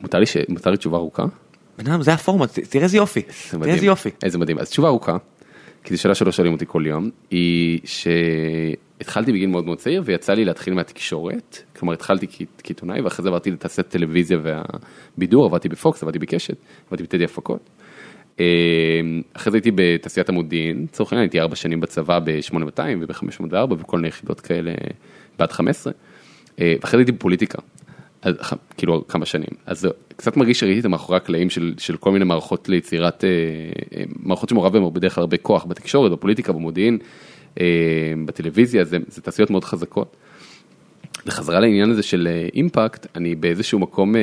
[0.00, 0.36] מותר לי, ש...
[0.48, 1.24] מותר לי תשובה ארוכה?
[1.78, 3.74] בן אדם, זה הפורמט, תראה איזה יופי, תראה.
[3.74, 4.10] איזה יופי.
[4.22, 4.58] איזה מדהים.
[4.58, 5.16] אז תשובה ארוכה,
[5.84, 10.34] כי זו שאלה שלא שואלים אותי כל יום, היא שהתחלתי בגיל מאוד מאוד צעיר ויצא
[10.34, 12.26] לי להתחיל מהתקשורת, כלומר התחלתי
[12.62, 16.56] כעיתונאי ואחרי זה עברתי לתעשיית טלוויזיה והבידור, עבדתי בפוקס, עבדתי בקשת,
[16.90, 17.60] עבדתי בטדי הפקות.
[18.40, 19.00] אה,
[19.32, 24.08] אחרי זה הייתי בתעשיית המודיעין, לצורך העניין הייתי ארבע שנים בצבא ב-8200 וב-504 וכל מיני
[24.08, 24.72] יחידות כאלה
[25.38, 25.92] בעד 15,
[26.60, 27.58] אה, ואחרי זה הייתי בפוליטיקה.
[28.22, 28.34] אז,
[28.76, 32.68] כאילו כמה שנים, אז קצת מרגיש שראיתי את המאחורי הקלעים של, של כל מיני מערכות
[32.68, 33.30] ליצירת, אה,
[34.16, 36.98] מערכות שמעורב בהן בדרך כלל הרבה כוח בתקשורת, בפוליטיקה, במודיעין,
[38.26, 40.16] בטלוויזיה, זה, זה תעשיות מאוד חזקות.
[41.28, 44.14] וחזרה לעניין הזה של אימפקט, אני באיזשהו מקום,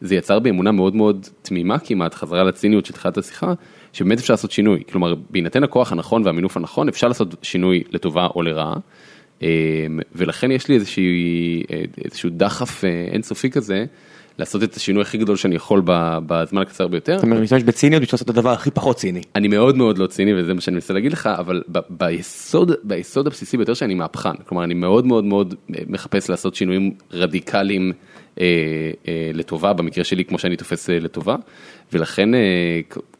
[0.00, 3.52] זה יצר בי אמונה מאוד מאוד תמימה כמעט, חזרה לציניות של תחילת השיחה,
[3.92, 8.42] שבאמת אפשר לעשות שינוי, כלומר בהינתן הכוח הנכון והמינוף הנכון אפשר לעשות שינוי לטובה או
[8.42, 8.74] לרעה.
[9.42, 9.46] אמ,
[10.14, 11.02] ולכן יש לי איזשהו,
[12.04, 13.84] איזשהו דחף אה, אינסופי כזה.
[14.38, 15.82] לעשות את השינוי הכי גדול שאני יכול
[16.26, 17.16] בזמן הקצר ביותר.
[17.18, 19.20] אתה משתמש בציניות בשביל לעשות את הדבר הכי פחות ציני.
[19.34, 23.56] אני מאוד מאוד לא ציני וזה מה שאני מנסה להגיד לך, אבל ביסוד, ביסוד הבסיסי
[23.56, 27.92] ביותר שאני מהפכן, כלומר אני מאוד מאוד מאוד אה, מחפש לעשות שינויים רדיקליים
[28.40, 28.44] אה,
[29.08, 31.36] אה, לטובה, במקרה שלי כמו שאני תופס אה, לטובה,
[31.92, 32.40] ולכן אה,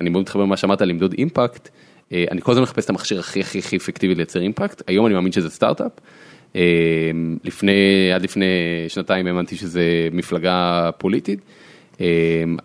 [0.01, 1.69] אני מאוד מתחבר למה שאמרת למדוד אימפקט.
[2.13, 5.15] אה, אני כל הזמן מחפש את המכשיר הכי הכי הכי אפקטיבי לייצר אימפקט, היום אני
[5.15, 5.93] מאמין שזה סטארט-אפ.
[6.57, 6.61] אה,
[7.45, 8.45] לפני, עד לפני
[8.89, 11.41] שנתיים האמנתי שזה מפלגה פוליטית,
[12.01, 12.07] אה,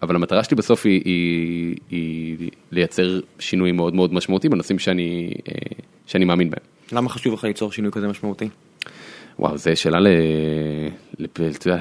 [0.02, 5.34] אבל המטרה שלי בסוף היא, היא, היא לייצר שינוי מאוד מאוד משמעותי בנושאים שאני,
[6.06, 6.64] שאני מאמין בהם.
[6.92, 8.50] למה חשוב לך ליצור שינוי כזה משמעותי?
[9.40, 10.08] וואו, זו שאלה ל...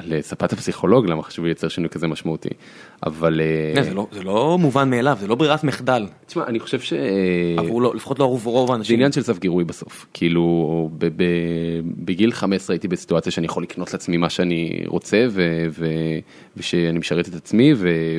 [0.05, 2.49] לספת הפסיכולוג, למה חשוב לייצר שינוי כזה משמעותי,
[3.05, 3.41] אבל...
[3.77, 6.05] אה, זה לא, זה לא מובן מאליו, זה לא ברירת מחדל.
[6.25, 6.93] תשמע, אני חושב ש...
[7.57, 8.87] עבור לא, לפחות לא עבור רוב האנשים.
[8.87, 11.23] זה עניין של סף גירוי בסוף, כאילו ב, ב,
[11.83, 15.85] בגיל 15 הייתי בסיטואציה שאני יכול לקנות לעצמי מה שאני רוצה ו, ו,
[16.57, 17.73] ושאני משרת את עצמי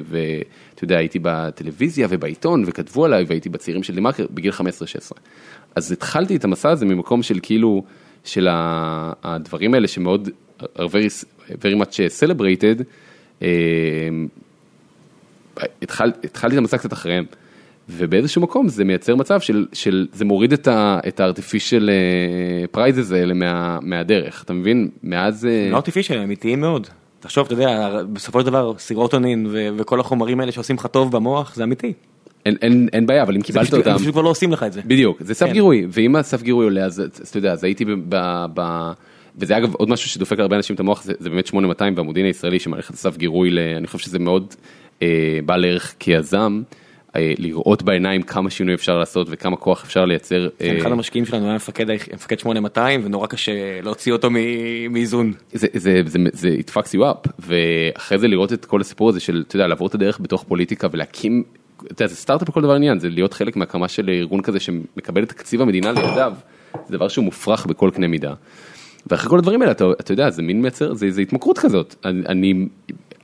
[0.04, 4.62] ואתה יודע, הייתי בטלוויזיה ובעיתון וכתבו עליי והייתי בצעירים של דה-מרקר בגיל 15-16.
[5.76, 7.82] אז התחלתי את המסע הזה ממקום של כאילו...
[8.24, 10.28] של הדברים האלה שמאוד,
[10.60, 12.82] very, very much celebrated,
[13.42, 13.48] אה,
[15.82, 17.24] התחל, התחלתי את המסע קצת אחריהם.
[17.88, 23.78] ובאיזשהו מקום זה מייצר מצב של, של זה מוריד את ה-artificial אה, prizes האלה מה,
[23.82, 24.90] מהדרך, אתה מבין?
[25.02, 25.47] מאז...
[25.47, 26.86] אה, לא artificial, הם אמיתיים מאוד.
[27.20, 31.64] תחשוב, אתה יודע, בסופו של דבר סירוטונין וכל החומרים האלה שעושים לך טוב במוח, זה
[31.64, 31.92] אמיתי.
[32.46, 34.80] אין, אין, אין בעיה אבל אם קיבלת אותם, פשוט כבר לא עושים לך את זה.
[34.84, 35.52] בדיוק, זה סף כן.
[35.52, 37.90] גירוי, ואם הסף גירוי עולה אז אתה יודע, אז הייתי ב...
[38.54, 38.90] ב
[39.36, 42.58] וזה אגב עוד משהו שדופק להרבה אנשים את המוח, זה, זה באמת 8200 והמודיעין הישראלי
[42.58, 44.54] שמערכת הסף גירוי, ל, אני חושב שזה מאוד
[45.02, 46.62] אה, בעל ערך כיזם.
[47.16, 50.48] אה, לראות בעיניים כמה שינוי אפשר לעשות וכמה כוח אפשר לייצר.
[50.58, 50.80] כן, אה...
[50.80, 54.28] אחד המשקיעים שלנו היה מפקד, מפקד 8200 ונורא קשה להוציא אותו
[54.90, 55.32] מאיזון.
[55.52, 59.66] זה, it fucks you up ואחרי זה לראות את כל הסיפור הזה של, אתה יודע,
[59.66, 61.42] לעבור את הדרך בתוך פוליטיקה ולהקים
[62.07, 65.93] סטארט-אפ לכל דבר עניין, זה להיות חלק מהקמה של ארגון כזה שמקבל את תקציב המדינה
[65.93, 66.32] לידיו,
[66.86, 68.35] זה דבר שהוא מופרך בכל קנה מידה.
[69.07, 71.94] ואחרי כל הדברים האלה, אתה, אתה יודע, זה מין מייצר, זה, זה התמכרות כזאת.
[72.05, 72.66] אני,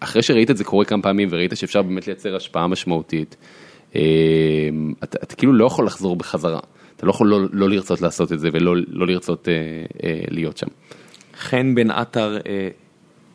[0.01, 3.37] אחרי שראית את זה קורה כמה פעמים וראית שאפשר באמת לייצר השפעה משמעותית,
[3.97, 4.01] אה,
[5.05, 6.61] אתה, אתה כאילו לא יכול לחזור בחזרה.
[6.97, 9.55] אתה לא יכול לא, לא לרצות לעשות את זה ולא לא לרצות אה,
[10.05, 10.67] אה, להיות שם.
[11.39, 12.69] חן בן עטר אה,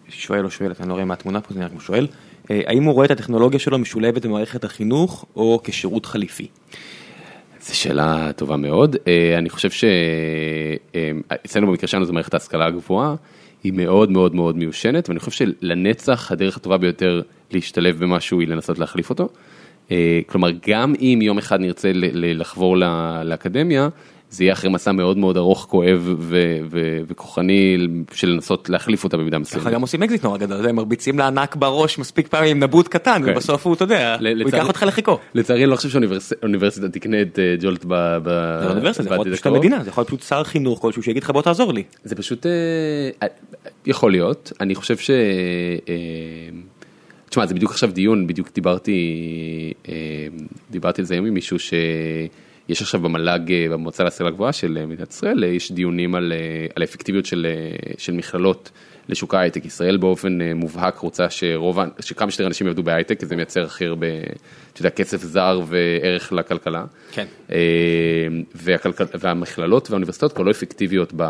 [0.10, 2.08] שואל או שואלת, אני לא רואה מהתמונה פה, זה נראה כמו שואל.
[2.52, 6.48] אה, האם הוא רואה את הטכנולוגיה שלו משולבת במערכת החינוך או כשירות חליפי?
[7.62, 9.70] זו שאלה טובה מאוד, אה, אני חושב
[10.94, 13.16] שאצלנו במקרה שלנו זו מערכת ההשכלה הגבוהה,
[13.64, 17.22] היא מאוד מאוד מאוד מיושנת ואני חושב שלנצח הדרך הטובה ביותר
[17.52, 19.30] להשתלב במשהו היא לנסות להחליף אותו.
[19.92, 22.78] אה, כלומר גם אם יום אחד נרצה לחבור
[23.24, 23.90] לאקדמיה,
[24.32, 26.16] זה יהיה אחרי מסע מאוד מאוד ארוך, כואב
[27.08, 27.78] וכוחני
[28.14, 29.64] של לנסות להחליף אותה במידה מסוימת.
[29.64, 33.22] ככה גם עושים אקזיט נורא גדול, הם מרביצים לענק בראש מספיק פעמים עם נבוט קטן
[33.26, 33.32] כן.
[33.32, 35.18] ובסוף הוא, אתה יודע, הוא ייקח אותך לחיקו.
[35.34, 38.18] לצערי אני לא חושב שאוניברסיטה תקנה את אה, ג'ולט ב...
[38.24, 41.04] זה לא אוניברסיטה, זה יכול להיות פשוט המדינה, זה יכול להיות פשוט שר חינוך כלשהו
[41.04, 41.84] שיגיד לך בוא תעזור לי.
[42.04, 43.28] זה פשוט אה,
[43.86, 45.10] יכול להיות, אני חושב ש...
[45.10, 45.96] אה,
[47.30, 49.74] תשמע זה בדיוק עכשיו דיון, בדיוק דיברתי,
[50.72, 51.74] דיברתי על זה היום עם מישהו ש...
[52.72, 56.34] יש עכשיו במל"ג, אה, במועצה להשכלה גבוהה של אה, מדינת ישראל, אה, יש דיונים על,
[56.76, 57.48] על האפקטיביות של,
[57.98, 58.72] של מכללות
[59.10, 59.66] לשוק ההייטק.
[59.66, 64.08] ישראל באופן מובהק רוצה שרוב, שכמה שיותר אנשים יעבדו בהייטק, כי זה מייצר הכי הרבה,
[64.74, 66.86] אתה יודע, כסף זר וערך לכלכלה.
[67.12, 67.26] כן.
[68.56, 71.24] והכלכל, והמכללות והאוניברסיטאות כבר לא אפקטיביות ב...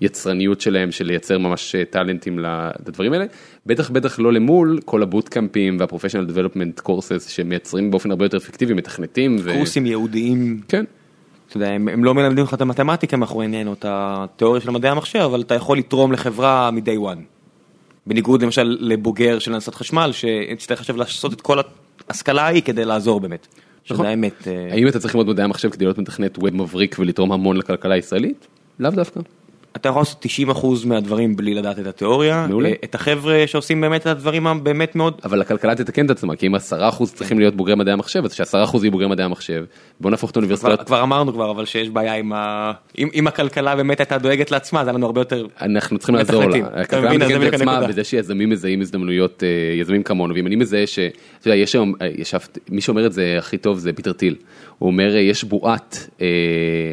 [0.00, 3.24] היצרניות שלהם של לייצר ממש טאלנטים לדברים האלה,
[3.66, 9.36] בטח בטח לא למול כל הבוטקאמפים והפרופשיונל דבלופמנט קורסס שמייצרים באופן הרבה יותר אפקטיבי, מתכנתים.
[9.52, 9.86] קורסים ו...
[9.86, 10.60] ייעודיים.
[10.68, 10.84] כן.
[11.48, 14.70] אתה יודע, הם, הם לא מלמדים לך את המתמטיקה מאחורי עניין או את התיאוריה של
[14.70, 17.20] מדעי המחשב, אבל אתה יכול לתרום לחברה מ-day one.
[18.06, 21.58] בניגוד למשל לבוגר של הנדסת חשמל, שצריך עכשיו לעשות את כל
[22.08, 23.46] ההשכלה ההיא כדי לעזור באמת.
[23.84, 24.06] שזה נכון.
[24.06, 24.48] האמת.
[24.48, 27.94] אה, האם אתה צריך ללמוד מדעי המחשב כדי להיות מתכנת ווב מבריק ולתרום המון לכלכלה
[27.94, 28.46] הישראלית?
[28.80, 29.20] לאו דווקא.
[29.76, 32.46] אתה יכול לעשות 90% מהדברים בלי לדעת את התיאוריה.
[32.48, 32.68] מעולה.
[32.68, 36.46] אה, את החבר'ה שעושים באמת את הדברים הבאמת מאוד אבל הכלכלה תתקן את עצמה, כי
[36.46, 36.58] אם 10%
[37.04, 39.64] צריכים להיות בוגרי מדעי המחשב, אז ש-10% יהיו בוגרי מדעי המחשב,
[40.00, 40.86] בוא נהפוך את כבר, האוניברסיטאות.
[40.86, 42.72] כבר אמרנו כבר אבל שיש בעיה עם ה...
[42.98, 46.44] אם, אם הכלכלה באמת הייתה דואגת לעצמה זה היה לנו הרבה יותר אנחנו צריכים לעזור
[46.44, 47.86] לה, הכלכלה מתקנת את עצמה.
[47.86, 49.48] בזה שיזמים מזהים הזדמנויות, אה,
[49.80, 50.98] יזמים כמונו, ואם אני מזהה ש...
[50.98, 54.36] אתה יודע, יש היום, אה, ישבת, מי שאומר את זה הכי טוב זה פיטר טיל,
[54.78, 56.08] הוא אומר יש בועת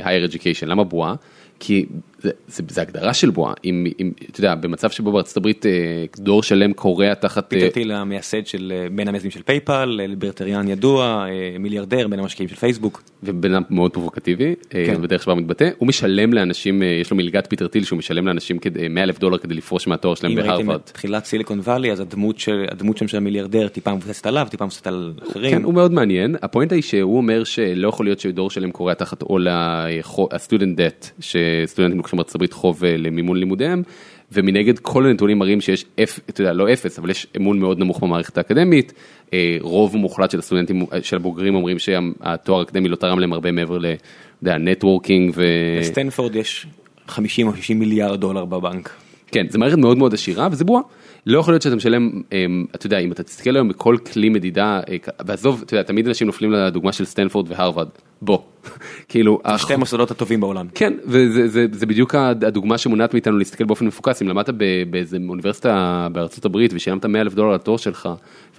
[0.03, 1.15] higher education, למה בועה?
[1.59, 1.85] כי
[2.19, 5.71] זה, זה, זה הגדרה של בועה, אם, אם, אתה יודע, במצב שבו בארצות הברית אה,
[6.17, 7.53] דור שלם קורע תחת...
[7.53, 11.25] אה, פיטר טיל המייסד של אה, בין המייסדים של PayPal, ליברטריאן ידוע,
[11.59, 13.03] מיליארדר בין המשקיעים של פייסבוק.
[13.23, 15.01] ובן אדם מאוד פרובוקטיבי, כן.
[15.01, 18.59] בדרך שבה הוא מתבטא, הוא משלם לאנשים, יש לו מלגת פיטר טיל שהוא משלם לאנשים
[18.59, 20.79] כדי 100 אלף דולר כדי לפרוש מהתואר שלהם אם ראיתם בהרווארד.
[20.85, 24.65] את תחילת Silicon Valley אז הדמות של הדמות שם של המיליארדר טיפה מבוססת עליו טיפה
[24.65, 25.51] מבוססת על אחרים.
[25.51, 29.21] כן, הוא מאוד מעניין, הפואנטה היא שהוא אומר שלא יכול להיות שדור שלם קורע תחת
[29.21, 29.47] עול
[30.31, 33.83] ה student debt, שסטודנטים לוקחים ארצות הברית חוב אה, למימון לימודיהם,
[34.31, 38.03] ומנגד כל הנתונים מראים שיש, אפ, אתה יודע, לא אפס, אבל יש אמון מאוד נמוך
[38.03, 38.93] במערכת האקדמית,
[39.33, 43.51] אה, רוב מוחלט של הסטודנטים, אה, של הבוגרים אומרים שהתואר האקדמי לא תרם להם הרבה
[43.51, 43.85] מעבר ל...
[43.85, 45.43] אתה יודע, networking ו...
[45.79, 46.67] בסטנפורד יש
[47.07, 48.89] 50 או 60 מיליארד דולר בבנק.
[49.31, 50.81] כן, זו מערכת מאוד מאוד עשירה וזה בועה.
[51.25, 54.79] לא יכול להיות שאתה משלם, אמ, אתה יודע, אם אתה תסתכל היום בכל כלי מדידה,
[55.25, 57.87] ועזוב, אתה יודע, תמיד אנשים נופלים לדוגמה של סטנפורד והרווארד,
[58.21, 58.39] בוא,
[59.09, 60.67] כאילו, שתי המוסדות הטובים בעולם.
[60.75, 64.49] כן, וזה זה, זה בדיוק הדוגמה שמונעת מאיתנו להסתכל באופן מפוקס, אם למדת
[64.89, 68.09] באיזה אוניברסיטה בארצות הברית ושילמת 100 אלף דולר לתואר שלך,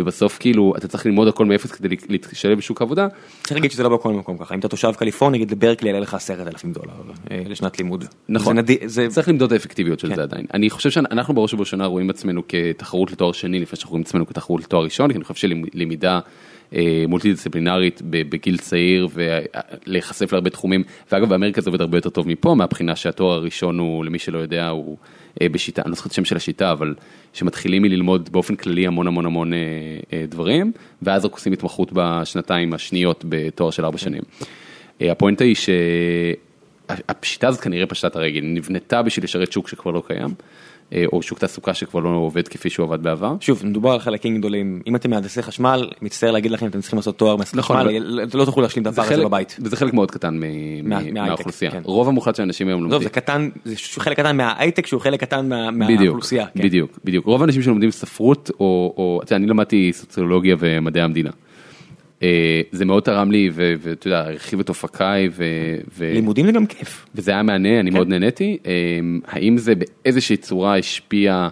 [0.00, 3.08] ובסוף כאילו אתה צריך ללמוד הכל מאפס כדי להשתלב בשוק העבודה,
[3.42, 6.14] צריך להגיד שזה לא בכל מקום ככה אם אתה תושב קליפורניה נגיד לברקלי יעלה לך
[6.14, 6.92] 10,000 דולר
[7.30, 8.04] אה, לשנת לימוד.
[8.28, 8.56] נכון.
[8.56, 10.14] זה נדיר- זה צריך למדוד האפקטיביות של כן.
[10.14, 10.46] זה עדיין.
[10.54, 14.60] אני חושב שאנחנו בראש ובראשונה רואים עצמנו כתחרות לתואר שני לפני שאנחנו רואים עצמנו כתחרות
[14.62, 16.20] לתואר ראשון, כי אני חושב שלמידה
[16.74, 20.82] אה, מולטי דיסציפלינרית ב- בגיל צעיר ולהיחשף להרבה תחומים,
[21.12, 24.68] ואגב באמריקה זה עובד הרבה יותר טוב מפה מהבחינה שהתואר הראשון הוא למי שלא יודע
[24.68, 24.96] הוא
[25.42, 26.94] אה, בשיטה, אני לא זוכר את השם של השיטה אבל
[27.32, 30.72] שמתחילים מללמוד באופן כללי המון המון המון אה, דברים
[31.02, 34.22] ואז רק עושים התמחות בשנתיים השניות בתואר של ארבע שנים.
[35.02, 35.56] אה, הפואנטה היא
[36.88, 40.34] שהשיטה הזאת כנראה פשטה את הרגל, נבנתה בשביל לשרת שוק שכבר לא קיים,
[41.12, 43.34] או שוק תעסוקה שכבר לא עובד כפי שהוא עבד בעבר.
[43.40, 47.18] שוב מדובר על חלקים גדולים אם אתם מהנדסי חשמל מצטער להגיד לכם אתם צריכים לעשות
[47.18, 47.88] תואר מהנדסי נכון, חשמל
[48.22, 49.56] אבל- לא תוכלו להשלים את הפער הזה בבית.
[49.62, 50.40] וזה חלק מאוד קטן
[51.12, 51.70] מהאוכלוסייה.
[51.70, 51.80] כן.
[51.84, 53.08] רוב המוחלט של האנשים היום עזוב, לומדים.
[53.08, 56.46] זה קטן זה חלק קטן מההייטק שהוא חלק קטן מה- בדיוק, מהאוכלוסייה.
[56.54, 56.62] כן.
[56.62, 57.26] בדיוק, בדיוק.
[57.26, 61.30] רוב האנשים שלומדים ספרות, או, אני למדתי סוציולוגיה ומדעי המדינה.
[62.22, 66.66] אה, זה מאוד תרם לי, ואתה יודע, הרחיב את אופקיי, ו- ו- לימודים זה גם
[66.66, 67.06] כיף.
[67.14, 67.96] וזה היה מהנה, אני כן.
[67.96, 68.58] מאוד נהניתי.
[68.66, 68.72] אה,
[69.26, 71.48] האם זה באיזושהי צורה השפיע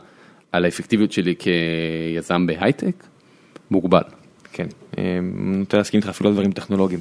[0.52, 3.05] על האפקטיביות שלי כיזם בהייטק?
[3.70, 4.02] מוגבל.
[4.52, 4.66] כן,
[4.98, 7.01] אה, אני נוטה להסכים איתך אפילו על דברים טכנולוגיים.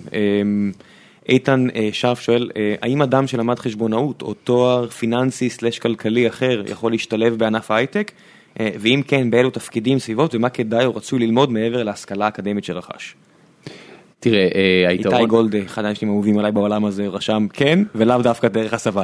[1.29, 2.51] איתן שרף שואל,
[2.81, 8.11] האם אדם שלמד חשבונאות או תואר פיננסי סלש כלכלי אחר יכול להשתלב בענף ההייטק?
[8.59, 13.15] ואם כן, באילו תפקידים, סביבות ומה כדאי או רצוי ללמוד מעבר להשכלה האקדמית שרכש?
[14.25, 14.47] תראה,
[14.85, 18.73] אה, איתי היתרון, גולד, אחד האנשים האהובים עליי בעולם הזה, רשם כן, ולאו דווקא דרך
[18.73, 19.03] הסבה.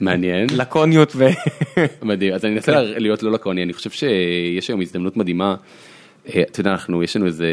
[0.00, 1.26] מעניין, לקוניות ו...
[2.02, 5.54] מדהים, אז אני אנסה לה- להיות לא לקוני, אני חושב שיש היום הזדמנות מדהימה.
[6.34, 7.46] אה, אתה יודע, אנחנו, יש לנו איזה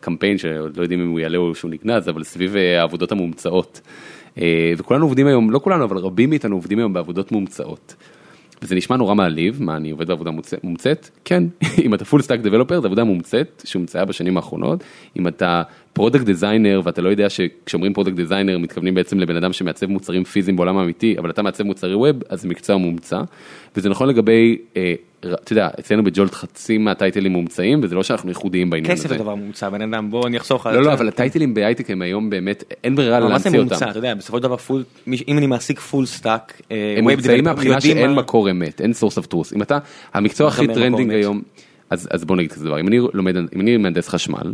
[0.00, 3.80] קמפיין שעוד לא יודעים אם הוא יעלה או שהוא נגנז, אבל סביב אה, העבודות המומצאות.
[4.78, 7.94] וכולנו עובדים היום, לא כולנו, אבל רבים מאיתנו עובדים היום בעבודות מומצאות.
[8.62, 11.08] וזה נשמע נורא מעליב, מה אני עובד בעבודה מומצ- מומצאת?
[11.24, 11.44] כן,
[11.84, 14.84] אם אתה full stack developer זה עבודה מומצאת שהומצאה בשנים האחרונות,
[15.18, 15.62] אם אתה
[15.92, 20.56] product designer ואתה לא יודע שכשאומרים product designer מתכוונים בעצם לבן אדם שמעצב מוצרים פיזיים
[20.56, 23.20] בעולם האמיתי, אבל אתה מעצב מוצרי ווב, אז זה מקצוע מומצא,
[23.76, 28.28] וזה נכון לגבי, אה, אתה יודע, אצלנו בג'ולט חצי מה titles מומצאים, וזה לא שאנחנו
[28.28, 29.02] ייחודיים בעניין הזה.
[29.02, 30.74] כסף זה דבר מומצא, בן אדם, בוא אני אחסוך לך.
[30.74, 33.60] לא, לא, אבל ה titles בהייטק הם היום באמת, אין ברירה אבל מה זה להמציא
[33.60, 33.74] אותם.
[33.74, 34.84] מומצא, אתה יודע, בסופו של דבר פול,
[35.28, 39.34] אם אני מעסיק full stack, אה, הם מומצאים מהבחינה שאין מקור אמת, אין source of
[39.34, 39.54] truth.
[39.56, 39.78] אם אתה,
[40.14, 41.10] המקצוע מה הכי trending?
[41.10, 41.42] היום,
[41.90, 44.52] אז אז בוא נגיד כזה דבר, אם אני לומד, אם אני מהנדס חשמל,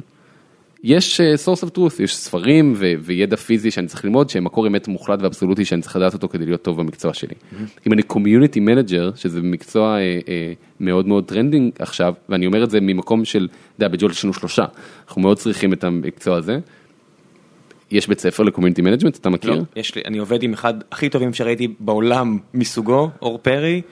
[0.84, 4.66] יש אה, source of truth, יש ספרים ו- וידע פיזי שאני צריך ללמוד, שהם מקור
[4.66, 7.34] אמת מוחלט ואבסולוטי שאני צריך לדעת אותו כדי להיות טוב במקצוע שלי.
[7.86, 9.98] אם אני community manager, שזה מקצוע אה,
[10.28, 14.24] אה, מאוד מאוד trending עכשיו, ואני אומר את זה ממקום של, אתה יודע, בג'ולט יש
[14.24, 14.64] לנו שלושה,
[15.08, 16.58] אנחנו מאוד צריכים את המקצוע הזה.
[17.90, 19.54] יש בית ספר ל community management, אתה מכיר?
[19.54, 23.82] לא, יש לי, אני עובד עם אחד הכי טובים שראיתי בעולם מסוגו, אור פרי,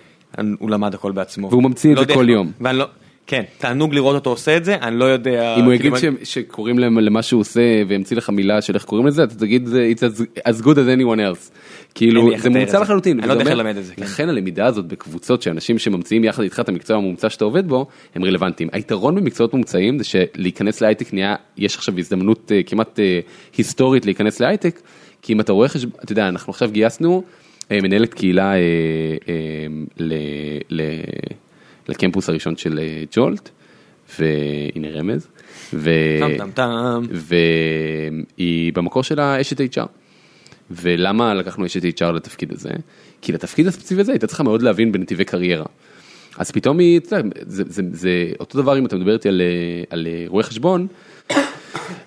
[0.59, 1.48] הוא למד הכל בעצמו.
[1.51, 2.52] והוא ממציא את לא זה כל יום.
[2.60, 2.86] ואני לא,
[3.27, 5.57] כן, תענוג לראות אותו עושה את זה, אני לא יודע...
[5.57, 9.24] אם הוא כאילו, יגיד שקוראים למה שהוא עושה והמציא לך מילה של איך קוראים לזה,
[9.24, 10.01] אתה תגיד it's
[10.49, 11.51] as- good as anyone else.
[11.94, 12.78] כאילו זה מומצא.
[12.81, 13.19] לחלוטין.
[13.20, 14.03] אני לא יודע איך ללמד את זה, כן.
[14.03, 18.24] לכן הלמידה הזאת בקבוצות שאנשים שממציאים יחד איתך את המקצוע המומצא שאתה עובד בו, הם
[18.24, 18.69] רלוונטיים.
[18.73, 23.20] היתרון במקצועות מומצאים זה שלהיכנס להייטק נהיה, יש עכשיו הזדמנות אה, כמעט אה,
[23.57, 24.81] היסטורית להיכנס להייטק,
[25.23, 27.23] כי אם אתה רואה חשבון, אתה יודע, אנחנו עכשיו גייסנו
[27.73, 28.53] אה, מנהלת קהילה
[30.70, 30.82] ל-
[31.89, 33.51] לקמפוס הראשון של אה, ג'ולט,
[34.19, 35.27] והנה רמז,
[35.75, 35.91] ו...
[36.21, 37.03] טם טם טם.
[37.11, 39.87] והיא במקור שלה אשת HR.
[40.71, 42.71] ולמה לקחנו אשת HR לתפקיד הזה?
[43.23, 45.67] כי לתפקיד הספציפי הזה הייתה צריכה מאוד להבין בנתיבי קריירה.
[46.39, 49.41] אז פתאום היא, אתה יודע, זה, זה, זה אותו דבר אם אתה מדבר איתי על,
[49.41, 50.87] אה, על אה, רואה חשבון,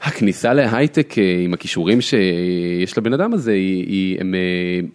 [0.02, 4.40] הכניסה להייטק אה, עם הכישורים שיש לבן אדם הזה, היא, הם, אה,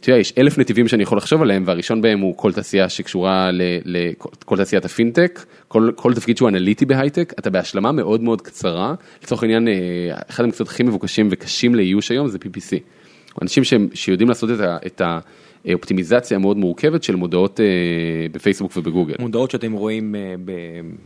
[0.01, 3.51] אתה יודע, יש אלף נתיבים שאני יכול לחשוב עליהם, והראשון בהם הוא כל תעשייה שקשורה
[3.84, 9.42] לכל תעשיית הפינטק, כל, כל תפקיד שהוא אנליטי בהייטק, אתה בהשלמה מאוד מאוד קצרה, לצורך
[9.42, 9.74] העניין, אה,
[10.30, 12.78] אחד המקצועות הכי מבוקשים וקשים לאיוש היום זה PPC.
[13.42, 15.02] אנשים שהם, שיודעים לעשות את, ה, את
[15.66, 17.64] האופטימיזציה המאוד מורכבת של מודעות אה,
[18.32, 19.14] בפייסבוק ובגוגל.
[19.18, 20.34] מודעות שאתם רואים אה,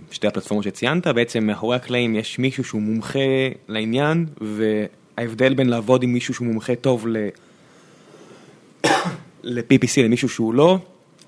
[0.09, 3.19] בשתי הפלטפורמות שציינת, בעצם מאחורי הקלעים יש מישהו שהוא מומחה
[3.69, 7.17] לעניין, וההבדל בין לעבוד עם מישהו שהוא מומחה טוב ל...
[9.43, 10.79] ל-PPC למישהו שהוא לא,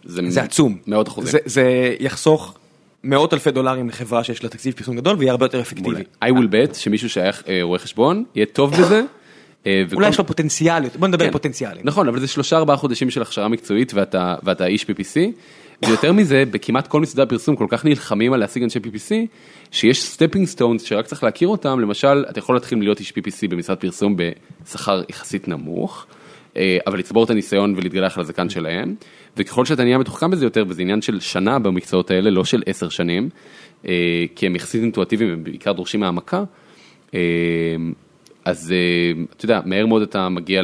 [0.04, 0.78] זה עצום.
[0.86, 1.30] מאות אחוזים.
[1.30, 2.58] זה, זה יחסוך
[3.04, 6.02] מאות אלפי דולרים לחברה שיש לה תקציב פרסום גדול ויהיה הרבה יותר אפקטיבי.
[6.24, 9.02] I will bet שמישהו שייך אה, רואה חשבון יהיה טוב בזה.
[9.66, 11.26] אה, אולי יש לו פוטנציאליות, בוא נדבר כן.
[11.26, 11.82] על פוטנציאלים.
[11.84, 13.93] נכון אבל זה שלושה ארבעה חודשים של הכשרה מקצועית
[14.44, 15.20] ואתה איש PPC.
[15.86, 19.10] ויותר מזה בכמעט כל משרדי הפרסום כל כך נלחמים על להשיג אנשי PPC
[19.70, 23.78] שיש stepping stones שרק צריך להכיר אותם למשל אתה יכול להתחיל להיות איש PPC במשרד
[23.78, 26.06] פרסום בשכר יחסית נמוך.
[26.56, 28.94] אה, אבל לצבור את הניסיון ולהתגלח על הזקן שלהם
[29.36, 32.88] וככל שאתה נהיה מתוחכם בזה יותר וזה עניין של שנה במקצועות האלה לא של עשר
[32.88, 33.28] שנים
[33.88, 36.44] אה, כי הם יחסית אינטואטיביים ובעיקר דורשים העמקה.
[38.47, 40.62] אז אה, אתה יודע, מהר מאוד אתה מגיע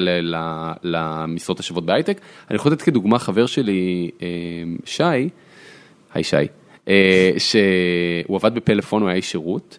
[0.83, 2.21] למשרות השוות בהייטק.
[2.51, 4.29] אני יכול לתת כדוגמה חבר שלי, אה,
[4.85, 5.29] שי,
[6.15, 6.37] היי שי,
[6.89, 9.79] אה, שהוא עבד בפלאפון, הוא היה איש שירות,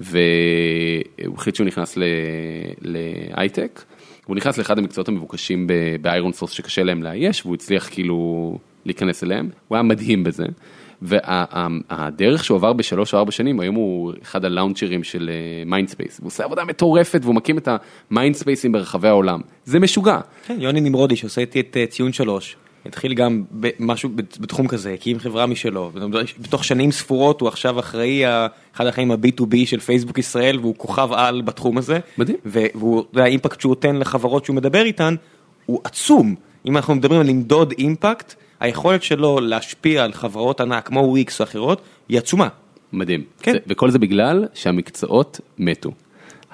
[0.00, 1.98] והוא החליט שהוא נכנס
[2.82, 3.82] להייטק.
[4.26, 5.66] הוא נכנס לאחד המקצועות המבוקשים
[6.00, 10.46] באיירון סורס שקשה להם לאייש, והוא הצליח כאילו להיכנס אליהם, הוא היה מדהים בזה.
[11.02, 15.30] והדרך שהוא עבר בשלוש או ארבע שנים, היום הוא אחד ה launchers של
[15.66, 17.68] מיינדספייס, הוא עושה עבודה מטורפת והוא מקים את
[18.10, 20.18] המיינדספייסים ברחבי העולם, זה משוגע.
[20.46, 22.56] כן, יוני נמרודי שעושה איתי את אה, ציון שלוש,
[22.86, 24.10] התחיל גם במשהו
[24.40, 25.90] בתחום כזה, הקים חברה משלו,
[26.38, 28.46] בתוך שנים ספורות הוא עכשיו אחראי, ה-
[28.76, 31.98] אחד החיים ה-B2B של פייסבוק ישראל והוא כוכב על בתחום הזה.
[32.18, 32.36] מדהים.
[32.44, 35.14] והוא, והאימפקט שהוא נותן לחברות שהוא מדבר איתן
[35.66, 36.34] הוא עצום.
[36.66, 41.44] אם אנחנו מדברים על למדוד אימפקט, היכולת שלו להשפיע על חברות ענק כמו וויקס או
[41.44, 42.48] אחרות, היא עצומה.
[42.92, 43.24] מדהים.
[43.42, 43.52] כן.
[43.52, 45.90] זה, וכל זה בגלל שהמקצועות מתו.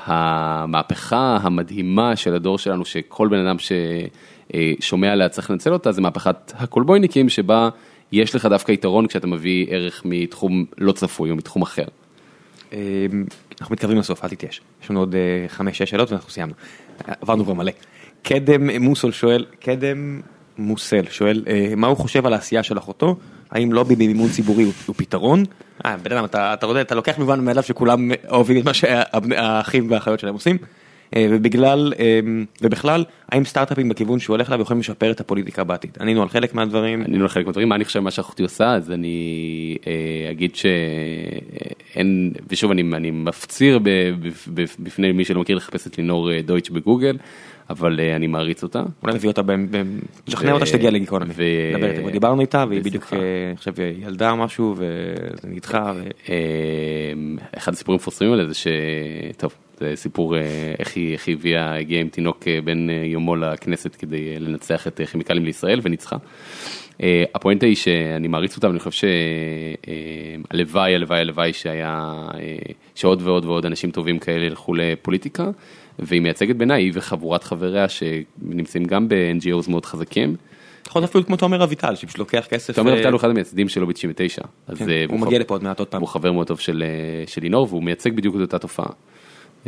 [0.05, 6.53] המהפכה המדהימה של הדור שלנו, שכל בן אדם ששומע עליה צריך לנצל אותה, זה מהפכת
[6.57, 7.69] הקולבויניקים, שבה
[8.13, 11.85] יש לך דווקא יתרון כשאתה מביא ערך מתחום לא צפוי או מתחום אחר.
[12.73, 12.79] אה,
[13.61, 14.61] אנחנו מתקרבים לסוף, אל תתייאש.
[14.83, 16.55] יש לנו עוד אה, חמש-שש שאלות ואנחנו סיימנו.
[17.09, 17.73] אה, עברנו כבר מלא.
[18.23, 20.21] קדם מוסול שואל, קדם
[20.59, 23.17] מוסל שואל, אה, מה הוא חושב על העשייה של אחותו?
[23.51, 25.45] האם לובי במימון ציבורי הוא, פתרון?
[25.85, 29.91] אה, בן אדם, אתה, אתה, יודע, אתה לוקח מובן מאליו שכולם אוהבים את מה שהאחים
[29.91, 30.59] והאחיות שלהם עושים.
[31.17, 31.93] אה, ובגלל,
[32.63, 35.99] ובכלל, האם סטארט-אפים בכיוון שהוא הולך אליו יכולים לשפר את הפוליטיקה בעתיד?
[36.01, 37.03] ענינו על חלק מהדברים.
[37.03, 39.77] אני לא חלק מהדברים, מה אני חושב מה שאחותי עושה, אז אני
[40.31, 43.79] אגיד שאין, ושוב אני, אני מפציר
[44.79, 47.17] בפני מי שלא מכיר לחפש את לינור דויטש בגוגל,
[47.73, 48.83] אבל אה, אני מעריץ אותה.
[49.03, 49.43] אולי נביא אותה,
[50.29, 51.35] נשכנע אותה שתגיע לגיקונומי.
[52.13, 53.17] דיברנו איתה והיא בדיוק, בשמחה.
[53.23, 53.73] אה, אני חושב,
[54.03, 55.93] ילדה או משהו וזה נדחה.
[56.29, 56.35] אה,
[57.57, 62.49] אחד הסיפורים המפורסמים האלה זה שטוב זה סיפור אה, איך היא הביאה הגיעה עם תינוק
[62.49, 66.17] אה, אה, יומו לכנסת כדי אה, לנצח את אה, כימיקלים לישראל וניצחה.
[67.03, 69.09] אה, הפואנטה היא שאני מעריץ אותה ואני חושב
[70.51, 72.57] שהלוואי הלוואי הלוואי שהיה אה,
[72.95, 75.51] שעוד ועוד ועוד אנשים טובים כאלה ילכו לפוליטיקה
[75.99, 80.37] והיא מייצגת בעיניי היא וחבורת חבריה שנמצאים גם ב-NGOs מאוד חזקים.
[80.87, 82.75] יכול להיות אפילו כמו תומר אביטל שפשוט לוקח כסף.
[82.75, 84.47] תומר אה, אביטל הוא אחד המייסדים שלו ב-99.
[84.67, 86.01] אז כן, אה, הוא והוא מגיע לפה עוד מעט עוד פעם.
[86.01, 88.87] הוא חבר מאוד טוב של אה, לינור והוא מייצג בדיוק את אותה תופעה.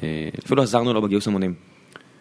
[0.02, 1.54] אה, אפילו עזרנו לו בגיוס המונים.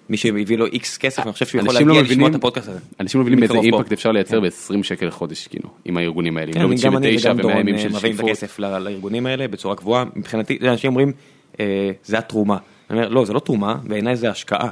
[0.09, 2.79] מי שהביא לו איקס כסף, אני חושב שהוא יכול לא להגיע לשמוע את הפודקאסט הזה.
[2.99, 3.57] אנשים לא מבינים איזה.
[3.57, 4.75] אימפקט אפשר לייצר כן.
[4.75, 6.53] ב-20 שקל לחודש כאילו עם הארגונים האלה.
[6.53, 8.19] כן, לא גם אני ב-99 וגם ו-100 דורון אה, מביאים את.
[8.19, 10.03] הכסף לארגונים האלה בצורה קבועה.
[10.15, 11.11] מבחינתי, אנשים אומרים,
[11.59, 12.57] אה, זה התרומה.
[12.89, 14.69] אני אומר, לא, זה לא תרומה, בעיניי זה השקעה.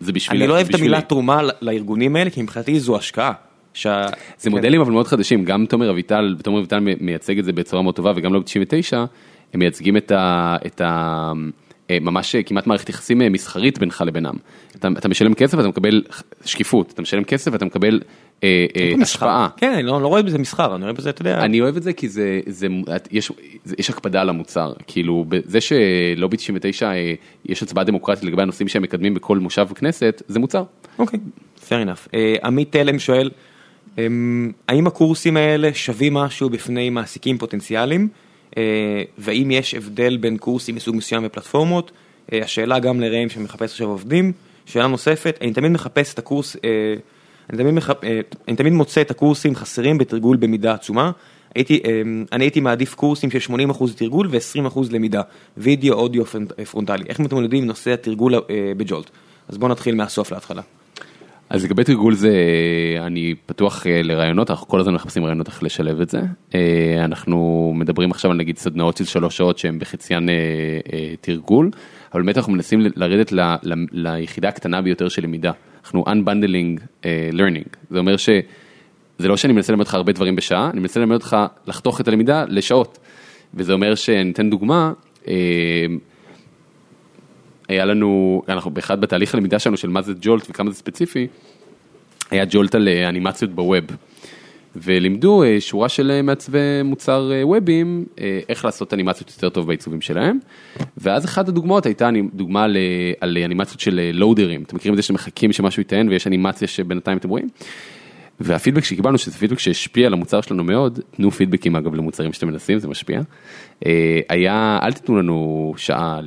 [0.00, 0.38] זה בשביל...
[0.38, 0.86] אני לא אוהב את בשבילי.
[0.86, 3.32] המילה תרומה לארגונים האלה, כי מבחינתי זו השקעה.
[3.74, 4.06] שה...
[4.38, 7.94] זה מודלים אבל מאוד חדשים, גם תומר אביטל, ותומר אביטל מייצג את זה בצורה מאוד
[7.94, 9.04] טובה, וגם לובי 99,
[9.54, 10.56] הם מייצגים את ה...
[10.66, 11.32] את ה
[11.90, 14.34] אה, ממש כמעט מערכת יחסים אה, מסחרית בינך לבינם.
[14.76, 16.02] אתה, אתה משלם כסף ואתה מקבל
[16.44, 18.04] שקיפות, אתה משלם כסף ואתה מקבל אה, אה,
[19.02, 19.48] השפעה.
[19.56, 21.44] כן, אני לא, לא רואה בזה מסחר, אני רואה בזה, אתה יודע.
[21.44, 22.66] אני אוהב את זה כי זה, זה,
[23.10, 23.32] יש,
[23.78, 27.14] יש הקפדה על המוצר, כאילו זה שלובי 99 אה,
[27.46, 30.62] יש הצבעה דמוקרטית לגבי הנושאים שהם מקדמים בכל מושב כנסת, זה מוצר.
[30.98, 32.08] אוקיי, okay, fair enough.
[32.14, 33.30] אה, עמית תלם שואל,
[33.98, 38.08] אמ, האם הקורסים האלה שווים משהו בפני מעסיקים פוטנציאליים?
[38.56, 41.90] אה, והאם יש הבדל בין קורסים מסוג מסוים בפלטפורמות?
[42.32, 44.32] אה, השאלה גם לרעים שמחפש עכשיו עובדים.
[44.66, 46.94] שאלה נוספת, אני תמיד מחפש את הקורס, אה,
[47.50, 48.04] אני תמיד, מחפ...
[48.48, 51.10] אני תמיד מוצא את הקורסים חסרים בתרגול במידה עצומה.
[51.54, 51.80] הייתי,
[52.32, 55.22] אני הייתי מעדיף קורסים של 80% תרגול ו-20% למידה,
[55.56, 56.24] וידאו, אודיו
[56.70, 57.04] פרונטלי.
[57.08, 58.34] איך מתמודדים עם נושא התרגול
[58.76, 59.10] בג'ולט?
[59.48, 60.62] אז בואו נתחיל מהסוף להתחלה.
[61.50, 62.32] אז לגבי תרגול זה,
[63.00, 66.20] אני פתוח אה, לרעיונות, אנחנו כל הזמן מחפשים רעיונות איך לשלב את זה.
[66.54, 70.34] אה, אנחנו מדברים עכשיו על נגיד סדנאות של שלוש שעות שהן בחציין אה,
[71.20, 71.70] תרגול,
[72.12, 75.52] אבל באמת אנחנו מנסים לרדת ל, ל, ליחידה הקטנה ביותר של למידה.
[75.84, 80.80] אנחנו unbundling learning, זה אומר שזה לא שאני מנסה ללמד אותך הרבה דברים בשעה, אני
[80.80, 82.98] מנסה ללמד אותך לחתוך את הלמידה לשעות.
[83.54, 84.92] וזה אומר שניתן דוגמה,
[87.70, 91.26] היה לנו, אנחנו באחד בתהליך הלמידה שלנו של מה זה ג'ולט וכמה זה ספציפי,
[92.30, 93.84] היה ג'ולט על אה, אנימציות בווב.
[94.76, 98.04] ולימדו אה, שורה של אה, מעצבי מוצר וובים,
[98.48, 100.38] איך לעשות אנימציות יותר טוב בעיצובים שלהם.
[100.96, 102.64] ואז אחת הדוגמאות הייתה דוגמה
[103.20, 104.62] על אנימציות של לואודרים.
[104.62, 107.48] אתם מכירים את זה שאתם מחכים שמשהו יטען ויש אנימציה שבינתיים אתם רואים?
[108.40, 112.78] והפידבק שקיבלנו, שזה פידבק שהשפיע על המוצר שלנו מאוד, תנו פידבקים אגב למוצרים שאתם מנסים,
[112.78, 113.20] זה משפיע.
[114.28, 116.20] היה, אל תיתנו לנו שעה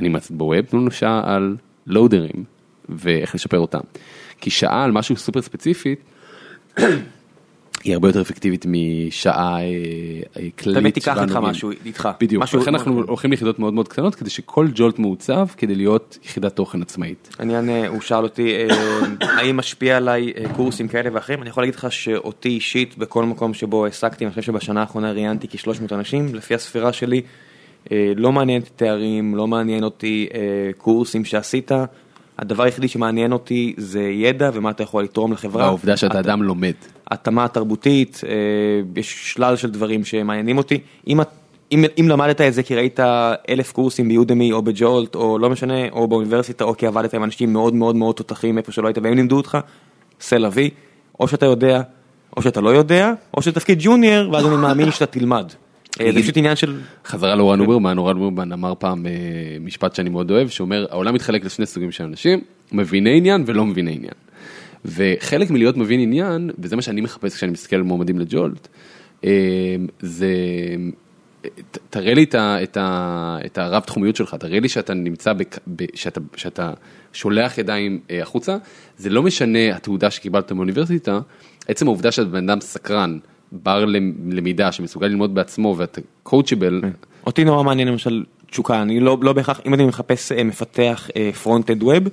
[0.00, 1.56] אנימציות בווב, תנו לנו שעה על
[1.86, 2.44] לואודרים
[2.88, 3.80] ואיך לשפר אותם.
[4.40, 6.00] כי שעה על משהו סופר ספציפית,
[7.84, 9.62] היא הרבה יותר אפקטיבית משעה אה,
[10.36, 10.78] אה, כללית.
[10.78, 12.08] באמת תיקח איתך משהו איתך.
[12.20, 16.56] בדיוק, לכן אנחנו הולכים ליחידות מאוד מאוד קטנות כדי שכל ג'ולט מעוצב כדי להיות יחידת
[16.56, 17.36] תוכן עצמאית.
[17.40, 18.54] עניין, אה, הוא שאל אותי
[19.38, 23.84] האם משפיע עליי קורסים כאלה ואחרים, אני יכול להגיד לך שאותי אישית בכל מקום שבו
[23.84, 27.22] העסקתי, אני חושב שבשנה האחרונה ראיינתי כ-300 אנשים, לפי הספירה שלי.
[27.92, 30.40] אה, לא מעניין אותי תארים, לא מעניין אותי אה,
[30.76, 31.72] קורסים שעשית,
[32.38, 35.64] הדבר היחידי שמעניין אותי זה ידע ומה אתה יכול לתרום לחברה.
[35.64, 36.72] העובדה שאתה את, אדם לומד.
[37.10, 38.30] התאמה תרבותית, אה,
[38.96, 40.78] יש שלל של דברים שמעניינים אותי.
[41.08, 41.20] אם,
[41.72, 43.00] אם, אם למדת את זה כי ראית
[43.48, 47.52] אלף קורסים ביודמי או בג'ולט או לא משנה, או באוניברסיטה או כי עבדת עם אנשים
[47.52, 49.58] מאוד מאוד מאוד תותחים איפה שלא היית והם לימדו אותך,
[50.20, 50.70] סל אבי,
[51.20, 51.82] או שאתה יודע,
[52.36, 55.52] או שאתה לא יודע, או שאתה תפקיד ג'וניור ואז אני מאמין שאתה תלמד.
[56.00, 56.80] אה, זה פשוט עניין של...
[57.04, 59.12] חזרה לאורן אוברמן, אורן אוברמן אמר פעם אה,
[59.60, 62.40] משפט שאני מאוד אוהב, שאומר העולם מתחלק לשני סוגים של אנשים,
[62.72, 64.14] מביני עניין ולא מביני עניין.
[64.84, 68.68] וחלק מלהיות מבין עניין, וזה מה שאני מחפש כשאני מסתכל על מועמדים לג'ולט,
[69.24, 69.30] אה,
[70.00, 70.34] זה
[71.90, 72.34] תראה לי את,
[72.76, 75.58] ה, את, הרב תחומיות שלך, תראה לי שאתה נמצא, בק,
[75.94, 76.72] שאתה, שאתה
[77.12, 78.56] שולח ידיים החוצה,
[78.98, 81.20] זה לא משנה התעודה שקיבלת מאוניברסיטה,
[81.68, 83.18] עצם העובדה שאתה בן אדם סקרן,
[83.52, 83.84] בר
[84.30, 86.78] למידה שמסוגל ללמוד בעצמו ואתה coachable.
[86.82, 86.90] כן.
[87.26, 91.10] אותי נורא מעניין למשל תשוקה, אני לא, לא בהכרח, אם אני מחפש אה, מפתח
[91.42, 92.08] front-end web,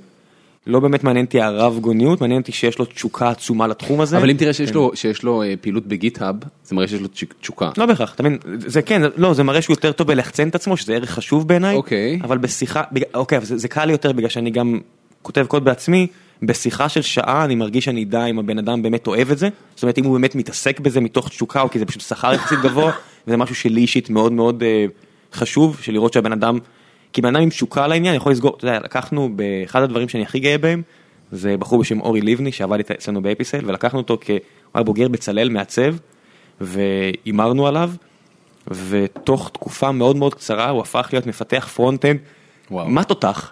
[0.67, 4.17] לא באמת מעניין אותי הרב גוניות, מעניין אותי שיש לו תשוקה עצומה לתחום הזה.
[4.17, 4.75] אבל אם תראה שיש כן.
[4.75, 7.07] לו, שיש לו אה, פעילות בגיט-האב, זה מראה שיש לו
[7.41, 7.69] תשוקה.
[7.77, 10.77] לא בהכרח, אתה מבין, זה כן, לא, זה מראה שהוא יותר טוב בלחצין את עצמו,
[10.77, 12.19] שזה ערך חשוב בעיניי, אוקיי.
[12.23, 12.83] אבל בשיחה,
[13.13, 14.79] אוקיי, זה, זה קל לי יותר בגלל שאני גם
[15.21, 16.07] כותב קוד בעצמי.
[16.43, 19.83] בשיחה של שעה אני מרגיש שאני אדע אם הבן אדם באמת אוהב את זה, זאת
[19.83, 22.91] אומרת אם הוא באמת מתעסק בזה מתוך תשוקה או כי זה פשוט שכר יחסית גבוה,
[23.27, 26.59] וזה משהו שלי אישית מאוד מאוד אה, חשוב, של לראות שהבן אדם,
[27.13, 30.39] כי בן אדם עם תשוקה לעניין יכול לסגור, אתה יודע, לקחנו באחד הדברים שאני הכי
[30.39, 30.81] גאה בהם,
[31.31, 35.95] זה בחור בשם אורי לבני שעבד אצלנו באפיסל, ולקחנו אותו כבוגר בוגר בצלאל מעצב,
[36.61, 37.91] והימרנו עליו,
[38.67, 42.19] ותוך תקופה מאוד מאוד קצרה הוא הפך להיות מפתח front-end,
[42.71, 43.51] מה תותח?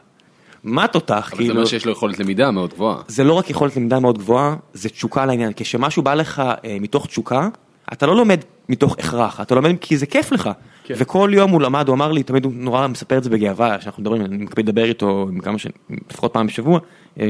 [0.64, 1.46] מה תותח, כאילו...
[1.46, 2.98] אבל זה אומר שיש לו יכולת למידה מאוד גבוהה.
[3.08, 5.52] זה לא רק יכולת למידה מאוד גבוהה, זה תשוקה לעניין.
[5.56, 7.50] כשמשהו בא לך אה, מתוך תשוקה,
[7.94, 8.40] אתה לא לומד
[8.70, 10.50] מתוך הכרח, אתה לומד כי זה כיף לך.
[10.84, 10.94] כן.
[10.98, 14.02] וכל יום הוא למד, הוא אמר לי, תמיד הוא נורא מספר את זה בגאווה, שאנחנו
[14.02, 15.68] מדברים, אני מקפיד לדבר איתו כמה ש...
[16.12, 16.80] לפחות פעם בשבוע.
[17.20, 17.26] אה,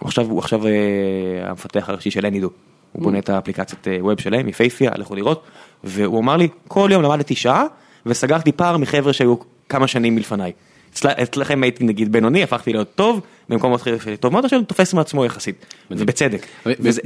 [0.00, 0.70] הוא עכשיו, הוא עכשיו אה,
[1.44, 2.50] המפתח הראשי של אנידו.
[2.92, 5.42] הוא בונה את האפליקציית אה, ווב שלהם, יפייפיה, לכו לראות.
[5.84, 7.64] והוא אמר לי, כל יום למדתי שעה,
[8.06, 9.36] וסגרתי פער מחבר'ה שהיו
[9.68, 10.52] כמה שנים מלפניי.
[10.92, 14.94] אצל- אצלכם הייתי נגיד בינוני, הפכתי להיות טוב, במקומות אחרים הייתי טוב מאוד, עכשיו תופס
[14.94, 16.46] מעצמו יחסית, ובצדק.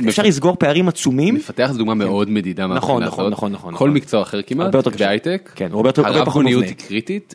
[0.09, 1.35] אפשר לסגור פערים עצומים.
[1.35, 3.31] מפתח זה דוגמה מאוד מדידה נכון, נכון.
[3.33, 3.91] נכון, נכון, כל נכון.
[3.91, 4.75] מקצוע אחר כמעט.
[4.99, 6.67] בהייטק, כן, הוא הרבה יותר- מובנה.
[6.67, 7.35] היא קריטית,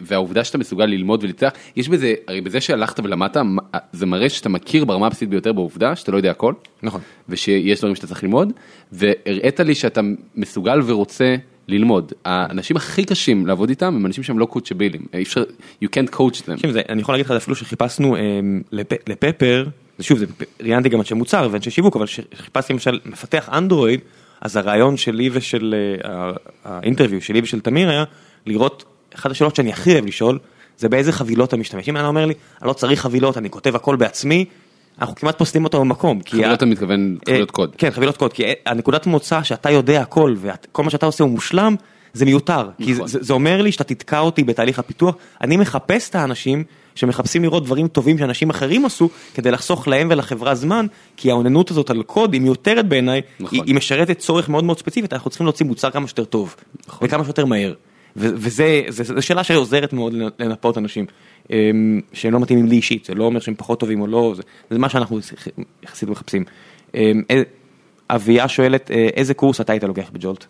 [0.00, 3.36] והעובדה שאתה מסוגל ללמוד ולהצליח, יש בזה, הרי בזה שהלכת ולמדת,
[3.92, 6.52] זה מראה שאתה מכיר ברמה הבסיסית ביותר בעובדה שאתה לא יודע הכל,
[6.82, 7.00] נכון.
[7.28, 8.52] ושיש דברים שאתה צריך ללמוד,
[8.92, 10.00] והראית לי שאתה
[10.36, 11.36] מסוגל ורוצה
[11.68, 12.12] ללמוד.
[12.24, 15.42] האנשים הכי קשים לעבוד איתם הם אנשים שהם לא קואוצ'בילים, אי אפשר,
[15.84, 16.52] you can't coach them.
[16.56, 19.66] תקשיב, זה- אני יכול להגיד לך אפילו שחיפסנו אמ, לפ- לפפר,
[20.00, 20.26] שוב, זה-
[20.62, 24.00] ראיינתי גם אנשי מוצר ואנשי שיווק, אבל כשחיפשתי למשל מפתח אנדרואיד,
[24.40, 26.30] אז הרעיון שלי ושל אה,
[26.64, 28.04] האינטרוויו שלי ושל תמיר היה
[28.46, 30.38] לראות, אחת השאלות שאני הכי אוהב לשאול,
[30.78, 31.88] זה באיזה חבילות אתה משתמש.
[31.88, 34.44] אם אתה אומר לי, אני לא צריך חבילות, אני כותב הכל בעצמי,
[35.00, 36.20] אנחנו כמעט פוסלים אותו במקום.
[36.28, 37.76] חבילות אתה מתכוון חבילות אה, קוד.
[37.78, 41.74] כן, חבילות קוד, כי הנקודת מוצא שאתה יודע הכל וכל מה שאתה עושה הוא מושלם,
[42.12, 42.68] זה מיותר.
[42.82, 43.06] כי נכון.
[43.06, 45.14] זה, אומר לי שאתה תתקע אותי בתהליך הפיתוח.
[45.40, 50.54] אני מחפש את האנשים שמחפשים לראות דברים טובים שאנשים אחרים עשו, כדי לחסוך להם ולחברה
[50.54, 53.58] זמן, כי האוננות הזאת על קוד היא מיותרת בעיניי, נכון.
[53.58, 56.56] היא, היא משרתת צורך מאוד מאוד ספציפית, אנחנו צריכים להוציא מוצר כמה שיותר טוב,
[56.88, 57.08] נכון.
[57.08, 57.74] וכמה שיותר מהר.
[58.16, 61.06] ו- וזה זה, זה שאלה שעוזרת מאוד לנפות אנשים
[62.12, 64.78] שהם לא מתאימים לי אישית, זה לא אומר שהם פחות טובים או לא, זה, זה
[64.78, 65.18] מה שאנחנו
[65.82, 66.44] יחסית מחפשים.
[66.94, 67.42] אמ, אה,
[68.10, 70.44] אביה שואלת, אה, איזה קורס אתה היית לוקח בג'ולט?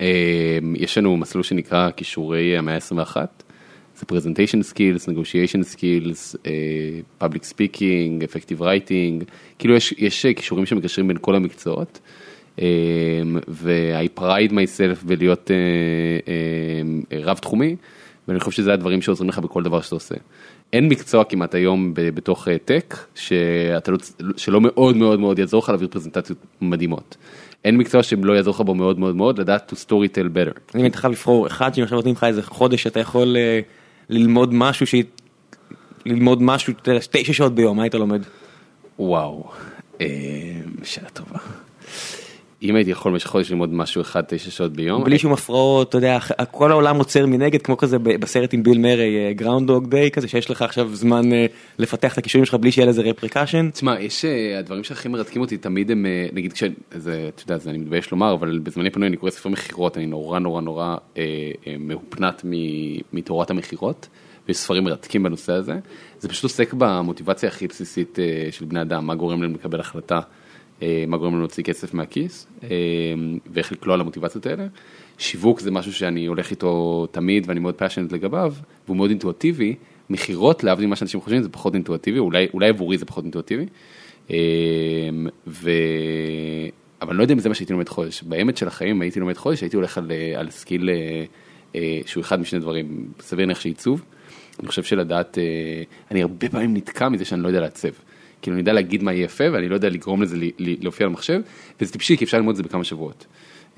[0.00, 3.16] אה, יש לנו מסלול שנקרא כישורי המאה ה-21,
[3.96, 9.24] זה presentation skills, negotiation skills, אה, public speaking, effective writing,
[9.58, 12.00] כאילו יש, יש כישורים שמגשרים בין כל המקצועות.
[13.48, 15.50] ו-I pride myself בלהיות
[17.12, 17.76] רב תחומי,
[18.28, 20.14] ואני חושב שזה הדברים שעוזרים לך בכל דבר שאתה עושה.
[20.72, 23.98] אין מקצוע כמעט היום בתוך אה, טק שאתה לא,
[24.36, 27.16] שלא מאוד מאוד מאוד יעזור לך להעביר פרזנטציות מדהימות.
[27.64, 30.76] אין מקצוע שלא יעזור לך בו מאוד מאוד מאוד לדעת to story tell better.
[30.76, 33.60] אם היית חייב לבחור אחד שאם עכשיו נותנים לך איזה חודש אתה יכול אה,
[34.08, 34.94] ללמוד משהו ש...
[36.06, 36.72] ללמוד משהו
[37.10, 38.22] תשע שעות ביום, מה היית לומד?
[38.98, 39.50] וואו,
[40.00, 40.06] אה,
[40.82, 41.38] שאלה טובה.
[42.62, 45.98] אם הייתי יכול במשך חודש ללמוד משהו אחד תשע שעות ביום, בלי שום הפרעות, אתה
[45.98, 46.18] יודע,
[46.50, 50.62] כל העולם עוצר מנגד כמו כזה בסרט עם ביל מרי, Groundhog Day כזה שיש לך
[50.62, 51.46] עכשיו זמן אה,
[51.78, 53.70] לפתח את הכישורים שלך בלי שיהיה לזה friction.
[53.70, 56.62] תשמע, יש אה, הדברים שהכי מרתקים אותי תמיד הם, אה, נגיד כש...
[56.94, 60.06] זה, אתה יודע, זה אני מתבייש לומר, אבל בזמני פנוי אני קורא ספר מכירות, אני
[60.06, 61.22] נורא נורא נורא אה,
[61.66, 64.08] אה, מהופנט מ- מתורת המכירות,
[64.48, 65.74] ויש ספרים מרתקים בנושא הזה.
[66.18, 68.18] זה פשוט עוסק במוטיבציה הכי בסיסית
[68.50, 70.20] של בני אדם, מה גורם להם לקבל החלטה,
[71.06, 72.68] מה גורם להם להוציא כסף מהכיס, אה,
[73.52, 74.66] ואיך לקלוע למוטיבציות האלה.
[75.18, 78.54] שיווק זה משהו שאני הולך איתו תמיד ואני מאוד passionate לגביו,
[78.86, 79.74] והוא מאוד אינטואטיבי.
[80.10, 83.66] מכירות, להבדיל ממה שאנשים חושבים, זה פחות אינטואטיבי, אולי, אולי עבורי זה פחות אינטואטיבי.
[84.30, 84.36] אמ,
[85.46, 85.70] ו...
[87.02, 88.22] אבל אני לא יודע אם זה מה שהייתי לומד חודש.
[88.22, 91.24] באמת של החיים, הייתי לומד חודש, הייתי הולך על, אה, על skill אה,
[91.74, 94.04] אה, שהוא אחד משני דברים, סביר להניח שעיצוב.
[94.60, 95.42] אני חושב שלדעת, אה,
[96.10, 97.88] אני הרבה פעמים נתקע מזה שאני לא יודע לעצב.
[98.42, 101.40] כאילו אני יודע להגיד מה יהיה יפה ואני לא יודע לגרום לזה להופיע על מחשב,
[101.80, 103.26] וזה טיפשי כי אפשר ללמוד את זה בכמה שבועות.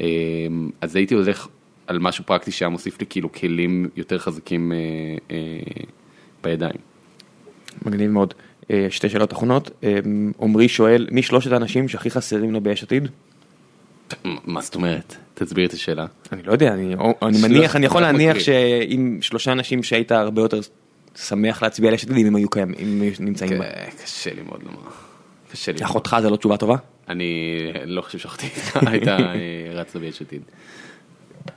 [0.01, 1.49] אמ, אז הייתי הולך
[1.87, 4.77] על משהו פרקטי שהיה מוסיף לי כאילו כלים יותר חזקים אה,
[5.31, 5.37] אה,
[6.43, 6.77] בידיים.
[7.87, 8.35] מגניב מאוד.
[8.71, 9.99] אה, שתי שאלות אחרונות, אה,
[10.41, 13.09] עמרי שואל, מי שלושת האנשים שהכי חסרים לו ביש עתיד?
[14.25, 15.17] מה זאת אומרת?
[15.35, 16.07] תסביר את השאלה.
[16.33, 16.95] אני לא יודע, אני,
[17.43, 18.39] מניח, אני יכול להניח.
[18.39, 20.61] שאם שלושה אנשים שהיית הרבה יותר
[21.17, 23.65] שמח להצביע על יש עתיד אם הם היו קיימים, אם הם נמצאים בה.
[23.65, 24.91] כן, קשה לי מאוד לומר.
[25.53, 25.85] קשה לי.
[25.85, 26.77] אחותך זה לא תשובה טובה?
[27.09, 28.47] אני לא חושב שאחותי
[28.87, 29.35] הייתה אה,
[29.71, 30.43] רצה ביש עתיד.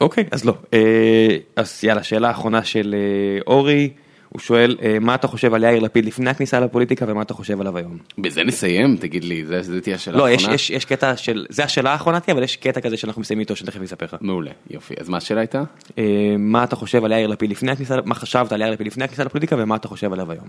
[0.01, 0.53] אוקיי, אז לא.
[0.74, 3.90] אה, אז יאללה, שאלה אחרונה של אה, אורי,
[4.35, 7.61] הוא שואל, אה, מה אתה חושב על יאיר לפיד לפני הכניסה לפוליטיקה ומה אתה חושב
[7.61, 7.97] עליו היום?
[8.17, 10.55] בזה נסיים, תגיד לי, זה זה תהיה השאלה לא, יש, האחרונה?
[10.55, 13.55] יש, יש קטע של, זה השאלה האחרונה תהיה, אבל יש קטע כזה שאנחנו מסיימים איתו
[13.55, 14.15] שתכף אספר לך.
[14.22, 14.93] מעולה, יופי.
[14.99, 15.64] אז מה השאלה הייתה?
[15.97, 19.03] אה, מה אתה חושב על יאיר לפיד לפני הכניסה, מה חשבת על יאיר לפיד לפני
[19.03, 20.47] הכניסה לפוליטיקה ומה אתה חושב עליו היום?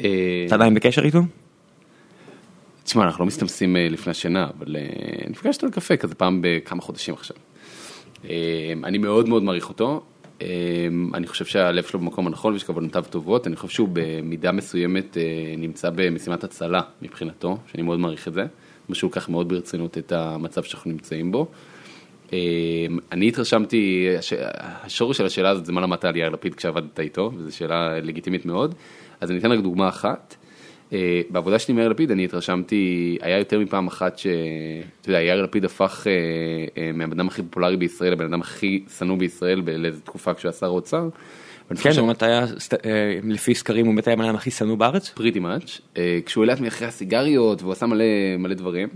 [0.00, 1.20] אה, אתה עדיין בקשר איתו?
[2.84, 4.76] תשמע, אנחנו לא מסתמסים לפני השינה, אבל
[5.30, 7.36] נפגשנו לקפה כזה פעם בכמה חודשים עכשיו.
[8.84, 10.02] אני מאוד מאוד מעריך אותו,
[11.14, 15.22] אני חושב שהלב שלו במקום הנכון ויש כוונותיו טובות, אני חושב שהוא במידה מסוימת אה,
[15.58, 18.44] נמצא במשימת הצלה מבחינתו, שאני מאוד מעריך את זה,
[18.88, 21.46] מה שהוא לוקח מאוד ברצינות את המצב שאנחנו נמצאים בו.
[22.32, 22.38] אה,
[23.12, 24.32] אני התרשמתי, הש-
[24.84, 28.46] השורש של השאלה הזאת זה מה למדת על יאיר לפיד כשעבדת איתו, וזו שאלה לגיטימית
[28.46, 28.74] מאוד,
[29.20, 30.36] אז אני אתן רק דוגמה אחת.
[30.92, 35.42] אה, בעבודה שלי עם יאיר לפיד אני התרשמתי, היה יותר מפעם אחת שאתה יודע, יאיר
[35.42, 36.12] לפיד הפך אה,
[36.82, 40.58] אה, מהבן אדם הכי פופולרי בישראל לבן אדם הכי שנוא בישראל באיזו תקופה כשהוא היה
[40.58, 41.08] שר האוצר.
[41.82, 42.44] כן, הוא באמת היה,
[43.24, 45.08] לפי סקרים הוא באמת היה הבן אדם הכי שנוא בארץ.
[45.08, 45.80] פריטי מאץ',
[46.26, 47.86] כשהוא העלה את מחירי הסיגריות והוא עשה
[48.38, 48.88] מלא דברים.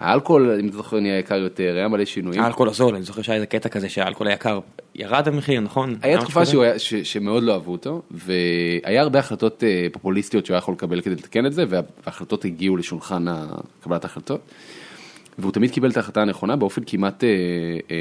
[0.00, 2.42] האלכוהול, אם אתה זוכר, נהיה יקר יותר, היה מלא שינויים.
[2.42, 4.60] האלכוהול הזול, אני זוכר שהיה איזה קטע כזה שהאלכוהול היקר
[4.94, 5.96] ירד המחיר, נכון?
[6.02, 6.46] היה תקופה?
[6.46, 10.74] שהוא היה, ש, שמאוד לא אהבו אותו, והיה הרבה החלטות אה, פופוליסטיות שהוא היה יכול
[10.74, 13.24] לקבל כדי לתקן את זה, וה- וההחלטות הגיעו לשולחן
[13.82, 14.40] קבלת ההחלטות.
[15.38, 17.28] והוא תמיד קיבל את ההחלטה הנכונה באופן כמעט, אה,
[17.90, 17.96] אה,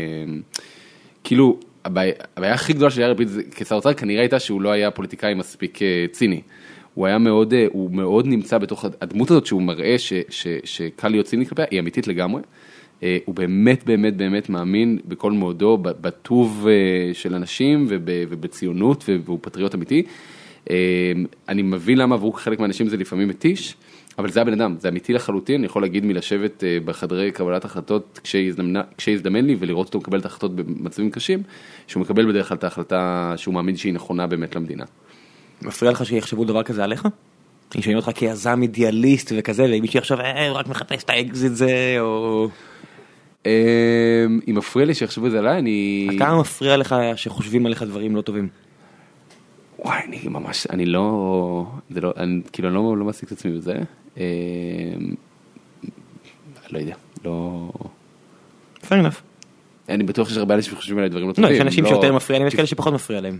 [1.24, 4.92] כאילו, הבעיה, הבעיה הכי גדולה של יאיר לפיד כשר אוצר כנראה הייתה שהוא לא היה
[4.92, 6.42] פוליטיקאי מספיק אה, ציני.
[6.98, 11.08] הוא היה מאוד, אה, הוא מאוד נמצא בתוך הדמות הזאת שהוא מראה ש, ש, שקל
[11.08, 12.42] להיות ציני כלפיה, היא אמיתית לגמרי.
[13.04, 19.40] אה, הוא באמת באמת באמת מאמין בכל מאודו, בטוב אה, של אנשים וב- ובציונות והוא
[19.42, 20.04] פטריוט אמיתי.
[21.50, 23.76] אני מבין למה עבור חלק מהאנשים זה לפעמים מתיש,
[24.20, 28.20] אבל זה הבן אדם, זה אמיתי לחלוטין, אני יכול להגיד מלשבת בחדרי קבלת החלטות
[28.98, 31.44] כשהזדמן לי ולראות אותו מקבל את ההחלטות במצבים קשים,
[31.88, 34.86] שהוא מקבל בדרך כלל את ההחלטה שהוא מאמין שהיא נכונה באמת למדינה.
[35.62, 37.08] מפריע לך שיחשבו דבר כזה עליך?
[37.76, 41.96] רואים אותך כיזם אידיאליסט וכזה, ואם מישהו יחשוב, אה, הוא רק מחפש את האקזיט זה,
[42.00, 42.48] או...
[43.46, 46.08] אה, אם מפריע לי שיחשבו את זה עליי, אני...
[46.20, 48.48] כמה מפריע לך שחושבים עליך דברים לא טובים?
[49.80, 53.76] וואי, אני ממש, אני לא, זה לא, אני כאילו לא, לא מעסיק את עצמי בזה.
[54.18, 54.24] אה,
[56.70, 56.96] לא יודע,
[57.26, 57.70] לא,
[58.84, 59.22] fair enough.
[59.90, 61.52] אני בטוח שיש הרבה אנשים שחושבים עליי דברים לא לא, טובים.
[61.52, 63.40] יש אנשים לא- שיותר מפריע להם, יש כאלה שפחות מפריע להם.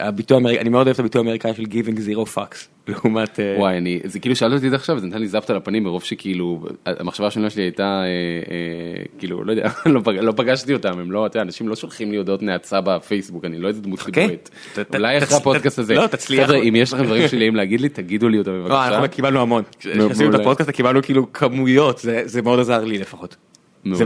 [0.00, 2.56] הביטוי האמריקאי, אני מאוד אוהב את הביטוי האמריקאי של giving zero fucks,
[2.88, 3.40] לעומת...
[3.40, 5.56] אה, וואי, אני, זה כאילו שאלת אותי את זה עכשיו, זה נתן לי זפת על
[5.56, 10.32] הפנים מרוב שכאילו, המחשבה השנייה שלי הייתה, אה, אה, כאילו, לא יודע, לא, פג, לא
[10.36, 13.68] פגשתי אותם, הם לא, אתה יודע, אנשים לא שולחים לי הודעות נאצה בפייסבוק, אני לא
[13.68, 14.50] איזה דמות ציבורית.
[14.74, 16.46] ת- ת- אולי אחרי הפודקאסט הזה, לא, תצליח.
[16.46, 18.88] חבר'ה, אם יש לכם דברים שליליים להגיד לי, תגידו לי אותם לא, בבקשה.
[18.88, 19.62] אנחנו קיבלנו המון.
[19.80, 20.00] כשעשינו
[20.30, 23.36] את הפודקאסט קיבלנו כאילו כמויות, זה- מאוד עזר לי לפחות.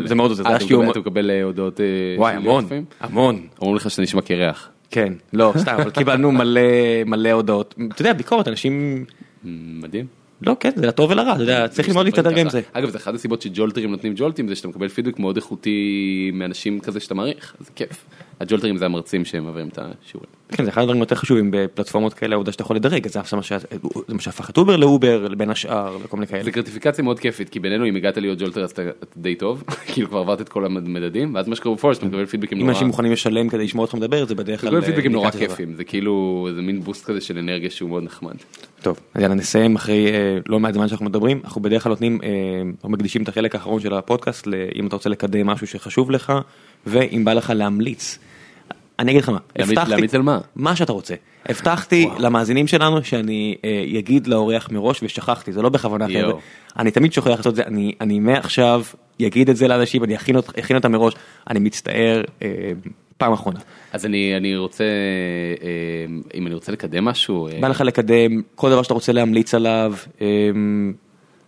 [0.04, 0.64] זה מאוד עוזר, אתה.
[1.00, 1.84] מקבל- אה, הודעות אה,
[2.18, 2.64] וואי, המון?
[3.00, 3.46] המון.
[3.62, 4.70] אמרו לך שאתה נשמע קרח.
[4.91, 6.60] כן, לא, סתם, אבל קיבלנו מלא
[7.07, 7.75] מלא הודעות.
[7.89, 9.05] אתה יודע, ביקורת, אנשים...
[9.44, 10.07] מדהים.
[10.42, 12.60] לא, כן, זה לטוב ולרע, אתה יודע, צריך ללמוד להסתדר גם עם זה.
[12.73, 17.00] אגב, זה אחת הסיבות שג'ולטרים נותנים ג'ולטים, זה שאתה מקבל פידבק מאוד איכותי מאנשים כזה
[17.00, 18.05] שאתה מעריך, אז זה כיף.
[18.41, 20.38] הג'ולטרים זה המרצים שהם מעבירים את השיעורים.
[20.52, 23.20] כן, זה אחד הדברים יותר חשובים בפלטפורמות כאלה, העובדה שאתה יכול לדרג, זה
[24.08, 26.44] מה שהפך את אובר לאובר, בין השאר, וכל מיני כאלה.
[26.44, 29.64] זה גרטיפיקציה מאוד כיפית, כי בינינו אם הגעת להיות ג'ולטר אז אתה אתה די טוב,
[29.92, 32.74] כאילו כבר עברת את כל המדדים, ואז מה שקורה בפורסט, אתה מקבל פידבקים אם נורא...
[32.74, 34.78] אנשים מוכנים לשלם כדי לשמוע אותך מדבר, זה בדרך אתה כלל...
[34.78, 35.30] מקבל פידבקים נורא.
[35.30, 38.34] כיפים, זה כאילו, זה מין בוסט כזה של אנרגיה שהוא מאוד נחמד.
[38.82, 42.18] טוב, אז יאללה נסיים אחרי אה, לא מעט זמן שאנחנו מדברים, אנחנו בדרך כלל נותנים,
[42.22, 42.28] אה,
[42.74, 46.32] אנחנו מקדישים את החלק האחרון של הפודקאסט, אם אתה רוצה לקדם משהו שחשוב לך,
[46.86, 48.18] ואם בא לך להמליץ.
[48.98, 50.38] אני אגיד לך מה, הבטחתי, להמליץ על מה?
[50.56, 51.14] מה שאתה רוצה.
[51.46, 52.08] הבטחתי.
[52.18, 56.06] למאזינים שלנו שאני אה, אגיד לאורח מראש ושכחתי, זה לא בכוונה.
[56.08, 56.32] חבר'ה,
[56.78, 58.82] אני תמיד שוכח לעשות את זה, אני, אני מעכשיו
[59.26, 61.14] אגיד את זה לאנשים, אני אכין, אות- אכין אותם מראש,
[61.50, 62.48] אני מצטער, אה,
[63.18, 63.58] פעם אחרונה.
[63.92, 65.68] אז אני אני רוצה, אה,
[66.34, 69.94] אם אני רוצה לקדם משהו, בא לך לקדם כל דבר שאתה רוצה להמליץ עליו,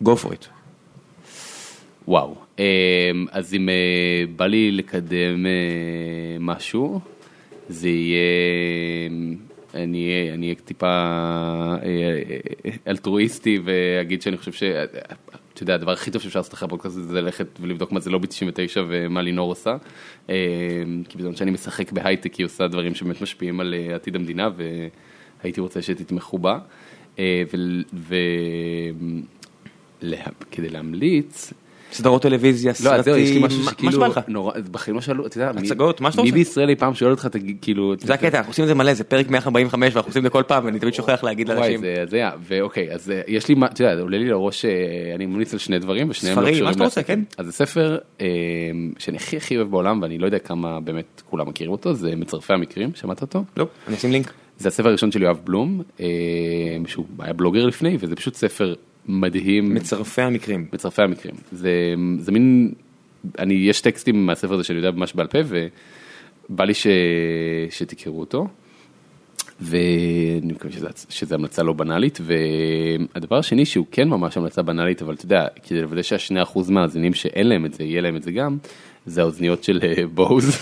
[0.04, 0.46] go for it.
[2.08, 2.34] וואו,
[3.30, 3.68] אז אם
[4.36, 5.46] בא לי לקדם
[6.40, 7.00] משהו,
[7.70, 9.10] זה יהיה,
[9.74, 10.08] אני
[10.42, 12.20] אהיה טיפה אה,
[12.88, 14.62] אלטרואיסטי ואגיד שאני חושב ש...
[15.54, 18.26] אתה יודע, הדבר הכי טוב שאפשר לעשות אחרי הפודקאסט זה ללכת ולבדוק מה זה לובי
[18.26, 19.76] 99 ומה לינור עושה.
[20.30, 20.34] אה,
[21.08, 24.48] כי בזמן שאני משחק בהייטק היא עושה דברים שבאמת משפיעים על אה, עתיד המדינה
[25.42, 26.58] והייתי רוצה שתתמכו בה.
[27.18, 28.14] אה, ו- ו-
[30.02, 31.52] לה- כדי להמליץ,
[31.92, 34.20] סדרות טלוויזיה, לא, אז זהו, יש לי סרטים, משהו מה- מה שכאילו, שבא לך.
[34.70, 36.38] בחיים לא שאלו, אתה יודע, מי- הצגות, מה שאתה מי רוצה.
[36.38, 37.28] בישראל אי פעם שואל אותך,
[37.62, 40.30] כאילו, זה הקטע, אנחנו עושים את זה מלא, זה פרק 145 ואנחנו עושים את זה
[40.30, 41.80] כל פעם ואני תמיד שוכח להגיד וואי, לאנשים.
[41.80, 44.70] זה הזיה, ואוקיי, אז אה, יש לי, אתה יודע, עולה לי לראש, אה,
[45.14, 47.02] אני ממליץ על שני דברים, ושניהם לא ספרים, קשורים מה שאתה רוצה.
[47.02, 47.20] כן.
[47.38, 48.26] אז זה ספר אה,
[48.98, 52.52] שאני הכי הכי אוהב בעולם, ואני לא יודע כמה באמת כולם מכירים אותו, זה מצרפי
[52.52, 53.44] המקרים, שמעת אותו?
[53.56, 54.32] לא, אני אשים לינק.
[54.58, 55.82] זה הספר הראשון של יואב בלום,
[56.86, 58.74] שהוא היה בלוגר לפני, וזה פשוט ספר
[59.10, 59.74] מדהים.
[59.74, 60.66] מצרפי המקרים.
[60.72, 61.34] מצרפי המקרים.
[61.52, 62.72] זה, זה מין,
[63.38, 66.86] אני, יש טקסטים מהספר הזה שאני יודע ממש בעל פה, ובא לי ש,
[67.70, 68.46] שתקראו אותו.
[69.60, 75.14] ואני מקווה שזה, שזה המלצה לא בנאלית, והדבר השני שהוא כן ממש המלצה בנאלית, אבל
[75.14, 78.32] אתה יודע, כדי לוודא שהשני אחוז מהאזינים שאין להם את זה, יהיה להם את זה
[78.32, 78.58] גם,
[79.06, 80.56] זה האוזניות של אה, בוז,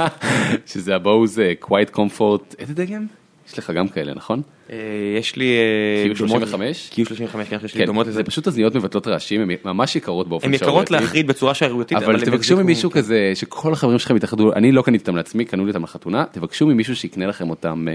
[0.72, 3.06] שזה הבוז אה, Quiet Comfort, איזה דגם?
[3.54, 4.42] יש לך גם כאלה, נכון?
[4.70, 4.76] אה,
[5.18, 5.44] יש לי...
[5.56, 6.18] אה, Q35?
[6.18, 8.24] דומות- Q35, כן, יש לי כן, דומות זה לזה.
[8.24, 10.92] פשוט אוזניות מבטלות רעשים, הן ממש יקרות באופן הן יקרות שערורייתי.
[10.94, 15.02] להחריד בצורה שערורייתית, אבל הם תבקשו ממישהו כזה שכל החברים שלכם יתאחדו, אני לא קניתי
[15.02, 17.94] אותם לעצמי, קנו לי אותם לחתונה, תבקשו ממישהו שיקנה לכם אותם, אה,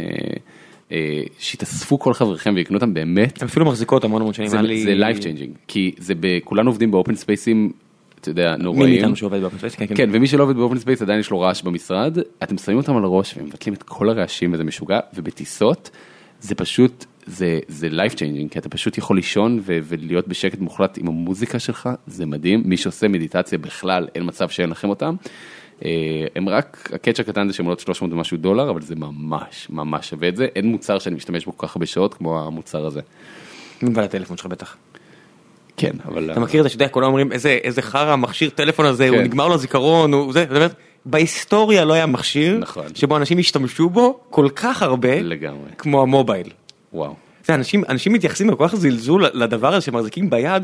[0.92, 4.48] אה, שיתאספו כל חבריכם ויקנו אותם באמת, הן אפילו מחזיקות המון המון שנים.
[4.50, 6.14] זה היה לי- זה life changing, כי זה.
[6.44, 7.72] כולנו עובדים ב open space ים
[8.22, 8.94] אתה יודע, מי נוראים.
[8.94, 9.76] מאיתנו שעובד ב open space?
[9.76, 9.96] כן, כן.
[9.96, 12.98] כן, ומי שלא עובד ב open space עדיין יש לו רעש במשרד, אתם שמים אותם
[12.98, 15.90] על הראש ומבטלים את כל הרעשים וזה משוגע, ובטיסות
[16.42, 20.98] זה פשוט, זה, זה life changing, כי אתה פשוט יכול לישון ו- ולהיות בשקט מוחלט
[20.98, 25.16] עם המוזיקה שלך, זה מדהים, מי שעושה מדיטציה בכלל, אין מצב שאין לכם אותם.
[25.86, 30.10] אה, הם רק, הקאץ' הקטן זה שהם עולות 300 ומשהו דולר, אבל זה ממש ממש
[30.10, 33.02] שווה את זה, אין מוצר שאני משתמש בו כל כך הרבה שעות כמו המוצר הזה.
[33.82, 34.76] מלבד הטלפון שלך בטח.
[35.80, 36.32] כן, אבל...
[36.32, 39.18] אתה מכיר את זה שאתה יודע, כולם אומרים איזה איזה חרא המכשיר טלפון הזה, הוא
[39.18, 39.24] כן.
[39.24, 40.46] נגמר לו הזיכרון, הוא זה,
[41.06, 42.86] בהיסטוריה לא היה מכשיר נכון.
[42.96, 46.50] שבו אנשים השתמשו בו כל כך הרבה לגמרי, כמו המובייל.
[46.94, 47.16] וואו.
[47.46, 50.64] זה, אנשים, אנשים מתייחסים בכל כך זלזול לדבר הזה שמחזיקים ביד,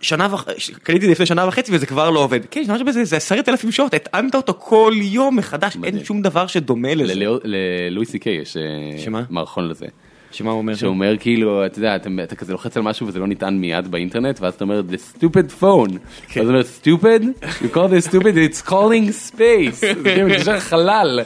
[0.00, 0.44] שנה וח...
[0.82, 2.40] קניתי את זה לפני שנה וחצי וזה כבר לא עובד.
[2.50, 5.76] כן, שנה בזה זה עשרת אלפים שעות, הטענת אותו כל יום מחדש.
[5.84, 7.12] אין שום דבר שדומה לזה.
[7.44, 9.20] ללואי סי קיי יש אה?
[9.30, 9.86] מערכון לזה.
[10.32, 10.74] שמה הוא אומר?
[10.74, 14.40] שאומר כאילו, אתה יודע, אתה, אתה כזה לוחץ על משהו וזה לא ניתן מיד באינטרנט,
[14.40, 15.92] ואז אתה אומר, the stupid phone.
[16.28, 16.40] כן.
[16.40, 17.44] אז אתה אומר, stupid?
[17.44, 18.34] You call this stupid?
[18.34, 19.76] It's calling space.
[19.80, 21.20] זה כאילו מתקשר חלל.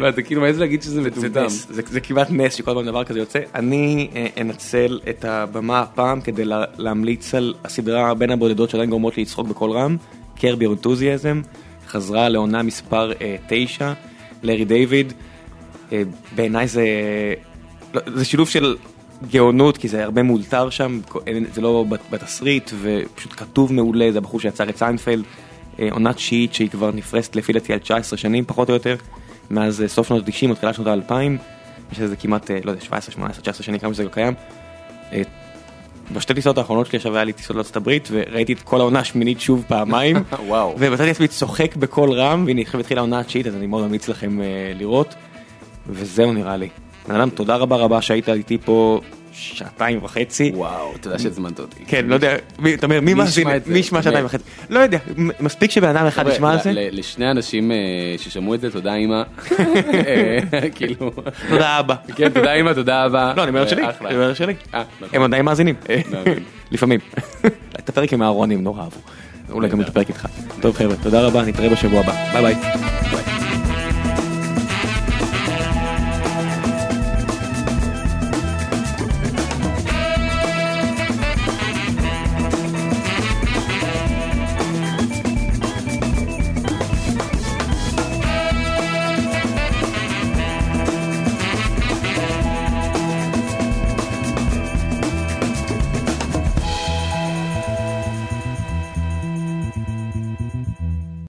[0.00, 1.48] ואתה כאילו מעז להגיד שזה זה מטומטם.
[1.48, 3.38] זה, זה כמעט נס שכל פעם דבר כזה יוצא.
[3.54, 9.16] אני אה, אנצל את הבמה הפעם כדי לה, להמליץ על הסדרה בין הבודדות שעדיין גורמות
[9.16, 9.96] לי לצחוק בקול רם,
[10.36, 11.40] Curb Your Enthusiasm,
[11.88, 13.92] חזרה לעונה מספר אה, 9,
[14.42, 15.12] לארי דיוויד.
[16.34, 16.84] בעיניי זה,
[18.14, 18.76] זה שילוב של
[19.30, 21.00] גאונות כי זה הרבה מאולתר שם,
[21.54, 25.22] זה לא בת- בתסריט ופשוט כתוב מעולה, זה הבחור שיצר את סיינפלד.
[25.80, 28.96] אה, עונה תשיעית שהיא כבר נפרסת לפי דעתי על 19 שנים פחות או יותר,
[29.50, 31.12] מאז אה, סוף שנות ה-90 או תחילת שנות ה-2000,
[31.92, 34.34] יש לזה כמעט, אה, לא יודע, 17, 18, 19 שנים כמה שזה לא קיים.
[36.12, 39.40] בשתי טיסות האחרונות שלי עכשיו היה לי טיסות לארצות הברית וראיתי את כל העונה השמינית
[39.40, 40.16] שוב פעמיים
[40.48, 40.74] וואו.
[40.78, 44.38] ומצאתי עצמי צוחק בקול רם והנה עכשיו התחילה העונה התשיעית אז אני מאוד ממליץ לכם
[44.74, 45.14] לראות
[45.86, 46.68] וזהו נראה לי.
[47.08, 49.00] בן אדם תודה רבה רבה שהיית איתי פה
[49.32, 50.52] שעתיים וחצי.
[50.54, 51.84] וואו, תודה שהזמנת אותי.
[51.86, 52.36] כן, לא יודע,
[52.74, 53.48] אתה אומר, מי מאזין?
[53.66, 54.24] מי ישמע שעתיים.
[54.24, 54.44] וחצי?
[54.70, 54.98] לא יודע,
[55.40, 56.70] מספיק שבן אדם אחד ישמע על זה.
[56.74, 57.76] לשני אנשים אה,
[58.18, 59.22] ששמעו את זה, תודה אמא.
[59.52, 61.10] אה, כאילו,
[61.48, 61.94] תודה אבא.
[62.16, 63.32] כן, תודה אמא, תודה אבא.
[63.36, 64.08] לא, אני אומר שלי, אחלה.
[64.08, 64.54] אני אומר שלי.
[64.74, 65.08] אה, נכון.
[65.12, 65.74] הם עדיין מאזינים.
[66.72, 67.00] לפעמים.
[67.78, 69.00] את הפרק עם אהרון הם נורא אהבו.
[69.50, 70.26] אולי גם את הפרק איתך.
[70.60, 72.12] טוב חבר'ה, תודה רבה, נתראה בשבוע הבא.
[72.32, 73.45] ביי ביי.